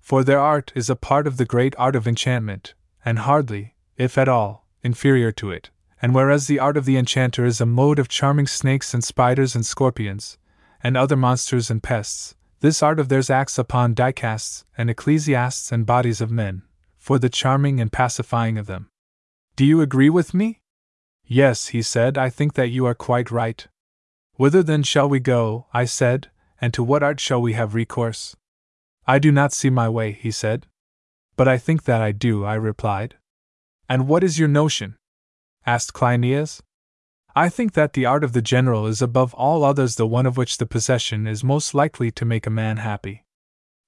For 0.00 0.24
their 0.24 0.40
art 0.40 0.72
is 0.74 0.88
a 0.88 0.96
part 0.96 1.26
of 1.26 1.36
the 1.36 1.44
great 1.44 1.74
art 1.76 1.96
of 1.96 2.08
enchantment, 2.08 2.72
and 3.04 3.18
hardly, 3.18 3.74
if 3.98 4.16
at 4.16 4.26
all, 4.26 4.66
inferior 4.82 5.32
to 5.32 5.50
it. 5.50 5.68
And 6.00 6.14
whereas 6.14 6.46
the 6.46 6.58
art 6.58 6.78
of 6.78 6.86
the 6.86 6.96
enchanter 6.96 7.44
is 7.44 7.60
a 7.60 7.66
mode 7.66 7.98
of 7.98 8.08
charming 8.08 8.46
snakes 8.46 8.94
and 8.94 9.04
spiders 9.04 9.54
and 9.54 9.66
scorpions, 9.66 10.38
and 10.82 10.96
other 10.96 11.14
monsters 11.14 11.70
and 11.70 11.82
pests, 11.82 12.36
this 12.60 12.82
art 12.82 12.98
of 12.98 13.10
theirs 13.10 13.28
acts 13.28 13.58
upon 13.58 13.92
dicasts 13.92 14.64
and 14.78 14.88
ecclesiasts 14.88 15.70
and 15.72 15.84
bodies 15.84 16.22
of 16.22 16.30
men, 16.30 16.62
for 17.08 17.18
the 17.18 17.30
charming 17.30 17.80
and 17.80 17.90
pacifying 17.90 18.58
of 18.58 18.66
them. 18.66 18.90
Do 19.56 19.64
you 19.64 19.80
agree 19.80 20.10
with 20.10 20.34
me? 20.34 20.60
Yes, 21.24 21.68
he 21.68 21.80
said, 21.80 22.18
I 22.18 22.28
think 22.28 22.52
that 22.52 22.68
you 22.68 22.84
are 22.84 22.94
quite 22.94 23.30
right. 23.30 23.66
Whither 24.34 24.62
then 24.62 24.82
shall 24.82 25.08
we 25.08 25.18
go? 25.18 25.68
I 25.72 25.86
said, 25.86 26.28
and 26.60 26.74
to 26.74 26.84
what 26.84 27.02
art 27.02 27.18
shall 27.18 27.40
we 27.40 27.54
have 27.54 27.74
recourse? 27.74 28.36
I 29.06 29.18
do 29.18 29.32
not 29.32 29.54
see 29.54 29.70
my 29.70 29.88
way, 29.88 30.12
he 30.12 30.30
said. 30.30 30.66
But 31.34 31.48
I 31.48 31.56
think 31.56 31.84
that 31.84 32.02
I 32.02 32.12
do, 32.12 32.44
I 32.44 32.56
replied. 32.56 33.14
And 33.88 34.06
what 34.06 34.22
is 34.22 34.38
your 34.38 34.48
notion? 34.62 34.96
asked 35.64 35.94
Cleinias. 35.94 36.60
I 37.34 37.48
think 37.48 37.72
that 37.72 37.94
the 37.94 38.04
art 38.04 38.22
of 38.22 38.34
the 38.34 38.42
general 38.42 38.86
is 38.86 39.00
above 39.00 39.32
all 39.32 39.64
others 39.64 39.94
the 39.94 40.06
one 40.06 40.26
of 40.26 40.36
which 40.36 40.58
the 40.58 40.66
possession 40.66 41.26
is 41.26 41.42
most 41.42 41.72
likely 41.72 42.10
to 42.10 42.26
make 42.26 42.46
a 42.46 42.58
man 42.62 42.76
happy. 42.76 43.24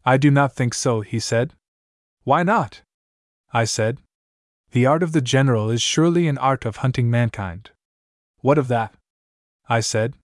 I 0.07 0.17
do 0.17 0.31
not 0.31 0.55
think 0.55 0.73
so, 0.73 1.03
he 1.03 1.21
said. 1.21 1.53
Why 2.25 2.43
not? 2.43 2.81
I 3.53 3.65
said. 3.65 3.99
The 4.73 4.87
art 4.87 5.03
of 5.03 5.13
the 5.13 5.21
general 5.21 5.71
is 5.71 5.83
surely 5.83 6.29
an 6.29 6.39
art 6.39 6.65
of 6.65 6.77
hunting 6.77 7.11
mankind. 7.11 7.71
What 8.41 8.59
of 8.59 8.69
that? 8.69 8.95
I 9.69 9.81
said. 9.81 10.15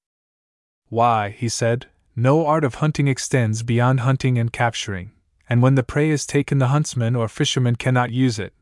Why, 0.88 1.30
he 1.30 1.48
said, 1.48 1.86
no 2.14 2.46
art 2.46 2.64
of 2.64 2.76
hunting 2.76 3.08
extends 3.08 3.62
beyond 3.62 4.00
hunting 4.00 4.38
and 4.38 4.52
capturing, 4.52 5.12
and 5.48 5.60
when 5.60 5.74
the 5.74 5.82
prey 5.82 6.10
is 6.10 6.24
taken, 6.24 6.58
the 6.58 6.68
huntsman 6.68 7.16
or 7.16 7.28
fisherman 7.28 7.76
cannot 7.76 8.10
use 8.10 8.38
it, 8.38 8.54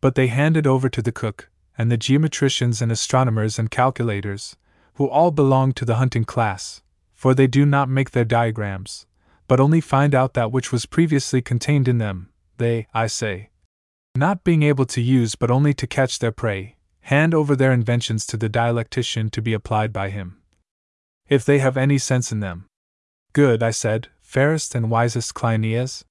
but 0.00 0.14
they 0.14 0.28
hand 0.28 0.56
it 0.56 0.66
over 0.66 0.88
to 0.88 1.02
the 1.02 1.12
cook, 1.12 1.50
and 1.76 1.90
the 1.90 1.98
geometricians 1.98 2.80
and 2.80 2.90
astronomers 2.90 3.58
and 3.58 3.70
calculators, 3.70 4.56
who 4.94 5.08
all 5.08 5.30
belong 5.30 5.72
to 5.72 5.84
the 5.84 5.96
hunting 5.96 6.24
class, 6.24 6.82
for 7.12 7.34
they 7.34 7.46
do 7.46 7.66
not 7.66 7.88
make 7.88 8.12
their 8.12 8.24
diagrams, 8.24 9.06
but 9.46 9.60
only 9.60 9.80
find 9.80 10.14
out 10.14 10.34
that 10.34 10.52
which 10.52 10.72
was 10.72 10.86
previously 10.86 11.42
contained 11.42 11.88
in 11.88 11.98
them, 11.98 12.30
they, 12.58 12.86
I 12.94 13.08
say, 13.08 13.50
not 14.14 14.44
being 14.44 14.62
able 14.62 14.84
to 14.86 15.00
use 15.00 15.34
but 15.34 15.50
only 15.50 15.72
to 15.74 15.86
catch 15.86 16.18
their 16.18 16.32
prey, 16.32 16.76
hand 17.02 17.34
over 17.34 17.56
their 17.56 17.72
inventions 17.72 18.26
to 18.26 18.36
the 18.36 18.48
dialectician 18.48 19.30
to 19.30 19.42
be 19.42 19.54
applied 19.54 19.92
by 19.92 20.10
him. 20.10 20.38
If 21.28 21.44
they 21.44 21.58
have 21.60 21.76
any 21.76 21.98
sense 21.98 22.30
in 22.30 22.40
them. 22.40 22.66
Good, 23.32 23.62
I 23.62 23.70
said, 23.70 24.08
fairest 24.20 24.74
and 24.74 24.90
wisest 24.90 25.34
Cleinias. 25.34 26.04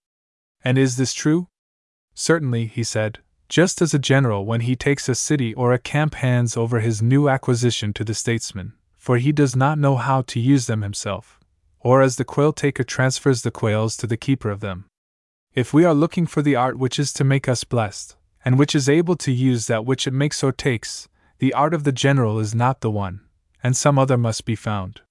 And 0.63 0.77
is 0.77 0.97
this 0.97 1.13
true? 1.13 1.47
Certainly, 2.15 2.67
he 2.67 2.83
said, 2.83 3.19
just 3.49 3.81
as 3.81 3.93
a 3.93 3.99
general 3.99 4.45
when 4.45 4.61
he 4.61 4.75
takes 4.75 5.09
a 5.09 5.15
city 5.15 5.53
or 5.53 5.73
a 5.73 5.79
camp 5.79 6.15
hands 6.15 6.57
over 6.57 6.79
his 6.79 7.01
new 7.01 7.29
acquisition 7.29 7.93
to 7.93 8.03
the 8.03 8.13
statesman, 8.13 8.73
for 8.97 9.17
he 9.17 9.31
does 9.31 9.55
not 9.55 9.77
know 9.77 9.97
how 9.97 10.21
to 10.23 10.39
use 10.39 10.67
them 10.67 10.81
himself, 10.81 11.39
or 11.79 12.01
as 12.01 12.15
the 12.15 12.23
quail 12.23 12.53
taker 12.53 12.83
transfers 12.83 13.41
the 13.41 13.51
quails 13.51 13.97
to 13.97 14.07
the 14.07 14.17
keeper 14.17 14.49
of 14.49 14.61
them. 14.61 14.85
If 15.53 15.73
we 15.73 15.83
are 15.83 15.93
looking 15.93 16.27
for 16.27 16.41
the 16.41 16.55
art 16.55 16.79
which 16.79 16.97
is 16.97 17.11
to 17.13 17.25
make 17.25 17.49
us 17.49 17.65
blessed, 17.65 18.15
and 18.45 18.57
which 18.57 18.73
is 18.73 18.87
able 18.87 19.17
to 19.17 19.33
use 19.33 19.67
that 19.67 19.85
which 19.85 20.07
it 20.07 20.13
makes 20.13 20.41
or 20.43 20.53
takes, 20.53 21.09
the 21.39 21.53
art 21.53 21.73
of 21.73 21.83
the 21.83 21.91
general 21.91 22.39
is 22.39 22.55
not 22.55 22.79
the 22.79 22.89
one, 22.89 23.19
and 23.61 23.75
some 23.75 23.99
other 23.99 24.17
must 24.17 24.45
be 24.45 24.55
found. 24.55 25.01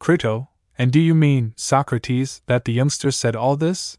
Crito, 0.00 0.48
and 0.76 0.90
do 0.90 0.98
you 0.98 1.14
mean, 1.14 1.54
Socrates, 1.56 2.42
that 2.46 2.64
the 2.64 2.72
youngster 2.72 3.12
said 3.12 3.36
all 3.36 3.54
this? 3.54 3.98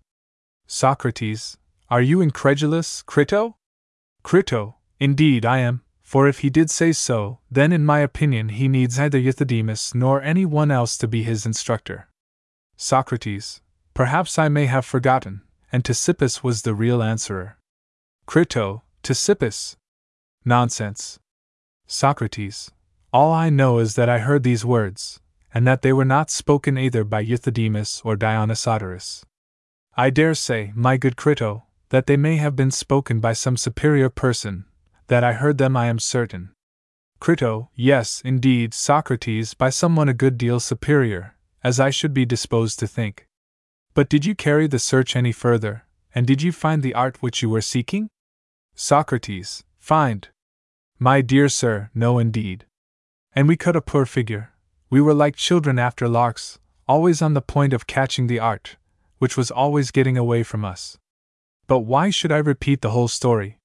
Socrates, 0.68 1.56
are 1.90 2.02
you 2.02 2.20
incredulous, 2.20 3.02
Crito? 3.02 3.56
Crito, 4.22 4.76
indeed 5.00 5.46
I 5.46 5.60
am, 5.60 5.82
for 6.04 6.28
if 6.28 6.40
he 6.40 6.50
did 6.50 6.70
say 6.70 6.92
so, 6.92 7.40
then 7.50 7.72
in 7.72 7.86
my 7.86 8.00
opinion 8.00 8.50
he 8.50 8.68
needs 8.68 9.00
neither 9.00 9.18
Euthydemus 9.18 9.96
nor 9.96 10.22
any 10.22 10.46
one 10.46 10.72
else 10.72 10.98
to 10.98 11.08
be 11.08 11.24
his 11.24 11.46
instructor. 11.46 12.10
Socrates, 12.76 13.62
perhaps 13.94 14.38
I 14.38 14.50
may 14.50 14.66
have 14.66 14.86
forgotten, 14.86 15.42
and 15.72 15.84
Ctesippus 15.84 16.44
was 16.44 16.62
the 16.62 16.74
real 16.74 17.02
answerer. 17.02 17.58
Crito, 18.26 18.82
Ctesippus. 19.04 19.76
Nonsense. 20.46 21.20
Socrates, 21.88 22.72
all 23.12 23.32
I 23.32 23.50
know 23.50 23.80
is 23.80 23.96
that 23.96 24.10
I 24.10 24.20
heard 24.20 24.44
these 24.44 24.64
words, 24.64 25.20
and 25.54 25.66
that 25.68 25.82
they 25.82 25.92
were 25.92 26.06
not 26.06 26.30
spoken 26.30 26.78
either 26.78 27.04
by 27.04 27.24
Euthydemus 27.24 28.02
or 28.06 28.16
Dionysodorus. 28.16 29.24
I 29.98 30.10
dare 30.12 30.36
say, 30.36 30.72
my 30.76 30.98
good 30.98 31.16
Crito, 31.18 31.64
that 31.90 32.06
they 32.06 32.18
may 32.18 32.38
have 32.38 32.56
been 32.56 32.72
spoken 32.72 33.20
by 33.20 33.34
some 33.34 33.58
superior 33.58 34.10
person, 34.10 34.66
that 35.08 35.24
I 35.24 35.34
heard 35.34 35.58
them 35.58 35.76
I 35.76 35.88
am 35.88 36.00
certain. 36.00 36.52
Crito, 37.20 37.70
yes, 37.76 38.22
indeed, 38.24 38.74
Socrates, 38.74 39.54
by 39.54 39.70
someone 39.70 40.08
a 40.08 40.14
good 40.14 40.38
deal 40.38 40.60
superior, 40.60 41.36
as 41.64 41.80
I 41.80 41.90
should 41.90 42.14
be 42.14 42.26
disposed 42.26 42.80
to 42.80 42.88
think. 42.88 43.28
But 44.00 44.08
did 44.08 44.26
you 44.26 44.34
carry 44.34 44.66
the 44.66 44.80
search 44.80 45.14
any 45.14 45.34
further, 45.34 45.84
and 46.16 46.26
did 46.26 46.42
you 46.42 46.54
find 46.54 46.82
the 46.82 46.94
art 46.94 47.22
which 47.22 47.42
you 47.42 47.50
were 47.50 47.60
seeking? 47.60 48.08
Socrates, 48.74 49.66
find. 49.78 50.30
My 50.98 51.20
dear 51.20 51.50
sir, 51.50 51.90
no 51.94 52.18
indeed. 52.18 52.66
And 53.36 53.46
we 53.46 53.58
cut 53.58 53.76
a 53.76 53.82
poor 53.82 54.06
figure. 54.06 54.54
We 54.90 55.02
were 55.02 55.14
like 55.14 55.36
children 55.36 55.78
after 55.78 56.08
larks, 56.08 56.60
always 56.88 57.22
on 57.22 57.34
the 57.34 57.42
point 57.42 57.74
of 57.74 57.88
catching 57.88 58.28
the 58.28 58.40
art, 58.40 58.78
which 59.18 59.36
was 59.36 59.52
always 59.52 59.92
getting 59.92 60.18
away 60.18 60.44
from 60.44 60.64
us. 60.64 60.98
But 61.68 61.80
why 61.80 62.10
should 62.10 62.32
I 62.32 62.38
repeat 62.38 62.80
the 62.80 62.92
whole 62.92 63.10
story? 63.10 63.60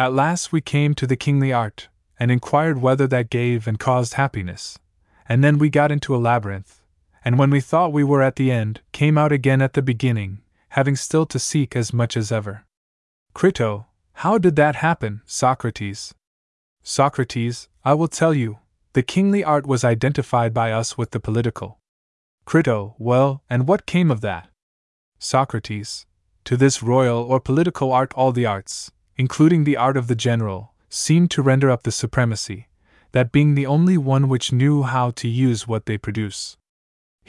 At 0.00 0.12
last 0.12 0.50
we 0.50 0.60
came 0.60 0.94
to 0.94 1.06
the 1.06 1.14
kingly 1.14 1.52
art, 1.52 1.86
and 2.18 2.32
inquired 2.32 2.82
whether 2.82 3.06
that 3.06 3.30
gave 3.30 3.68
and 3.68 3.78
caused 3.78 4.14
happiness. 4.14 4.80
And 5.28 5.44
then 5.44 5.58
we 5.58 5.70
got 5.70 5.92
into 5.92 6.16
a 6.16 6.18
labyrinth, 6.18 6.79
and 7.24 7.38
when 7.38 7.50
we 7.50 7.60
thought 7.60 7.92
we 7.92 8.04
were 8.04 8.22
at 8.22 8.36
the 8.36 8.50
end, 8.50 8.80
came 8.92 9.18
out 9.18 9.32
again 9.32 9.60
at 9.60 9.74
the 9.74 9.82
beginning, 9.82 10.40
having 10.70 10.96
still 10.96 11.26
to 11.26 11.38
seek 11.38 11.76
as 11.76 11.92
much 11.92 12.16
as 12.16 12.32
ever. 12.32 12.64
Crito, 13.34 13.86
how 14.14 14.38
did 14.38 14.56
that 14.56 14.76
happen, 14.76 15.22
Socrates? 15.26 16.14
Socrates, 16.82 17.68
I 17.84 17.94
will 17.94 18.08
tell 18.08 18.34
you. 18.34 18.58
The 18.92 19.02
kingly 19.02 19.44
art 19.44 19.66
was 19.66 19.84
identified 19.84 20.52
by 20.52 20.72
us 20.72 20.98
with 20.98 21.12
the 21.12 21.20
political. 21.20 21.78
Crito, 22.44 22.96
well, 22.98 23.42
and 23.48 23.68
what 23.68 23.86
came 23.86 24.10
of 24.10 24.20
that? 24.22 24.48
Socrates, 25.18 26.06
to 26.44 26.56
this 26.56 26.82
royal 26.82 27.22
or 27.22 27.38
political 27.38 27.92
art, 27.92 28.12
all 28.14 28.32
the 28.32 28.46
arts, 28.46 28.90
including 29.16 29.62
the 29.62 29.76
art 29.76 29.96
of 29.96 30.08
the 30.08 30.16
general, 30.16 30.74
seemed 30.88 31.30
to 31.30 31.42
render 31.42 31.70
up 31.70 31.84
the 31.84 31.92
supremacy, 31.92 32.68
that 33.12 33.30
being 33.30 33.54
the 33.54 33.66
only 33.66 33.96
one 33.96 34.28
which 34.28 34.52
knew 34.52 34.82
how 34.82 35.10
to 35.12 35.28
use 35.28 35.68
what 35.68 35.86
they 35.86 35.96
produce. 35.96 36.56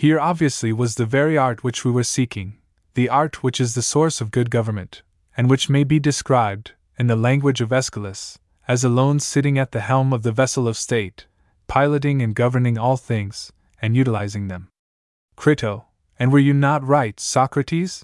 Here 0.01 0.19
obviously 0.19 0.73
was 0.73 0.95
the 0.95 1.05
very 1.05 1.37
art 1.37 1.63
which 1.63 1.85
we 1.85 1.91
were 1.91 2.03
seeking, 2.03 2.57
the 2.95 3.07
art 3.07 3.43
which 3.43 3.61
is 3.61 3.75
the 3.75 3.83
source 3.83 4.19
of 4.19 4.31
good 4.31 4.49
government, 4.49 5.03
and 5.37 5.47
which 5.47 5.69
may 5.69 5.83
be 5.83 5.99
described, 5.99 6.71
in 6.97 7.05
the 7.05 7.15
language 7.15 7.61
of 7.61 7.71
Aeschylus, 7.71 8.39
as 8.67 8.83
alone 8.83 9.19
sitting 9.19 9.59
at 9.59 9.73
the 9.73 9.81
helm 9.81 10.11
of 10.11 10.23
the 10.23 10.31
vessel 10.31 10.67
of 10.67 10.75
state, 10.75 11.27
piloting 11.67 12.19
and 12.19 12.33
governing 12.33 12.79
all 12.79 12.97
things, 12.97 13.53
and 13.79 13.95
utilizing 13.95 14.47
them. 14.47 14.69
Crito, 15.35 15.85
and 16.17 16.31
were 16.31 16.39
you 16.39 16.55
not 16.55 16.83
right, 16.83 17.19
Socrates? 17.19 18.03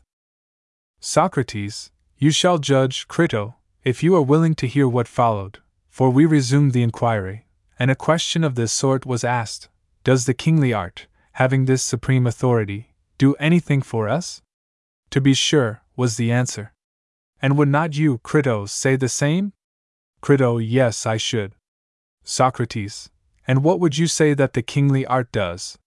Socrates, 0.99 1.89
you 2.19 2.29
shall 2.29 2.59
judge, 2.59 3.07
Crito, 3.07 3.55
if 3.83 4.03
you 4.03 4.15
are 4.15 4.21
willing 4.21 4.53
to 4.53 4.67
hear 4.67 4.87
what 4.87 5.07
followed, 5.07 5.61
for 5.89 6.11
we 6.11 6.27
resumed 6.27 6.73
the 6.73 6.83
inquiry, 6.83 7.47
and 7.79 7.89
a 7.89 7.95
question 7.95 8.43
of 8.43 8.53
this 8.53 8.71
sort 8.71 9.03
was 9.03 9.23
asked 9.23 9.69
Does 10.03 10.27
the 10.27 10.35
kingly 10.35 10.71
art, 10.71 11.07
having 11.37 11.65
this 11.65 11.83
supreme 11.83 12.25
authority, 12.25 12.89
do 13.19 13.35
anything 13.35 13.79
for 13.79 14.09
us? 14.09 14.41
To 15.11 15.21
be 15.21 15.35
sure, 15.35 15.83
was 15.95 16.17
the 16.17 16.31
answer. 16.31 16.73
And 17.39 17.55
would 17.55 17.67
not 17.67 17.95
you, 17.95 18.17
Crito, 18.23 18.65
say 18.65 18.95
the 18.95 19.07
same? 19.07 19.53
Crito, 20.19 20.57
yes, 20.57 21.05
I 21.05 21.17
should. 21.17 21.53
Socrates, 22.23 23.11
and 23.47 23.63
what 23.63 23.79
would 23.79 23.99
you 23.99 24.07
say 24.07 24.33
that 24.33 24.53
the 24.53 24.63
kingly 24.63 25.05
art 25.05 25.31
does? 25.31 25.77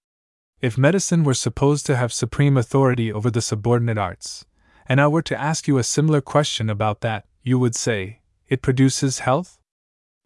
If 0.60 0.78
medicine 0.78 1.24
were 1.24 1.34
supposed 1.34 1.84
to 1.86 1.96
have 1.96 2.12
supreme 2.12 2.56
authority 2.56 3.12
over 3.12 3.28
the 3.28 3.42
subordinate 3.42 3.98
arts, 3.98 4.46
and 4.88 5.00
I 5.00 5.08
were 5.08 5.22
to 5.22 5.40
ask 5.40 5.66
you 5.66 5.78
a 5.78 5.82
similar 5.82 6.20
question 6.20 6.70
about 6.70 7.00
that, 7.00 7.24
you 7.42 7.58
would 7.58 7.74
say, 7.74 8.20
it 8.48 8.62
produces 8.62 9.18
health? 9.18 9.58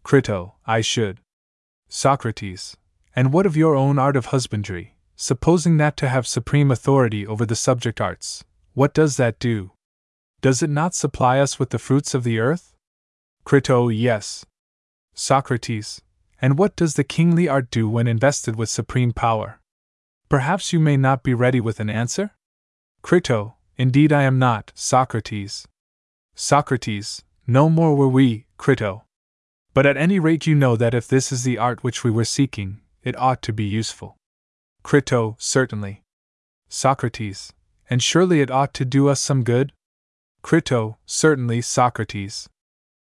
Crito, 0.03 0.53
I 0.67 0.81
should. 0.81 1.19
Socrates, 1.89 2.77
and 3.15 3.33
what 3.33 3.47
of 3.47 3.57
your 3.57 3.75
own 3.75 3.97
art 3.97 4.15
of 4.15 4.27
husbandry, 4.27 4.94
supposing 5.15 5.77
that 5.77 5.97
to 5.97 6.09
have 6.09 6.27
supreme 6.27 6.71
authority 6.71 7.25
over 7.25 7.45
the 7.45 7.55
subject 7.55 8.01
arts, 8.01 8.43
what 8.73 8.93
does 8.93 9.17
that 9.17 9.39
do? 9.39 9.71
Does 10.41 10.61
it 10.61 10.69
not 10.69 10.93
supply 10.93 11.39
us 11.39 11.57
with 11.59 11.69
the 11.69 11.79
fruits 11.79 12.13
of 12.13 12.23
the 12.23 12.39
earth? 12.39 12.75
Crito, 13.45 13.89
yes. 13.89 14.45
Socrates, 15.13 16.01
and 16.41 16.57
what 16.57 16.75
does 16.75 16.95
the 16.95 17.03
kingly 17.03 17.47
art 17.47 17.71
do 17.71 17.89
when 17.89 18.07
invested 18.07 18.55
with 18.55 18.69
supreme 18.69 19.13
power? 19.13 19.59
Perhaps 20.29 20.73
you 20.73 20.79
may 20.79 20.97
not 20.97 21.23
be 21.23 21.33
ready 21.33 21.61
with 21.61 21.79
an 21.79 21.89
answer? 21.89 22.31
Crito, 23.01 23.55
Indeed, 23.77 24.13
I 24.13 24.23
am 24.23 24.39
not, 24.39 24.71
Socrates. 24.73 25.67
Socrates, 26.33 27.23
no 27.45 27.69
more 27.69 27.95
were 27.95 28.07
we, 28.07 28.45
Crito. 28.57 29.03
But 29.73 29.85
at 29.85 29.97
any 29.97 30.17
rate, 30.17 30.47
you 30.47 30.55
know 30.55 30.77
that 30.77 30.93
if 30.93 31.07
this 31.07 31.31
is 31.31 31.43
the 31.43 31.57
art 31.57 31.83
which 31.83 32.03
we 32.03 32.11
were 32.11 32.23
seeking, 32.23 32.79
it 33.03 33.17
ought 33.17 33.41
to 33.43 33.53
be 33.53 33.65
useful. 33.65 34.15
Crito, 34.85 35.35
certainly. 35.39 36.03
Socrates, 36.69 37.51
and 37.89 38.03
surely 38.03 38.39
it 38.41 38.51
ought 38.51 38.71
to 38.75 38.85
do 38.85 39.07
us 39.07 39.19
some 39.19 39.43
good? 39.43 39.73
Crito, 40.43 40.97
certainly, 41.07 41.59
Socrates. 41.59 42.47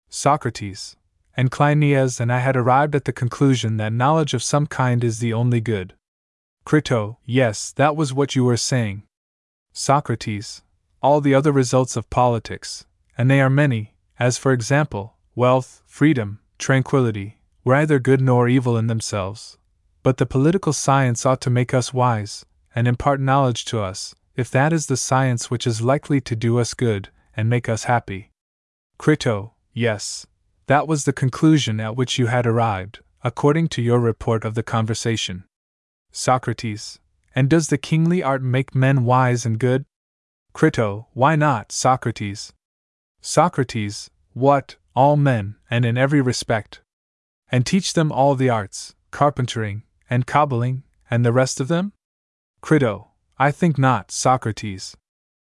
Socrates, 0.09 0.97
and 1.37 1.53
Cleinias 1.53 2.19
and 2.19 2.33
I 2.33 2.41
had 2.41 2.57
arrived 2.57 2.97
at 2.97 3.05
the 3.05 3.13
conclusion 3.13 3.77
that 3.77 3.93
knowledge 3.93 4.35
of 4.35 4.43
some 4.43 4.67
kind 4.67 5.05
is 5.05 5.21
the 5.21 5.33
only 5.33 5.61
good. 5.61 5.95
Crito, 6.65 7.19
yes, 7.25 7.71
that 7.71 7.95
was 7.95 8.13
what 8.13 8.35
you 8.35 8.43
were 8.43 8.57
saying, 8.57 9.05
Socrates, 9.73 10.63
all 11.01 11.21
the 11.21 11.33
other 11.33 11.53
results 11.53 11.95
of 11.95 12.11
politics, 12.11 12.87
and 13.17 13.31
they 13.31 13.41
are 13.41 13.49
many, 13.49 13.95
as 14.19 14.37
for 14.37 14.53
example, 14.53 15.15
wealth, 15.37 15.85
freedom, 15.87 16.41
tranquility, 16.59 17.39
were 17.63 17.77
either 17.77 18.01
good 18.01 18.21
nor 18.21 18.49
evil 18.49 18.77
in 18.77 18.89
themselves, 18.89 19.58
but 20.03 20.17
the 20.17 20.27
political 20.27 20.73
science 20.73 21.27
ought 21.27 21.41
to 21.41 21.51
make 21.51 21.75
us 21.75 21.93
wise, 21.93 22.47
and 22.75 22.87
impart 22.87 23.21
knowledge 23.21 23.65
to 23.67 23.81
us, 23.81 24.15
if 24.37 24.51
that 24.51 24.73
is 24.73 24.87
the 24.87 24.97
science 24.97 25.51
which 25.51 25.67
is 25.67 25.83
likely 25.83 26.21
to 26.21 26.37
do 26.37 26.59
us 26.59 26.75
good 26.75 27.09
and 27.37 27.51
make 27.51 27.69
us 27.69 27.85
happy. 27.85 28.31
Crito, 28.99 29.53
yes, 29.73 30.27
that 30.67 30.87
was 30.87 31.05
the 31.05 31.13
conclusion 31.13 31.81
at 31.81 31.97
which 31.97 32.19
you 32.19 32.27
had 32.27 32.47
arrived, 32.47 33.01
according 33.25 33.69
to 33.69 33.83
your 33.83 33.99
report 33.99 34.45
of 34.45 34.55
the 34.55 34.63
conversation. 34.63 35.45
Socrates, 36.13 36.99
and 37.35 37.49
does 37.49 37.69
the 37.69 37.79
kingly 37.79 38.23
art 38.23 38.43
make 38.43 38.75
men 38.75 39.05
wise 39.05 39.45
and 39.47 39.59
good? 39.59 39.85
Crito, 40.53 41.07
why 41.13 41.37
not, 41.37 41.73
Socrates? 41.73 42.53
Socrates, 43.21 44.11
what, 44.33 44.77
all 44.95 45.17
men, 45.17 45.57
and 45.71 45.85
in 45.85 45.97
every 45.97 46.21
respect. 46.21 46.81
And 47.51 47.65
teach 47.65 47.93
them 47.93 48.13
all 48.13 48.35
the 48.35 48.51
arts, 48.51 48.95
carpentering, 49.11 49.85
and 50.11 50.27
cobbling, 50.27 50.83
and 51.11 51.25
the 51.25 51.33
rest 51.33 51.61
of 51.61 51.69
them? 51.69 51.93
Crito, 52.61 53.09
I 53.39 53.51
think 53.51 53.79
not, 53.79 54.11
Socrates. 54.11 54.97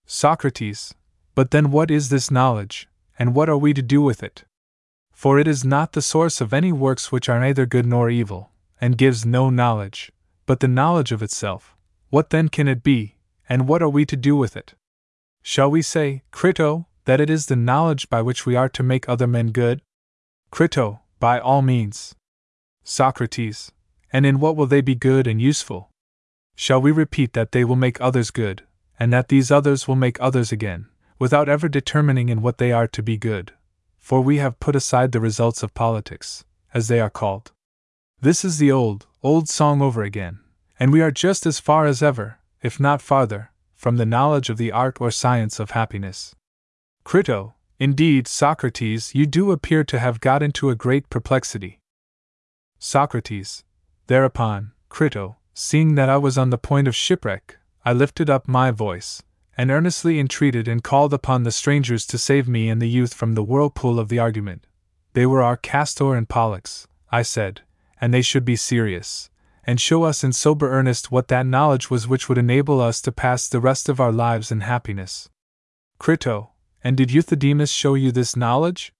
Socrates, 0.06 0.94
but 1.35 1.51
then 1.51 1.70
what 1.70 1.90
is 1.90 2.09
this 2.09 2.31
knowledge, 2.31 2.89
and 3.18 3.35
what 3.35 3.48
are 3.48 3.56
we 3.56 3.72
to 3.74 3.82
do 3.82 4.02
with 4.02 4.22
it? 4.22 4.44
For 5.12 5.39
it 5.39 5.47
is 5.47 5.64
not 5.64 5.93
the 5.93 6.02
source 6.02 6.40
of 6.40 6.52
any 6.52 6.72
works 6.72 7.12
which 7.12 7.28
are 7.28 7.40
neither 7.40 7.66
good 7.66 7.86
nor 7.86 8.10
evil, 8.10 8.51
and 8.81 8.98
gives 8.98 9.27
no 9.27 9.51
knowledge, 9.51 10.10
but 10.47 10.60
the 10.60 10.68
knowledge 10.68 11.12
of 11.12 11.22
itself. 11.22 11.77
What 12.09 12.31
then 12.31 12.48
can 12.48 12.66
it 12.66 12.82
be, 12.82 13.16
and 13.48 13.68
what 13.68 13.82
are 13.82 13.89
we 13.89 14.05
to 14.06 14.16
do 14.16 14.36
with 14.36 14.56
it? 14.56 14.74
Shall 15.43 15.70
we 15.70 15.82
say, 15.82 16.22
Crito, 16.32 16.86
that 17.05 17.20
it 17.20 17.31
is 17.31 17.47
the 17.47 17.56
knowledge 17.56 18.10
by 18.10 18.20
which 18.22 18.44
we 18.47 18.56
are 18.56 18.68
to 18.70 18.82
make 18.82 19.09
other 19.09 19.27
men 19.27 19.52
good? 19.52 19.81
Crito, 20.51 21.01
by 21.18 21.39
all 21.39 21.62
means. 21.62 22.14
Socrates, 22.82 23.72
and 24.12 24.27
in 24.27 24.41
what 24.41 24.57
will 24.57 24.66
they 24.66 24.81
be 24.81 24.95
good 24.95 25.27
and 25.27 25.41
useful? 25.41 25.91
Shall 26.55 26.81
we 26.81 26.91
repeat 26.91 27.32
that 27.32 27.53
they 27.53 27.65
will 27.65 27.77
make 27.77 28.01
others 28.01 28.31
good, 28.31 28.65
and 28.99 29.12
that 29.12 29.28
these 29.28 29.51
others 29.51 29.89
will 29.89 29.97
make 29.97 30.20
others 30.20 30.53
again, 30.53 30.87
without 31.19 31.49
ever 31.49 31.69
determining 31.69 32.28
in 32.28 32.43
what 32.43 32.59
they 32.59 32.73
are 32.73 32.89
to 32.89 33.03
be 33.03 33.16
good? 33.16 33.53
For 33.99 34.20
we 34.20 34.39
have 34.39 34.61
put 34.61 34.77
aside 34.77 35.12
the 35.12 35.20
results 35.20 35.62
of 35.62 35.74
politics, 35.74 36.45
as 36.74 36.89
they 36.89 37.01
are 37.01 37.11
called. 37.11 37.53
This 38.20 38.45
is 38.45 38.59
the 38.59 38.70
old, 38.70 39.07
old 39.23 39.49
song 39.49 39.81
over 39.81 40.03
again, 40.03 40.41
and 40.78 40.93
we 40.93 41.01
are 41.01 41.11
just 41.11 41.47
as 41.47 41.61
far 41.61 41.87
as 41.87 42.03
ever, 42.03 42.39
if 42.62 42.78
not 42.78 43.01
farther, 43.01 43.51
from 43.74 43.97
the 43.97 44.05
knowledge 44.05 44.51
of 44.51 44.59
the 44.59 44.73
art 44.73 45.01
or 45.01 45.11
science 45.11 45.59
of 45.59 45.70
happiness. 45.70 46.35
Crito, 47.05 47.55
indeed, 47.78 48.28
Socrates, 48.28 49.15
you 49.15 49.24
do 49.24 49.53
appear 49.53 49.85
to 49.85 49.99
have 49.99 50.20
got 50.20 50.43
into 50.43 50.69
a 50.69 50.74
great 50.74 51.09
perplexity. 51.09 51.78
Socrates. 52.78 53.65
Thereupon, 54.11 54.73
Crito, 54.89 55.37
seeing 55.55 55.95
that 55.95 56.09
I 56.09 56.16
was 56.16 56.37
on 56.37 56.51
the 56.51 56.59
point 56.59 56.89
of 56.89 56.97
shipwreck, 56.97 57.59
I 57.85 57.93
lifted 57.93 58.28
up 58.28 58.49
my 58.49 58.73
voice, 58.73 59.23
and 59.57 59.70
earnestly 59.70 60.19
entreated 60.19 60.66
and 60.66 60.82
called 60.82 61.15
upon 61.15 61.45
the 61.45 61.53
strangers 61.53 62.05
to 62.07 62.19
save 62.19 62.49
me 62.49 62.69
and 62.69 62.82
the 62.82 62.89
youth 62.89 63.15
from 63.15 63.35
the 63.35 63.45
whirlpool 63.45 64.01
of 64.01 64.09
the 64.09 64.19
argument. 64.19 64.66
They 65.12 65.27
were 65.27 65.45
our 65.45 65.57
Castor 65.57 66.16
and 66.16 66.28
Pollux, 66.28 66.89
I 67.12 67.23
said, 67.23 67.61
and 68.01 68.12
they 68.12 68.20
should 68.20 68.45
be 68.45 68.57
serious, 68.57 69.31
and 69.62 69.81
show 69.81 70.03
us 70.03 70.24
in 70.24 70.32
sober 70.32 70.69
earnest 70.69 71.12
what 71.12 71.28
that 71.28 71.47
knowledge 71.47 71.89
was 71.89 72.09
which 72.09 72.28
would 72.28 72.37
enable 72.37 72.81
us 72.81 73.01
to 73.03 73.12
pass 73.12 73.49
the 73.49 73.61
rest 73.61 73.89
of 73.89 74.01
our 74.01 74.11
lives 74.11 74.51
in 74.51 74.62
happiness. 74.62 75.28
Crito, 76.01 76.51
and 76.82 76.97
did 76.97 77.11
Euthydemus 77.11 77.70
show 77.70 77.95
you 77.95 78.11
this 78.11 78.35
knowledge? 78.35 78.93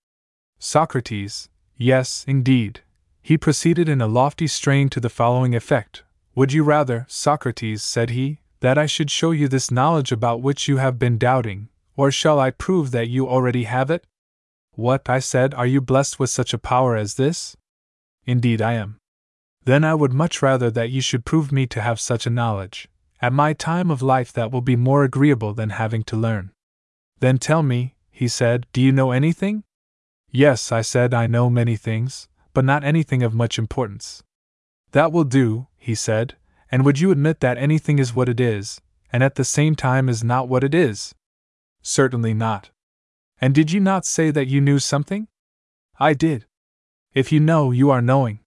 Socrates, 0.61 1.49
yes, 1.77 2.25
indeed. 2.29 2.83
He 3.23 3.39
proceeded 3.39 3.89
in 3.89 4.01
a 4.01 4.07
lofty 4.07 4.47
strain 4.47 4.89
to 4.91 5.01
the 5.01 5.11
following 5.11 5.55
effect 5.55 6.03
Would 6.35 6.53
you 6.53 6.65
rather, 6.65 7.07
Socrates, 7.09 7.83
said 7.83 8.11
he, 8.11 8.41
that 8.61 8.79
I 8.79 8.87
should 8.87 9.11
show 9.11 9.31
you 9.31 9.49
this 9.49 9.71
knowledge 9.71 10.13
about 10.13 10.43
which 10.43 10.69
you 10.69 10.79
have 10.79 10.99
been 10.99 11.19
doubting, 11.19 11.69
or 11.97 12.11
shall 12.11 12.39
I 12.39 12.51
prove 12.51 12.91
that 12.91 13.09
you 13.09 13.29
already 13.29 13.65
have 13.65 13.91
it? 13.91 14.05
What, 14.73 15.11
I 15.11 15.19
said, 15.19 15.53
are 15.55 15.67
you 15.67 15.81
blessed 15.81 16.19
with 16.19 16.31
such 16.31 16.55
a 16.55 16.59
power 16.59 16.97
as 16.97 17.15
this? 17.15 17.57
Indeed, 18.25 18.63
I 18.63 18.75
am. 18.75 18.99
Then 19.65 19.85
I 19.85 19.95
would 19.95 20.13
much 20.13 20.41
rather 20.41 20.71
that 20.71 20.91
you 20.91 21.01
should 21.01 21.25
prove 21.25 21.53
me 21.53 21.67
to 21.67 21.83
have 21.83 22.01
such 22.01 22.27
a 22.27 22.31
knowledge. 22.31 22.89
At 23.21 23.35
my 23.35 23.53
time 23.53 23.91
of 23.91 24.01
life, 24.01 24.33
that 24.33 24.51
will 24.51 24.63
be 24.63 24.77
more 24.77 25.05
agreeable 25.05 25.53
than 25.53 25.71
having 25.71 26.03
to 26.05 26.17
learn. 26.17 26.53
Then 27.19 27.37
tell 27.37 27.63
me, 27.63 27.97
he 28.11 28.29
said, 28.29 28.67
do 28.73 28.81
you 28.81 28.93
know 28.93 29.11
anything? 29.11 29.65
Yes, 30.31 30.73
I 30.73 30.81
said, 30.81 31.13
I 31.13 31.27
know 31.27 31.51
many 31.51 31.77
things, 31.77 32.29
but 32.53 32.65
not 32.65 32.85
anything 32.85 33.23
of 33.23 33.35
much 33.35 33.59
importance. 33.59 34.23
That 34.93 35.13
will 35.13 35.25
do, 35.25 35.69
he 35.77 35.95
said, 35.95 36.37
and 36.71 36.85
would 36.85 37.01
you 37.01 37.11
admit 37.11 37.41
that 37.41 37.59
anything 37.59 37.99
is 37.99 38.15
what 38.15 38.29
it 38.29 38.41
is, 38.41 38.81
and 39.13 39.23
at 39.23 39.35
the 39.35 39.45
same 39.45 39.75
time 39.75 40.09
is 40.09 40.23
not 40.23 40.49
what 40.49 40.65
it 40.65 40.75
is? 40.75 41.15
Certainly 41.83 42.35
not. 42.35 42.71
And 43.41 43.55
did 43.55 43.73
you 43.73 43.81
not 43.81 44.05
say 44.05 44.31
that 44.31 44.49
you 44.49 44.61
knew 44.61 44.79
something? 44.79 45.29
I 45.99 46.15
did. 46.15 46.47
If 47.15 47.33
you 47.33 47.41
know, 47.41 47.71
you 47.71 47.91
are 47.91 48.03
knowing. 48.03 48.41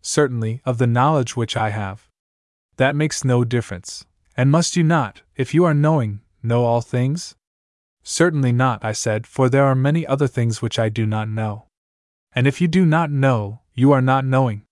Certainly, 0.00 0.60
of 0.64 0.78
the 0.78 0.86
knowledge 0.86 1.36
which 1.36 1.56
I 1.56 1.70
have. 1.70 2.08
That 2.76 2.96
makes 2.96 3.24
no 3.24 3.44
difference. 3.44 4.04
And 4.36 4.50
must 4.50 4.76
you 4.76 4.82
not, 4.82 5.22
if 5.36 5.54
you 5.54 5.64
are 5.64 5.74
knowing, 5.74 6.22
know 6.42 6.64
all 6.64 6.80
things? 6.80 7.36
Certainly 8.02 8.52
not, 8.52 8.84
I 8.84 8.92
said, 8.92 9.26
for 9.26 9.48
there 9.48 9.64
are 9.64 9.74
many 9.74 10.06
other 10.06 10.26
things 10.26 10.60
which 10.60 10.78
I 10.78 10.88
do 10.88 11.06
not 11.06 11.28
know. 11.28 11.66
And 12.34 12.46
if 12.46 12.60
you 12.60 12.68
do 12.68 12.86
not 12.86 13.10
know, 13.10 13.60
you 13.74 13.92
are 13.92 14.02
not 14.02 14.24
knowing. 14.24 14.62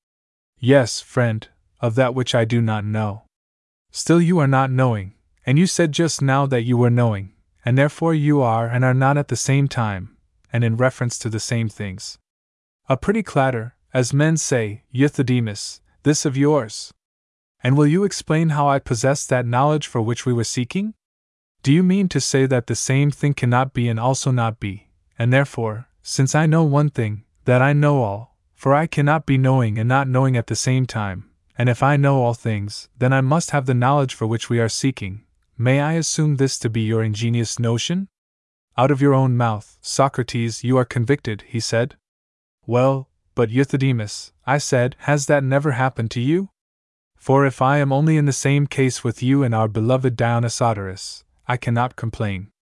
Yes, 0.58 1.00
friend, 1.00 1.46
of 1.80 1.94
that 1.94 2.14
which 2.14 2.34
I 2.34 2.44
do 2.44 2.60
not 2.60 2.84
know. 2.84 3.22
Still, 3.90 4.20
you 4.20 4.38
are 4.38 4.46
not 4.46 4.70
knowing, 4.70 5.14
and 5.44 5.58
you 5.58 5.66
said 5.66 5.92
just 5.92 6.22
now 6.22 6.46
that 6.46 6.62
you 6.62 6.76
were 6.76 6.90
knowing, 6.90 7.32
and 7.64 7.76
therefore 7.76 8.14
you 8.14 8.40
are 8.40 8.66
and 8.66 8.84
are 8.84 8.94
not 8.94 9.16
at 9.16 9.28
the 9.28 9.36
same 9.36 9.68
time, 9.68 10.16
and 10.52 10.62
in 10.62 10.76
reference 10.76 11.18
to 11.18 11.28
the 11.28 11.40
same 11.40 11.68
things. 11.68 12.18
A 12.88 12.96
pretty 12.96 13.22
clatter, 13.22 13.74
as 13.92 14.14
men 14.14 14.36
say, 14.36 14.82
Euthydemus, 14.94 15.80
this 16.02 16.24
of 16.24 16.36
yours. 16.36 16.92
And 17.62 17.76
will 17.76 17.86
you 17.86 18.04
explain 18.04 18.50
how 18.50 18.68
I 18.68 18.78
possess 18.78 19.26
that 19.26 19.46
knowledge 19.46 19.86
for 19.86 20.00
which 20.00 20.24
we 20.24 20.32
were 20.32 20.44
seeking? 20.44 20.94
Do 21.62 21.72
you 21.72 21.82
mean 21.82 22.08
to 22.08 22.20
say 22.20 22.46
that 22.46 22.68
the 22.68 22.74
same 22.74 23.10
thing 23.10 23.34
cannot 23.34 23.74
be 23.74 23.88
and 23.88 24.00
also 24.00 24.30
not 24.30 24.60
be, 24.60 24.88
and 25.18 25.32
therefore, 25.32 25.88
since 26.02 26.34
I 26.34 26.46
know 26.46 26.62
one 26.64 26.88
thing, 26.88 27.24
that 27.50 27.60
I 27.60 27.72
know 27.72 28.04
all, 28.04 28.36
for 28.54 28.72
I 28.72 28.86
cannot 28.86 29.26
be 29.26 29.36
knowing 29.36 29.76
and 29.76 29.88
not 29.88 30.06
knowing 30.06 30.36
at 30.36 30.46
the 30.46 30.54
same 30.54 30.86
time, 30.86 31.30
and 31.58 31.68
if 31.68 31.82
I 31.82 31.96
know 31.96 32.22
all 32.22 32.32
things, 32.32 32.88
then 32.96 33.12
I 33.12 33.22
must 33.22 33.50
have 33.50 33.66
the 33.66 33.74
knowledge 33.74 34.14
for 34.14 34.24
which 34.24 34.48
we 34.48 34.60
are 34.60 34.68
seeking. 34.68 35.24
May 35.58 35.80
I 35.80 35.94
assume 35.94 36.36
this 36.36 36.60
to 36.60 36.70
be 36.70 36.82
your 36.82 37.02
ingenious 37.02 37.58
notion? 37.58 38.06
Out 38.78 38.92
of 38.92 39.00
your 39.00 39.14
own 39.14 39.36
mouth, 39.36 39.78
Socrates, 39.80 40.62
you 40.62 40.76
are 40.76 40.84
convicted, 40.84 41.42
he 41.48 41.58
said. 41.58 41.96
Well, 42.68 43.08
but 43.34 43.50
Euthydemus, 43.50 44.30
I 44.46 44.58
said, 44.58 44.94
has 45.10 45.26
that 45.26 45.42
never 45.42 45.72
happened 45.72 46.12
to 46.12 46.20
you? 46.20 46.50
For 47.16 47.44
if 47.44 47.60
I 47.60 47.78
am 47.78 47.92
only 47.92 48.16
in 48.16 48.26
the 48.26 48.32
same 48.32 48.68
case 48.68 49.02
with 49.02 49.24
you 49.24 49.42
and 49.42 49.56
our 49.56 49.66
beloved 49.66 50.16
Dionysodorus, 50.16 51.24
I 51.48 51.56
cannot 51.56 51.96
complain. 51.96 52.52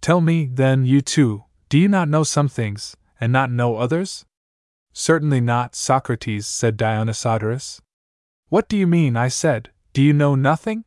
Tell 0.00 0.20
me, 0.20 0.50
then, 0.52 0.84
you 0.84 1.02
too, 1.02 1.44
do 1.68 1.78
you 1.78 1.86
not 1.86 2.08
know 2.08 2.24
some 2.24 2.48
things, 2.48 2.96
and 3.24 3.32
not 3.32 3.50
know 3.50 3.76
others? 3.76 4.26
Certainly 4.92 5.40
not, 5.40 5.74
Socrates, 5.74 6.46
said 6.46 6.76
Dionysodorus. 6.76 7.80
What 8.50 8.68
do 8.68 8.76
you 8.76 8.86
mean? 8.86 9.16
I 9.16 9.28
said. 9.28 9.70
Do 9.94 10.02
you 10.02 10.12
know 10.12 10.34
nothing? 10.34 10.84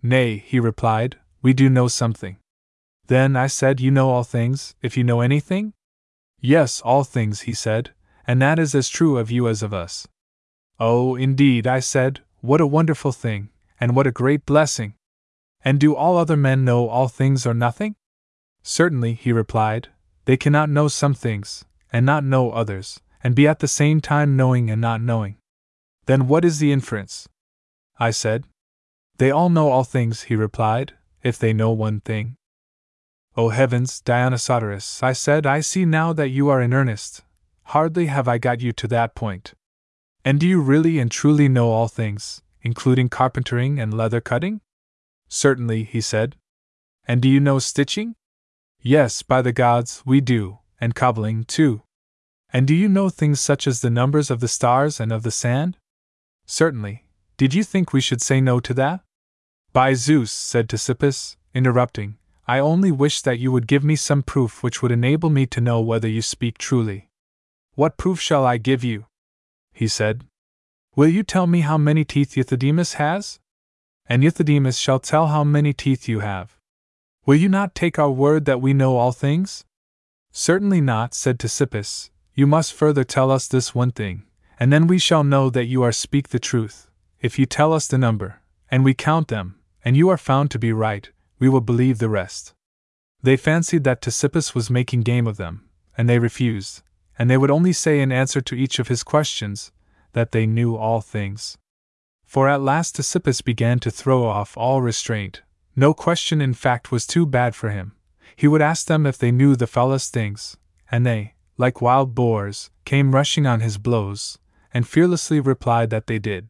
Nay, 0.00 0.36
he 0.36 0.60
replied, 0.60 1.16
we 1.42 1.52
do 1.52 1.68
know 1.68 1.88
something. 1.88 2.36
Then 3.08 3.34
I 3.34 3.48
said, 3.48 3.80
You 3.80 3.90
know 3.90 4.08
all 4.10 4.22
things, 4.22 4.76
if 4.82 4.96
you 4.96 5.02
know 5.02 5.20
anything? 5.20 5.72
Yes, 6.40 6.80
all 6.80 7.02
things, 7.02 7.40
he 7.40 7.52
said, 7.52 7.90
and 8.24 8.40
that 8.40 8.60
is 8.60 8.72
as 8.72 8.88
true 8.88 9.18
of 9.18 9.32
you 9.32 9.48
as 9.48 9.60
of 9.60 9.74
us. 9.74 10.06
Oh, 10.78 11.16
indeed, 11.16 11.66
I 11.66 11.80
said, 11.80 12.20
what 12.40 12.60
a 12.60 12.68
wonderful 12.68 13.10
thing, 13.10 13.48
and 13.80 13.96
what 13.96 14.06
a 14.06 14.12
great 14.12 14.46
blessing! 14.46 14.94
And 15.64 15.80
do 15.80 15.96
all 15.96 16.16
other 16.16 16.36
men 16.36 16.64
know 16.64 16.88
all 16.88 17.08
things 17.08 17.44
or 17.44 17.52
nothing? 17.52 17.96
Certainly, 18.62 19.14
he 19.14 19.32
replied, 19.32 19.88
they 20.24 20.36
cannot 20.36 20.70
know 20.70 20.88
some 20.88 21.14
things, 21.14 21.64
and 21.92 22.04
not 22.06 22.24
know 22.24 22.50
others, 22.50 23.00
and 23.22 23.34
be 23.34 23.46
at 23.46 23.58
the 23.58 23.68
same 23.68 24.00
time 24.00 24.36
knowing 24.36 24.70
and 24.70 24.80
not 24.80 25.00
knowing. 25.00 25.36
Then 26.06 26.28
what 26.28 26.44
is 26.44 26.58
the 26.58 26.72
inference? 26.72 27.28
I 27.98 28.10
said. 28.10 28.44
They 29.18 29.30
all 29.30 29.48
know 29.48 29.68
all 29.70 29.84
things, 29.84 30.22
he 30.22 30.36
replied, 30.36 30.94
if 31.22 31.38
they 31.38 31.52
know 31.52 31.70
one 31.70 32.00
thing. 32.00 32.36
O 33.36 33.48
heavens, 33.48 34.00
Dionysodorus, 34.00 35.02
I 35.02 35.12
said, 35.12 35.46
I 35.46 35.60
see 35.60 35.84
now 35.84 36.12
that 36.12 36.28
you 36.28 36.48
are 36.48 36.60
in 36.60 36.74
earnest. 36.74 37.22
Hardly 37.64 38.06
have 38.06 38.28
I 38.28 38.38
got 38.38 38.60
you 38.60 38.72
to 38.72 38.88
that 38.88 39.14
point. 39.14 39.54
And 40.24 40.38
do 40.38 40.46
you 40.46 40.60
really 40.60 40.98
and 40.98 41.10
truly 41.10 41.48
know 41.48 41.70
all 41.70 41.88
things, 41.88 42.42
including 42.62 43.08
carpentering 43.08 43.78
and 43.78 43.92
leather 43.92 44.20
cutting? 44.20 44.60
Certainly, 45.28 45.84
he 45.84 46.00
said. 46.00 46.36
And 47.06 47.20
do 47.20 47.28
you 47.28 47.40
know 47.40 47.58
stitching? 47.58 48.14
Yes, 48.86 49.22
by 49.22 49.40
the 49.40 49.50
gods, 49.50 50.02
we 50.04 50.20
do, 50.20 50.58
and 50.78 50.94
cobbling, 50.94 51.44
too. 51.44 51.80
And 52.52 52.66
do 52.66 52.74
you 52.74 52.86
know 52.86 53.08
things 53.08 53.40
such 53.40 53.66
as 53.66 53.80
the 53.80 53.88
numbers 53.88 54.30
of 54.30 54.40
the 54.40 54.46
stars 54.46 55.00
and 55.00 55.10
of 55.10 55.22
the 55.22 55.30
sand? 55.30 55.78
Certainly. 56.44 57.06
Did 57.38 57.54
you 57.54 57.64
think 57.64 57.94
we 57.94 58.02
should 58.02 58.20
say 58.20 58.42
no 58.42 58.60
to 58.60 58.74
that? 58.74 59.00
By 59.72 59.94
Zeus, 59.94 60.30
said 60.30 60.68
Ctesippus, 60.68 61.36
interrupting, 61.54 62.18
I 62.46 62.58
only 62.58 62.92
wish 62.92 63.22
that 63.22 63.38
you 63.38 63.50
would 63.52 63.66
give 63.66 63.82
me 63.82 63.96
some 63.96 64.22
proof 64.22 64.62
which 64.62 64.82
would 64.82 64.92
enable 64.92 65.30
me 65.30 65.46
to 65.46 65.62
know 65.62 65.80
whether 65.80 66.06
you 66.06 66.20
speak 66.20 66.58
truly. 66.58 67.08
What 67.76 67.96
proof 67.96 68.20
shall 68.20 68.44
I 68.44 68.58
give 68.58 68.84
you? 68.84 69.06
He 69.72 69.88
said. 69.88 70.26
Will 70.94 71.08
you 71.08 71.22
tell 71.22 71.46
me 71.46 71.60
how 71.60 71.78
many 71.78 72.04
teeth 72.04 72.34
Euthydemus 72.36 72.94
has? 72.94 73.40
And 74.04 74.22
Euthydemus 74.22 74.78
shall 74.78 75.00
tell 75.00 75.28
how 75.28 75.42
many 75.42 75.72
teeth 75.72 76.06
you 76.06 76.20
have. 76.20 76.53
Will 77.26 77.36
you 77.36 77.48
not 77.48 77.74
take 77.74 77.98
our 77.98 78.10
word 78.10 78.44
that 78.44 78.60
we 78.60 78.74
know 78.74 78.96
all 78.96 79.12
things? 79.12 79.64
Certainly 80.30 80.82
not, 80.82 81.14
said 81.14 81.38
Ctesippus. 81.38 82.10
You 82.34 82.46
must 82.46 82.74
further 82.74 83.02
tell 83.02 83.30
us 83.30 83.48
this 83.48 83.74
one 83.74 83.92
thing, 83.92 84.24
and 84.60 84.70
then 84.70 84.86
we 84.86 84.98
shall 84.98 85.24
know 85.24 85.48
that 85.48 85.64
you 85.64 85.82
are 85.82 85.92
speak 85.92 86.28
the 86.28 86.38
truth. 86.38 86.90
If 87.20 87.38
you 87.38 87.46
tell 87.46 87.72
us 87.72 87.86
the 87.86 87.96
number, 87.96 88.42
and 88.70 88.84
we 88.84 88.92
count 88.92 89.28
them, 89.28 89.58
and 89.82 89.96
you 89.96 90.10
are 90.10 90.18
found 90.18 90.50
to 90.50 90.58
be 90.58 90.72
right, 90.72 91.08
we 91.38 91.48
will 91.48 91.62
believe 91.62 91.98
the 91.98 92.10
rest. 92.10 92.52
They 93.22 93.38
fancied 93.38 93.84
that 93.84 94.02
Ctesippus 94.02 94.54
was 94.54 94.68
making 94.68 95.00
game 95.00 95.26
of 95.26 95.38
them, 95.38 95.66
and 95.96 96.08
they 96.10 96.18
refused, 96.18 96.82
and 97.18 97.30
they 97.30 97.38
would 97.38 97.50
only 97.50 97.72
say 97.72 98.00
in 98.00 98.12
answer 98.12 98.42
to 98.42 98.54
each 98.54 98.78
of 98.78 98.88
his 98.88 99.02
questions, 99.02 99.72
that 100.12 100.32
they 100.32 100.46
knew 100.46 100.76
all 100.76 101.00
things. 101.00 101.56
For 102.26 102.50
at 102.50 102.60
last 102.60 102.96
Ctesippus 102.96 103.42
began 103.42 103.78
to 103.78 103.90
throw 103.90 104.24
off 104.24 104.58
all 104.58 104.82
restraint. 104.82 105.40
No 105.76 105.92
question, 105.92 106.40
in 106.40 106.54
fact, 106.54 106.92
was 106.92 107.06
too 107.06 107.26
bad 107.26 107.54
for 107.54 107.70
him. 107.70 107.92
He 108.36 108.48
would 108.48 108.62
ask 108.62 108.86
them 108.86 109.06
if 109.06 109.18
they 109.18 109.32
knew 109.32 109.56
the 109.56 109.66
foulest 109.66 110.12
things, 110.12 110.56
and 110.90 111.04
they, 111.04 111.34
like 111.56 111.80
wild 111.80 112.14
boars, 112.14 112.70
came 112.84 113.14
rushing 113.14 113.46
on 113.46 113.60
his 113.60 113.78
blows, 113.78 114.38
and 114.72 114.86
fearlessly 114.86 115.40
replied 115.40 115.90
that 115.90 116.06
they 116.06 116.18
did. 116.18 116.48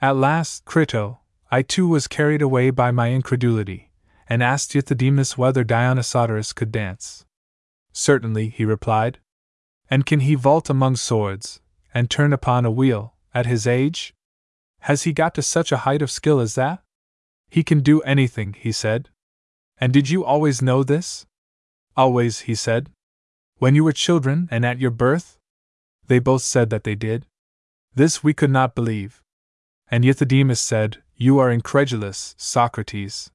At 0.00 0.16
last, 0.16 0.64
Crito, 0.64 1.20
I 1.50 1.62
too 1.62 1.88
was 1.88 2.06
carried 2.06 2.42
away 2.42 2.70
by 2.70 2.90
my 2.90 3.08
incredulity, 3.08 3.90
and 4.28 4.42
asked 4.42 4.74
Euthydemus 4.74 5.38
whether 5.38 5.64
Dionysodorus 5.64 6.54
could 6.54 6.70
dance. 6.70 7.24
Certainly, 7.92 8.50
he 8.50 8.64
replied. 8.64 9.18
And 9.90 10.04
can 10.04 10.20
he 10.20 10.34
vault 10.34 10.68
among 10.68 10.96
swords, 10.96 11.60
and 11.94 12.10
turn 12.10 12.32
upon 12.32 12.64
a 12.64 12.70
wheel, 12.70 13.14
at 13.34 13.46
his 13.46 13.66
age? 13.66 14.14
Has 14.80 15.02
he 15.04 15.12
got 15.12 15.34
to 15.34 15.42
such 15.42 15.72
a 15.72 15.78
height 15.78 16.02
of 16.02 16.10
skill 16.10 16.38
as 16.38 16.54
that? 16.54 16.82
He 17.48 17.62
can 17.62 17.80
do 17.80 18.00
anything, 18.02 18.54
he 18.58 18.72
said. 18.72 19.08
And 19.80 19.92
did 19.92 20.10
you 20.10 20.24
always 20.24 20.60
know 20.60 20.82
this? 20.82 21.26
Always, 21.96 22.40
he 22.40 22.54
said. 22.54 22.90
When 23.56 23.74
you 23.74 23.84
were 23.84 23.92
children 23.92 24.48
and 24.50 24.64
at 24.64 24.78
your 24.78 24.90
birth? 24.90 25.38
They 26.06 26.18
both 26.18 26.42
said 26.42 26.70
that 26.70 26.84
they 26.84 26.94
did. 26.94 27.26
This 27.94 28.22
we 28.22 28.34
could 28.34 28.50
not 28.50 28.74
believe. 28.74 29.22
And 29.90 30.04
Euthydemus 30.04 30.60
said, 30.60 31.02
You 31.16 31.38
are 31.38 31.50
incredulous, 31.50 32.34
Socrates. 32.38 33.30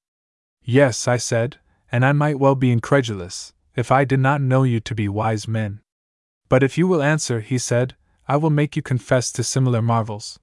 Yes, 0.63 1.07
I 1.07 1.17
said, 1.17 1.57
and 1.91 2.05
I 2.05 2.11
might 2.11 2.39
well 2.39 2.55
be 2.55 2.71
incredulous, 2.71 3.53
if 3.75 3.91
I 3.91 4.05
did 4.05 4.19
not 4.19 4.41
know 4.41 4.63
you 4.63 4.79
to 4.79 4.95
be 4.95 5.07
wise 5.09 5.47
men. 5.47 5.81
But 6.47 6.63
if 6.63 6.77
you 6.77 6.87
will 6.87 7.01
answer, 7.01 7.41
he 7.41 7.57
said, 7.57 7.95
I 8.27 8.37
will 8.37 8.49
make 8.49 8.75
you 8.75 8.81
confess 8.81 9.31
to 9.33 9.43
similar 9.43 9.81
marvels. 9.81 10.39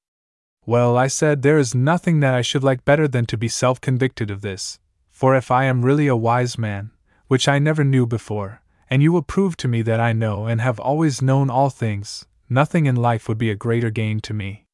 Well, 0.67 0.97
I 0.97 1.07
said, 1.07 1.43
there 1.43 1.59
is 1.59 1.75
nothing 1.75 2.21
that 2.21 2.35
I 2.35 2.43
should 2.43 2.63
like 2.63 2.85
better 2.85 3.09
than 3.09 3.27
to 3.27 3.39
be 3.39 3.49
self 3.49 3.81
convicted 3.81 4.31
of 4.31 4.43
this, 4.43 4.79
for 5.09 5.35
if 5.35 5.51
I 5.51 5.65
am 5.65 5.85
really 5.85 6.07
a 6.07 6.17
wise 6.17 6.59
man, 6.59 6.91
which 7.29 7.49
I 7.49 7.59
never 7.59 7.85
knew 7.85 8.07
before, 8.07 8.61
and 8.89 9.03
you 9.03 9.13
will 9.13 9.23
prove 9.23 9.57
to 9.59 9.69
me 9.69 9.83
that 9.83 10.01
I 10.01 10.13
know 10.13 10.47
and 10.47 10.61
have 10.61 10.79
always 10.79 11.23
known 11.23 11.49
all 11.49 11.71
things, 11.71 12.27
nothing 12.49 12.87
in 12.87 12.97
life 12.97 13.29
would 13.29 13.39
be 13.39 13.51
a 13.51 13.57
greater 13.57 13.91
gain 13.91 14.21
to 14.21 14.35
me. 14.35 14.67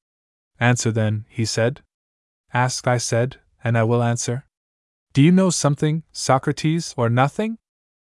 Answer 0.58 0.90
then, 0.90 1.26
he 1.28 1.44
said. 1.44 1.82
Ask, 2.52 2.86
I 2.86 2.98
said, 2.98 3.36
and 3.62 3.76
I 3.76 3.84
will 3.84 4.02
answer. 4.02 4.44
Do 5.12 5.22
you 5.22 5.30
know 5.30 5.50
something, 5.50 6.02
Socrates, 6.12 6.94
or 6.96 7.08
nothing? 7.08 7.58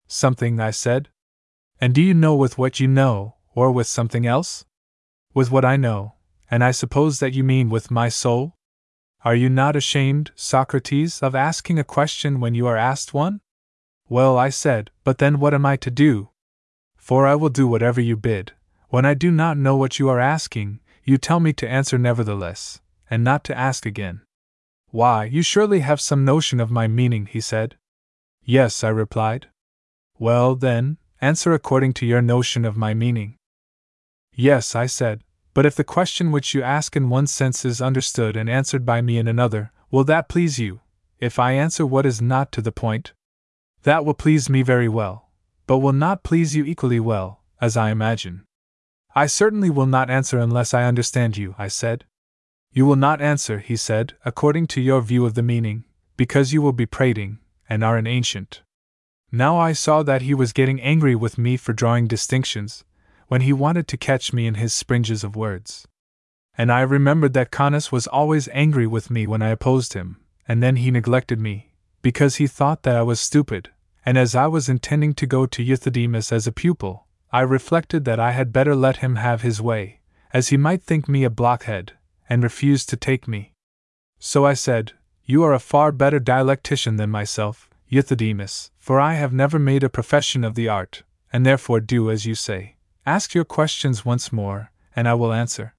Something, 0.07 0.59
I 0.59 0.71
said. 0.71 1.09
And 1.81 1.93
do 1.93 2.01
you 2.01 2.13
know 2.13 2.35
with 2.35 2.57
what 2.57 2.79
you 2.79 2.87
know, 2.87 3.35
or 3.53 3.71
with 3.71 3.87
something 3.87 4.25
else? 4.25 4.65
With 5.33 5.51
what 5.51 5.65
I 5.65 5.77
know, 5.77 6.15
and 6.51 6.63
I 6.63 6.71
suppose 6.71 7.19
that 7.19 7.33
you 7.33 7.43
mean 7.43 7.69
with 7.69 7.91
my 7.91 8.09
soul? 8.09 8.55
Are 9.23 9.35
you 9.35 9.49
not 9.49 9.75
ashamed, 9.75 10.31
Socrates, 10.35 11.21
of 11.21 11.35
asking 11.35 11.77
a 11.77 11.83
question 11.83 12.39
when 12.39 12.55
you 12.55 12.67
are 12.67 12.77
asked 12.77 13.13
one? 13.13 13.41
Well, 14.07 14.37
I 14.37 14.49
said, 14.49 14.91
but 15.03 15.17
then 15.17 15.39
what 15.39 15.53
am 15.53 15.65
I 15.65 15.75
to 15.77 15.91
do? 15.91 16.29
For 16.97 17.27
I 17.27 17.35
will 17.35 17.49
do 17.49 17.67
whatever 17.67 18.01
you 18.01 18.15
bid. 18.15 18.53
When 18.89 19.05
I 19.05 19.13
do 19.13 19.29
not 19.29 19.57
know 19.57 19.75
what 19.75 19.99
you 19.99 20.09
are 20.09 20.19
asking, 20.19 20.79
you 21.03 21.17
tell 21.17 21.39
me 21.39 21.53
to 21.53 21.69
answer 21.69 21.97
nevertheless, 21.97 22.81
and 23.09 23.23
not 23.23 23.43
to 23.45 23.57
ask 23.57 23.85
again. 23.85 24.21
Why, 24.89 25.25
you 25.25 25.43
surely 25.43 25.81
have 25.81 26.01
some 26.01 26.25
notion 26.25 26.59
of 26.59 26.71
my 26.71 26.87
meaning, 26.87 27.27
he 27.27 27.41
said. 27.41 27.75
Yes, 28.43 28.83
I 28.83 28.89
replied. 28.89 29.47
Well, 30.17 30.55
then, 30.55 30.97
answer 31.21 31.53
according 31.53 31.93
to 31.93 32.05
your 32.05 32.21
notion 32.21 32.65
of 32.65 32.77
my 32.77 32.93
meaning. 32.93 33.35
Yes, 34.33 34.75
I 34.75 34.87
said, 34.87 35.21
but 35.53 35.65
if 35.65 35.75
the 35.75 35.83
question 35.83 36.31
which 36.31 36.53
you 36.53 36.61
ask 36.61 36.95
in 36.95 37.09
one 37.09 37.27
sense 37.27 37.65
is 37.65 37.81
understood 37.81 38.35
and 38.35 38.49
answered 38.49 38.85
by 38.85 39.01
me 39.01 39.17
in 39.17 39.27
another, 39.27 39.71
will 39.91 40.03
that 40.03 40.29
please 40.29 40.59
you, 40.59 40.81
if 41.19 41.39
I 41.39 41.53
answer 41.53 41.85
what 41.85 42.05
is 42.05 42.21
not 42.21 42.51
to 42.53 42.61
the 42.61 42.71
point? 42.71 43.13
That 43.83 44.05
will 44.05 44.13
please 44.13 44.49
me 44.49 44.61
very 44.61 44.89
well, 44.89 45.29
but 45.67 45.79
will 45.79 45.93
not 45.93 46.23
please 46.23 46.55
you 46.55 46.65
equally 46.65 46.99
well, 46.99 47.41
as 47.61 47.75
I 47.75 47.91
imagine. 47.91 48.45
I 49.15 49.25
certainly 49.25 49.69
will 49.69 49.87
not 49.87 50.09
answer 50.09 50.37
unless 50.37 50.73
I 50.73 50.83
understand 50.83 51.35
you, 51.35 51.55
I 51.57 51.67
said. 51.67 52.05
You 52.71 52.85
will 52.85 52.95
not 52.95 53.21
answer, 53.21 53.59
he 53.59 53.75
said, 53.75 54.13
according 54.23 54.67
to 54.67 54.81
your 54.81 55.01
view 55.01 55.25
of 55.25 55.33
the 55.33 55.41
meaning, 55.41 55.85
because 56.15 56.53
you 56.53 56.61
will 56.61 56.73
be 56.73 56.85
prating, 56.85 57.39
and 57.67 57.83
are 57.83 57.97
an 57.97 58.05
ancient. 58.05 58.61
Now 59.31 59.57
I 59.57 59.73
saw 59.73 60.03
that 60.03 60.21
he 60.21 60.33
was 60.33 60.53
getting 60.53 60.81
angry 60.81 61.15
with 61.15 61.37
me 61.37 61.57
for 61.57 61.73
drawing 61.73 62.07
distinctions, 62.07 62.83
when 63.29 63.41
he 63.41 63.53
wanted 63.53 63.87
to 63.87 63.95
catch 63.95 64.33
me 64.33 64.47
in 64.47 64.55
his 64.55 64.73
springes 64.73 65.23
of 65.23 65.35
words. 65.35 65.87
And 66.57 66.71
I 66.71 66.81
remembered 66.81 67.33
that 67.33 67.51
Connus 67.51 67.91
was 67.91 68.07
always 68.07 68.49
angry 68.51 68.87
with 68.87 69.09
me 69.09 69.27
when 69.27 69.41
I 69.41 69.49
opposed 69.49 69.93
him, 69.93 70.17
and 70.47 70.61
then 70.61 70.77
he 70.77 70.91
neglected 70.91 71.39
me, 71.39 71.71
because 72.01 72.35
he 72.35 72.47
thought 72.47 72.83
that 72.83 72.95
I 72.95 73.03
was 73.03 73.21
stupid, 73.21 73.69
and 74.03 74.17
as 74.17 74.33
I 74.35 74.47
was 74.47 74.67
intending 74.67 75.13
to 75.13 75.27
go 75.27 75.45
to 75.45 75.63
Euthydemus 75.63 76.31
as 76.31 76.47
a 76.47 76.51
pupil, 76.51 77.05
I 77.31 77.41
reflected 77.41 78.03
that 78.05 78.19
I 78.19 78.31
had 78.31 78.51
better 78.51 78.75
let 78.75 78.97
him 78.97 79.15
have 79.17 79.43
his 79.43 79.61
way, 79.61 79.99
as 80.33 80.49
he 80.49 80.57
might 80.57 80.81
think 80.81 81.07
me 81.07 81.23
a 81.23 81.29
blockhead, 81.29 81.93
and 82.27 82.41
refuse 82.41 82.83
to 82.87 82.97
take 82.97 83.27
me. 83.27 83.53
So 84.17 84.43
I 84.43 84.55
said, 84.55 84.93
You 85.23 85.43
are 85.43 85.53
a 85.53 85.59
far 85.59 85.91
better 85.91 86.19
dialectician 86.19 86.97
than 86.97 87.11
myself, 87.11 87.69
Euthydemus, 87.91 88.71
for 88.79 88.99
I 88.99 89.13
have 89.13 89.33
never 89.33 89.59
made 89.59 89.83
a 89.83 89.89
profession 89.89 90.43
of 90.43 90.55
the 90.55 90.67
art, 90.67 91.03
and 91.31 91.45
therefore 91.45 91.79
do 91.79 92.09
as 92.09 92.25
you 92.25 92.33
say. 92.33 92.75
Ask 93.05 93.33
your 93.33 93.45
questions 93.45 94.05
once 94.05 94.31
more, 94.31 94.71
and 94.95 95.07
I 95.07 95.13
will 95.13 95.33
answer. 95.33 95.73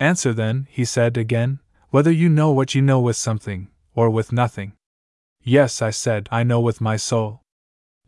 Answer 0.00 0.32
then, 0.32 0.66
he 0.70 0.84
said 0.84 1.16
again, 1.16 1.60
whether 1.90 2.10
you 2.10 2.28
know 2.28 2.50
what 2.50 2.74
you 2.74 2.82
know 2.82 3.00
with 3.00 3.16
something, 3.16 3.68
or 3.94 4.10
with 4.10 4.32
nothing. 4.32 4.72
Yes, 5.42 5.82
I 5.82 5.90
said, 5.90 6.28
I 6.32 6.42
know 6.42 6.60
with 6.60 6.80
my 6.80 6.96
soul. 6.96 7.42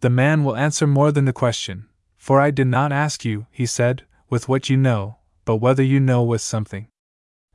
The 0.01 0.11
man 0.11 0.45
will 0.45 0.57
answer 0.57 0.87
more 0.87 1.13
than 1.13 1.25
the 1.25 1.33
question, 1.33 1.87
for 2.17 2.41
I 2.41 2.51
did 2.51 2.67
not 2.67 2.93
ask 2.93 3.25
you, 3.25 3.47
he 3.51 3.67
said, 3.67 4.05
with 4.29 4.49
what 4.49 4.69
you 4.69 4.77
know, 4.77 5.19
but 5.45 5.57
whether 5.57 5.83
you 5.83 6.01
know 6.01 6.23
with 6.23 6.41
something. 6.41 6.89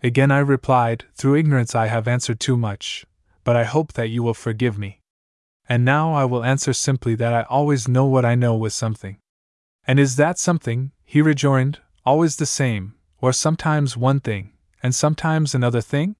Again 0.03 0.31
I 0.31 0.39
replied, 0.39 1.05
Through 1.15 1.35
ignorance 1.35 1.75
I 1.75 1.87
have 1.87 2.07
answered 2.07 2.39
too 2.39 2.57
much, 2.57 3.05
but 3.43 3.55
I 3.55 3.63
hope 3.63 3.93
that 3.93 4.09
you 4.09 4.23
will 4.23 4.33
forgive 4.33 4.77
me. 4.77 4.99
And 5.67 5.85
now 5.85 6.13
I 6.13 6.25
will 6.25 6.43
answer 6.43 6.73
simply 6.73 7.15
that 7.15 7.33
I 7.33 7.43
always 7.43 7.87
know 7.87 8.05
what 8.05 8.25
I 8.25 8.35
know 8.35 8.55
with 8.55 8.73
something. 8.73 9.17
And 9.87 9.99
is 9.99 10.15
that 10.15 10.37
something, 10.37 10.91
he 11.03 11.21
rejoined, 11.21 11.79
always 12.05 12.35
the 12.35 12.45
same, 12.45 12.95
or 13.19 13.33
sometimes 13.33 13.97
one 13.97 14.19
thing, 14.19 14.53
and 14.83 14.93
sometimes 14.93 15.53
another 15.53 15.81
thing? 15.81 16.15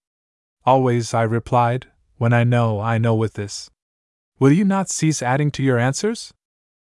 Always, 0.65 1.13
I 1.13 1.23
replied, 1.23 1.87
when 2.17 2.33
I 2.33 2.43
know, 2.43 2.79
I 2.79 2.97
know 2.97 3.15
with 3.15 3.33
this. 3.33 3.69
Will 4.39 4.51
you 4.51 4.65
not 4.65 4.89
cease 4.89 5.21
adding 5.21 5.51
to 5.51 5.63
your 5.63 5.77
answers? 5.77 6.33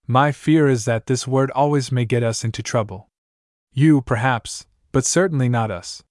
My 0.06 0.30
fear 0.30 0.68
is 0.68 0.84
that 0.84 1.06
this 1.06 1.26
word 1.26 1.50
always 1.50 1.90
may 1.90 2.04
get 2.04 2.22
us 2.22 2.44
into 2.44 2.62
trouble. 2.62 3.08
You, 3.72 4.00
perhaps, 4.00 4.66
but 4.92 5.04
certainly 5.04 5.48
not 5.48 5.70
us. 5.70 6.02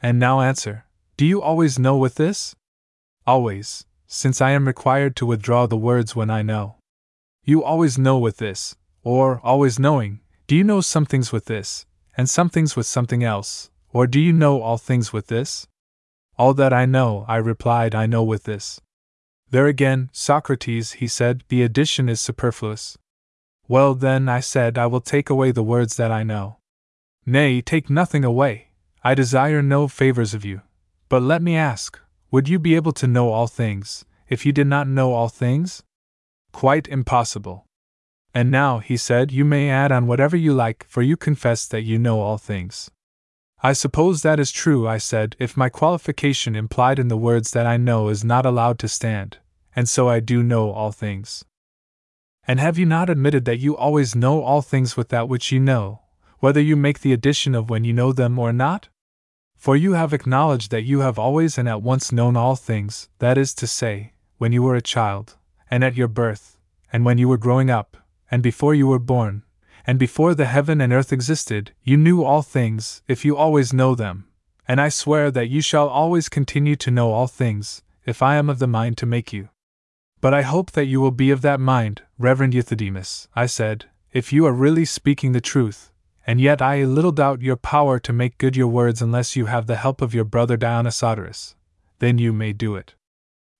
And 0.00 0.18
now 0.18 0.40
answer 0.40 0.86
Do 1.16 1.26
you 1.26 1.42
always 1.42 1.78
know 1.78 1.96
with 1.96 2.14
this? 2.14 2.54
Always, 3.26 3.86
since 4.06 4.40
I 4.40 4.50
am 4.50 4.66
required 4.66 5.16
to 5.16 5.26
withdraw 5.26 5.66
the 5.66 5.76
words 5.76 6.14
when 6.14 6.30
I 6.30 6.42
know. 6.42 6.76
You 7.44 7.64
always 7.64 7.98
know 7.98 8.18
with 8.18 8.36
this, 8.36 8.76
or, 9.04 9.40
always 9.44 9.78
knowing, 9.78 10.20
do 10.46 10.56
you 10.56 10.64
know 10.64 10.80
some 10.80 11.06
things 11.06 11.30
with 11.30 11.44
this, 11.44 11.86
and 12.16 12.28
some 12.28 12.48
things 12.48 12.74
with 12.74 12.86
something 12.86 13.22
else, 13.22 13.70
or 13.92 14.06
do 14.06 14.18
you 14.18 14.32
know 14.32 14.60
all 14.60 14.78
things 14.78 15.12
with 15.12 15.28
this? 15.28 15.68
All 16.36 16.54
that 16.54 16.72
I 16.72 16.86
know, 16.86 17.24
I 17.28 17.36
replied, 17.36 17.94
I 17.94 18.06
know 18.06 18.24
with 18.24 18.44
this. 18.44 18.80
There 19.50 19.66
again, 19.66 20.10
Socrates, 20.12 20.92
he 20.92 21.06
said, 21.06 21.44
the 21.48 21.62
addition 21.62 22.08
is 22.08 22.20
superfluous. 22.20 22.98
Well, 23.68 23.94
then, 23.94 24.28
I 24.28 24.40
said, 24.40 24.76
I 24.76 24.86
will 24.86 25.00
take 25.00 25.30
away 25.30 25.52
the 25.52 25.62
words 25.62 25.96
that 25.96 26.10
I 26.10 26.24
know. 26.24 26.56
Nay, 27.24 27.60
take 27.60 27.88
nothing 27.88 28.24
away, 28.24 28.68
I 29.04 29.14
desire 29.14 29.62
no 29.62 29.86
favors 29.86 30.34
of 30.34 30.44
you. 30.44 30.62
But 31.08 31.22
let 31.22 31.42
me 31.42 31.56
ask, 31.56 32.00
would 32.30 32.48
you 32.48 32.58
be 32.58 32.74
able 32.74 32.92
to 32.92 33.06
know 33.06 33.30
all 33.30 33.46
things, 33.46 34.04
if 34.28 34.44
you 34.44 34.52
did 34.52 34.66
not 34.66 34.88
know 34.88 35.12
all 35.12 35.28
things? 35.28 35.82
Quite 36.52 36.88
impossible. 36.88 37.64
And 38.34 38.50
now, 38.50 38.80
he 38.80 38.96
said, 38.96 39.30
you 39.30 39.44
may 39.44 39.70
add 39.70 39.92
on 39.92 40.08
whatever 40.08 40.36
you 40.36 40.52
like, 40.52 40.84
for 40.88 41.02
you 41.02 41.16
confess 41.16 41.66
that 41.68 41.82
you 41.82 41.98
know 41.98 42.20
all 42.20 42.36
things. 42.36 42.90
I 43.62 43.72
suppose 43.72 44.22
that 44.22 44.40
is 44.40 44.50
true, 44.50 44.88
I 44.88 44.98
said, 44.98 45.36
if 45.38 45.56
my 45.56 45.68
qualification 45.68 46.56
implied 46.56 46.98
in 46.98 47.06
the 47.08 47.16
words 47.16 47.52
that 47.52 47.64
I 47.64 47.76
know 47.76 48.08
is 48.08 48.24
not 48.24 48.44
allowed 48.44 48.80
to 48.80 48.88
stand, 48.88 49.38
and 49.76 49.88
so 49.88 50.08
I 50.08 50.18
do 50.18 50.42
know 50.42 50.72
all 50.72 50.90
things. 50.90 51.44
And 52.46 52.58
have 52.58 52.76
you 52.76 52.84
not 52.84 53.08
admitted 53.08 53.44
that 53.46 53.60
you 53.60 53.76
always 53.76 54.16
know 54.16 54.42
all 54.42 54.60
things 54.62 54.96
with 54.96 55.08
that 55.10 55.28
which 55.28 55.52
you 55.52 55.60
know, 55.60 56.02
whether 56.40 56.60
you 56.60 56.76
make 56.76 57.00
the 57.00 57.12
addition 57.12 57.54
of 57.54 57.70
when 57.70 57.84
you 57.84 57.92
know 57.92 58.12
them 58.12 58.38
or 58.38 58.52
not? 58.52 58.88
For 59.56 59.76
you 59.76 59.92
have 59.92 60.12
acknowledged 60.12 60.70
that 60.72 60.82
you 60.82 61.00
have 61.00 61.18
always 61.18 61.56
and 61.56 61.68
at 61.68 61.82
once 61.82 62.12
known 62.12 62.36
all 62.36 62.56
things, 62.56 63.08
that 63.20 63.38
is 63.38 63.54
to 63.54 63.66
say, 63.66 64.12
when 64.38 64.52
you 64.52 64.62
were 64.62 64.74
a 64.74 64.82
child, 64.82 65.36
and 65.70 65.82
at 65.82 65.94
your 65.94 66.08
birth, 66.08 66.58
and 66.92 67.04
when 67.04 67.16
you 67.16 67.28
were 67.28 67.38
growing 67.38 67.70
up, 67.70 67.96
and 68.34 68.42
before 68.42 68.74
you 68.74 68.88
were 68.88 68.98
born, 68.98 69.44
and 69.86 69.96
before 69.96 70.34
the 70.34 70.46
heaven 70.46 70.80
and 70.80 70.92
earth 70.92 71.12
existed, 71.12 71.70
you 71.84 71.96
knew 71.96 72.24
all 72.24 72.42
things, 72.42 73.00
if 73.06 73.24
you 73.24 73.36
always 73.36 73.72
know 73.72 73.94
them. 73.94 74.26
And 74.66 74.80
I 74.80 74.88
swear 74.88 75.30
that 75.30 75.50
you 75.50 75.60
shall 75.60 75.86
always 75.86 76.28
continue 76.28 76.74
to 76.74 76.90
know 76.90 77.12
all 77.12 77.28
things, 77.28 77.84
if 78.04 78.22
I 78.22 78.34
am 78.34 78.50
of 78.50 78.58
the 78.58 78.66
mind 78.66 78.96
to 78.98 79.06
make 79.06 79.32
you. 79.32 79.50
But 80.20 80.34
I 80.34 80.42
hope 80.42 80.72
that 80.72 80.86
you 80.86 81.00
will 81.00 81.12
be 81.12 81.30
of 81.30 81.42
that 81.42 81.60
mind, 81.60 82.02
Reverend 82.18 82.54
Euthydemus, 82.54 83.28
I 83.36 83.46
said, 83.46 83.84
if 84.10 84.32
you 84.32 84.46
are 84.46 84.52
really 84.52 84.84
speaking 84.84 85.30
the 85.30 85.40
truth, 85.40 85.92
and 86.26 86.40
yet 86.40 86.60
I 86.60 86.82
little 86.82 87.12
doubt 87.12 87.40
your 87.40 87.54
power 87.54 88.00
to 88.00 88.12
make 88.12 88.36
good 88.38 88.56
your 88.56 88.66
words 88.66 89.00
unless 89.00 89.36
you 89.36 89.46
have 89.46 89.68
the 89.68 89.76
help 89.76 90.02
of 90.02 90.12
your 90.12 90.24
brother 90.24 90.58
Dionysodorus. 90.58 91.54
Then 92.00 92.18
you 92.18 92.32
may 92.32 92.52
do 92.52 92.74
it. 92.74 92.96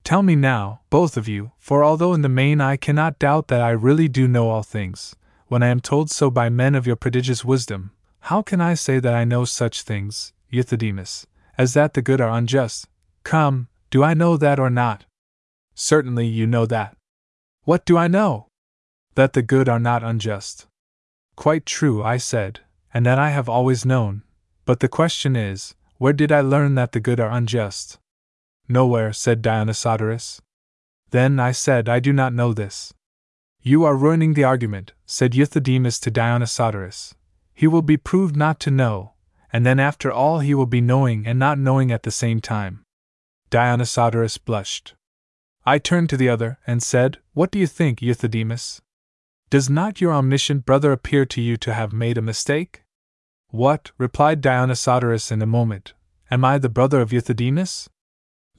Tell 0.04 0.22
me 0.22 0.36
now, 0.36 0.82
both 0.90 1.16
of 1.16 1.28
you, 1.28 1.52
for 1.58 1.82
although 1.82 2.12
in 2.12 2.20
the 2.20 2.28
main 2.28 2.60
I 2.60 2.76
cannot 2.76 3.18
doubt 3.18 3.48
that 3.48 3.62
I 3.62 3.70
really 3.70 4.06
do 4.06 4.28
know 4.28 4.50
all 4.50 4.62
things, 4.62 5.16
when 5.48 5.62
I 5.62 5.68
am 5.68 5.80
told 5.80 6.10
so 6.10 6.30
by 6.30 6.50
men 6.50 6.74
of 6.74 6.86
your 6.86 6.94
prodigious 6.94 7.42
wisdom, 7.42 7.90
how 8.20 8.42
can 8.42 8.60
I 8.60 8.74
say 8.74 8.98
that 8.98 9.14
I 9.14 9.24
know 9.24 9.46
such 9.46 9.80
things, 9.80 10.34
Euthydemus, 10.52 11.24
as 11.56 11.72
that 11.72 11.94
the 11.94 12.02
good 12.02 12.20
are 12.20 12.36
unjust? 12.36 12.86
Come, 13.22 13.68
do 13.88 14.04
I 14.04 14.12
know 14.12 14.36
that 14.36 14.60
or 14.60 14.68
not? 14.68 15.06
Certainly 15.74 16.26
you 16.26 16.46
know 16.46 16.66
that. 16.66 16.96
What 17.62 17.86
do 17.86 17.96
I 17.96 18.06
know? 18.06 18.48
That 19.14 19.32
the 19.32 19.42
good 19.42 19.70
are 19.70 19.80
not 19.80 20.02
unjust. 20.02 20.66
Quite 21.34 21.64
true, 21.64 22.02
I 22.02 22.18
said, 22.18 22.60
and 22.92 23.06
that 23.06 23.18
I 23.18 23.30
have 23.30 23.48
always 23.48 23.86
known. 23.86 24.22
But 24.66 24.80
the 24.80 24.88
question 24.88 25.34
is, 25.34 25.74
where 25.96 26.12
did 26.12 26.30
I 26.30 26.42
learn 26.42 26.74
that 26.74 26.92
the 26.92 27.00
good 27.00 27.20
are 27.20 27.30
unjust? 27.30 27.98
Nowhere, 28.68 29.12
said 29.12 29.42
Dionysodorus. 29.42 30.40
Then 31.10 31.38
I 31.38 31.52
said, 31.52 31.88
I 31.88 32.00
do 32.00 32.12
not 32.12 32.32
know 32.32 32.52
this. 32.52 32.92
You 33.60 33.84
are 33.84 33.96
ruining 33.96 34.34
the 34.34 34.44
argument, 34.44 34.92
said 35.06 35.32
Euthydemus 35.32 35.98
to 36.00 36.10
Dionysodorus. 36.10 37.14
He 37.54 37.66
will 37.66 37.82
be 37.82 37.96
proved 37.96 38.36
not 38.36 38.58
to 38.60 38.70
know, 38.70 39.12
and 39.52 39.64
then 39.64 39.78
after 39.78 40.10
all 40.10 40.40
he 40.40 40.54
will 40.54 40.66
be 40.66 40.80
knowing 40.80 41.26
and 41.26 41.38
not 41.38 41.58
knowing 41.58 41.92
at 41.92 42.02
the 42.02 42.10
same 42.10 42.40
time. 42.40 42.84
Dionysodorus 43.50 44.38
blushed. 44.44 44.94
I 45.64 45.78
turned 45.78 46.10
to 46.10 46.16
the 46.16 46.28
other 46.28 46.58
and 46.66 46.82
said, 46.82 47.18
What 47.32 47.50
do 47.50 47.58
you 47.58 47.66
think, 47.66 48.00
Euthydemus? 48.00 48.80
Does 49.50 49.70
not 49.70 50.00
your 50.00 50.12
omniscient 50.12 50.66
brother 50.66 50.92
appear 50.92 51.24
to 51.26 51.40
you 51.40 51.56
to 51.58 51.72
have 51.72 51.92
made 51.92 52.18
a 52.18 52.22
mistake? 52.22 52.82
What, 53.48 53.92
replied 53.96 54.42
Dionysodorus 54.42 55.30
in 55.30 55.40
a 55.40 55.46
moment, 55.46 55.94
am 56.30 56.44
I 56.44 56.58
the 56.58 56.68
brother 56.68 57.00
of 57.00 57.10
Euthydemus? 57.12 57.88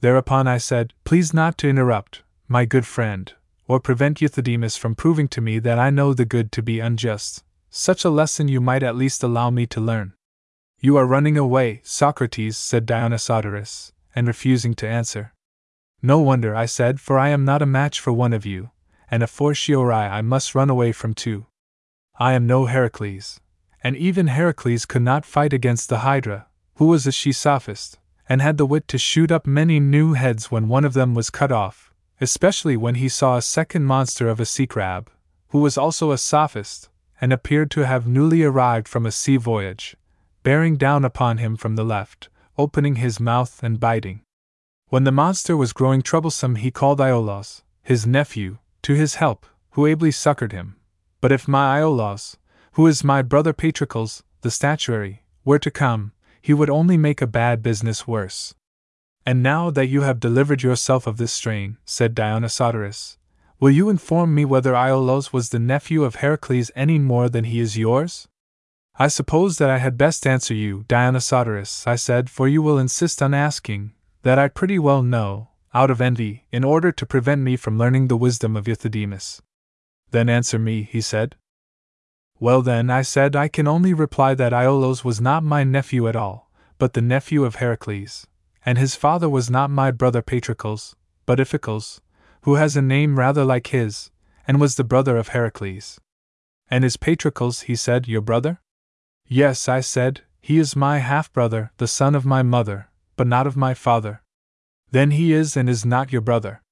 Thereupon 0.00 0.46
I 0.46 0.58
said, 0.58 0.92
Please 1.04 1.32
not 1.32 1.56
to 1.58 1.68
interrupt, 1.68 2.22
my 2.48 2.64
good 2.64 2.86
friend, 2.86 3.32
or 3.66 3.80
prevent 3.80 4.20
Euthydemus 4.20 4.76
from 4.76 4.94
proving 4.94 5.28
to 5.28 5.40
me 5.40 5.58
that 5.58 5.78
I 5.78 5.90
know 5.90 6.12
the 6.12 6.24
good 6.24 6.52
to 6.52 6.62
be 6.62 6.80
unjust. 6.80 7.42
Such 7.70 8.04
a 8.04 8.10
lesson 8.10 8.48
you 8.48 8.60
might 8.60 8.82
at 8.82 8.96
least 8.96 9.22
allow 9.22 9.50
me 9.50 9.66
to 9.66 9.80
learn. 9.80 10.14
You 10.80 10.96
are 10.96 11.06
running 11.06 11.38
away, 11.38 11.80
Socrates, 11.82 12.56
said 12.56 12.86
Dionysodorus, 12.86 13.92
and 14.14 14.26
refusing 14.26 14.74
to 14.74 14.88
answer. 14.88 15.32
No 16.02 16.18
wonder, 16.18 16.54
I 16.54 16.66
said, 16.66 17.00
for 17.00 17.18
I 17.18 17.30
am 17.30 17.44
not 17.44 17.62
a 17.62 17.66
match 17.66 17.98
for 17.98 18.12
one 18.12 18.32
of 18.32 18.46
you, 18.46 18.70
and 19.10 19.22
a 19.22 19.26
fortiori 19.26 19.94
I 19.94 20.20
must 20.20 20.54
run 20.54 20.70
away 20.70 20.92
from 20.92 21.14
two. 21.14 21.46
I 22.18 22.34
am 22.34 22.46
no 22.46 22.66
Heracles, 22.66 23.40
and 23.82 23.96
even 23.96 24.28
Heracles 24.28 24.84
could 24.84 25.02
not 25.02 25.24
fight 25.24 25.52
against 25.52 25.88
the 25.88 25.98
Hydra, 25.98 26.46
who 26.76 26.86
was 26.86 27.06
a 27.06 27.12
she 27.12 27.32
sophist, 27.32 27.98
and 28.28 28.42
had 28.42 28.56
the 28.56 28.66
wit 28.66 28.88
to 28.88 28.98
shoot 28.98 29.30
up 29.30 29.46
many 29.46 29.78
new 29.78 30.14
heads 30.14 30.50
when 30.50 30.68
one 30.68 30.84
of 30.84 30.94
them 30.94 31.14
was 31.14 31.30
cut 31.30 31.52
off, 31.52 31.92
especially 32.20 32.76
when 32.76 32.96
he 32.96 33.08
saw 33.08 33.36
a 33.36 33.42
second 33.42 33.84
monster 33.84 34.28
of 34.28 34.40
a 34.40 34.44
sea 34.44 34.66
crab, 34.66 35.10
who 35.48 35.60
was 35.60 35.78
also 35.78 36.10
a 36.10 36.18
sophist, 36.18 36.88
and 37.20 37.32
appeared 37.32 37.70
to 37.70 37.86
have 37.86 38.06
newly 38.06 38.42
arrived 38.42 38.88
from 38.88 39.06
a 39.06 39.12
sea 39.12 39.36
voyage, 39.36 39.96
bearing 40.42 40.76
down 40.76 41.04
upon 41.04 41.38
him 41.38 41.56
from 41.56 41.76
the 41.76 41.84
left, 41.84 42.28
opening 42.58 42.96
his 42.96 43.20
mouth 43.20 43.62
and 43.62 43.80
biting. 43.80 44.20
When 44.88 45.04
the 45.04 45.12
monster 45.12 45.56
was 45.56 45.72
growing 45.72 46.02
troublesome, 46.02 46.56
he 46.56 46.70
called 46.70 47.00
Iolaus, 47.00 47.62
his 47.82 48.06
nephew, 48.06 48.58
to 48.82 48.94
his 48.94 49.16
help, 49.16 49.46
who 49.70 49.86
ably 49.86 50.10
succored 50.10 50.52
him. 50.52 50.76
But 51.20 51.32
if 51.32 51.48
my 51.48 51.80
Iolaus, 51.80 52.36
who 52.72 52.86
is 52.86 53.02
my 53.02 53.22
brother 53.22 53.52
Patroclus, 53.52 54.22
the 54.42 54.50
statuary, 54.50 55.22
were 55.44 55.58
to 55.58 55.70
come, 55.70 56.12
he 56.46 56.54
would 56.54 56.70
only 56.70 56.96
make 56.96 57.20
a 57.20 57.26
bad 57.26 57.60
business 57.60 58.06
worse. 58.06 58.54
And 59.26 59.42
now 59.42 59.68
that 59.70 59.88
you 59.88 60.02
have 60.02 60.20
delivered 60.20 60.62
yourself 60.62 61.08
of 61.08 61.16
this 61.16 61.32
strain, 61.32 61.76
said 61.84 62.14
Dionysodorus, 62.14 63.16
will 63.58 63.72
you 63.72 63.90
inform 63.90 64.32
me 64.32 64.44
whether 64.44 64.72
Iolaus 64.72 65.32
was 65.32 65.48
the 65.48 65.58
nephew 65.58 66.04
of 66.04 66.14
Heracles 66.14 66.70
any 66.76 67.00
more 67.00 67.28
than 67.28 67.42
he 67.42 67.58
is 67.58 67.76
yours? 67.76 68.28
I 68.96 69.08
suppose 69.08 69.58
that 69.58 69.70
I 69.70 69.78
had 69.78 69.98
best 69.98 70.24
answer 70.24 70.54
you, 70.54 70.84
Dionysodorus, 70.88 71.84
I 71.84 71.96
said, 71.96 72.30
for 72.30 72.46
you 72.46 72.62
will 72.62 72.78
insist 72.78 73.20
on 73.20 73.34
asking, 73.34 73.94
that 74.22 74.38
I 74.38 74.46
pretty 74.46 74.78
well 74.78 75.02
know, 75.02 75.48
out 75.74 75.90
of 75.90 76.00
envy, 76.00 76.46
in 76.52 76.62
order 76.62 76.92
to 76.92 77.04
prevent 77.04 77.40
me 77.40 77.56
from 77.56 77.76
learning 77.76 78.06
the 78.06 78.16
wisdom 78.16 78.56
of 78.56 78.66
Euthydemus. 78.66 79.42
Then 80.12 80.28
answer 80.28 80.60
me, 80.60 80.84
he 80.84 81.00
said. 81.00 81.34
Well, 82.38 82.60
then, 82.60 82.90
I 82.90 83.02
said, 83.02 83.34
I 83.34 83.48
can 83.48 83.66
only 83.66 83.94
reply 83.94 84.34
that 84.34 84.52
Iolaus 84.52 85.04
was 85.04 85.20
not 85.20 85.42
my 85.42 85.64
nephew 85.64 86.06
at 86.06 86.16
all, 86.16 86.50
but 86.78 86.92
the 86.92 87.00
nephew 87.00 87.44
of 87.44 87.56
Heracles, 87.56 88.26
and 88.64 88.76
his 88.76 88.94
father 88.94 89.28
was 89.28 89.48
not 89.48 89.70
my 89.70 89.90
brother 89.90 90.20
Patroclus, 90.20 90.94
but 91.24 91.38
Iphicles, 91.38 92.00
who 92.42 92.56
has 92.56 92.76
a 92.76 92.82
name 92.82 93.18
rather 93.18 93.44
like 93.44 93.68
his, 93.68 94.10
and 94.46 94.60
was 94.60 94.74
the 94.74 94.84
brother 94.84 95.16
of 95.16 95.28
Heracles. 95.28 95.98
And 96.68 96.84
is 96.84 96.96
Patroclus, 96.96 97.62
he 97.62 97.74
said, 97.74 98.06
your 98.06 98.20
brother? 98.20 98.60
Yes, 99.26 99.68
I 99.68 99.80
said, 99.80 100.22
he 100.40 100.58
is 100.58 100.76
my 100.76 100.98
half 100.98 101.32
brother, 101.32 101.72
the 101.78 101.88
son 101.88 102.14
of 102.14 102.26
my 102.26 102.42
mother, 102.42 102.88
but 103.16 103.26
not 103.26 103.46
of 103.46 103.56
my 103.56 103.72
father. 103.72 104.22
Then 104.90 105.10
he 105.12 105.32
is 105.32 105.56
and 105.56 105.68
is 105.68 105.84
not 105.84 106.12
your 106.12 106.20
brother. 106.20 106.62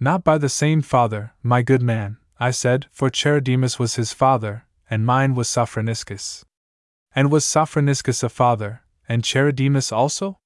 Not 0.00 0.24
by 0.24 0.36
the 0.36 0.50
same 0.50 0.82
father, 0.82 1.32
my 1.42 1.62
good 1.62 1.80
man, 1.80 2.18
I 2.38 2.50
said, 2.50 2.86
for 2.92 3.08
Charidemus 3.08 3.78
was 3.78 3.94
his 3.94 4.12
father, 4.12 4.65
and 4.88 5.06
mine 5.06 5.34
was 5.34 5.48
Sophroniscus. 5.48 6.44
And 7.14 7.30
was 7.30 7.44
Sophroniscus 7.44 8.22
a 8.22 8.28
father, 8.28 8.82
and 9.08 9.24
Charidemus 9.24 9.92
also? 9.92 10.38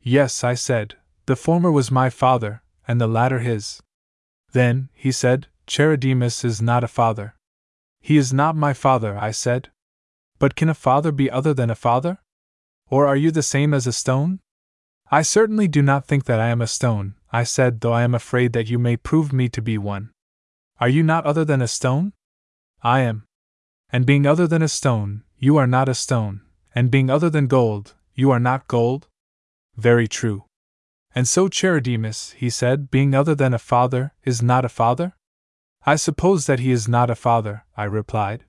Yes, 0.00 0.44
I 0.44 0.54
said, 0.54 0.96
the 1.26 1.36
former 1.36 1.72
was 1.72 1.90
my 1.90 2.10
father, 2.10 2.62
and 2.86 3.00
the 3.00 3.06
latter 3.06 3.38
his. 3.38 3.82
Then, 4.52 4.90
he 4.92 5.10
said, 5.10 5.48
Charidemus 5.66 6.44
is 6.44 6.60
not 6.60 6.84
a 6.84 6.88
father. 6.88 7.34
He 8.00 8.16
is 8.16 8.32
not 8.32 8.54
my 8.54 8.74
father, 8.74 9.16
I 9.18 9.30
said. 9.30 9.70
But 10.38 10.54
can 10.54 10.68
a 10.68 10.74
father 10.74 11.10
be 11.10 11.30
other 11.30 11.54
than 11.54 11.70
a 11.70 11.74
father? 11.74 12.18
Or 12.90 13.06
are 13.06 13.16
you 13.16 13.30
the 13.30 13.42
same 13.42 13.72
as 13.72 13.86
a 13.86 13.92
stone? 13.92 14.40
I 15.10 15.22
certainly 15.22 15.68
do 15.68 15.80
not 15.80 16.06
think 16.06 16.24
that 16.24 16.40
I 16.40 16.48
am 16.48 16.60
a 16.60 16.66
stone, 16.66 17.14
I 17.32 17.44
said, 17.44 17.80
though 17.80 17.92
I 17.92 18.02
am 18.02 18.14
afraid 18.14 18.52
that 18.52 18.68
you 18.68 18.78
may 18.78 18.96
prove 18.96 19.32
me 19.32 19.48
to 19.48 19.62
be 19.62 19.78
one. 19.78 20.10
Are 20.78 20.88
you 20.88 21.02
not 21.02 21.24
other 21.24 21.44
than 21.44 21.62
a 21.62 21.68
stone? 21.68 22.12
I 22.82 23.00
am. 23.00 23.24
And 23.94 24.04
being 24.04 24.26
other 24.26 24.48
than 24.48 24.60
a 24.60 24.66
stone, 24.66 25.22
you 25.38 25.56
are 25.56 25.68
not 25.68 25.88
a 25.88 25.94
stone, 25.94 26.40
and 26.74 26.90
being 26.90 27.08
other 27.08 27.30
than 27.30 27.46
gold, 27.46 27.94
you 28.12 28.32
are 28.32 28.40
not 28.40 28.66
gold? 28.66 29.06
Very 29.76 30.08
true. 30.08 30.46
And 31.14 31.28
so 31.28 31.46
Charidemus, 31.46 32.32
he 32.32 32.50
said, 32.50 32.90
being 32.90 33.14
other 33.14 33.36
than 33.36 33.54
a 33.54 33.58
father, 33.60 34.12
is 34.24 34.42
not 34.42 34.64
a 34.64 34.68
father? 34.68 35.14
I 35.86 35.94
suppose 35.94 36.46
that 36.46 36.58
he 36.58 36.72
is 36.72 36.88
not 36.88 37.08
a 37.08 37.14
father, 37.14 37.66
I 37.76 37.84
replied. 37.84 38.42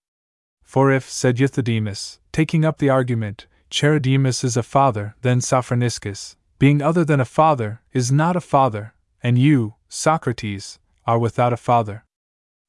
For 0.64 0.92
if, 0.92 1.08
said 1.08 1.38
Euthydemus, 1.38 2.18
taking 2.32 2.66
up 2.66 2.80
the 2.80 2.90
argument, 2.90 3.46
Charidemus 3.70 4.44
is 4.44 4.58
a 4.58 4.64
father, 4.64 5.14
then 5.22 5.42
Sophroniscus, 5.42 6.38
being 6.58 6.82
other 6.82 7.06
than 7.06 7.20
a 7.20 7.32
father, 7.40 7.82
is 7.94 8.12
not 8.12 8.36
a 8.36 8.42
father, 8.42 8.96
and 9.22 9.38
you, 9.38 9.76
Socrates, 9.90 10.80
are 11.06 11.20
without 11.20 11.54
a 11.54 11.58
father. 11.58 12.04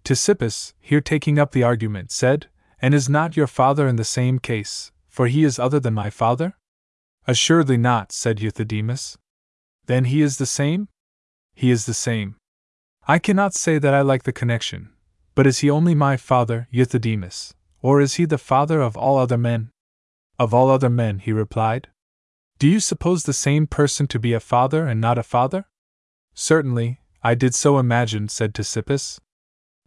Ctesippus, 0.04 0.74
here 0.78 1.00
taking 1.00 1.38
up 1.38 1.52
the 1.52 1.62
argument, 1.62 2.10
said, 2.10 2.48
And 2.80 2.94
is 2.94 3.08
not 3.08 3.36
your 3.36 3.46
father 3.46 3.88
in 3.88 3.96
the 3.96 4.04
same 4.04 4.38
case, 4.38 4.92
for 5.08 5.26
he 5.26 5.44
is 5.44 5.58
other 5.58 5.80
than 5.80 5.94
my 5.94 6.10
father? 6.10 6.56
Assuredly 7.26 7.76
not, 7.76 8.12
said 8.12 8.38
Euthydemus. 8.38 9.16
Then 9.86 10.04
he 10.04 10.20
is 10.20 10.38
the 10.38 10.46
same? 10.46 10.88
He 11.54 11.70
is 11.70 11.86
the 11.86 11.94
same. 11.94 12.36
I 13.08 13.18
cannot 13.18 13.54
say 13.54 13.78
that 13.78 13.94
I 13.94 14.02
like 14.02 14.24
the 14.24 14.32
connection, 14.32 14.90
but 15.34 15.46
is 15.46 15.58
he 15.58 15.70
only 15.70 15.94
my 15.94 16.16
father, 16.16 16.68
Euthydemus, 16.72 17.54
or 17.80 18.00
is 18.00 18.14
he 18.14 18.24
the 18.24 18.38
father 18.38 18.82
of 18.82 18.96
all 18.96 19.16
other 19.16 19.38
men? 19.38 19.70
Of 20.38 20.52
all 20.52 20.70
other 20.70 20.90
men, 20.90 21.20
he 21.20 21.32
replied. 21.32 21.88
Do 22.58 22.68
you 22.68 22.80
suppose 22.80 23.22
the 23.22 23.32
same 23.32 23.66
person 23.66 24.06
to 24.08 24.18
be 24.18 24.32
a 24.32 24.40
father 24.40 24.86
and 24.86 25.00
not 25.00 25.18
a 25.18 25.22
father? 25.22 25.66
Certainly, 26.34 27.00
I 27.22 27.34
did 27.34 27.54
so 27.54 27.78
imagine, 27.78 28.28
said 28.28 28.54
Ctesippus. 28.54 29.18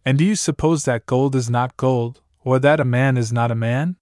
And 0.04 0.18
do 0.18 0.24
you 0.24 0.34
suppose 0.34 0.84
that 0.84 1.06
gold 1.06 1.36
is 1.36 1.50
not 1.50 1.76
gold, 1.76 2.22
or 2.42 2.58
that 2.58 2.80
a 2.80 2.84
man 2.84 3.16
is 3.16 3.32
not 3.32 3.50
a 3.50 3.54
man? 3.54 3.96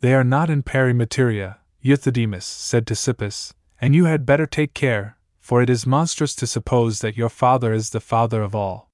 They 0.00 0.14
are 0.14 0.24
not 0.24 0.50
in 0.50 0.62
pari 0.62 0.92
materia, 0.92 1.58
Euthydemus, 1.82 2.44
said 2.44 2.86
Ctesippus, 2.86 3.54
and 3.80 3.94
you 3.94 4.04
had 4.06 4.26
better 4.26 4.46
take 4.46 4.74
care, 4.74 5.16
for 5.40 5.62
it 5.62 5.70
is 5.70 5.86
monstrous 5.86 6.34
to 6.36 6.46
suppose 6.46 7.00
that 7.00 7.16
your 7.16 7.28
father 7.28 7.72
is 7.72 7.90
the 7.90 8.00
father 8.00 8.42
of 8.42 8.54
all. 8.54 8.90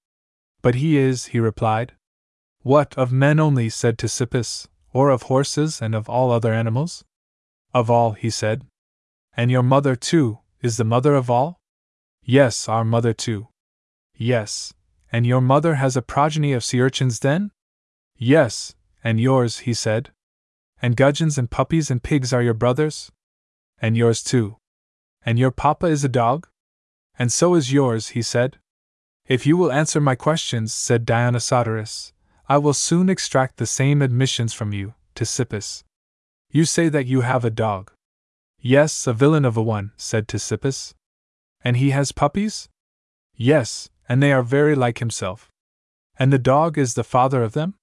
But 0.61 0.77
he 0.77 0.97
is, 0.97 1.27
he 1.27 1.41
replied. 1.41 1.93
What, 2.63 2.97
of 2.97 3.11
men 3.11 3.41
only, 3.41 3.69
said 3.69 3.99
Ctesippus, 3.99 4.69
or 4.93 5.11
of 5.11 5.23
horses 5.23 5.81
and 5.81 5.95
of 5.95 6.09
all 6.09 6.31
other 6.31 6.53
animals? 6.53 7.05
Of 7.75 7.91
all, 7.91 8.13
he 8.13 8.31
said. 8.31 8.67
And 9.37 9.51
your 9.51 9.63
mother, 9.63 9.97
too, 9.97 10.39
is 10.61 10.77
the 10.77 10.85
mother 10.85 11.15
of 11.15 11.31
all? 11.31 11.59
Yes, 12.23 12.69
our 12.69 12.85
mother, 12.85 13.13
too. 13.13 13.49
Yes, 14.15 14.73
and 15.11 15.27
your 15.27 15.41
mother 15.41 15.77
has 15.77 15.97
a 15.97 16.03
progeny 16.03 16.53
of 16.53 16.63
sea 16.63 16.81
urchins 16.81 17.21
then? 17.21 17.51
Yes, 18.25 18.77
and 19.03 19.19
yours, 19.19 19.67
he 19.67 19.75
said. 19.75 20.13
And 20.81 20.97
gudgeons 20.97 21.39
and 21.39 21.51
puppies 21.51 21.91
and 21.91 22.01
pigs 22.01 22.33
are 22.33 22.41
your 22.41 22.55
brothers? 22.55 23.11
And 23.81 23.97
yours 23.97 24.23
too. 24.23 24.59
And 25.27 25.41
your 25.41 25.51
papa 25.51 25.87
is 25.87 26.05
a 26.05 26.09
dog? 26.09 26.47
And 27.19 27.33
so 27.33 27.57
is 27.57 27.73
yours, 27.73 28.11
he 28.11 28.23
said. 28.23 28.59
If 29.27 29.45
you 29.45 29.57
will 29.57 29.73
answer 29.73 30.01
my 30.01 30.15
questions, 30.15 30.73
said 30.73 31.05
Dionysodorus, 31.05 32.13
I 32.49 32.59
will 32.59 32.75
soon 32.75 33.09
extract 33.09 33.57
the 33.57 33.67
same 33.67 34.01
admissions 34.01 34.55
from 34.55 34.73
you, 34.73 34.95
Ctesippus. 35.17 35.83
You 36.49 36.65
say 36.65 36.89
that 36.91 37.07
you 37.07 37.23
have 37.23 37.45
a 37.45 37.51
dog. 37.51 37.91
Yes, 38.61 39.05
a 39.09 39.13
villain 39.13 39.45
of 39.45 39.57
a 39.57 39.63
one, 39.63 39.91
said 39.97 40.29
Ctesippus. 40.29 40.95
And 41.65 41.77
he 41.77 41.91
has 41.91 42.13
puppies? 42.13 42.69
Yes, 43.35 43.91
and 44.09 44.23
they 44.23 44.33
are 44.33 44.45
very 44.45 44.77
like 44.77 45.01
himself. 45.01 45.51
And 46.17 46.33
the 46.33 46.39
dog 46.39 46.79
is 46.79 46.95
the 46.95 47.03
father 47.03 47.43
of 47.43 47.55
them? 47.55 47.75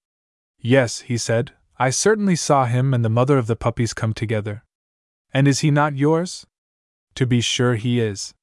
Yes, 0.60 1.00
he 1.00 1.16
said, 1.16 1.52
I 1.78 1.90
certainly 1.90 2.36
saw 2.36 2.66
him 2.66 2.92
and 2.92 3.04
the 3.04 3.08
mother 3.08 3.38
of 3.38 3.46
the 3.46 3.56
puppies 3.56 3.94
come 3.94 4.12
together. 4.12 4.64
And 5.32 5.48
is 5.48 5.60
he 5.60 5.70
not 5.70 5.96
yours? 5.96 6.46
To 7.14 7.26
be 7.26 7.40
sure 7.40 7.74
he 7.76 8.00
is. 8.00 8.34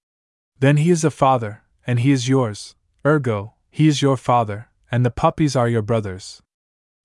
Then 0.59 0.77
he 0.77 0.89
is 0.89 1.03
a 1.03 1.11
father, 1.11 1.63
and 1.85 1.99
he 1.99 2.11
is 2.11 2.27
yours, 2.27 2.75
ergo, 3.05 3.53
he 3.69 3.87
is 3.87 4.01
your 4.01 4.17
father, 4.17 4.69
and 4.91 5.05
the 5.05 5.11
puppies 5.11 5.55
are 5.55 5.69
your 5.69 5.83
brothers. 5.83 6.41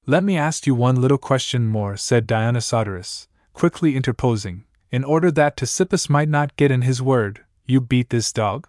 Let 0.06 0.24
me 0.24 0.36
ask 0.36 0.66
you 0.66 0.74
one 0.74 1.00
little 1.00 1.18
question 1.18 1.66
more, 1.66 1.96
said 1.96 2.26
Dionysodorus, 2.26 3.28
quickly 3.52 3.94
interposing, 3.94 4.64
in 4.90 5.04
order 5.04 5.30
that 5.30 5.56
Ctesippus 5.56 6.08
might 6.08 6.28
not 6.28 6.56
get 6.56 6.70
in 6.70 6.82
his 6.82 7.02
word, 7.02 7.44
you 7.66 7.80
beat 7.80 8.10
this 8.10 8.32
dog? 8.32 8.68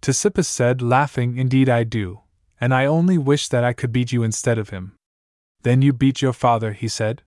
Ctesippus 0.00 0.46
said, 0.46 0.82
laughing, 0.82 1.36
Indeed 1.36 1.68
I 1.68 1.84
do, 1.84 2.20
and 2.60 2.74
I 2.74 2.86
only 2.86 3.18
wish 3.18 3.48
that 3.48 3.64
I 3.64 3.72
could 3.74 3.92
beat 3.92 4.12
you 4.12 4.22
instead 4.22 4.58
of 4.58 4.70
him. 4.70 4.96
Then 5.64 5.80
you 5.80 5.94
beat 5.94 6.20
your 6.20 6.34
father, 6.34 6.74
he 6.74 6.88
said. 6.88 7.22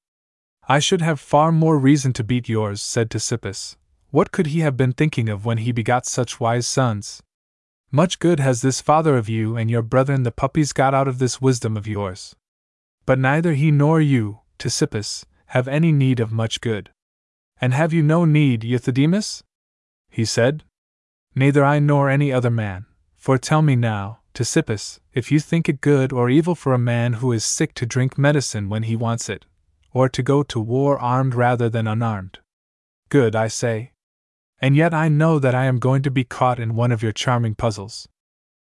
I 0.70 0.78
should 0.78 1.02
have 1.02 1.20
far 1.20 1.52
more 1.52 1.78
reason 1.78 2.14
to 2.14 2.24
beat 2.24 2.48
yours, 2.48 2.82
said 2.82 3.10
Ctesippus. 3.10 3.78
What 4.12 4.32
could 4.32 4.48
he 4.48 4.60
have 4.60 4.78
been 4.78 4.94
thinking 4.94 5.28
of 5.28 5.44
when 5.44 5.58
he 5.58 5.72
begot 5.72 6.06
such 6.06 6.40
wise 6.40 6.68
sons? 6.68 7.24
Much 7.92 8.20
good 8.20 8.40
has 8.40 8.62
this 8.62 8.80
father 8.80 9.18
of 9.18 9.28
you 9.28 9.58
and 9.58 9.72
your 9.72 9.82
brethren 9.82 10.22
the 10.22 10.32
puppies 10.32 10.72
got 10.72 10.94
out 10.94 11.08
of 11.08 11.18
this 11.18 11.42
wisdom 11.42 11.76
of 11.76 11.88
yours. 11.88 12.36
But 13.08 13.18
neither 13.18 13.54
he 13.54 13.72
nor 13.72 14.00
you, 14.00 14.42
Ctesippus, 14.60 15.26
have 15.48 15.68
any 15.68 15.92
need 15.92 16.20
of 16.20 16.32
much 16.32 16.62
good. 16.62 16.92
And 17.60 17.74
have 17.74 17.92
you 17.92 18.04
no 18.04 18.24
need, 18.24 18.62
Euthydemus? 18.62 19.42
He 20.12 20.26
said. 20.26 20.64
Neither 21.34 21.66
I 21.66 21.80
nor 21.80 22.08
any 22.08 22.32
other 22.32 22.52
man. 22.52 22.86
For 23.16 23.40
tell 23.40 23.64
me 23.64 23.76
now, 23.76 24.20
Ctesippus, 24.38 25.00
if 25.16 25.32
you 25.32 25.40
think 25.40 25.68
it 25.68 25.82
good 25.82 26.14
or 26.14 26.30
evil 26.30 26.54
for 26.54 26.72
a 26.72 26.78
man 26.78 27.14
who 27.14 27.32
is 27.32 27.44
sick 27.44 27.74
to 27.74 27.88
drink 27.88 28.20
medicine 28.20 28.70
when 28.70 28.84
he 28.84 28.96
wants 28.96 29.30
it, 29.30 29.48
or 29.94 30.08
to 30.08 30.22
go 30.22 30.44
to 30.44 30.60
war 30.60 31.00
armed 31.00 31.34
rather 31.34 31.70
than 31.70 31.88
unarmed. 31.88 32.38
Good, 33.10 33.36
I 33.36 33.48
say. 33.48 33.94
And 34.60 34.76
yet 34.76 34.94
I 34.94 35.08
know 35.08 35.40
that 35.40 35.56
I 35.56 35.66
am 35.66 35.80
going 35.80 36.04
to 36.04 36.12
be 36.12 36.24
caught 36.24 36.60
in 36.60 36.76
one 36.76 36.92
of 36.92 37.02
your 37.02 37.14
charming 37.14 37.56
puzzles. 37.56 38.08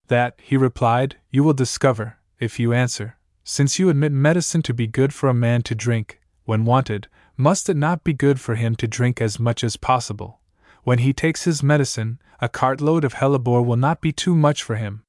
That, 0.06 0.40
he 0.42 0.56
replied, 0.56 1.16
you 1.30 1.44
will 1.44 1.52
discover, 1.52 2.16
if 2.40 2.58
you 2.58 2.72
answer, 2.72 3.18
since 3.44 3.78
you 3.78 3.90
admit 3.90 4.12
medicine 4.12 4.62
to 4.62 4.72
be 4.72 4.86
good 4.86 5.12
for 5.12 5.28
a 5.28 5.34
man 5.34 5.60
to 5.64 5.74
drink, 5.74 6.18
when 6.46 6.64
wanted, 6.64 7.08
must 7.36 7.68
it 7.68 7.76
not 7.76 8.04
be 8.04 8.14
good 8.14 8.40
for 8.40 8.54
him 8.54 8.74
to 8.76 8.88
drink 8.88 9.20
as 9.20 9.38
much 9.38 9.62
as 9.62 9.76
possible? 9.76 10.40
When 10.84 11.00
he 11.00 11.12
takes 11.12 11.44
his 11.44 11.62
medicine, 11.62 12.20
a 12.40 12.48
cartload 12.48 13.04
of 13.04 13.16
hellebore 13.16 13.62
will 13.62 13.76
not 13.76 14.00
be 14.00 14.12
too 14.12 14.34
much 14.34 14.62
for 14.62 14.76
him. 14.76 15.02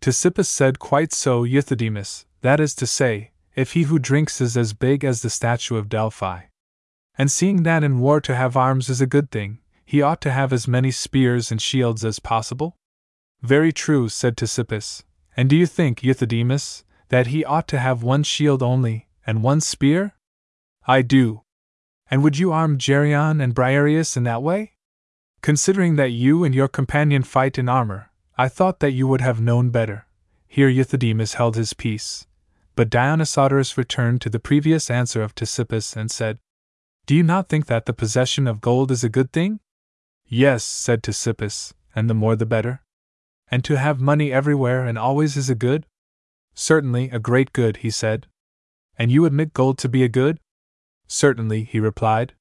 Ctesippus 0.00 0.46
said, 0.46 0.78
Quite 0.78 1.12
so, 1.12 1.44
Euthydemus, 1.44 2.24
that 2.42 2.60
is 2.60 2.74
to 2.76 2.86
say, 2.86 3.32
if 3.56 3.72
he 3.72 3.82
who 3.82 3.98
drinks 3.98 4.40
is 4.40 4.56
as 4.56 4.72
big 4.72 5.04
as 5.04 5.22
the 5.22 5.30
statue 5.30 5.76
of 5.76 5.88
Delphi. 5.88 6.42
And 7.16 7.30
seeing 7.30 7.64
that 7.64 7.82
in 7.82 7.98
war 7.98 8.20
to 8.20 8.36
have 8.36 8.56
arms 8.56 8.88
is 8.88 9.00
a 9.00 9.06
good 9.06 9.30
thing, 9.30 9.58
he 9.84 10.00
ought 10.00 10.20
to 10.20 10.30
have 10.30 10.52
as 10.52 10.68
many 10.68 10.90
spears 10.92 11.50
and 11.50 11.60
shields 11.60 12.04
as 12.04 12.20
possible? 12.20 12.76
Very 13.42 13.72
true, 13.72 14.08
said 14.08 14.36
Ctesippus. 14.36 15.02
And 15.36 15.50
do 15.50 15.56
you 15.56 15.66
think, 15.66 16.02
Euthydemus, 16.02 16.84
that 17.08 17.28
he 17.28 17.44
ought 17.44 17.66
to 17.68 17.78
have 17.78 18.02
one 18.02 18.22
shield 18.22 18.62
only, 18.62 19.08
and 19.26 19.42
one 19.42 19.60
spear? 19.60 20.14
I 20.86 21.02
do. 21.02 21.42
And 22.10 22.22
would 22.22 22.38
you 22.38 22.52
arm 22.52 22.78
Geryon 22.78 23.42
and 23.42 23.54
Briareus 23.54 24.16
in 24.16 24.24
that 24.24 24.42
way? 24.42 24.74
Considering 25.42 25.96
that 25.96 26.10
you 26.10 26.44
and 26.44 26.54
your 26.54 26.68
companion 26.68 27.22
fight 27.22 27.58
in 27.58 27.68
armor, 27.68 28.07
I 28.40 28.48
thought 28.48 28.78
that 28.78 28.92
you 28.92 29.08
would 29.08 29.20
have 29.20 29.40
known 29.40 29.70
better. 29.70 30.06
Here 30.46 30.70
Euthydemus 30.70 31.34
held 31.34 31.56
his 31.56 31.72
peace. 31.72 32.28
But 32.76 32.88
Dionysodorus 32.88 33.76
returned 33.76 34.20
to 34.20 34.30
the 34.30 34.38
previous 34.38 34.88
answer 34.88 35.22
of 35.22 35.34
Ctesippus 35.34 35.96
and 35.96 36.08
said, 36.08 36.38
Do 37.06 37.16
you 37.16 37.24
not 37.24 37.48
think 37.48 37.66
that 37.66 37.86
the 37.86 37.92
possession 37.92 38.46
of 38.46 38.60
gold 38.60 38.92
is 38.92 39.02
a 39.02 39.08
good 39.08 39.32
thing? 39.32 39.58
Yes, 40.24 40.62
said 40.62 41.02
Ctesippus, 41.02 41.72
and 41.96 42.08
the 42.08 42.14
more 42.14 42.36
the 42.36 42.46
better. 42.46 42.82
And 43.50 43.64
to 43.64 43.76
have 43.76 44.00
money 44.00 44.32
everywhere 44.32 44.86
and 44.86 44.96
always 44.96 45.36
is 45.36 45.50
a 45.50 45.56
good? 45.56 45.84
Certainly, 46.54 47.10
a 47.10 47.18
great 47.18 47.52
good, 47.52 47.78
he 47.78 47.90
said. 47.90 48.28
And 48.96 49.10
you 49.10 49.24
admit 49.24 49.52
gold 49.52 49.78
to 49.78 49.88
be 49.88 50.04
a 50.04 50.08
good? 50.08 50.38
Certainly, 51.08 51.64
he 51.64 51.80
replied. 51.80 52.34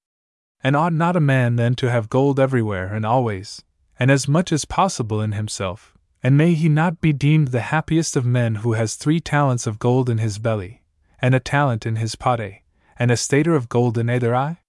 And 0.64 0.76
ought 0.76 0.94
not 0.94 1.16
a 1.16 1.20
man 1.20 1.56
then 1.56 1.74
to 1.76 1.90
have 1.90 2.08
gold 2.08 2.40
everywhere 2.40 2.94
and 2.94 3.04
always, 3.04 3.64
and 4.00 4.12
as 4.12 4.28
much 4.28 4.52
as 4.52 4.66
possible 4.66 5.22
in 5.22 5.32
himself? 5.32 5.94
And 6.24 6.38
may 6.38 6.54
he 6.54 6.70
not 6.70 7.00
be 7.00 7.14
deemed 7.14 7.50
the 7.50 7.62
happiest 7.62 8.16
of 8.16 8.26
men 8.26 8.56
who 8.56 8.74
has 8.74 8.96
three 8.96 9.20
talents 9.20 9.68
of 9.68 9.80
gold 9.80 10.10
in 10.10 10.18
his 10.18 10.40
belly, 10.40 10.84
and 11.20 11.36
a 11.36 11.40
talent 11.40 11.86
in 11.86 11.98
his 11.98 12.16
pote, 12.16 12.62
and 12.98 13.12
a 13.12 13.18
stater 13.18 13.56
of 13.56 13.70
gold 13.70 13.98
in 13.98 14.10
either 14.10 14.36
eye? 14.36 14.60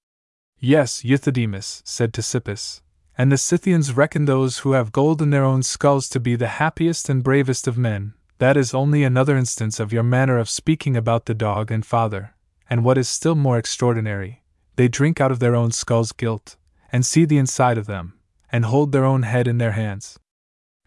Yes, 0.59 1.05
Euthydemus, 1.05 1.83
said 1.85 2.13
Ctesippus, 2.13 2.83
and 3.17 3.33
the 3.33 3.39
Scythians 3.39 3.97
reckon 3.97 4.25
those 4.25 4.59
who 4.59 4.73
have 4.73 4.93
gold 4.93 5.23
in 5.23 5.31
their 5.31 5.45
own 5.45 5.63
skulls 5.63 6.09
to 6.11 6.21
be 6.21 6.37
the 6.37 6.49
happiest 6.49 7.09
and 7.09 7.23
bravest 7.23 7.67
of 7.67 7.79
men. 7.79 8.15
That 8.39 8.57
is 8.57 8.75
only 8.75 9.03
another 9.03 9.37
instance 9.37 9.81
of 9.81 9.93
your 9.93 10.05
manner 10.05 10.39
of 10.39 10.49
speaking 10.49 10.97
about 10.97 11.27
the 11.27 11.35
dog 11.35 11.71
and 11.71 11.85
father, 11.85 12.35
and 12.71 12.85
what 12.85 12.99
is 12.99 13.09
still 13.09 13.35
more 13.35 13.59
extraordinary, 13.59 14.43
they 14.77 14.87
drink 14.87 15.21
out 15.21 15.33
of 15.33 15.41
their 15.41 15.57
own 15.57 15.73
skulls 15.73 16.13
gilt, 16.13 16.57
and 16.93 17.05
see 17.05 17.25
the 17.25 17.39
inside 17.39 17.79
of 17.79 17.87
them, 17.87 18.18
and 18.51 18.65
hold 18.65 18.93
their 18.93 19.05
own 19.05 19.23
head 19.23 19.47
in 19.47 19.59
their 19.59 19.73
hands. 19.73 20.19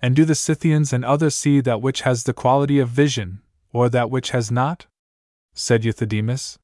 And 0.01 0.15
do 0.15 0.25
the 0.25 0.35
Scythians 0.35 0.91
and 0.91 1.05
others 1.05 1.35
see 1.35 1.61
that 1.61 1.81
which 1.81 2.01
has 2.01 2.23
the 2.23 2.33
quality 2.33 2.79
of 2.79 2.89
vision, 2.89 3.41
or 3.71 3.89
that 3.89 4.09
which 4.09 4.31
has 4.31 4.51
not? 4.51 4.87
said 5.53 5.83
Euthydemus. 5.83 6.57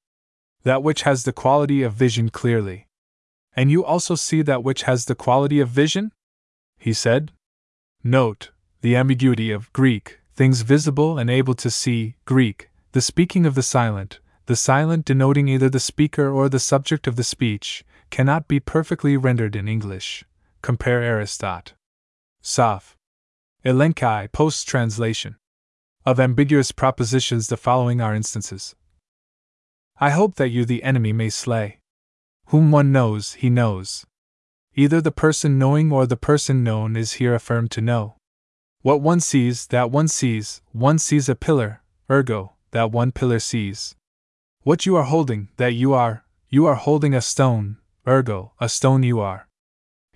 That 0.64 0.82
which 0.82 1.04
has 1.04 1.24
the 1.24 1.34
quality 1.34 1.84
of 1.84 1.94
vision 1.94 2.30
clearly. 2.30 2.88
And 3.56 3.72
you 3.72 3.86
also 3.86 4.16
see 4.16 4.42
that 4.44 4.64
which 4.64 4.84
has 4.84 5.06
the 5.06 5.16
quality 5.16 5.60
of 5.60 5.70
vision? 5.70 6.12
He 6.78 6.94
said. 6.94 7.32
Note 8.04 8.52
the 8.82 8.96
ambiguity 8.96 9.52
of 9.52 9.74
Greek, 9.74 10.20
things 10.36 10.62
visible 10.62 11.18
and 11.18 11.30
able 11.30 11.56
to 11.56 11.70
see, 11.70 12.16
Greek, 12.26 12.70
the 12.92 13.02
speaking 13.02 13.46
of 13.46 13.56
the 13.56 13.64
silent, 13.64 14.20
the 14.46 14.56
silent 14.56 15.04
denoting 15.04 15.48
either 15.48 15.70
the 15.70 15.80
speaker 15.80 16.30
or 16.30 16.48
the 16.48 16.60
subject 16.60 17.08
of 17.08 17.16
the 17.16 17.24
speech, 17.24 17.84
cannot 18.10 18.48
be 18.48 18.60
perfectly 18.60 19.18
rendered 19.18 19.56
in 19.56 19.68
English. 19.68 20.24
Compare 20.62 21.02
Aristotle. 21.02 21.76
Soph. 22.42 22.96
Elenchi 23.66 24.32
Poste 24.32 24.68
translation. 24.68 25.36
Of 26.06 26.20
ambiguous 26.20 26.72
propositions, 26.72 27.48
the 27.48 27.58
following 27.58 28.02
are 28.02 28.16
instances. 28.16 28.76
I 30.00 30.12
hope 30.12 30.36
that 30.36 30.50
you 30.50 30.64
the 30.66 30.84
enemy 30.84 31.12
may 31.14 31.30
slay. 31.30 31.80
whom 32.48 32.72
one 32.72 32.92
knows, 32.92 33.34
he 33.34 33.50
knows. 33.50 34.06
Either 34.76 35.02
the 35.02 35.12
person 35.12 35.60
knowing 35.60 35.92
or 35.92 36.06
the 36.06 36.16
person 36.16 36.64
known 36.64 36.96
is 36.96 37.14
here 37.14 37.34
affirmed 37.34 37.72
to 37.72 37.82
know. 37.82 38.16
What 38.82 39.02
one 39.02 39.20
sees, 39.20 39.68
that 39.68 39.92
one 39.92 40.08
sees, 40.08 40.62
one 40.72 40.98
sees 40.98 41.28
a 41.28 41.36
pillar, 41.36 41.82
ergo, 42.10 42.54
that 42.72 42.92
one 42.92 43.12
pillar 43.12 43.40
sees. 43.40 43.96
What 44.64 44.86
you 44.86 44.96
are 44.96 45.04
holding, 45.04 45.50
that 45.58 45.74
you 45.74 45.94
are, 45.94 46.24
you 46.50 46.66
are 46.66 46.76
holding 46.76 47.14
a 47.14 47.22
stone, 47.22 47.78
ergo, 48.08 48.54
a 48.62 48.70
stone 48.70 49.04
you 49.04 49.20
are. 49.20 49.47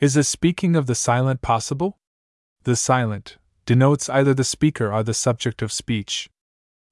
Is 0.02 0.16
the 0.16 0.24
speaking 0.24 0.76
of 0.76 0.88
the 0.88 0.96
silent 0.96 1.44
possible? 1.44 2.00
The 2.64 2.76
silent 2.76 3.38
denotes 3.68 4.10
either 4.10 4.34
the 4.34 4.44
speaker 4.44 4.92
or 4.92 5.04
the 5.04 5.14
subject 5.14 5.62
of 5.62 5.72
speech. 5.72 6.28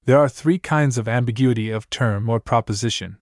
There 0.06 0.20
are 0.20 0.30
three 0.30 0.60
kinds 0.60 0.96
of 0.96 1.08
ambiguity 1.08 1.72
of 1.72 1.90
term 1.90 2.30
or 2.30 2.40
proposition. 2.40 3.18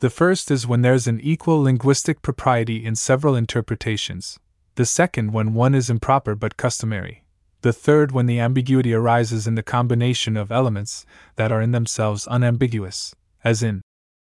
The 0.00 0.10
first 0.10 0.50
is 0.50 0.66
when 0.66 0.82
there's 0.82 1.06
an 1.06 1.20
equal 1.20 1.62
linguistic 1.62 2.20
propriety 2.20 2.84
in 2.84 2.96
several 2.96 3.36
interpretations, 3.36 4.40
the 4.74 4.84
second 4.84 5.32
when 5.32 5.54
one 5.54 5.76
is 5.76 5.88
improper 5.88 6.34
but 6.34 6.56
customary, 6.56 7.22
the 7.60 7.72
third 7.72 8.10
when 8.10 8.26
the 8.26 8.40
ambiguity 8.40 8.92
arises 8.92 9.46
in 9.46 9.54
the 9.54 9.62
combination 9.62 10.36
of 10.36 10.50
elements 10.50 11.06
that 11.36 11.52
are 11.52 11.62
in 11.62 11.70
themselves 11.70 12.26
unambiguous, 12.26 13.14
as 13.44 13.62
in 13.62 13.82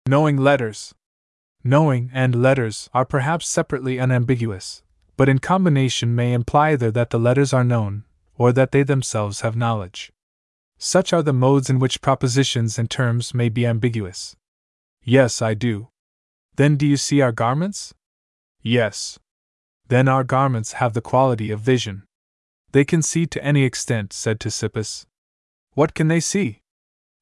knowing 0.08 0.38
letters. 0.38 0.96
Knowing 1.64 2.10
and 2.14 2.42
letters 2.42 2.90
are 2.96 3.06
perhaps 3.06 3.48
separately 3.48 4.00
unambiguous, 4.00 4.82
but 5.18 5.28
in 5.28 5.40
combination 5.40 6.16
may 6.16 6.32
imply 6.32 6.70
either 6.70 6.92
that 6.92 7.10
the 7.10 7.20
letters 7.20 7.52
are 7.52 7.64
known, 7.64 8.06
or 8.38 8.54
that 8.54 8.72
they 8.72 8.84
themselves 8.84 9.42
have 9.42 9.56
knowledge. 9.56 10.12
Such 10.78 11.12
are 11.12 11.24
the 11.24 11.34
modes 11.34 11.70
in 11.70 11.80
which 11.80 12.02
propositions 12.02 12.78
and 12.78 12.90
terms 12.90 13.34
may 13.34 13.50
be 13.50 13.66
ambiguous. 13.66 14.36
Yes, 15.04 15.42
I 15.42 15.56
do. 15.56 15.88
Then 16.56 16.78
do 16.78 16.86
you 16.86 16.98
see 16.98 17.20
our 17.20 17.32
garments? 17.32 17.94
Yes. 18.62 19.18
Then 19.88 20.08
our 20.08 20.24
garments 20.24 20.74
have 20.74 20.94
the 20.94 21.02
quality 21.02 21.50
of 21.50 21.60
vision. 21.60 22.04
They 22.72 22.86
can 22.86 23.02
see 23.02 23.26
to 23.26 23.44
any 23.44 23.64
extent, 23.64 24.14
said 24.14 24.40
Ctesippus. 24.40 25.06
What 25.74 25.94
can 25.96 26.10
they 26.10 26.20
see? 26.20 26.62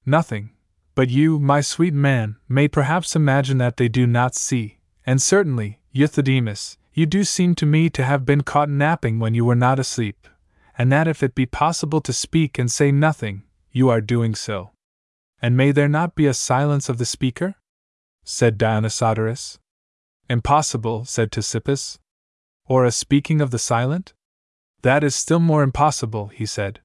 Nothing. 0.05 0.51
But 0.95 1.09
you, 1.09 1.39
my 1.39 1.61
sweet 1.61 1.93
man, 1.93 2.38
may 2.49 2.67
perhaps 2.67 3.15
imagine 3.15 3.57
that 3.59 3.77
they 3.77 3.88
do 3.88 4.07
not 4.07 4.34
see, 4.35 4.80
and 5.05 5.22
certainly, 5.22 5.80
Euthydemus, 5.93 6.77
you 6.95 7.05
do 7.05 7.26
seem 7.26 7.53
to 7.55 7.65
me 7.65 7.89
to 7.89 8.05
have 8.05 8.26
been 8.26 8.41
caught 8.41 8.69
napping 8.69 9.19
when 9.19 9.35
you 9.35 9.43
were 9.43 9.53
not 9.53 9.80
asleep, 9.80 10.30
and 10.77 10.89
that 10.91 11.09
if 11.09 11.22
it 11.22 11.35
be 11.35 11.45
possible 11.45 11.99
to 11.99 12.13
speak 12.13 12.57
and 12.57 12.72
say 12.72 12.89
nothing, 12.89 13.43
you 13.69 13.89
are 13.89 13.99
doing 13.99 14.34
so. 14.34 14.72
And 15.41 15.57
may 15.57 15.73
there 15.73 15.89
not 15.89 16.15
be 16.15 16.26
a 16.26 16.34
silence 16.34 16.88
of 16.88 16.97
the 16.97 17.05
speaker? 17.05 17.55
said 18.23 18.57
Dionysodorus. 18.57 19.59
Impossible, 20.30 21.03
said 21.03 21.31
Ctesippus. 21.31 21.99
Or 22.65 22.85
a 22.85 22.91
speaking 22.91 23.41
of 23.41 23.51
the 23.51 23.59
silent? 23.59 24.13
That 24.81 25.03
is 25.03 25.15
still 25.15 25.41
more 25.41 25.63
impossible, 25.63 26.27
he 26.27 26.45
said. 26.45 26.80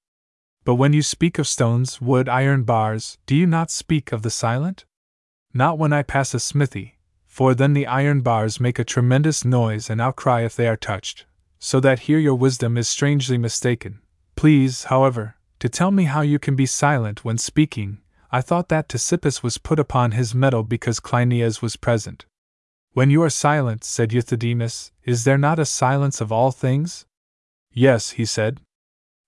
But 0.64 0.74
when 0.74 0.92
you 0.92 1.02
speak 1.02 1.38
of 1.38 1.46
stones, 1.46 2.00
wood, 2.00 2.28
iron 2.28 2.64
bars, 2.64 3.16
do 3.26 3.36
you 3.36 3.46
not 3.46 3.70
speak 3.70 4.10
of 4.10 4.22
the 4.22 4.30
silent? 4.30 4.84
Not 5.54 5.78
when 5.78 5.92
I 5.92 6.02
pass 6.02 6.34
a 6.34 6.40
smithy, 6.40 6.98
for 7.30 7.54
then 7.54 7.74
the 7.74 7.86
iron 7.86 8.22
bars 8.22 8.58
make 8.58 8.76
a 8.80 8.84
tremendous 8.84 9.44
noise 9.44 9.88
and 9.88 10.00
outcry 10.00 10.42
if 10.42 10.56
they 10.56 10.66
are 10.66 10.76
touched, 10.76 11.26
so 11.60 11.78
that 11.78 12.00
here 12.00 12.18
your 12.18 12.34
wisdom 12.34 12.76
is 12.76 12.88
strangely 12.88 13.38
mistaken. 13.38 14.00
Please, 14.34 14.84
however, 14.84 15.36
to 15.60 15.68
tell 15.68 15.92
me 15.92 16.04
how 16.04 16.22
you 16.22 16.40
can 16.40 16.56
be 16.56 16.66
silent 16.66 17.24
when 17.24 17.38
speaking, 17.38 17.98
I 18.32 18.40
thought 18.40 18.68
that 18.70 18.88
Ctesippus 18.88 19.44
was 19.44 19.58
put 19.58 19.78
upon 19.78 20.10
his 20.10 20.34
mettle 20.34 20.64
because 20.64 20.98
Cleinias 20.98 21.62
was 21.62 21.76
present. 21.76 22.26
When 22.94 23.10
you 23.10 23.22
are 23.22 23.30
silent, 23.30 23.84
said 23.84 24.10
Euthydemus, 24.10 24.90
is 25.04 25.22
there 25.22 25.38
not 25.38 25.60
a 25.60 25.64
silence 25.64 26.20
of 26.20 26.32
all 26.32 26.50
things? 26.50 27.06
Yes, 27.72 28.10
he 28.10 28.24
said. 28.24 28.60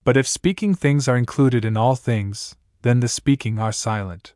But 0.03 0.17
if 0.17 0.27
speaking 0.27 0.75
things 0.75 1.07
are 1.07 1.15
included 1.15 1.63
in 1.63 1.77
all 1.77 1.95
things, 1.95 2.57
then 2.81 2.99
the 2.99 3.07
speaking 3.07 3.59
are 3.59 3.71
silent. 3.71 4.33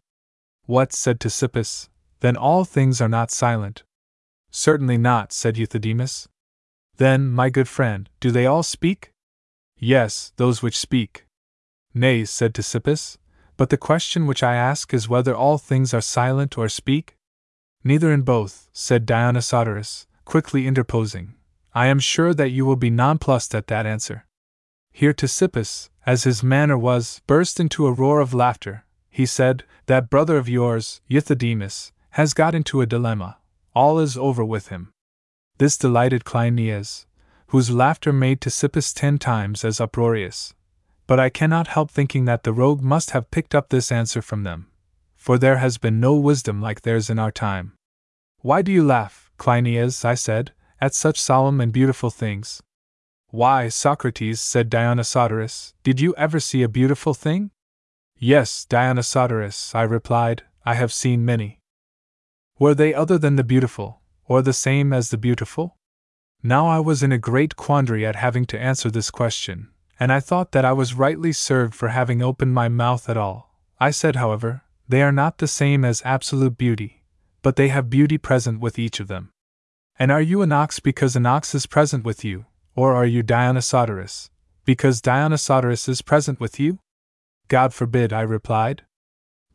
What, 0.66 0.94
said 0.94 1.20
Ctesippus, 1.20 1.90
then 2.20 2.36
all 2.36 2.66
things 2.66 3.02
are 3.02 3.10
not 3.10 3.32
silent? 3.32 3.84
Certainly 4.52 4.98
not, 4.98 5.32
said 5.32 5.56
Euthydemus. 5.56 6.28
Then, 6.98 7.30
my 7.30 7.50
good 7.50 7.68
friend, 7.68 8.10
do 8.20 8.32
they 8.32 8.46
all 8.46 8.64
speak? 8.64 9.12
Yes, 9.78 10.32
those 10.38 10.64
which 10.64 10.78
speak. 10.78 11.26
Nay, 11.94 12.26
said 12.26 12.54
Ctesippus, 12.54 13.18
but 13.56 13.70
the 13.70 13.78
question 13.78 14.26
which 14.26 14.44
I 14.44 14.56
ask 14.56 14.94
is 14.94 15.10
whether 15.10 15.36
all 15.36 15.58
things 15.58 15.94
are 15.94 16.02
silent 16.02 16.58
or 16.58 16.70
speak? 16.70 17.16
Neither 17.84 18.12
in 18.12 18.22
both, 18.22 18.70
said 18.74 19.06
Dionysodorus, 19.06 20.08
quickly 20.26 20.68
interposing. 20.68 21.36
I 21.74 21.88
am 21.88 22.00
sure 22.00 22.34
that 22.34 22.50
you 22.50 22.66
will 22.66 22.76
be 22.76 22.90
nonplussed 22.90 23.54
at 23.54 23.68
that 23.68 23.86
answer. 23.86 24.26
Here 24.92 25.14
Ctesippus, 25.14 25.90
as 26.06 26.24
his 26.24 26.42
manner 26.42 26.78
was, 26.78 27.22
burst 27.28 27.60
into 27.60 27.86
a 27.86 27.92
roar 27.92 28.20
of 28.20 28.34
laughter. 28.34 28.86
He 29.10 29.26
said, 29.26 29.64
That 29.86 30.10
brother 30.10 30.38
of 30.38 30.50
yours, 30.50 31.02
Euthydemus, 31.10 31.92
has 32.12 32.34
got 32.34 32.56
into 32.56 32.82
a 32.82 32.86
dilemma. 32.86 33.38
All 33.76 34.00
is 34.00 34.18
over 34.18 34.44
with 34.44 34.70
him. 34.70 34.92
This 35.58 35.78
delighted 35.78 36.24
Cleinias, 36.24 37.06
whose 37.48 37.72
laughter 37.72 38.12
made 38.12 38.42
Ctesippus 38.42 38.94
ten 38.94 39.18
times 39.18 39.64
as 39.64 39.80
uproarious 39.80 40.54
but 41.08 41.20
I 41.22 41.30
cannot 41.30 41.68
help 41.68 41.90
thinking 41.90 42.26
that 42.26 42.44
the 42.44 42.54
rogue 42.54 42.82
must 42.82 43.12
have 43.12 43.32
picked 43.32 43.56
up 43.56 43.70
this 43.70 43.92
answer 43.92 44.22
from 44.22 44.44
them, 44.44 44.68
for 45.16 45.38
there 45.38 45.58
has 45.58 45.78
been 45.78 46.02
no 46.02 46.14
wisdom 46.16 46.62
like 46.62 46.82
theirs 46.82 47.10
in 47.10 47.18
our 47.18 47.32
time. 47.32 47.74
Why 48.42 48.62
do 48.62 48.72
you 48.72 48.84
laugh, 48.84 49.32
Cleinias? 49.38 50.04
I 50.04 50.16
said, 50.16 50.52
at 50.82 50.94
such 50.94 51.20
solemn 51.20 51.62
and 51.62 51.72
beautiful 51.72 52.10
things. 52.10 52.62
Why, 53.30 53.70
Socrates, 53.70 54.42
said 54.42 54.70
Dionysodorus, 54.70 55.74
did 55.84 56.00
you 56.00 56.14
ever 56.18 56.40
see 56.40 56.62
a 56.62 56.70
beautiful 56.70 57.14
thing? 57.14 57.52
Yes, 58.18 58.66
Dionysodorus, 58.70 59.74
I 59.74 59.84
replied, 59.84 60.44
I 60.66 60.76
have 60.76 60.94
seen 60.94 61.26
many. 61.26 61.57
Were 62.60 62.74
they 62.74 62.94
other 62.94 63.20
than 63.20 63.36
the 63.36 63.44
beautiful, 63.44 64.02
or 64.26 64.42
the 64.42 64.54
same 64.54 64.92
as 64.92 65.10
the 65.12 65.18
beautiful? 65.18 65.78
Now 66.42 66.68
I 66.68 66.80
was 66.80 67.04
in 67.04 67.12
a 67.12 67.20
great 67.20 67.56
quandary 67.56 68.04
at 68.04 68.16
having 68.16 68.46
to 68.46 68.60
answer 68.60 68.90
this 68.90 69.12
question, 69.12 69.70
and 70.00 70.12
I 70.12 70.20
thought 70.20 70.54
that 70.54 70.66
I 70.66 70.74
was 70.74 70.96
rightly 70.96 71.32
served 71.34 71.76
for 71.76 71.90
having 71.90 72.24
opened 72.24 72.56
my 72.56 72.68
mouth 72.68 73.10
at 73.10 73.18
all. 73.18 73.56
I 73.80 73.92
said, 73.92 74.16
however, 74.16 74.64
they 74.90 75.04
are 75.04 75.12
not 75.12 75.38
the 75.38 75.48
same 75.48 75.86
as 75.86 76.02
absolute 76.04 76.58
beauty, 76.58 77.04
but 77.44 77.58
they 77.58 77.68
have 77.68 77.92
beauty 77.92 78.18
present 78.18 78.60
with 78.60 78.80
each 78.80 79.00
of 79.00 79.08
them. 79.08 79.30
And 80.00 80.12
are 80.12 80.22
you 80.22 80.42
an 80.42 80.52
ox 80.52 80.80
because 80.80 81.16
an 81.16 81.28
ox 81.28 81.54
is 81.54 81.68
present 81.68 82.04
with 82.04 82.26
you, 82.26 82.46
or 82.76 82.96
are 82.96 83.06
you 83.06 83.22
Dionysodorus, 83.24 84.30
because 84.66 85.02
Dionysodorus 85.02 85.88
is 85.88 86.02
present 86.02 86.40
with 86.40 86.60
you? 86.60 86.80
God 87.50 87.72
forbid, 87.72 88.12
I 88.12 88.22
replied. 88.22 88.84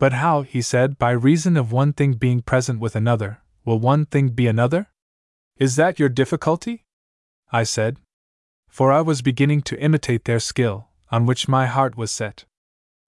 But 0.02 0.14
how, 0.14 0.42
he 0.42 0.62
said, 0.62 0.98
by 0.98 1.12
reason 1.12 1.56
of 1.56 1.70
one 1.70 1.92
thing 1.92 2.14
being 2.14 2.42
present 2.42 2.80
with 2.80 2.96
another, 2.96 3.38
will 3.64 3.78
one 3.78 4.04
thing 4.04 4.30
be 4.30 4.48
another? 4.48 4.88
Is 5.58 5.76
that 5.76 6.00
your 6.00 6.08
difficulty? 6.08 6.82
I 7.52 7.62
said, 7.62 7.98
for 8.68 8.90
I 8.90 9.00
was 9.00 9.22
beginning 9.22 9.62
to 9.62 9.78
imitate 9.78 10.24
their 10.24 10.40
skill, 10.40 10.88
on 11.12 11.24
which 11.24 11.46
my 11.46 11.66
heart 11.66 11.96
was 11.96 12.10
set. 12.10 12.46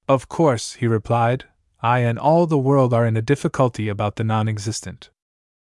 Of 0.06 0.28
course, 0.28 0.74
he 0.74 0.86
replied, 0.86 1.46
I 1.82 1.98
and 1.98 2.16
all 2.16 2.46
the 2.46 2.64
world 2.68 2.94
are 2.94 3.08
in 3.08 3.16
a 3.16 3.28
difficulty 3.32 3.88
about 3.88 4.14
the 4.14 4.22
non 4.22 4.46
existent. 4.46 5.10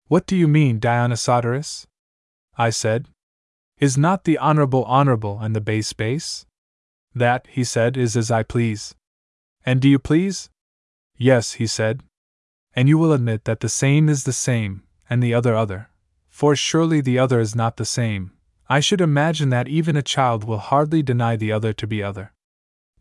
What 0.08 0.26
do 0.26 0.36
you 0.36 0.46
mean, 0.46 0.78
Dionysodorus? 0.78 1.86
I 2.58 2.68
said. 2.68 3.08
Is 3.78 3.96
not 3.96 4.24
the 4.24 4.36
honorable 4.36 4.84
honorable 4.84 5.38
and 5.40 5.56
the 5.56 5.62
base 5.62 5.94
base? 5.94 6.44
That, 7.14 7.46
he 7.48 7.64
said, 7.64 7.96
is 7.96 8.14
as 8.14 8.30
I 8.30 8.42
please. 8.42 8.94
And 9.64 9.80
do 9.80 9.88
you 9.88 9.98
please? 9.98 10.50
Yes, 11.16 11.54
he 11.54 11.66
said. 11.66 12.02
And 12.74 12.88
you 12.88 12.98
will 12.98 13.12
admit 13.12 13.44
that 13.44 13.60
the 13.60 13.68
same 13.68 14.08
is 14.08 14.24
the 14.24 14.32
same, 14.32 14.82
and 15.08 15.22
the 15.22 15.34
other 15.34 15.54
other. 15.54 15.90
For 16.28 16.56
surely 16.56 17.00
the 17.00 17.18
other 17.18 17.38
is 17.38 17.54
not 17.54 17.76
the 17.76 17.84
same, 17.84 18.32
I 18.68 18.80
should 18.80 19.00
imagine 19.00 19.50
that 19.50 19.68
even 19.68 19.96
a 19.96 20.02
child 20.02 20.44
will 20.44 20.58
hardly 20.58 21.02
deny 21.02 21.36
the 21.36 21.52
other 21.52 21.72
to 21.74 21.86
be 21.86 22.02
other. 22.02 22.32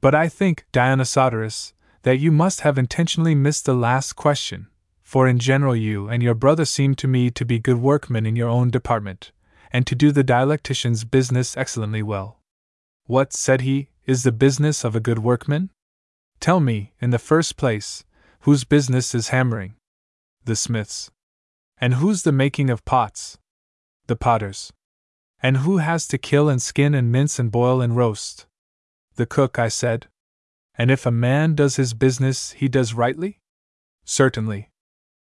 But 0.02 0.14
I 0.14 0.28
think, 0.28 0.66
Dionysodorus, 0.74 1.74
that 2.04 2.20
you 2.20 2.32
must 2.32 2.62
have 2.62 2.78
intentionally 2.78 3.34
missed 3.34 3.66
the 3.66 3.74
last 3.74 4.14
question, 4.14 4.68
for 5.02 5.28
in 5.28 5.40
general 5.40 5.76
you 5.76 6.10
and 6.10 6.22
your 6.22 6.36
brother 6.36 6.66
seem 6.66 6.96
to 6.96 7.08
me 7.08 7.32
to 7.32 7.46
be 7.46 7.60
good 7.60 7.78
workmen 7.78 8.26
in 8.26 8.36
your 8.36 8.50
own 8.50 8.70
department, 8.70 9.32
and 9.72 9.88
to 9.88 9.96
do 9.96 10.12
the 10.12 10.24
dialectician's 10.24 11.06
business 11.06 11.56
excellently 11.56 12.04
well. 12.04 12.42
What, 13.06 13.32
said 13.34 13.62
he, 13.62 13.90
is 14.06 14.24
the 14.24 14.32
business 14.32 14.84
of 14.84 14.96
a 14.96 15.00
good 15.00 15.20
workman? 15.20 15.70
Tell 16.44 16.60
me, 16.60 16.92
in 17.00 17.12
the 17.12 17.20
first 17.20 17.56
place, 17.56 18.04
whose 18.42 18.66
business 18.66 19.16
is 19.16 19.30
hammering? 19.30 19.76
The 20.44 20.58
smith's. 20.58 21.10
And 21.78 21.94
whose 21.94 22.24
the 22.24 22.34
making 22.34 22.70
of 22.70 22.84
pots? 22.84 23.38
The 24.08 24.18
potter's. 24.18 24.74
And 25.42 25.60
who 25.60 25.78
has 25.78 26.06
to 26.10 26.18
kill 26.18 26.50
and 26.50 26.62
skin 26.62 26.94
and 26.94 27.10
mince 27.14 27.40
and 27.40 27.50
boil 27.50 27.80
and 27.80 27.96
roast? 27.96 28.46
The 29.16 29.26
cook, 29.26 29.58
I 29.58 29.70
said. 29.70 30.08
And 30.78 30.92
if 30.92 31.06
a 31.06 31.12
man 31.12 31.56
does 31.56 31.78
his 31.78 31.94
business, 31.94 32.52
he 32.52 32.68
does 32.68 32.94
rightly? 32.94 33.40
Certainly. 34.04 34.70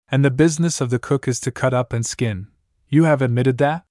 And 0.09 0.22
the 0.22 0.30
business 0.30 0.82
of 0.82 0.90
the 0.90 0.98
cook 0.98 1.26
is 1.26 1.40
to 1.40 1.51
cut 1.51 1.72
up 1.72 1.94
and 1.94 2.05
skin, 2.05 2.48
You 2.90 3.05
have 3.05 3.22
admitted 3.22 3.56
that? 3.56 3.86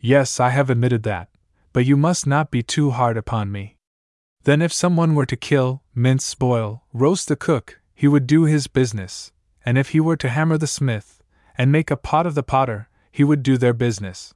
Yes, 0.00 0.40
I 0.40 0.48
have 0.48 0.70
admitted 0.70 1.02
that, 1.02 1.28
but 1.74 1.84
you 1.84 1.98
must 1.98 2.26
not 2.26 2.50
be 2.50 2.62
too 2.62 2.92
hard 2.92 3.18
upon 3.18 3.52
me. 3.52 3.76
Then, 4.44 4.60
if 4.60 4.72
someone 4.72 5.14
were 5.14 5.26
to 5.26 5.36
kill, 5.36 5.82
mince, 5.94 6.34
boil, 6.34 6.84
roast 6.92 7.28
the 7.28 7.36
cook, 7.36 7.80
he 7.94 8.06
would 8.06 8.26
do 8.26 8.44
his 8.44 8.66
business, 8.66 9.32
and 9.64 9.78
if 9.78 9.90
he 9.90 10.00
were 10.00 10.16
to 10.18 10.28
hammer 10.28 10.58
the 10.58 10.66
smith, 10.66 11.22
and 11.56 11.72
make 11.72 11.90
a 11.90 11.96
pot 11.96 12.26
of 12.26 12.34
the 12.34 12.42
potter, 12.42 12.88
he 13.10 13.24
would 13.24 13.42
do 13.42 13.56
their 13.56 13.72
business. 13.72 14.34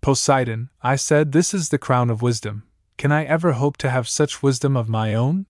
Poseidon, 0.00 0.70
I 0.82 0.96
said, 0.96 1.32
this 1.32 1.52
is 1.52 1.70
the 1.70 1.78
crown 1.78 2.08
of 2.08 2.22
wisdom. 2.22 2.64
Can 2.98 3.10
I 3.10 3.24
ever 3.24 3.52
hope 3.52 3.76
to 3.78 3.90
have 3.90 4.08
such 4.08 4.42
wisdom 4.42 4.76
of 4.76 4.88
my 4.88 5.14
own? 5.14 5.46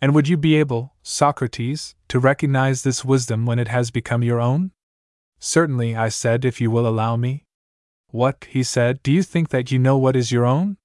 And 0.00 0.14
would 0.14 0.28
you 0.28 0.36
be 0.36 0.54
able, 0.56 0.94
Socrates, 1.02 1.96
to 2.08 2.18
recognize 2.18 2.82
this 2.82 3.04
wisdom 3.04 3.44
when 3.44 3.58
it 3.58 3.68
has 3.68 3.90
become 3.90 4.22
your 4.22 4.40
own? 4.40 4.70
Certainly, 5.38 5.96
I 5.96 6.08
said, 6.08 6.44
if 6.44 6.60
you 6.60 6.70
will 6.70 6.86
allow 6.86 7.16
me. 7.16 7.44
What, 8.10 8.46
he 8.48 8.62
said, 8.62 9.02
do 9.02 9.12
you 9.12 9.22
think 9.22 9.50
that 9.50 9.70
you 9.70 9.78
know 9.78 9.98
what 9.98 10.16
is 10.16 10.32
your 10.32 10.46
own? 10.46 10.78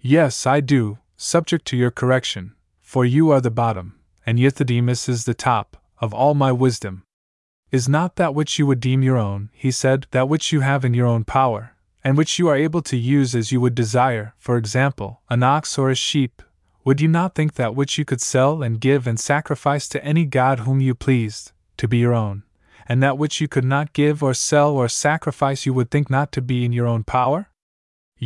Yes, 0.00 0.46
I 0.46 0.60
do, 0.60 0.98
subject 1.16 1.64
to 1.66 1.76
your 1.76 1.90
correction, 1.90 2.54
for 2.80 3.04
you 3.04 3.30
are 3.30 3.40
the 3.40 3.50
bottom, 3.50 3.98
and 4.26 4.38
Euthydemus 4.38 5.08
is 5.08 5.24
the 5.24 5.34
top, 5.34 5.76
of 6.00 6.12
all 6.12 6.34
my 6.34 6.52
wisdom. 6.52 7.02
Is 7.70 7.88
not 7.88 8.16
that 8.16 8.34
which 8.34 8.58
you 8.58 8.66
would 8.66 8.80
deem 8.80 9.02
your 9.02 9.16
own, 9.16 9.50
he 9.52 9.70
said, 9.70 10.06
that 10.10 10.28
which 10.28 10.52
you 10.52 10.60
have 10.60 10.84
in 10.84 10.94
your 10.94 11.06
own 11.06 11.24
power, 11.24 11.74
and 12.04 12.16
which 12.16 12.38
you 12.38 12.48
are 12.48 12.56
able 12.56 12.82
to 12.82 12.96
use 12.96 13.34
as 13.34 13.50
you 13.50 13.60
would 13.60 13.74
desire, 13.74 14.34
for 14.38 14.56
example, 14.56 15.22
an 15.30 15.42
ox 15.42 15.78
or 15.78 15.90
a 15.90 15.94
sheep, 15.94 16.42
would 16.84 17.00
you 17.00 17.08
not 17.08 17.34
think 17.34 17.54
that 17.54 17.74
which 17.74 17.96
you 17.96 18.04
could 18.04 18.20
sell 18.20 18.62
and 18.62 18.80
give 18.80 19.06
and 19.06 19.18
sacrifice 19.18 19.88
to 19.88 20.04
any 20.04 20.26
god 20.26 20.60
whom 20.60 20.80
you 20.80 20.94
pleased, 20.94 21.52
to 21.78 21.88
be 21.88 21.98
your 21.98 22.12
own, 22.12 22.42
and 22.86 23.02
that 23.02 23.16
which 23.16 23.40
you 23.40 23.48
could 23.48 23.64
not 23.64 23.94
give 23.94 24.22
or 24.22 24.34
sell 24.34 24.76
or 24.76 24.88
sacrifice 24.88 25.64
you 25.64 25.72
would 25.72 25.90
think 25.90 26.10
not 26.10 26.30
to 26.30 26.42
be 26.42 26.64
in 26.64 26.72
your 26.72 26.86
own 26.86 27.02
power? 27.02 27.48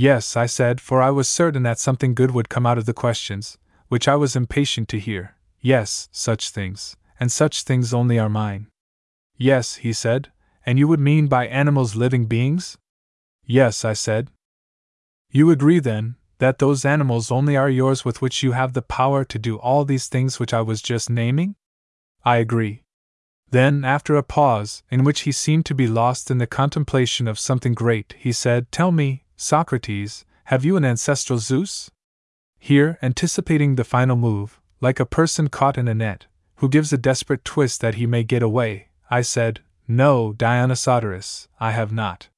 Yes, 0.01 0.37
I 0.37 0.47
said, 0.47 0.81
for 0.81 1.03
I 1.03 1.11
was 1.11 1.29
certain 1.29 1.65
that 1.65 1.81
something 1.81 2.15
good 2.15 2.31
would 2.31 2.49
come 2.49 2.67
out 2.67 2.79
of 2.79 2.87
the 2.87 2.95
questions, 2.95 3.59
which 3.89 4.07
I 4.07 4.15
was 4.15 4.37
impatient 4.37 4.89
to 4.91 5.01
hear. 5.01 5.35
Yes, 5.61 6.09
such 6.13 6.51
things, 6.51 6.97
and 7.19 7.33
such 7.33 7.65
things 7.65 7.93
only 7.93 8.17
are 8.17 8.29
mine. 8.29 8.69
Yes, 9.37 9.75
he 9.75 9.93
said, 9.93 10.31
and 10.65 10.79
you 10.79 10.87
would 10.87 11.01
mean 11.01 11.27
by 11.27 11.49
animals 11.49 11.97
living 11.97 12.27
beings? 12.27 12.79
Yes, 13.45 13.85
I 13.85 13.93
said. 13.93 14.31
You 15.33 15.51
agree, 15.51 15.81
then, 15.81 16.15
that 16.39 16.61
those 16.61 16.85
animals 16.85 17.33
only 17.33 17.57
are 17.57 17.69
yours 17.69 18.05
with 18.05 18.23
which 18.23 18.41
you 18.41 18.53
have 18.53 18.75
the 18.75 18.83
power 18.83 19.25
to 19.25 19.37
do 19.37 19.57
all 19.57 19.85
these 19.85 20.07
things 20.07 20.39
which 20.39 20.55
I 20.55 20.61
was 20.61 20.81
just 20.81 21.11
naming? 21.11 21.57
I 22.25 22.37
agree. 22.37 22.85
Then, 23.51 23.85
after 23.85 24.15
a 24.15 24.23
pause, 24.23 24.85
in 24.93 25.03
which 25.03 25.23
he 25.23 25.33
seemed 25.33 25.67
to 25.67 25.75
be 25.75 25.89
lost 25.89 26.31
in 26.31 26.39
the 26.39 26.47
contemplation 26.47 27.27
of 27.27 27.37
something 27.37 27.75
great, 27.75 28.15
he 28.17 28.31
said, 28.31 28.71
Tell 28.71 28.93
me, 28.93 29.25
Socrates, 29.41 30.25
have 30.47 30.65
you 30.65 30.77
an 30.77 30.85
ancestral 30.85 31.39
Zeus? 31.39 31.93
Here, 32.59 32.99
anticipating 33.01 33.77
the 33.77 33.85
final 33.85 34.17
move, 34.17 34.61
like 34.81 34.99
a 34.99 35.07
person 35.07 35.49
caught 35.49 35.79
in 35.79 35.87
a 35.87 35.95
net, 35.95 36.27
who 36.57 36.69
gives 36.69 36.93
a 36.93 36.99
desperate 36.99 37.45
twist 37.45 37.81
that 37.81 37.95
he 37.95 38.05
may 38.05 38.25
get 38.25 38.43
away, 38.43 38.89
I 39.09 39.23
said, 39.23 39.61
No, 39.87 40.33
Dionysodorus, 40.33 41.47
I 41.61 41.71
have 41.71 41.93
not. 41.93 42.29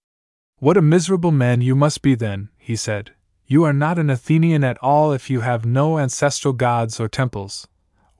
What 0.59 0.77
a 0.77 0.83
miserable 0.83 1.33
man 1.33 1.63
you 1.63 1.75
must 1.75 2.03
be 2.03 2.15
then, 2.15 2.51
he 2.59 2.77
said, 2.77 3.13
you 3.47 3.65
are 3.65 3.73
not 3.73 3.99
an 3.99 4.11
Athenian 4.11 4.63
at 4.63 4.79
all 4.79 5.11
if 5.11 5.29
you 5.29 5.41
have 5.41 5.65
no 5.65 5.99
ancestral 5.99 6.53
gods 6.53 7.01
or 7.01 7.09
temples, 7.09 7.67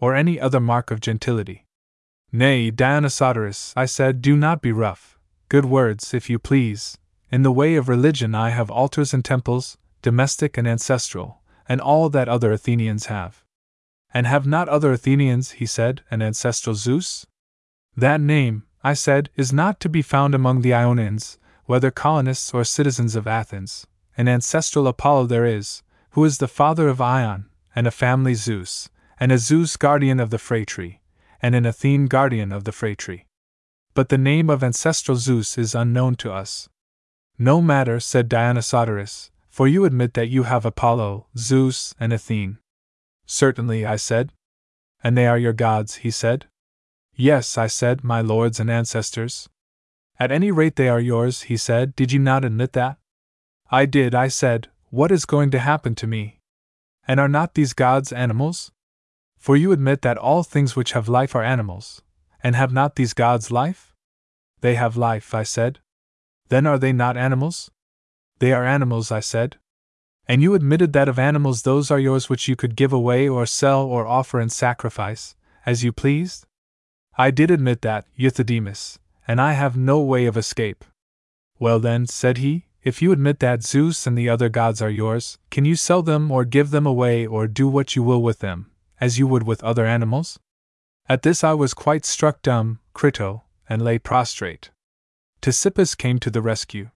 or 0.01 0.13
any 0.13 0.41
other 0.41 0.59
mark 0.59 0.91
of 0.91 1.01
gentility. 1.01 1.67
Nay, 2.33 2.73
Dionysodorus, 2.73 3.73
I 3.77 3.85
said, 3.85 4.23
do 4.23 4.37
not 4.37 4.63
be 4.63 4.73
rough. 4.73 5.21
Good 5.49 5.67
words, 5.67 6.15
if 6.15 6.31
you 6.31 6.39
please. 6.39 6.99
In 7.31 7.43
the 7.43 7.53
way 7.53 7.77
of 7.77 7.89
religion, 7.89 8.35
I 8.35 8.51
have 8.51 8.71
altars 8.71 9.15
and 9.15 9.25
temples, 9.25 9.79
domestic 10.03 10.59
and 10.59 10.67
ancestral, 10.67 11.43
and 11.69 11.81
all 11.81 12.09
that 12.09 12.29
other 12.29 12.51
Athenians 12.51 13.07
have. 13.07 13.45
And 14.13 14.27
have 14.27 14.47
not 14.47 14.69
other 14.69 14.93
Athenians, 14.93 15.53
he 15.53 15.67
said, 15.67 16.03
an 16.11 16.23
ancestral 16.23 16.75
Zeus? 16.75 17.27
That 17.97 18.21
name, 18.21 18.65
I 18.83 18.95
said, 18.95 19.31
is 19.37 19.53
not 19.53 19.79
to 19.81 19.89
be 19.89 20.03
found 20.03 20.35
among 20.35 20.63
the 20.63 20.75
Ionians, 20.75 21.39
whether 21.67 21.93
colonists 21.93 22.53
or 22.53 22.65
citizens 22.65 23.15
of 23.15 23.29
Athens, 23.29 23.87
an 24.17 24.27
ancestral 24.27 24.89
Apollo 24.89 25.27
there 25.27 25.47
is, 25.47 25.85
who 26.11 26.25
is 26.25 26.39
the 26.39 26.49
father 26.49 26.89
of 26.89 27.01
Ion, 27.01 27.49
and 27.77 27.87
a 27.87 27.93
family 27.93 28.35
Zeus, 28.35 28.89
and 29.21 29.31
a 29.31 29.39
Zeus 29.39 29.77
guardian 29.77 30.19
of 30.19 30.31
the 30.31 30.39
phratry, 30.39 30.99
and 31.41 31.55
an 31.55 31.65
Athene 31.65 32.07
guardian 32.07 32.51
of 32.51 32.65
the 32.65 32.73
phratry. 32.73 33.27
But 33.95 34.09
the 34.09 34.19
name 34.19 34.51
of 34.51 34.65
ancestral 34.65 35.17
Zeus 35.17 35.59
is 35.59 35.75
unknown 35.75 36.17
to 36.17 36.33
us. 36.33 36.70
No 37.43 37.63
matter, 37.63 38.01
said 38.01 38.29
Dionysodorus, 38.29 39.31
for 39.49 39.67
you 39.67 39.87
admit 39.87 40.13
that 40.13 40.29
you 40.29 40.43
have 40.43 40.67
Apollo, 40.67 41.27
Zeus, 41.39 41.95
and 41.99 42.13
Athene. 42.13 42.59
Certainly, 43.25 43.87
I 43.87 43.97
said. 43.97 44.35
And 45.03 45.17
they 45.17 45.27
are 45.27 45.39
your 45.39 45.55
gods, 45.55 45.97
he 46.05 46.11
said. 46.11 46.49
Yes, 47.15 47.57
I 47.57 47.67
said, 47.67 48.05
my 48.05 48.21
lords 48.21 48.61
and 48.61 48.71
ancestors. 48.71 49.49
At 50.19 50.31
any 50.31 50.51
rate, 50.51 50.77
they 50.77 50.91
are 50.91 51.01
yours, 51.01 51.43
he 51.49 51.57
said. 51.57 51.97
Did 51.97 52.13
you 52.13 52.19
not 52.19 52.45
admit 52.45 52.75
that? 52.75 52.99
I 53.71 53.87
did, 53.87 54.15
I 54.15 54.29
said, 54.29 54.69
what 54.91 55.11
is 55.11 55.25
going 55.25 55.51
to 55.53 55.61
happen 55.61 55.95
to 55.95 56.07
me? 56.07 56.41
And 57.09 57.19
are 57.19 57.27
not 57.27 57.55
these 57.55 57.73
gods 57.73 58.13
animals? 58.13 58.71
For 59.39 59.57
you 59.57 59.73
admit 59.73 60.03
that 60.03 60.19
all 60.19 60.43
things 60.43 60.77
which 60.77 60.93
have 60.93 61.09
life 61.09 61.35
are 61.35 61.43
animals, 61.43 62.03
and 62.43 62.55
have 62.55 62.71
not 62.71 62.97
these 62.97 63.15
gods 63.15 63.51
life? 63.51 63.95
They 64.61 64.75
have 64.75 64.99
life, 64.99 65.35
I 65.35 65.45
said. 65.45 65.79
Then 66.51 66.67
are 66.67 66.79
they 66.79 66.93
not 66.93 67.17
animals? 67.17 67.71
They 68.41 68.53
are 68.53 68.65
animals, 68.65 69.11
I 69.11 69.21
said. 69.21 69.57
And 70.27 70.43
you 70.43 70.55
admitted 70.55 70.93
that 70.93 71.09
of 71.09 71.19
animals 71.19 71.63
those 71.63 71.91
are 71.91 71.99
yours 71.99 72.29
which 72.29 72.47
you 72.47 72.57
could 72.57 72.77
give 72.77 72.93
away 72.93 73.29
or 73.29 73.47
sell 73.47 73.83
or 73.83 74.07
offer 74.07 74.41
in 74.41 74.49
sacrifice, 74.49 75.35
as 75.65 75.83
you 75.83 75.93
pleased? 75.93 76.47
I 77.17 77.31
did 77.31 77.51
admit 77.51 77.83
that, 77.83 78.07
Euthydemus, 78.19 78.99
and 79.27 79.41
I 79.41 79.53
have 79.53 79.77
no 79.77 80.01
way 80.01 80.27
of 80.27 80.37
escape. 80.37 80.85
Well 81.59 81.79
then, 81.79 82.07
said 82.07 82.39
he, 82.39 82.67
if 82.83 83.03
you 83.03 83.13
admit 83.13 83.41
that 83.41 83.63
Zeus 83.63 84.07
and 84.07 84.17
the 84.17 84.29
other 84.29 84.49
gods 84.49 84.81
are 84.81 84.91
yours, 84.91 85.39
can 85.51 85.65
you 85.65 85.77
sell 85.77 86.03
them 86.03 86.31
or 86.31 86.45
give 86.45 86.71
them 86.71 86.87
away 86.87 87.27
or 87.27 87.47
do 87.47 87.69
what 87.69 87.95
you 87.95 88.03
will 88.03 88.23
with 88.23 88.39
them, 88.39 88.71
as 89.01 89.19
you 89.19 89.27
would 89.27 89.43
with 89.43 89.63
other 89.63 89.85
animals? 89.85 90.39
At 91.09 91.23
this 91.23 91.45
I 91.45 91.53
was 91.53 91.75
quite 91.75 92.05
struck 92.07 92.41
dumb, 92.41 92.81
Crito, 92.95 93.43
and 93.69 93.83
lay 93.83 93.99
prostrate. 93.99 94.71
Ctesippus 95.43 95.97
came 95.97 96.19
to 96.19 96.31
the 96.31 96.43
rescue. 96.43 96.91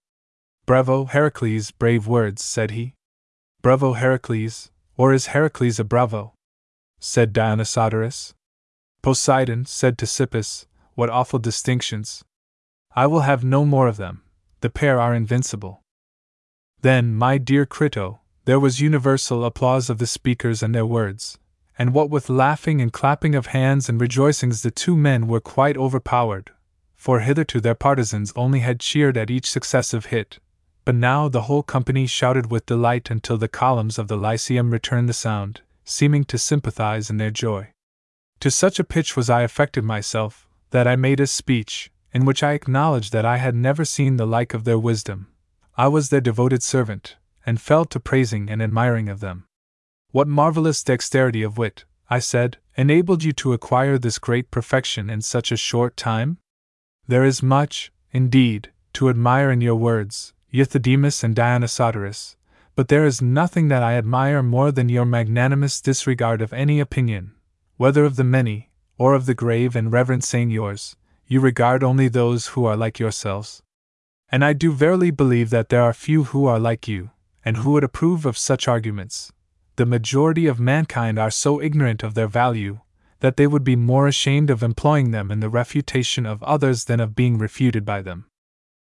Bravo, 0.65 1.05
Heracles, 1.05 1.71
brave 1.71 2.07
words, 2.07 2.43
said 2.43 2.71
he. 2.71 2.93
Bravo, 3.61 3.93
Heracles, 3.93 4.71
or 4.97 5.13
is 5.13 5.27
Heracles 5.27 5.79
a 5.79 5.83
bravo? 5.83 6.33
said 6.99 7.33
Dionysodorus. 7.33 8.33
Poseidon, 9.01 9.65
said 9.65 9.97
Ctesippus, 9.97 10.65
what 10.95 11.09
awful 11.09 11.39
distinctions! 11.39 12.23
I 12.95 13.07
will 13.07 13.21
have 13.21 13.43
no 13.43 13.65
more 13.65 13.87
of 13.87 13.97
them 13.97 14.21
the 14.65 14.69
pair 14.71 14.99
are 14.99 15.13
invincible. 15.13 15.81
Then, 16.81 17.13
my 17.13 17.37
dear 17.37 17.67
Crito, 17.67 18.21
there 18.45 18.59
was 18.59 18.81
universal 18.81 19.45
applause 19.45 19.91
of 19.91 19.99
the 19.99 20.07
speakers 20.07 20.63
and 20.63 20.73
their 20.73 20.87
words, 20.87 21.37
and 21.77 21.93
what 21.93 22.09
with 22.09 22.29
laughing 22.29 22.81
and 22.81 22.91
clapping 22.91 23.35
of 23.35 23.47
hands 23.47 23.89
and 23.89 24.01
rejoicings, 24.01 24.63
the 24.63 24.71
two 24.71 24.97
men 24.97 25.27
were 25.27 25.39
quite 25.39 25.77
overpowered, 25.77 26.49
for 27.05 27.19
hitherto 27.19 27.61
their 27.61 27.75
partisans 27.75 28.33
only 28.35 28.61
had 28.61 28.79
cheered 28.79 29.15
at 29.15 29.29
each 29.29 29.47
successive 29.47 30.07
hit, 30.07 30.39
but 30.85 30.95
now 30.95 31.29
the 31.29 31.43
whole 31.43 31.61
company 31.61 32.07
shouted 32.07 32.49
with 32.49 32.65
delight 32.65 33.11
until 33.11 33.37
the 33.37 33.47
columns 33.47 33.99
of 33.99 34.07
the 34.07 34.17
Lyceum 34.17 34.71
returned 34.71 35.07
the 35.07 35.13
sound, 35.13 35.61
seeming 35.83 36.23
to 36.23 36.39
sympathize 36.39 37.11
in 37.11 37.17
their 37.17 37.29
joy. 37.29 37.69
To 38.39 38.49
such 38.49 38.79
a 38.79 38.83
pitch 38.83 39.15
was 39.15 39.29
I 39.29 39.43
affected 39.43 39.83
myself, 39.83 40.47
that 40.71 40.87
I 40.87 40.95
made 40.95 41.19
a 41.19 41.27
speech, 41.27 41.91
in 42.11 42.25
which 42.25 42.41
I 42.41 42.53
acknowledged 42.53 43.13
that 43.13 43.23
I 43.23 43.37
had 43.37 43.53
never 43.53 43.85
seen 43.85 44.17
the 44.17 44.25
like 44.25 44.55
of 44.55 44.63
their 44.63 44.79
wisdom. 44.79 45.27
I 45.77 45.87
was 45.89 46.09
their 46.09 46.21
devoted 46.21 46.63
servant, 46.63 47.17
and 47.45 47.61
fell 47.61 47.85
to 47.85 47.99
praising 47.99 48.49
and 48.49 48.63
admiring 48.63 49.09
of 49.09 49.19
them. 49.19 49.45
What 50.09 50.27
marvelous 50.27 50.83
dexterity 50.83 51.43
of 51.43 51.59
wit, 51.59 51.85
I 52.09 52.17
said, 52.17 52.57
enabled 52.75 53.23
you 53.23 53.31
to 53.33 53.53
acquire 53.53 53.99
this 53.99 54.17
great 54.17 54.49
perfection 54.49 55.11
in 55.11 55.21
such 55.21 55.51
a 55.51 55.55
short 55.55 55.95
time? 55.95 56.39
There 57.07 57.23
is 57.23 57.43
much, 57.43 57.91
indeed, 58.11 58.71
to 58.93 59.09
admire 59.09 59.51
in 59.51 59.61
your 59.61 59.75
words, 59.75 60.33
Euthydemus 60.51 61.23
and 61.23 61.35
Dionysodorus, 61.35 62.35
but 62.75 62.87
there 62.87 63.05
is 63.05 63.21
nothing 63.21 63.67
that 63.67 63.83
I 63.83 63.93
admire 63.93 64.41
more 64.41 64.71
than 64.71 64.89
your 64.89 65.05
magnanimous 65.05 65.81
disregard 65.81 66.41
of 66.41 66.51
any 66.51 66.79
opinion, 66.79 67.33
whether 67.77 68.05
of 68.05 68.15
the 68.15 68.23
many, 68.23 68.71
or 68.97 69.13
of 69.13 69.27
the 69.27 69.35
grave 69.35 69.75
and 69.75 69.91
reverent 69.91 70.23
seigniors, 70.23 70.95
you 71.27 71.39
regard 71.39 71.83
only 71.83 72.07
those 72.07 72.47
who 72.47 72.65
are 72.65 72.75
like 72.75 72.99
yourselves. 72.99 73.61
And 74.29 74.43
I 74.43 74.53
do 74.53 74.71
verily 74.71 75.11
believe 75.11 75.51
that 75.51 75.69
there 75.69 75.83
are 75.83 75.93
few 75.93 76.25
who 76.25 76.47
are 76.47 76.59
like 76.59 76.87
you, 76.87 77.11
and 77.43 77.57
who 77.57 77.71
would 77.71 77.83
approve 77.83 78.25
of 78.25 78.37
such 78.37 78.67
arguments. 78.67 79.31
The 79.75 79.85
majority 79.85 80.47
of 80.47 80.59
mankind 80.59 81.19
are 81.19 81.29
so 81.29 81.61
ignorant 81.61 82.01
of 82.01 82.15
their 82.15 82.27
value, 82.27 82.79
that 83.19 83.37
they 83.37 83.47
would 83.47 83.63
be 83.63 83.75
more 83.75 84.07
ashamed 84.07 84.49
of 84.49 84.63
employing 84.63 85.11
them 85.11 85.31
in 85.31 85.39
the 85.39 85.49
refutation 85.49 86.25
of 86.25 86.43
others 86.43 86.85
than 86.85 86.99
of 86.99 87.15
being 87.15 87.37
refuted 87.37 87.85
by 87.85 88.01
them. 88.01 88.25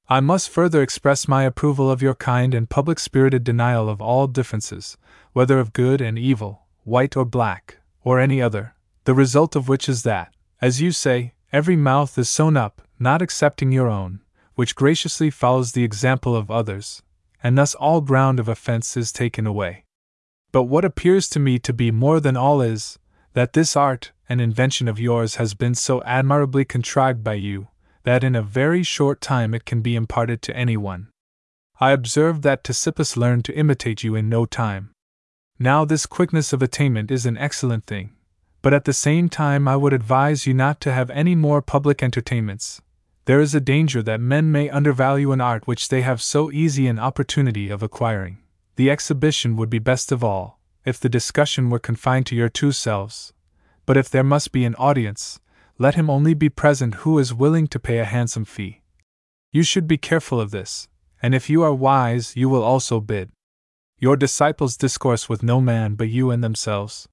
I 0.09 0.19
must 0.21 0.49
further 0.49 0.81
express 0.81 1.27
my 1.27 1.43
approval 1.43 1.91
of 1.91 2.01
your 2.01 2.15
kind 2.15 2.53
and 2.53 2.69
public 2.69 2.97
spirited 2.97 3.43
denial 3.43 3.89
of 3.89 4.01
all 4.01 4.27
differences, 4.27 4.97
whether 5.33 5.59
of 5.59 5.73
good 5.73 5.99
and 5.99 6.17
evil, 6.17 6.67
white 6.83 7.17
or 7.17 7.25
black, 7.25 7.79
or 8.03 8.19
any 8.19 8.41
other, 8.41 8.73
the 9.03 9.13
result 9.13 9.55
of 9.55 9.67
which 9.67 9.89
is 9.89 10.03
that, 10.03 10.33
as 10.61 10.81
you 10.81 10.91
say, 10.91 11.33
every 11.51 11.75
mouth 11.75 12.17
is 12.17 12.29
sewn 12.29 12.55
up, 12.55 12.81
not 12.99 13.21
excepting 13.21 13.71
your 13.71 13.87
own, 13.87 14.21
which 14.55 14.75
graciously 14.75 15.29
follows 15.29 15.73
the 15.73 15.83
example 15.83 16.35
of 16.35 16.49
others, 16.49 17.03
and 17.43 17.57
thus 17.57 17.75
all 17.75 18.01
ground 18.01 18.39
of 18.39 18.47
offense 18.47 18.95
is 18.97 19.11
taken 19.11 19.45
away. 19.45 19.83
But 20.51 20.63
what 20.63 20.85
appears 20.85 21.27
to 21.29 21.39
me 21.39 21.59
to 21.59 21.73
be 21.73 21.91
more 21.91 22.19
than 22.19 22.37
all 22.37 22.61
is, 22.61 22.97
that 23.37 23.53
this 23.53 23.75
art 23.75 24.11
and 24.27 24.41
invention 24.41 24.87
of 24.87 24.99
yours 24.99 25.35
has 25.35 25.53
been 25.53 25.75
so 25.75 26.01
admirably 26.05 26.65
contrived 26.65 27.23
by 27.23 27.35
you, 27.35 27.67
that 28.01 28.23
in 28.23 28.35
a 28.35 28.41
very 28.41 28.81
short 28.81 29.21
time 29.21 29.53
it 29.53 29.63
can 29.63 29.79
be 29.79 29.95
imparted 29.95 30.41
to 30.41 30.57
anyone. 30.57 31.07
I 31.79 31.91
observed 31.91 32.41
that 32.41 32.63
Ctesippus 32.63 33.15
learned 33.15 33.45
to 33.45 33.55
imitate 33.55 34.03
you 34.03 34.15
in 34.15 34.27
no 34.27 34.47
time. 34.47 34.89
Now, 35.59 35.85
this 35.85 36.07
quickness 36.07 36.51
of 36.51 36.63
attainment 36.63 37.11
is 37.11 37.27
an 37.27 37.37
excellent 37.37 37.85
thing, 37.85 38.15
but 38.63 38.73
at 38.73 38.85
the 38.85 38.91
same 38.91 39.29
time, 39.29 39.67
I 39.67 39.75
would 39.75 39.93
advise 39.93 40.47
you 40.47 40.55
not 40.55 40.81
to 40.81 40.91
have 40.91 41.11
any 41.11 41.35
more 41.35 41.61
public 41.61 42.01
entertainments. 42.01 42.81
There 43.25 43.39
is 43.39 43.53
a 43.53 43.61
danger 43.61 44.01
that 44.01 44.19
men 44.19 44.51
may 44.51 44.67
undervalue 44.67 45.31
an 45.31 45.41
art 45.41 45.67
which 45.67 45.89
they 45.89 46.01
have 46.01 46.23
so 46.23 46.51
easy 46.51 46.87
an 46.87 46.97
opportunity 46.97 47.69
of 47.69 47.83
acquiring. 47.83 48.39
The 48.77 48.89
exhibition 48.89 49.55
would 49.57 49.69
be 49.69 49.77
best 49.77 50.11
of 50.11 50.23
all, 50.23 50.56
if 50.87 51.01
the 51.01 51.09
discussion 51.09 51.69
were 51.69 51.87
confined 51.89 52.25
to 52.25 52.33
your 52.33 52.47
two 52.47 52.71
selves. 52.71 53.33
But 53.85 53.97
if 53.97 54.09
there 54.09 54.23
must 54.23 54.53
be 54.53 54.63
an 54.63 54.73
audience, 54.75 55.41
let 55.77 55.95
him 55.95 56.09
only 56.09 56.33
be 56.33 56.47
present 56.47 57.01
who 57.03 57.19
is 57.19 57.33
willing 57.33 57.67
to 57.67 57.79
pay 57.79 57.99
a 57.99 58.05
handsome 58.05 58.45
fee. 58.45 58.83
You 59.51 59.63
should 59.63 59.85
be 59.85 59.97
careful 59.97 60.39
of 60.39 60.51
this, 60.51 60.87
and 61.21 61.35
if 61.35 61.49
you 61.49 61.61
are 61.61 61.73
wise, 61.73 62.37
you 62.37 62.47
will 62.47 62.63
also 62.63 63.01
bid. 63.01 63.31
Your 63.99 64.15
disciples 64.15 64.77
discourse 64.77 65.27
with 65.27 65.43
no 65.43 65.59
man 65.59 65.95
but 65.95 66.07
you 66.07 66.31
and 66.31 66.41
themselves. 66.41 67.09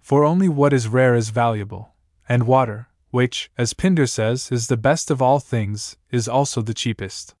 For 0.00 0.24
only 0.24 0.48
what 0.48 0.72
is 0.72 0.88
rare 0.88 1.14
is 1.14 1.28
valuable, 1.28 1.92
and 2.26 2.46
water, 2.46 2.88
which, 3.10 3.50
as 3.58 3.74
Pindar 3.74 4.08
says, 4.08 4.50
is 4.50 4.68
the 4.68 4.78
best 4.78 5.10
of 5.10 5.20
all 5.20 5.38
things, 5.38 5.98
is 6.10 6.28
also 6.28 6.62
the 6.62 6.72
cheapest. 6.72 7.34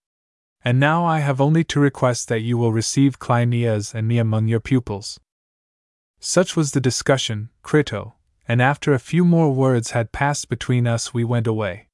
And 0.62 0.78
now 0.78 1.06
I 1.06 1.20
have 1.20 1.40
only 1.40 1.64
to 1.64 1.80
request 1.80 2.28
that 2.28 2.42
you 2.42 2.58
will 2.58 2.74
receive 2.74 3.18
Cleinias 3.18 3.94
and 3.94 4.06
me 4.06 4.18
among 4.18 4.48
your 4.48 4.60
pupils. 4.60 5.18
Such 6.24 6.54
was 6.54 6.70
the 6.70 6.80
discussion, 6.80 7.48
Crito, 7.64 8.14
and 8.46 8.62
after 8.62 8.94
a 8.94 9.00
few 9.00 9.24
more 9.24 9.52
words 9.52 9.90
had 9.90 10.12
passed 10.12 10.48
between 10.48 10.86
us, 10.86 11.12
we 11.12 11.24
went 11.24 11.48
away. 11.48 11.88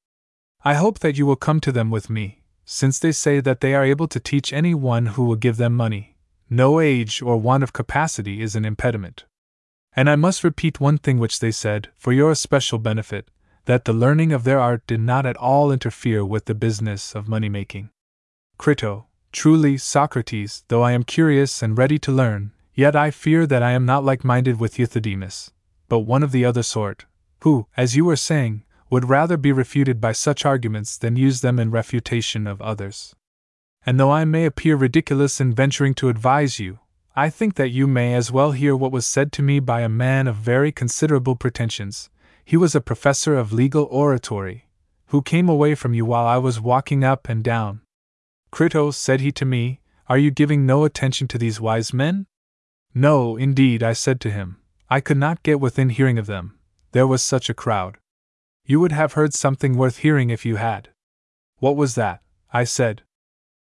I 0.63 0.75
hope 0.75 0.99
that 0.99 1.17
you 1.17 1.25
will 1.25 1.35
come 1.35 1.59
to 1.61 1.71
them 1.71 1.89
with 1.89 2.11
me, 2.11 2.43
since 2.63 2.99
they 2.99 3.11
say 3.11 3.39
that 3.39 3.59
they 3.59 3.73
are 3.73 3.83
able 3.83 4.07
to 4.07 4.19
teach 4.19 4.53
any 4.53 4.75
one 4.75 5.07
who 5.07 5.23
will 5.23 5.35
give 5.35 5.57
them 5.57 5.75
money. 5.75 6.15
No 6.47 6.79
age 6.79 7.23
or 7.23 7.37
want 7.37 7.63
of 7.63 7.73
capacity 7.73 8.39
is 8.39 8.55
an 8.55 8.65
impediment. 8.65 9.25
And 9.95 10.07
I 10.07 10.15
must 10.15 10.43
repeat 10.43 10.79
one 10.79 10.99
thing 10.99 11.17
which 11.17 11.39
they 11.39 11.51
said, 11.51 11.89
for 11.97 12.13
your 12.13 12.29
especial 12.29 12.77
benefit, 12.77 13.31
that 13.65 13.85
the 13.85 13.93
learning 13.93 14.31
of 14.31 14.43
their 14.43 14.59
art 14.59 14.85
did 14.85 14.99
not 14.99 15.25
at 15.25 15.37
all 15.37 15.71
interfere 15.71 16.23
with 16.23 16.45
the 16.45 16.53
business 16.53 17.15
of 17.15 17.27
money 17.27 17.49
making. 17.49 17.89
Crito, 18.59 19.07
truly, 19.31 19.75
Socrates, 19.75 20.65
though 20.67 20.83
I 20.83 20.91
am 20.91 21.03
curious 21.03 21.63
and 21.63 21.75
ready 21.75 21.97
to 21.97 22.11
learn, 22.11 22.51
yet 22.79 22.95
I 22.95 23.11
fear 23.11 23.45
that 23.45 23.61
I 23.61 23.71
am 23.71 23.85
not 23.85 24.05
like 24.05 24.23
minded 24.23 24.57
with 24.57 24.77
Euthydemus, 24.79 25.51
but 25.89 25.99
one 25.99 26.23
of 26.23 26.31
the 26.31 26.45
other 26.45 26.63
sort, 26.63 27.05
who, 27.41 27.67
as 27.75 27.97
you 27.97 28.05
were 28.05 28.15
saying, 28.15 28.63
would 28.89 29.09
rather 29.09 29.35
be 29.35 29.51
refuted 29.51 29.99
by 29.99 30.13
such 30.13 30.45
arguments 30.45 30.97
than 30.97 31.17
use 31.17 31.41
them 31.41 31.59
in 31.59 31.71
refutation 31.71 32.47
of 32.47 32.61
others. 32.61 33.13
And 33.85 33.99
though 33.99 34.11
I 34.11 34.23
may 34.23 34.45
appear 34.45 34.77
ridiculous 34.77 35.41
in 35.41 35.53
venturing 35.53 35.93
to 35.95 36.07
advise 36.07 36.57
you, 36.57 36.79
I 37.17 37.29
think 37.29 37.55
that 37.55 37.71
you 37.71 37.85
may 37.85 38.13
as 38.13 38.31
well 38.31 38.53
hear 38.53 38.77
what 38.77 38.93
was 38.93 39.05
said 39.05 39.33
to 39.33 39.41
me 39.41 39.59
by 39.59 39.81
a 39.81 39.89
man 39.89 40.25
of 40.25 40.37
very 40.37 40.71
considerable 40.71 41.35
pretensions. 41.35 42.09
He 42.45 42.55
was 42.55 42.75
a 42.75 42.81
professor 42.89 43.35
of 43.35 43.51
legal 43.51 43.89
oratory, 43.91 44.69
who 45.07 45.21
came 45.21 45.49
away 45.49 45.75
from 45.75 45.93
you 45.93 46.05
while 46.05 46.25
I 46.25 46.37
was 46.37 46.61
walking 46.61 47.03
up 47.03 47.27
and 47.27 47.43
down. 47.43 47.81
Crito, 48.51 48.91
said 48.91 49.19
he 49.19 49.33
to 49.33 49.43
me, 49.43 49.81
are 50.07 50.17
you 50.17 50.31
giving 50.31 50.65
no 50.65 50.85
attention 50.85 51.27
to 51.27 51.37
these 51.37 51.59
wise 51.59 51.93
men? 51.93 52.25
No, 52.93 53.35
indeed, 53.35 53.83
I 53.83 53.93
said 53.93 54.19
to 54.21 54.31
him. 54.31 54.57
I 54.89 54.99
could 54.99 55.17
not 55.17 55.43
get 55.43 55.59
within 55.59 55.89
hearing 55.89 56.17
of 56.17 56.25
them, 56.25 56.59
there 56.91 57.07
was 57.07 57.21
such 57.21 57.49
a 57.49 57.53
crowd. 57.53 57.97
You 58.65 58.79
would 58.79 58.91
have 58.91 59.13
heard 59.13 59.33
something 59.33 59.77
worth 59.77 59.97
hearing 59.97 60.29
if 60.29 60.45
you 60.45 60.55
had. 60.55 60.89
What 61.57 61.75
was 61.75 61.95
that? 61.95 62.21
I 62.51 62.63
said. 62.63 63.03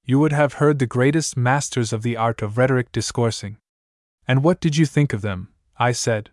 You 0.05 0.19
would 0.19 0.33
have 0.33 0.55
heard 0.55 0.79
the 0.79 0.87
greatest 0.87 1.37
masters 1.37 1.93
of 1.93 2.03
the 2.03 2.17
art 2.17 2.43
of 2.43 2.59
rhetoric 2.59 2.93
discoursing. 2.93 3.57
And 4.29 4.45
what 4.45 4.61
did 4.61 4.77
you 4.77 4.85
think 4.85 5.13
of 5.13 5.23
them? 5.23 5.49
I 5.79 5.93
said. 5.93 6.31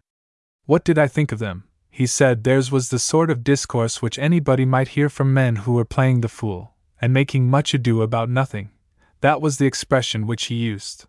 What 0.65 0.84
did 0.84 0.97
I 0.97 1.07
think 1.07 1.31
of 1.31 1.39
them? 1.39 1.63
He 1.89 2.05
said 2.05 2.43
theirs 2.43 2.72
was 2.72 2.89
the 2.89 2.99
sort 2.99 3.30
of 3.30 3.43
discourse 3.43 4.01
which 4.01 4.19
anybody 4.19 4.65
might 4.65 4.89
hear 4.89 5.09
from 5.09 5.34
men 5.34 5.57
who 5.57 5.73
were 5.73 5.85
playing 5.85 6.22
the 6.22 6.30
fool, 6.30 6.73
and 7.01 7.13
making 7.13 7.49
much 7.49 7.73
ado 7.73 8.01
about 8.01 8.30
nothing. 8.30 8.69
That 9.22 9.41
was 9.41 9.57
the 9.57 9.65
expression 9.65 10.27
which 10.27 10.45
he 10.45 10.55
used. 10.55 11.05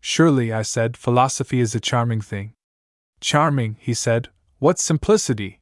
Surely, 0.00 0.52
I 0.52 0.62
said, 0.62 0.96
philosophy 0.96 1.60
is 1.60 1.74
a 1.74 1.80
charming 1.80 2.20
thing. 2.20 2.54
Charming, 3.20 3.76
he 3.80 3.94
said. 3.94 4.28
What 4.58 4.78
simplicity! 4.78 5.60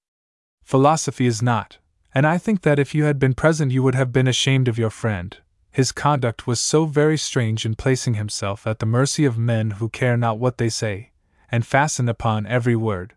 Philosophy 0.62 1.26
is 1.26 1.42
not, 1.42 1.78
and 2.14 2.26
I 2.26 2.38
think 2.38 2.62
that 2.62 2.78
if 2.78 2.94
you 2.94 3.04
had 3.04 3.18
been 3.18 3.34
present 3.34 3.72
you 3.72 3.82
would 3.82 3.94
have 3.94 4.12
been 4.12 4.26
ashamed 4.26 4.68
of 4.68 4.78
your 4.78 4.90
friend. 4.90 5.36
His 5.70 5.92
conduct 5.92 6.46
was 6.46 6.60
so 6.60 6.86
very 6.86 7.18
strange 7.18 7.66
in 7.66 7.74
placing 7.74 8.14
himself 8.14 8.66
at 8.66 8.78
the 8.78 8.86
mercy 8.86 9.24
of 9.26 9.36
men 9.36 9.72
who 9.72 9.90
care 9.90 10.16
not 10.16 10.38
what 10.38 10.56
they 10.56 10.70
say, 10.70 11.12
and 11.52 11.66
fasten 11.66 12.08
upon 12.08 12.46
every 12.46 12.74
word. 12.74 13.14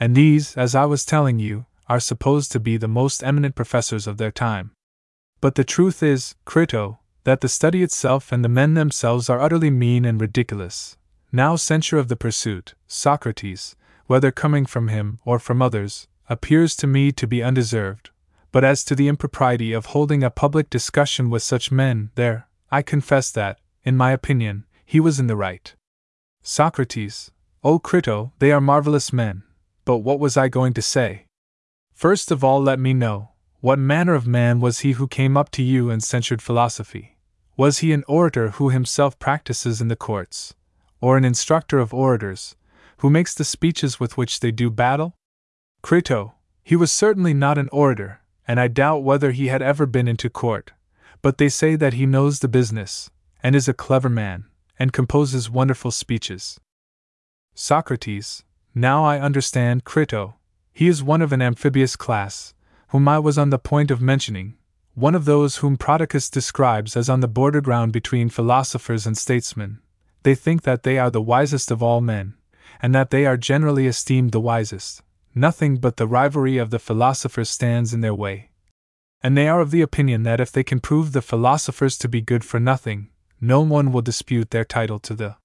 And 0.00 0.16
these, 0.16 0.56
as 0.56 0.74
I 0.74 0.86
was 0.86 1.04
telling 1.04 1.38
you, 1.38 1.66
are 1.88 2.00
supposed 2.00 2.50
to 2.52 2.60
be 2.60 2.78
the 2.78 2.88
most 2.88 3.22
eminent 3.22 3.54
professors 3.54 4.06
of 4.06 4.16
their 4.16 4.30
time. 4.30 4.70
But 5.42 5.54
the 5.54 5.64
truth 5.64 6.02
is, 6.02 6.34
Crito, 6.46 6.98
that 7.24 7.40
the 7.40 7.48
study 7.48 7.82
itself 7.82 8.32
and 8.32 8.44
the 8.44 8.48
men 8.48 8.74
themselves 8.74 9.30
are 9.30 9.40
utterly 9.40 9.70
mean 9.70 10.04
and 10.04 10.20
ridiculous, 10.20 10.96
now 11.30 11.56
censure 11.56 11.98
of 11.98 12.08
the 12.08 12.16
pursuit, 12.16 12.74
Socrates, 12.86 13.76
whether 14.06 14.30
coming 14.30 14.66
from 14.66 14.88
him 14.88 15.18
or 15.24 15.38
from 15.38 15.62
others, 15.62 16.08
appears 16.28 16.76
to 16.76 16.86
me 16.86 17.12
to 17.12 17.26
be 17.26 17.42
undeserved. 17.42 18.10
But 18.50 18.64
as 18.64 18.84
to 18.84 18.94
the 18.94 19.08
impropriety 19.08 19.72
of 19.72 19.86
holding 19.86 20.22
a 20.22 20.30
public 20.30 20.68
discussion 20.68 21.30
with 21.30 21.42
such 21.42 21.72
men, 21.72 22.10
there, 22.16 22.48
I 22.70 22.82
confess 22.82 23.30
that, 23.32 23.58
in 23.84 23.96
my 23.96 24.12
opinion, 24.12 24.66
he 24.84 25.00
was 25.00 25.18
in 25.18 25.26
the 25.26 25.36
right. 25.36 25.74
Socrates, 26.42 27.30
O 27.64 27.78
Crito, 27.78 28.32
they 28.40 28.52
are 28.52 28.60
marvelous 28.60 29.12
men. 29.12 29.44
But 29.84 29.98
what 29.98 30.20
was 30.20 30.36
I 30.36 30.48
going 30.48 30.74
to 30.74 30.82
say? 30.82 31.26
First 31.94 32.30
of 32.30 32.44
all, 32.44 32.60
let 32.60 32.78
me 32.78 32.92
know 32.92 33.30
what 33.60 33.78
manner 33.78 34.14
of 34.14 34.26
man 34.26 34.58
was 34.58 34.80
he 34.80 34.92
who 34.92 35.06
came 35.06 35.36
up 35.36 35.50
to 35.52 35.62
you 35.62 35.88
and 35.88 36.02
censured 36.02 36.42
philosophy? 36.42 37.11
Was 37.56 37.78
he 37.78 37.92
an 37.92 38.04
orator 38.08 38.50
who 38.50 38.70
himself 38.70 39.18
practices 39.18 39.80
in 39.80 39.88
the 39.88 39.96
courts? 39.96 40.54
or 41.02 41.16
an 41.16 41.24
instructor 41.24 41.80
of 41.80 41.92
orators, 41.92 42.54
who 42.98 43.10
makes 43.10 43.34
the 43.34 43.44
speeches 43.44 43.98
with 43.98 44.16
which 44.16 44.40
they 44.40 44.52
do 44.52 44.70
battle? 44.70 45.16
Crito, 45.82 46.34
he 46.62 46.76
was 46.76 46.92
certainly 46.92 47.34
not 47.34 47.58
an 47.58 47.68
orator, 47.72 48.20
and 48.46 48.60
I 48.60 48.68
doubt 48.68 49.02
whether 49.02 49.32
he 49.32 49.48
had 49.48 49.60
ever 49.60 49.84
been 49.84 50.06
into 50.06 50.30
court, 50.30 50.70
but 51.20 51.38
they 51.38 51.48
say 51.48 51.74
that 51.74 51.94
he 51.94 52.06
knows 52.06 52.38
the 52.38 52.48
business, 52.48 53.10
and 53.42 53.56
is 53.56 53.68
a 53.68 53.74
clever 53.74 54.08
man, 54.08 54.44
and 54.78 54.92
composes 54.92 55.50
wonderful 55.50 55.90
speeches. 55.90 56.60
Socrates, 57.54 58.44
now 58.74 59.04
I 59.04 59.18
understand 59.18 59.84
Crito, 59.84 60.36
he 60.72 60.86
is 60.86 61.02
one 61.02 61.20
of 61.20 61.32
an 61.32 61.42
amphibious 61.42 61.96
class, 61.96 62.54
whom 62.88 63.08
I 63.08 63.18
was 63.18 63.36
on 63.36 63.50
the 63.50 63.58
point 63.58 63.90
of 63.90 64.00
mentioning, 64.00 64.56
one 64.94 65.14
of 65.14 65.24
those 65.24 65.56
whom 65.56 65.78
Prodicus 65.78 66.30
describes 66.30 66.96
as 66.96 67.08
on 67.08 67.20
the 67.20 67.28
border 67.28 67.60
ground 67.60 67.92
between 67.92 68.28
philosophers 68.28 69.06
and 69.06 69.16
statesmen, 69.16 69.80
they 70.22 70.34
think 70.34 70.62
that 70.62 70.82
they 70.82 70.98
are 70.98 71.10
the 71.10 71.22
wisest 71.22 71.70
of 71.70 71.82
all 71.82 72.00
men, 72.00 72.34
and 72.80 72.94
that 72.94 73.10
they 73.10 73.24
are 73.24 73.36
generally 73.36 73.86
esteemed 73.86 74.32
the 74.32 74.40
wisest. 74.40 75.02
Nothing 75.34 75.76
but 75.76 75.96
the 75.96 76.06
rivalry 76.06 76.58
of 76.58 76.70
the 76.70 76.78
philosophers 76.78 77.48
stands 77.48 77.94
in 77.94 78.02
their 78.02 78.14
way. 78.14 78.50
And 79.22 79.36
they 79.36 79.48
are 79.48 79.60
of 79.60 79.70
the 79.70 79.80
opinion 79.82 80.24
that 80.24 80.40
if 80.40 80.52
they 80.52 80.64
can 80.64 80.80
prove 80.80 81.12
the 81.12 81.22
philosophers 81.22 81.96
to 81.98 82.08
be 82.08 82.20
good 82.20 82.44
for 82.44 82.60
nothing, 82.60 83.08
no 83.40 83.60
one 83.62 83.92
will 83.92 84.02
dispute 84.02 84.50
their 84.50 84.64
title 84.64 84.98
to 84.98 85.14
the 85.14 85.36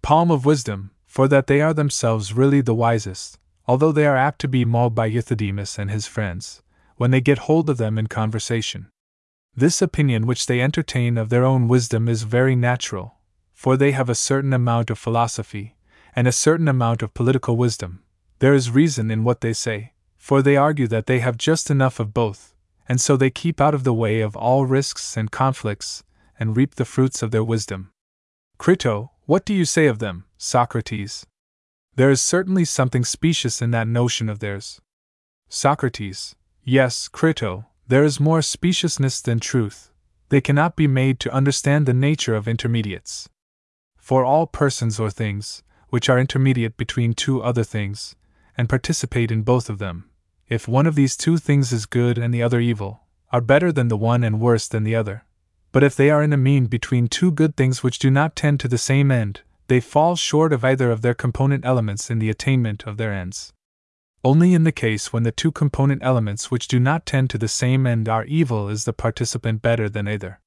palm 0.00 0.30
of 0.30 0.46
wisdom, 0.46 0.92
for 1.06 1.26
that 1.26 1.48
they 1.48 1.60
are 1.60 1.74
themselves 1.74 2.34
really 2.34 2.60
the 2.60 2.74
wisest, 2.74 3.38
although 3.66 3.90
they 3.90 4.06
are 4.06 4.16
apt 4.16 4.40
to 4.42 4.48
be 4.48 4.64
mauled 4.64 4.94
by 4.94 5.10
Euthydemus 5.10 5.78
and 5.78 5.90
his 5.90 6.06
friends, 6.06 6.62
when 6.96 7.10
they 7.10 7.20
get 7.20 7.38
hold 7.38 7.70
of 7.70 7.76
them 7.76 7.98
in 7.98 8.06
conversation. 8.06 8.88
This 9.54 9.80
opinion 9.80 10.26
which 10.26 10.46
they 10.46 10.60
entertain 10.60 11.16
of 11.16 11.28
their 11.28 11.44
own 11.44 11.68
wisdom 11.68 12.08
is 12.08 12.24
very 12.24 12.54
natural, 12.54 13.16
for 13.52 13.76
they 13.76 13.92
have 13.92 14.10
a 14.10 14.14
certain 14.14 14.52
amount 14.52 14.90
of 14.90 14.98
philosophy, 14.98 15.76
and 16.14 16.28
a 16.28 16.32
certain 16.32 16.68
amount 16.68 17.02
of 17.02 17.14
political 17.14 17.56
wisdom. 17.56 18.02
There 18.38 18.54
is 18.54 18.70
reason 18.70 19.10
in 19.10 19.24
what 19.24 19.40
they 19.40 19.52
say, 19.52 19.92
for 20.16 20.42
they 20.42 20.56
argue 20.56 20.86
that 20.88 21.06
they 21.06 21.20
have 21.20 21.38
just 21.38 21.70
enough 21.70 21.98
of 21.98 22.12
both, 22.12 22.54
and 22.88 23.00
so 23.00 23.16
they 23.16 23.30
keep 23.30 23.60
out 23.60 23.74
of 23.74 23.84
the 23.84 23.94
way 23.94 24.20
of 24.20 24.36
all 24.36 24.66
risks 24.66 25.16
and 25.16 25.30
conflicts, 25.30 26.02
and 26.38 26.56
reap 26.56 26.74
the 26.74 26.84
fruits 26.84 27.22
of 27.22 27.30
their 27.30 27.44
wisdom. 27.44 27.90
Crito, 28.58 29.10
what 29.24 29.44
do 29.44 29.54
you 29.54 29.64
say 29.64 29.86
of 29.86 29.98
them, 29.98 30.24
Socrates? 30.36 31.26
There 31.94 32.10
is 32.10 32.20
certainly 32.20 32.64
something 32.66 33.04
specious 33.04 33.62
in 33.62 33.70
that 33.70 33.88
notion 33.88 34.28
of 34.28 34.40
theirs. 34.40 34.80
Socrates, 35.48 36.36
yes, 36.66 37.08
Crito, 37.08 37.64
there 37.88 38.04
is 38.04 38.20
more 38.20 38.42
speciousness 38.42 39.22
than 39.22 39.40
truth. 39.40 39.90
They 40.28 40.40
cannot 40.40 40.76
be 40.76 40.86
made 40.86 41.20
to 41.20 41.32
understand 41.32 41.86
the 41.86 41.94
nature 41.94 42.34
of 42.34 42.48
intermediates. 42.48 43.28
For 43.96 44.24
all 44.24 44.46
persons 44.46 45.00
or 45.00 45.08
things, 45.08 45.62
which 45.88 46.08
are 46.08 46.18
intermediate 46.18 46.76
between 46.76 47.14
two 47.14 47.42
other 47.42 47.64
things, 47.64 48.16
and 48.58 48.68
participate 48.68 49.30
in 49.30 49.42
both 49.42 49.70
of 49.70 49.78
them, 49.78 50.10
if 50.48 50.66
one 50.66 50.86
of 50.86 50.96
these 50.96 51.16
two 51.16 51.38
things 51.38 51.72
is 51.72 51.86
good 51.86 52.18
and 52.18 52.34
the 52.34 52.42
other 52.42 52.60
evil, 52.60 53.02
are 53.32 53.40
better 53.40 53.70
than 53.70 53.88
the 53.88 53.96
one 53.96 54.24
and 54.24 54.40
worse 54.40 54.68
than 54.68 54.82
the 54.82 54.96
other. 54.96 55.24
But 55.72 55.84
if 55.84 55.94
they 55.94 56.10
are 56.10 56.22
in 56.22 56.32
a 56.32 56.36
mean 56.36 56.66
between 56.66 57.06
two 57.06 57.30
good 57.30 57.56
things 57.56 57.82
which 57.82 57.98
do 57.98 58.10
not 58.10 58.34
tend 58.34 58.60
to 58.60 58.68
the 58.68 58.78
same 58.78 59.10
end, 59.10 59.42
they 59.68 59.80
fall 59.80 60.16
short 60.16 60.52
of 60.52 60.64
either 60.64 60.90
of 60.90 61.02
their 61.02 61.14
component 61.14 61.64
elements 61.64 62.10
in 62.10 62.18
the 62.18 62.30
attainment 62.30 62.84
of 62.86 62.96
their 62.96 63.12
ends. 63.12 63.52
Only 64.26 64.54
in 64.54 64.64
the 64.64 64.72
case 64.72 65.12
when 65.12 65.22
the 65.22 65.30
two 65.30 65.52
component 65.52 66.02
elements 66.02 66.50
which 66.50 66.66
do 66.66 66.80
not 66.80 67.06
tend 67.06 67.30
to 67.30 67.38
the 67.38 67.46
same 67.46 67.86
end 67.86 68.08
are 68.08 68.24
evil 68.24 68.68
is 68.68 68.84
the 68.84 68.92
participant 68.92 69.62
better 69.62 69.88
than 69.88 70.08
either. 70.08 70.40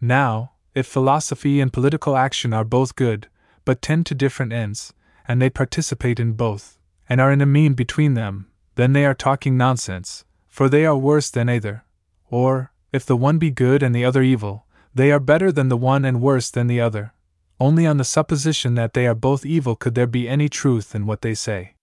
Now, 0.00 0.52
if 0.72 0.86
philosophy 0.86 1.60
and 1.60 1.72
political 1.72 2.16
action 2.16 2.52
are 2.52 2.62
both 2.62 2.94
good, 2.94 3.26
but 3.64 3.82
tend 3.82 4.06
to 4.06 4.14
different 4.14 4.52
ends, 4.52 4.94
and 5.26 5.42
they 5.42 5.50
participate 5.50 6.20
in 6.20 6.34
both, 6.34 6.78
and 7.08 7.20
are 7.20 7.32
in 7.32 7.40
a 7.40 7.46
mean 7.46 7.74
between 7.74 8.14
them, 8.14 8.52
then 8.76 8.92
they 8.92 9.04
are 9.04 9.14
talking 9.14 9.56
nonsense, 9.56 10.24
for 10.46 10.68
they 10.68 10.86
are 10.86 10.96
worse 10.96 11.28
than 11.28 11.48
either. 11.48 11.82
Or, 12.30 12.70
if 12.92 13.04
the 13.04 13.16
one 13.16 13.38
be 13.38 13.50
good 13.50 13.82
and 13.82 13.92
the 13.92 14.04
other 14.04 14.22
evil, 14.22 14.64
they 14.94 15.10
are 15.10 15.18
better 15.18 15.50
than 15.50 15.68
the 15.68 15.76
one 15.76 16.04
and 16.04 16.22
worse 16.22 16.52
than 16.52 16.68
the 16.68 16.80
other. 16.80 17.14
Only 17.58 17.84
on 17.84 17.96
the 17.96 18.04
supposition 18.04 18.76
that 18.76 18.92
they 18.92 19.08
are 19.08 19.16
both 19.16 19.44
evil 19.44 19.74
could 19.74 19.96
there 19.96 20.06
be 20.06 20.28
any 20.28 20.48
truth 20.48 20.94
in 20.94 21.04
what 21.04 21.22
they 21.22 21.34
say. 21.34 21.74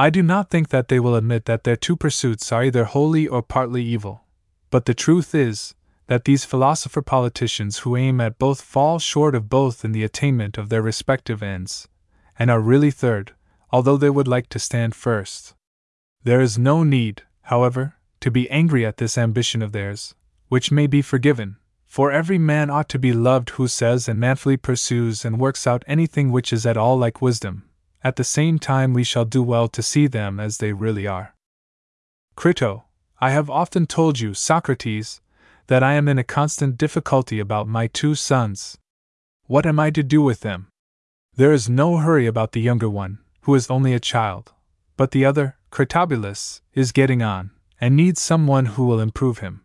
I 0.00 0.08
do 0.08 0.22
not 0.22 0.48
think 0.48 0.70
that 0.70 0.88
they 0.88 0.98
will 0.98 1.14
admit 1.14 1.44
that 1.44 1.64
their 1.64 1.76
two 1.76 1.94
pursuits 1.94 2.50
are 2.52 2.64
either 2.64 2.84
wholly 2.84 3.28
or 3.28 3.42
partly 3.42 3.84
evil. 3.84 4.24
But 4.70 4.86
the 4.86 4.94
truth 4.94 5.34
is, 5.34 5.74
that 6.06 6.24
these 6.24 6.46
philosopher 6.46 7.02
politicians 7.02 7.80
who 7.80 7.96
aim 7.96 8.18
at 8.18 8.38
both 8.38 8.62
fall 8.62 8.98
short 8.98 9.34
of 9.34 9.50
both 9.50 9.84
in 9.84 9.92
the 9.92 10.02
attainment 10.02 10.56
of 10.56 10.70
their 10.70 10.80
respective 10.80 11.42
ends, 11.42 11.86
and 12.38 12.50
are 12.50 12.62
really 12.62 12.90
third, 12.90 13.34
although 13.70 13.98
they 13.98 14.08
would 14.08 14.26
like 14.26 14.48
to 14.48 14.58
stand 14.58 14.94
first. 14.94 15.52
There 16.24 16.40
is 16.40 16.56
no 16.56 16.82
need, 16.82 17.24
however, 17.42 17.96
to 18.20 18.30
be 18.30 18.48
angry 18.48 18.86
at 18.86 18.96
this 18.96 19.18
ambition 19.18 19.60
of 19.60 19.72
theirs, 19.72 20.14
which 20.48 20.72
may 20.72 20.86
be 20.86 21.02
forgiven, 21.02 21.58
for 21.84 22.10
every 22.10 22.38
man 22.38 22.70
ought 22.70 22.88
to 22.88 22.98
be 22.98 23.12
loved 23.12 23.50
who 23.50 23.68
says 23.68 24.08
and 24.08 24.18
manfully 24.18 24.56
pursues 24.56 25.26
and 25.26 25.38
works 25.38 25.66
out 25.66 25.84
anything 25.86 26.32
which 26.32 26.54
is 26.54 26.64
at 26.64 26.78
all 26.78 26.96
like 26.96 27.20
wisdom. 27.20 27.69
At 28.02 28.16
the 28.16 28.24
same 28.24 28.58
time, 28.58 28.94
we 28.94 29.04
shall 29.04 29.24
do 29.24 29.42
well 29.42 29.68
to 29.68 29.82
see 29.82 30.06
them 30.06 30.40
as 30.40 30.56
they 30.56 30.72
really 30.72 31.06
are. 31.06 31.34
Crito, 32.34 32.84
I 33.20 33.30
have 33.30 33.50
often 33.50 33.86
told 33.86 34.20
you, 34.20 34.32
Socrates, 34.32 35.20
that 35.66 35.82
I 35.82 35.92
am 35.92 36.08
in 36.08 36.18
a 36.18 36.24
constant 36.24 36.78
difficulty 36.78 37.38
about 37.38 37.68
my 37.68 37.86
two 37.86 38.14
sons. 38.14 38.78
What 39.46 39.66
am 39.66 39.78
I 39.78 39.90
to 39.90 40.02
do 40.02 40.22
with 40.22 40.40
them? 40.40 40.68
There 41.34 41.52
is 41.52 41.68
no 41.68 41.98
hurry 41.98 42.26
about 42.26 42.52
the 42.52 42.60
younger 42.60 42.88
one, 42.88 43.18
who 43.42 43.54
is 43.54 43.70
only 43.70 43.92
a 43.92 44.00
child, 44.00 44.52
but 44.96 45.10
the 45.10 45.24
other, 45.24 45.56
Critobulus, 45.70 46.62
is 46.72 46.92
getting 46.92 47.22
on, 47.22 47.50
and 47.80 47.94
needs 47.94 48.20
someone 48.20 48.66
who 48.66 48.86
will 48.86 49.00
improve 49.00 49.38
him. 49.38 49.62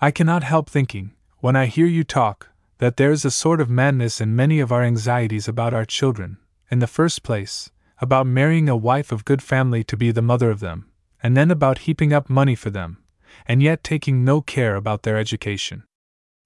I 0.00 0.10
cannot 0.10 0.42
help 0.42 0.70
thinking, 0.70 1.12
when 1.40 1.54
I 1.54 1.66
hear 1.66 1.86
you 1.86 2.04
talk, 2.04 2.48
that 2.78 2.96
there 2.96 3.12
is 3.12 3.24
a 3.24 3.30
sort 3.30 3.60
of 3.60 3.68
madness 3.68 4.20
in 4.20 4.34
many 4.34 4.60
of 4.60 4.72
our 4.72 4.82
anxieties 4.82 5.46
about 5.48 5.74
our 5.74 5.84
children, 5.84 6.38
in 6.70 6.78
the 6.78 6.86
first 6.86 7.22
place, 7.22 7.70
about 8.00 8.26
marrying 8.26 8.68
a 8.68 8.76
wife 8.76 9.10
of 9.10 9.24
good 9.24 9.42
family 9.42 9.82
to 9.84 9.96
be 9.96 10.10
the 10.10 10.22
mother 10.22 10.50
of 10.50 10.60
them, 10.60 10.90
and 11.22 11.36
then 11.36 11.50
about 11.50 11.78
heaping 11.78 12.12
up 12.12 12.30
money 12.30 12.54
for 12.54 12.70
them, 12.70 12.98
and 13.46 13.62
yet 13.62 13.82
taking 13.82 14.24
no 14.24 14.40
care 14.40 14.76
about 14.76 15.02
their 15.02 15.18
education. 15.18 15.84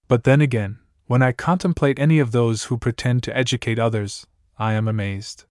But 0.07 0.23
then 0.23 0.41
again, 0.41 0.79
when 1.05 1.21
I 1.21 1.31
contemplate 1.31 1.99
any 1.99 2.19
of 2.19 2.31
those 2.31 2.65
who 2.65 2.77
pretend 2.77 3.23
to 3.23 3.37
educate 3.37 3.77
others, 3.77 4.25
I 4.57 4.73
am 4.73 4.87
amazed. 4.87 5.45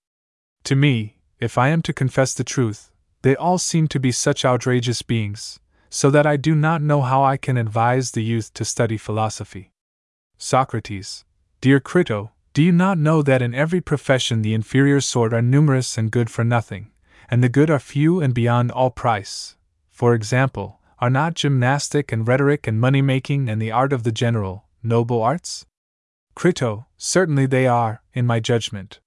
To 0.65 0.75
me, 0.75 1.19
if 1.39 1.59
I 1.59 1.69
am 1.69 1.83
to 1.83 1.93
confess 1.93 2.35
the 2.35 2.45
truth, 2.45 2.91
they 3.23 3.37
all 3.37 3.59
seem 3.59 3.89
to 3.89 4.01
be 4.01 4.13
such 4.13 4.45
outrageous 4.45 5.03
beings, 5.03 5.61
so 5.91 6.11
that 6.11 6.27
I 6.27 6.37
do 6.37 6.55
not 6.55 6.83
know 6.83 7.03
how 7.03 7.23
I 7.23 7.37
can 7.37 7.57
advise 7.57 8.13
the 8.13 8.23
youth 8.23 8.55
to 8.55 8.65
study 8.65 8.97
philosophy. 8.97 9.73
Socrates, 10.39 11.25
dear 11.61 11.79
Crito, 11.79 12.33
do 12.55 12.63
you 12.63 12.73
not 12.73 12.99
know 12.99 13.23
that 13.23 13.41
in 13.41 13.55
every 13.55 13.81
profession 13.81 14.43
the 14.43 14.53
inferior 14.53 15.01
sort 15.01 15.33
are 15.33 15.41
numerous 15.41 15.97
and 15.97 16.11
good 16.11 16.29
for 16.29 16.45
nothing, 16.45 16.91
and 17.31 17.43
the 17.43 17.49
good 17.49 17.71
are 17.71 17.79
few 17.79 18.21
and 18.21 18.35
beyond 18.35 18.71
all 18.71 18.91
price? 18.91 19.57
For 19.89 20.15
example, 20.15 20.79
are 20.99 21.09
not 21.09 21.35
gymnastic 21.35 22.13
and 22.13 22.29
rhetoric 22.29 22.67
and 22.67 22.79
money 22.79 23.01
making 23.01 23.49
and 23.49 23.61
the 23.61 23.73
art 23.73 23.93
of 23.93 24.03
the 24.03 24.13
general 24.13 24.65
noble 24.83 25.23
arts? 25.23 25.65
Crito, 26.35 26.87
certainly 26.97 27.47
they 27.47 27.67
are, 27.67 28.03
in 28.13 28.27
my 28.27 28.39
judgment. 28.39 29.01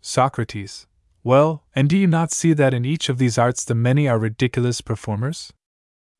Socrates, 0.00 0.86
well, 1.24 1.64
and 1.74 1.88
do 1.88 1.98
you 1.98 2.06
not 2.06 2.30
see 2.30 2.52
that 2.52 2.72
in 2.72 2.84
each 2.84 3.08
of 3.08 3.18
these 3.18 3.36
arts 3.36 3.64
the 3.64 3.74
many 3.74 4.06
are 4.06 4.18
ridiculous 4.18 4.80
performers? 4.80 5.52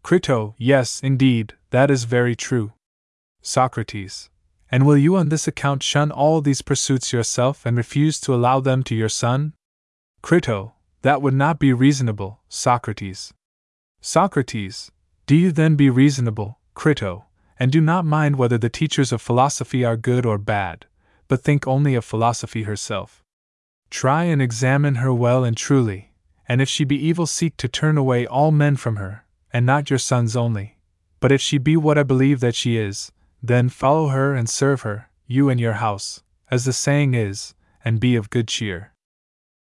Crito, 0.02 0.56
yes, 0.58 1.00
indeed, 1.00 1.54
that 1.70 1.92
is 1.92 2.04
very 2.04 2.34
true. 2.34 2.72
Socrates, 3.40 4.30
and 4.70 4.84
will 4.84 4.96
you 4.96 5.16
on 5.16 5.28
this 5.28 5.46
account 5.46 5.82
shun 5.82 6.10
all 6.10 6.40
these 6.40 6.62
pursuits 6.62 7.12
yourself 7.12 7.64
and 7.64 7.76
refuse 7.76 8.20
to 8.20 8.34
allow 8.34 8.60
them 8.60 8.82
to 8.84 8.94
your 8.94 9.08
son? 9.08 9.52
Crito, 10.22 10.74
that 11.02 11.22
would 11.22 11.34
not 11.34 11.58
be 11.58 11.72
reasonable, 11.72 12.40
Socrates. 12.48 13.32
Socrates, 14.00 14.90
do 15.26 15.36
you 15.36 15.52
then 15.52 15.76
be 15.76 15.90
reasonable, 15.90 16.58
Crito, 16.74 17.26
and 17.58 17.72
do 17.72 17.80
not 17.80 18.04
mind 18.04 18.36
whether 18.36 18.58
the 18.58 18.68
teachers 18.68 19.12
of 19.12 19.22
philosophy 19.22 19.84
are 19.84 19.96
good 19.96 20.26
or 20.26 20.38
bad, 20.38 20.86
but 21.28 21.42
think 21.42 21.66
only 21.66 21.94
of 21.94 22.04
philosophy 22.04 22.64
herself. 22.64 23.22
Try 23.90 24.24
and 24.24 24.42
examine 24.42 24.96
her 24.96 25.12
well 25.12 25.44
and 25.44 25.56
truly, 25.56 26.12
and 26.48 26.60
if 26.60 26.68
she 26.68 26.84
be 26.84 26.96
evil, 26.96 27.26
seek 27.26 27.56
to 27.56 27.68
turn 27.68 27.96
away 27.96 28.26
all 28.26 28.50
men 28.50 28.76
from 28.76 28.96
her, 28.96 29.24
and 29.52 29.64
not 29.64 29.90
your 29.90 29.98
sons 29.98 30.36
only. 30.36 30.78
But 31.20 31.32
if 31.32 31.40
she 31.40 31.58
be 31.58 31.76
what 31.76 31.98
I 31.98 32.02
believe 32.02 32.40
that 32.40 32.54
she 32.54 32.76
is, 32.76 33.10
then 33.42 33.68
follow 33.68 34.08
her 34.08 34.34
and 34.34 34.48
serve 34.48 34.82
her, 34.82 35.08
you 35.26 35.48
and 35.48 35.60
your 35.60 35.74
house, 35.74 36.22
as 36.50 36.64
the 36.64 36.72
saying 36.72 37.14
is, 37.14 37.54
and 37.84 38.00
be 38.00 38.16
of 38.16 38.30
good 38.30 38.48
cheer. 38.48 38.92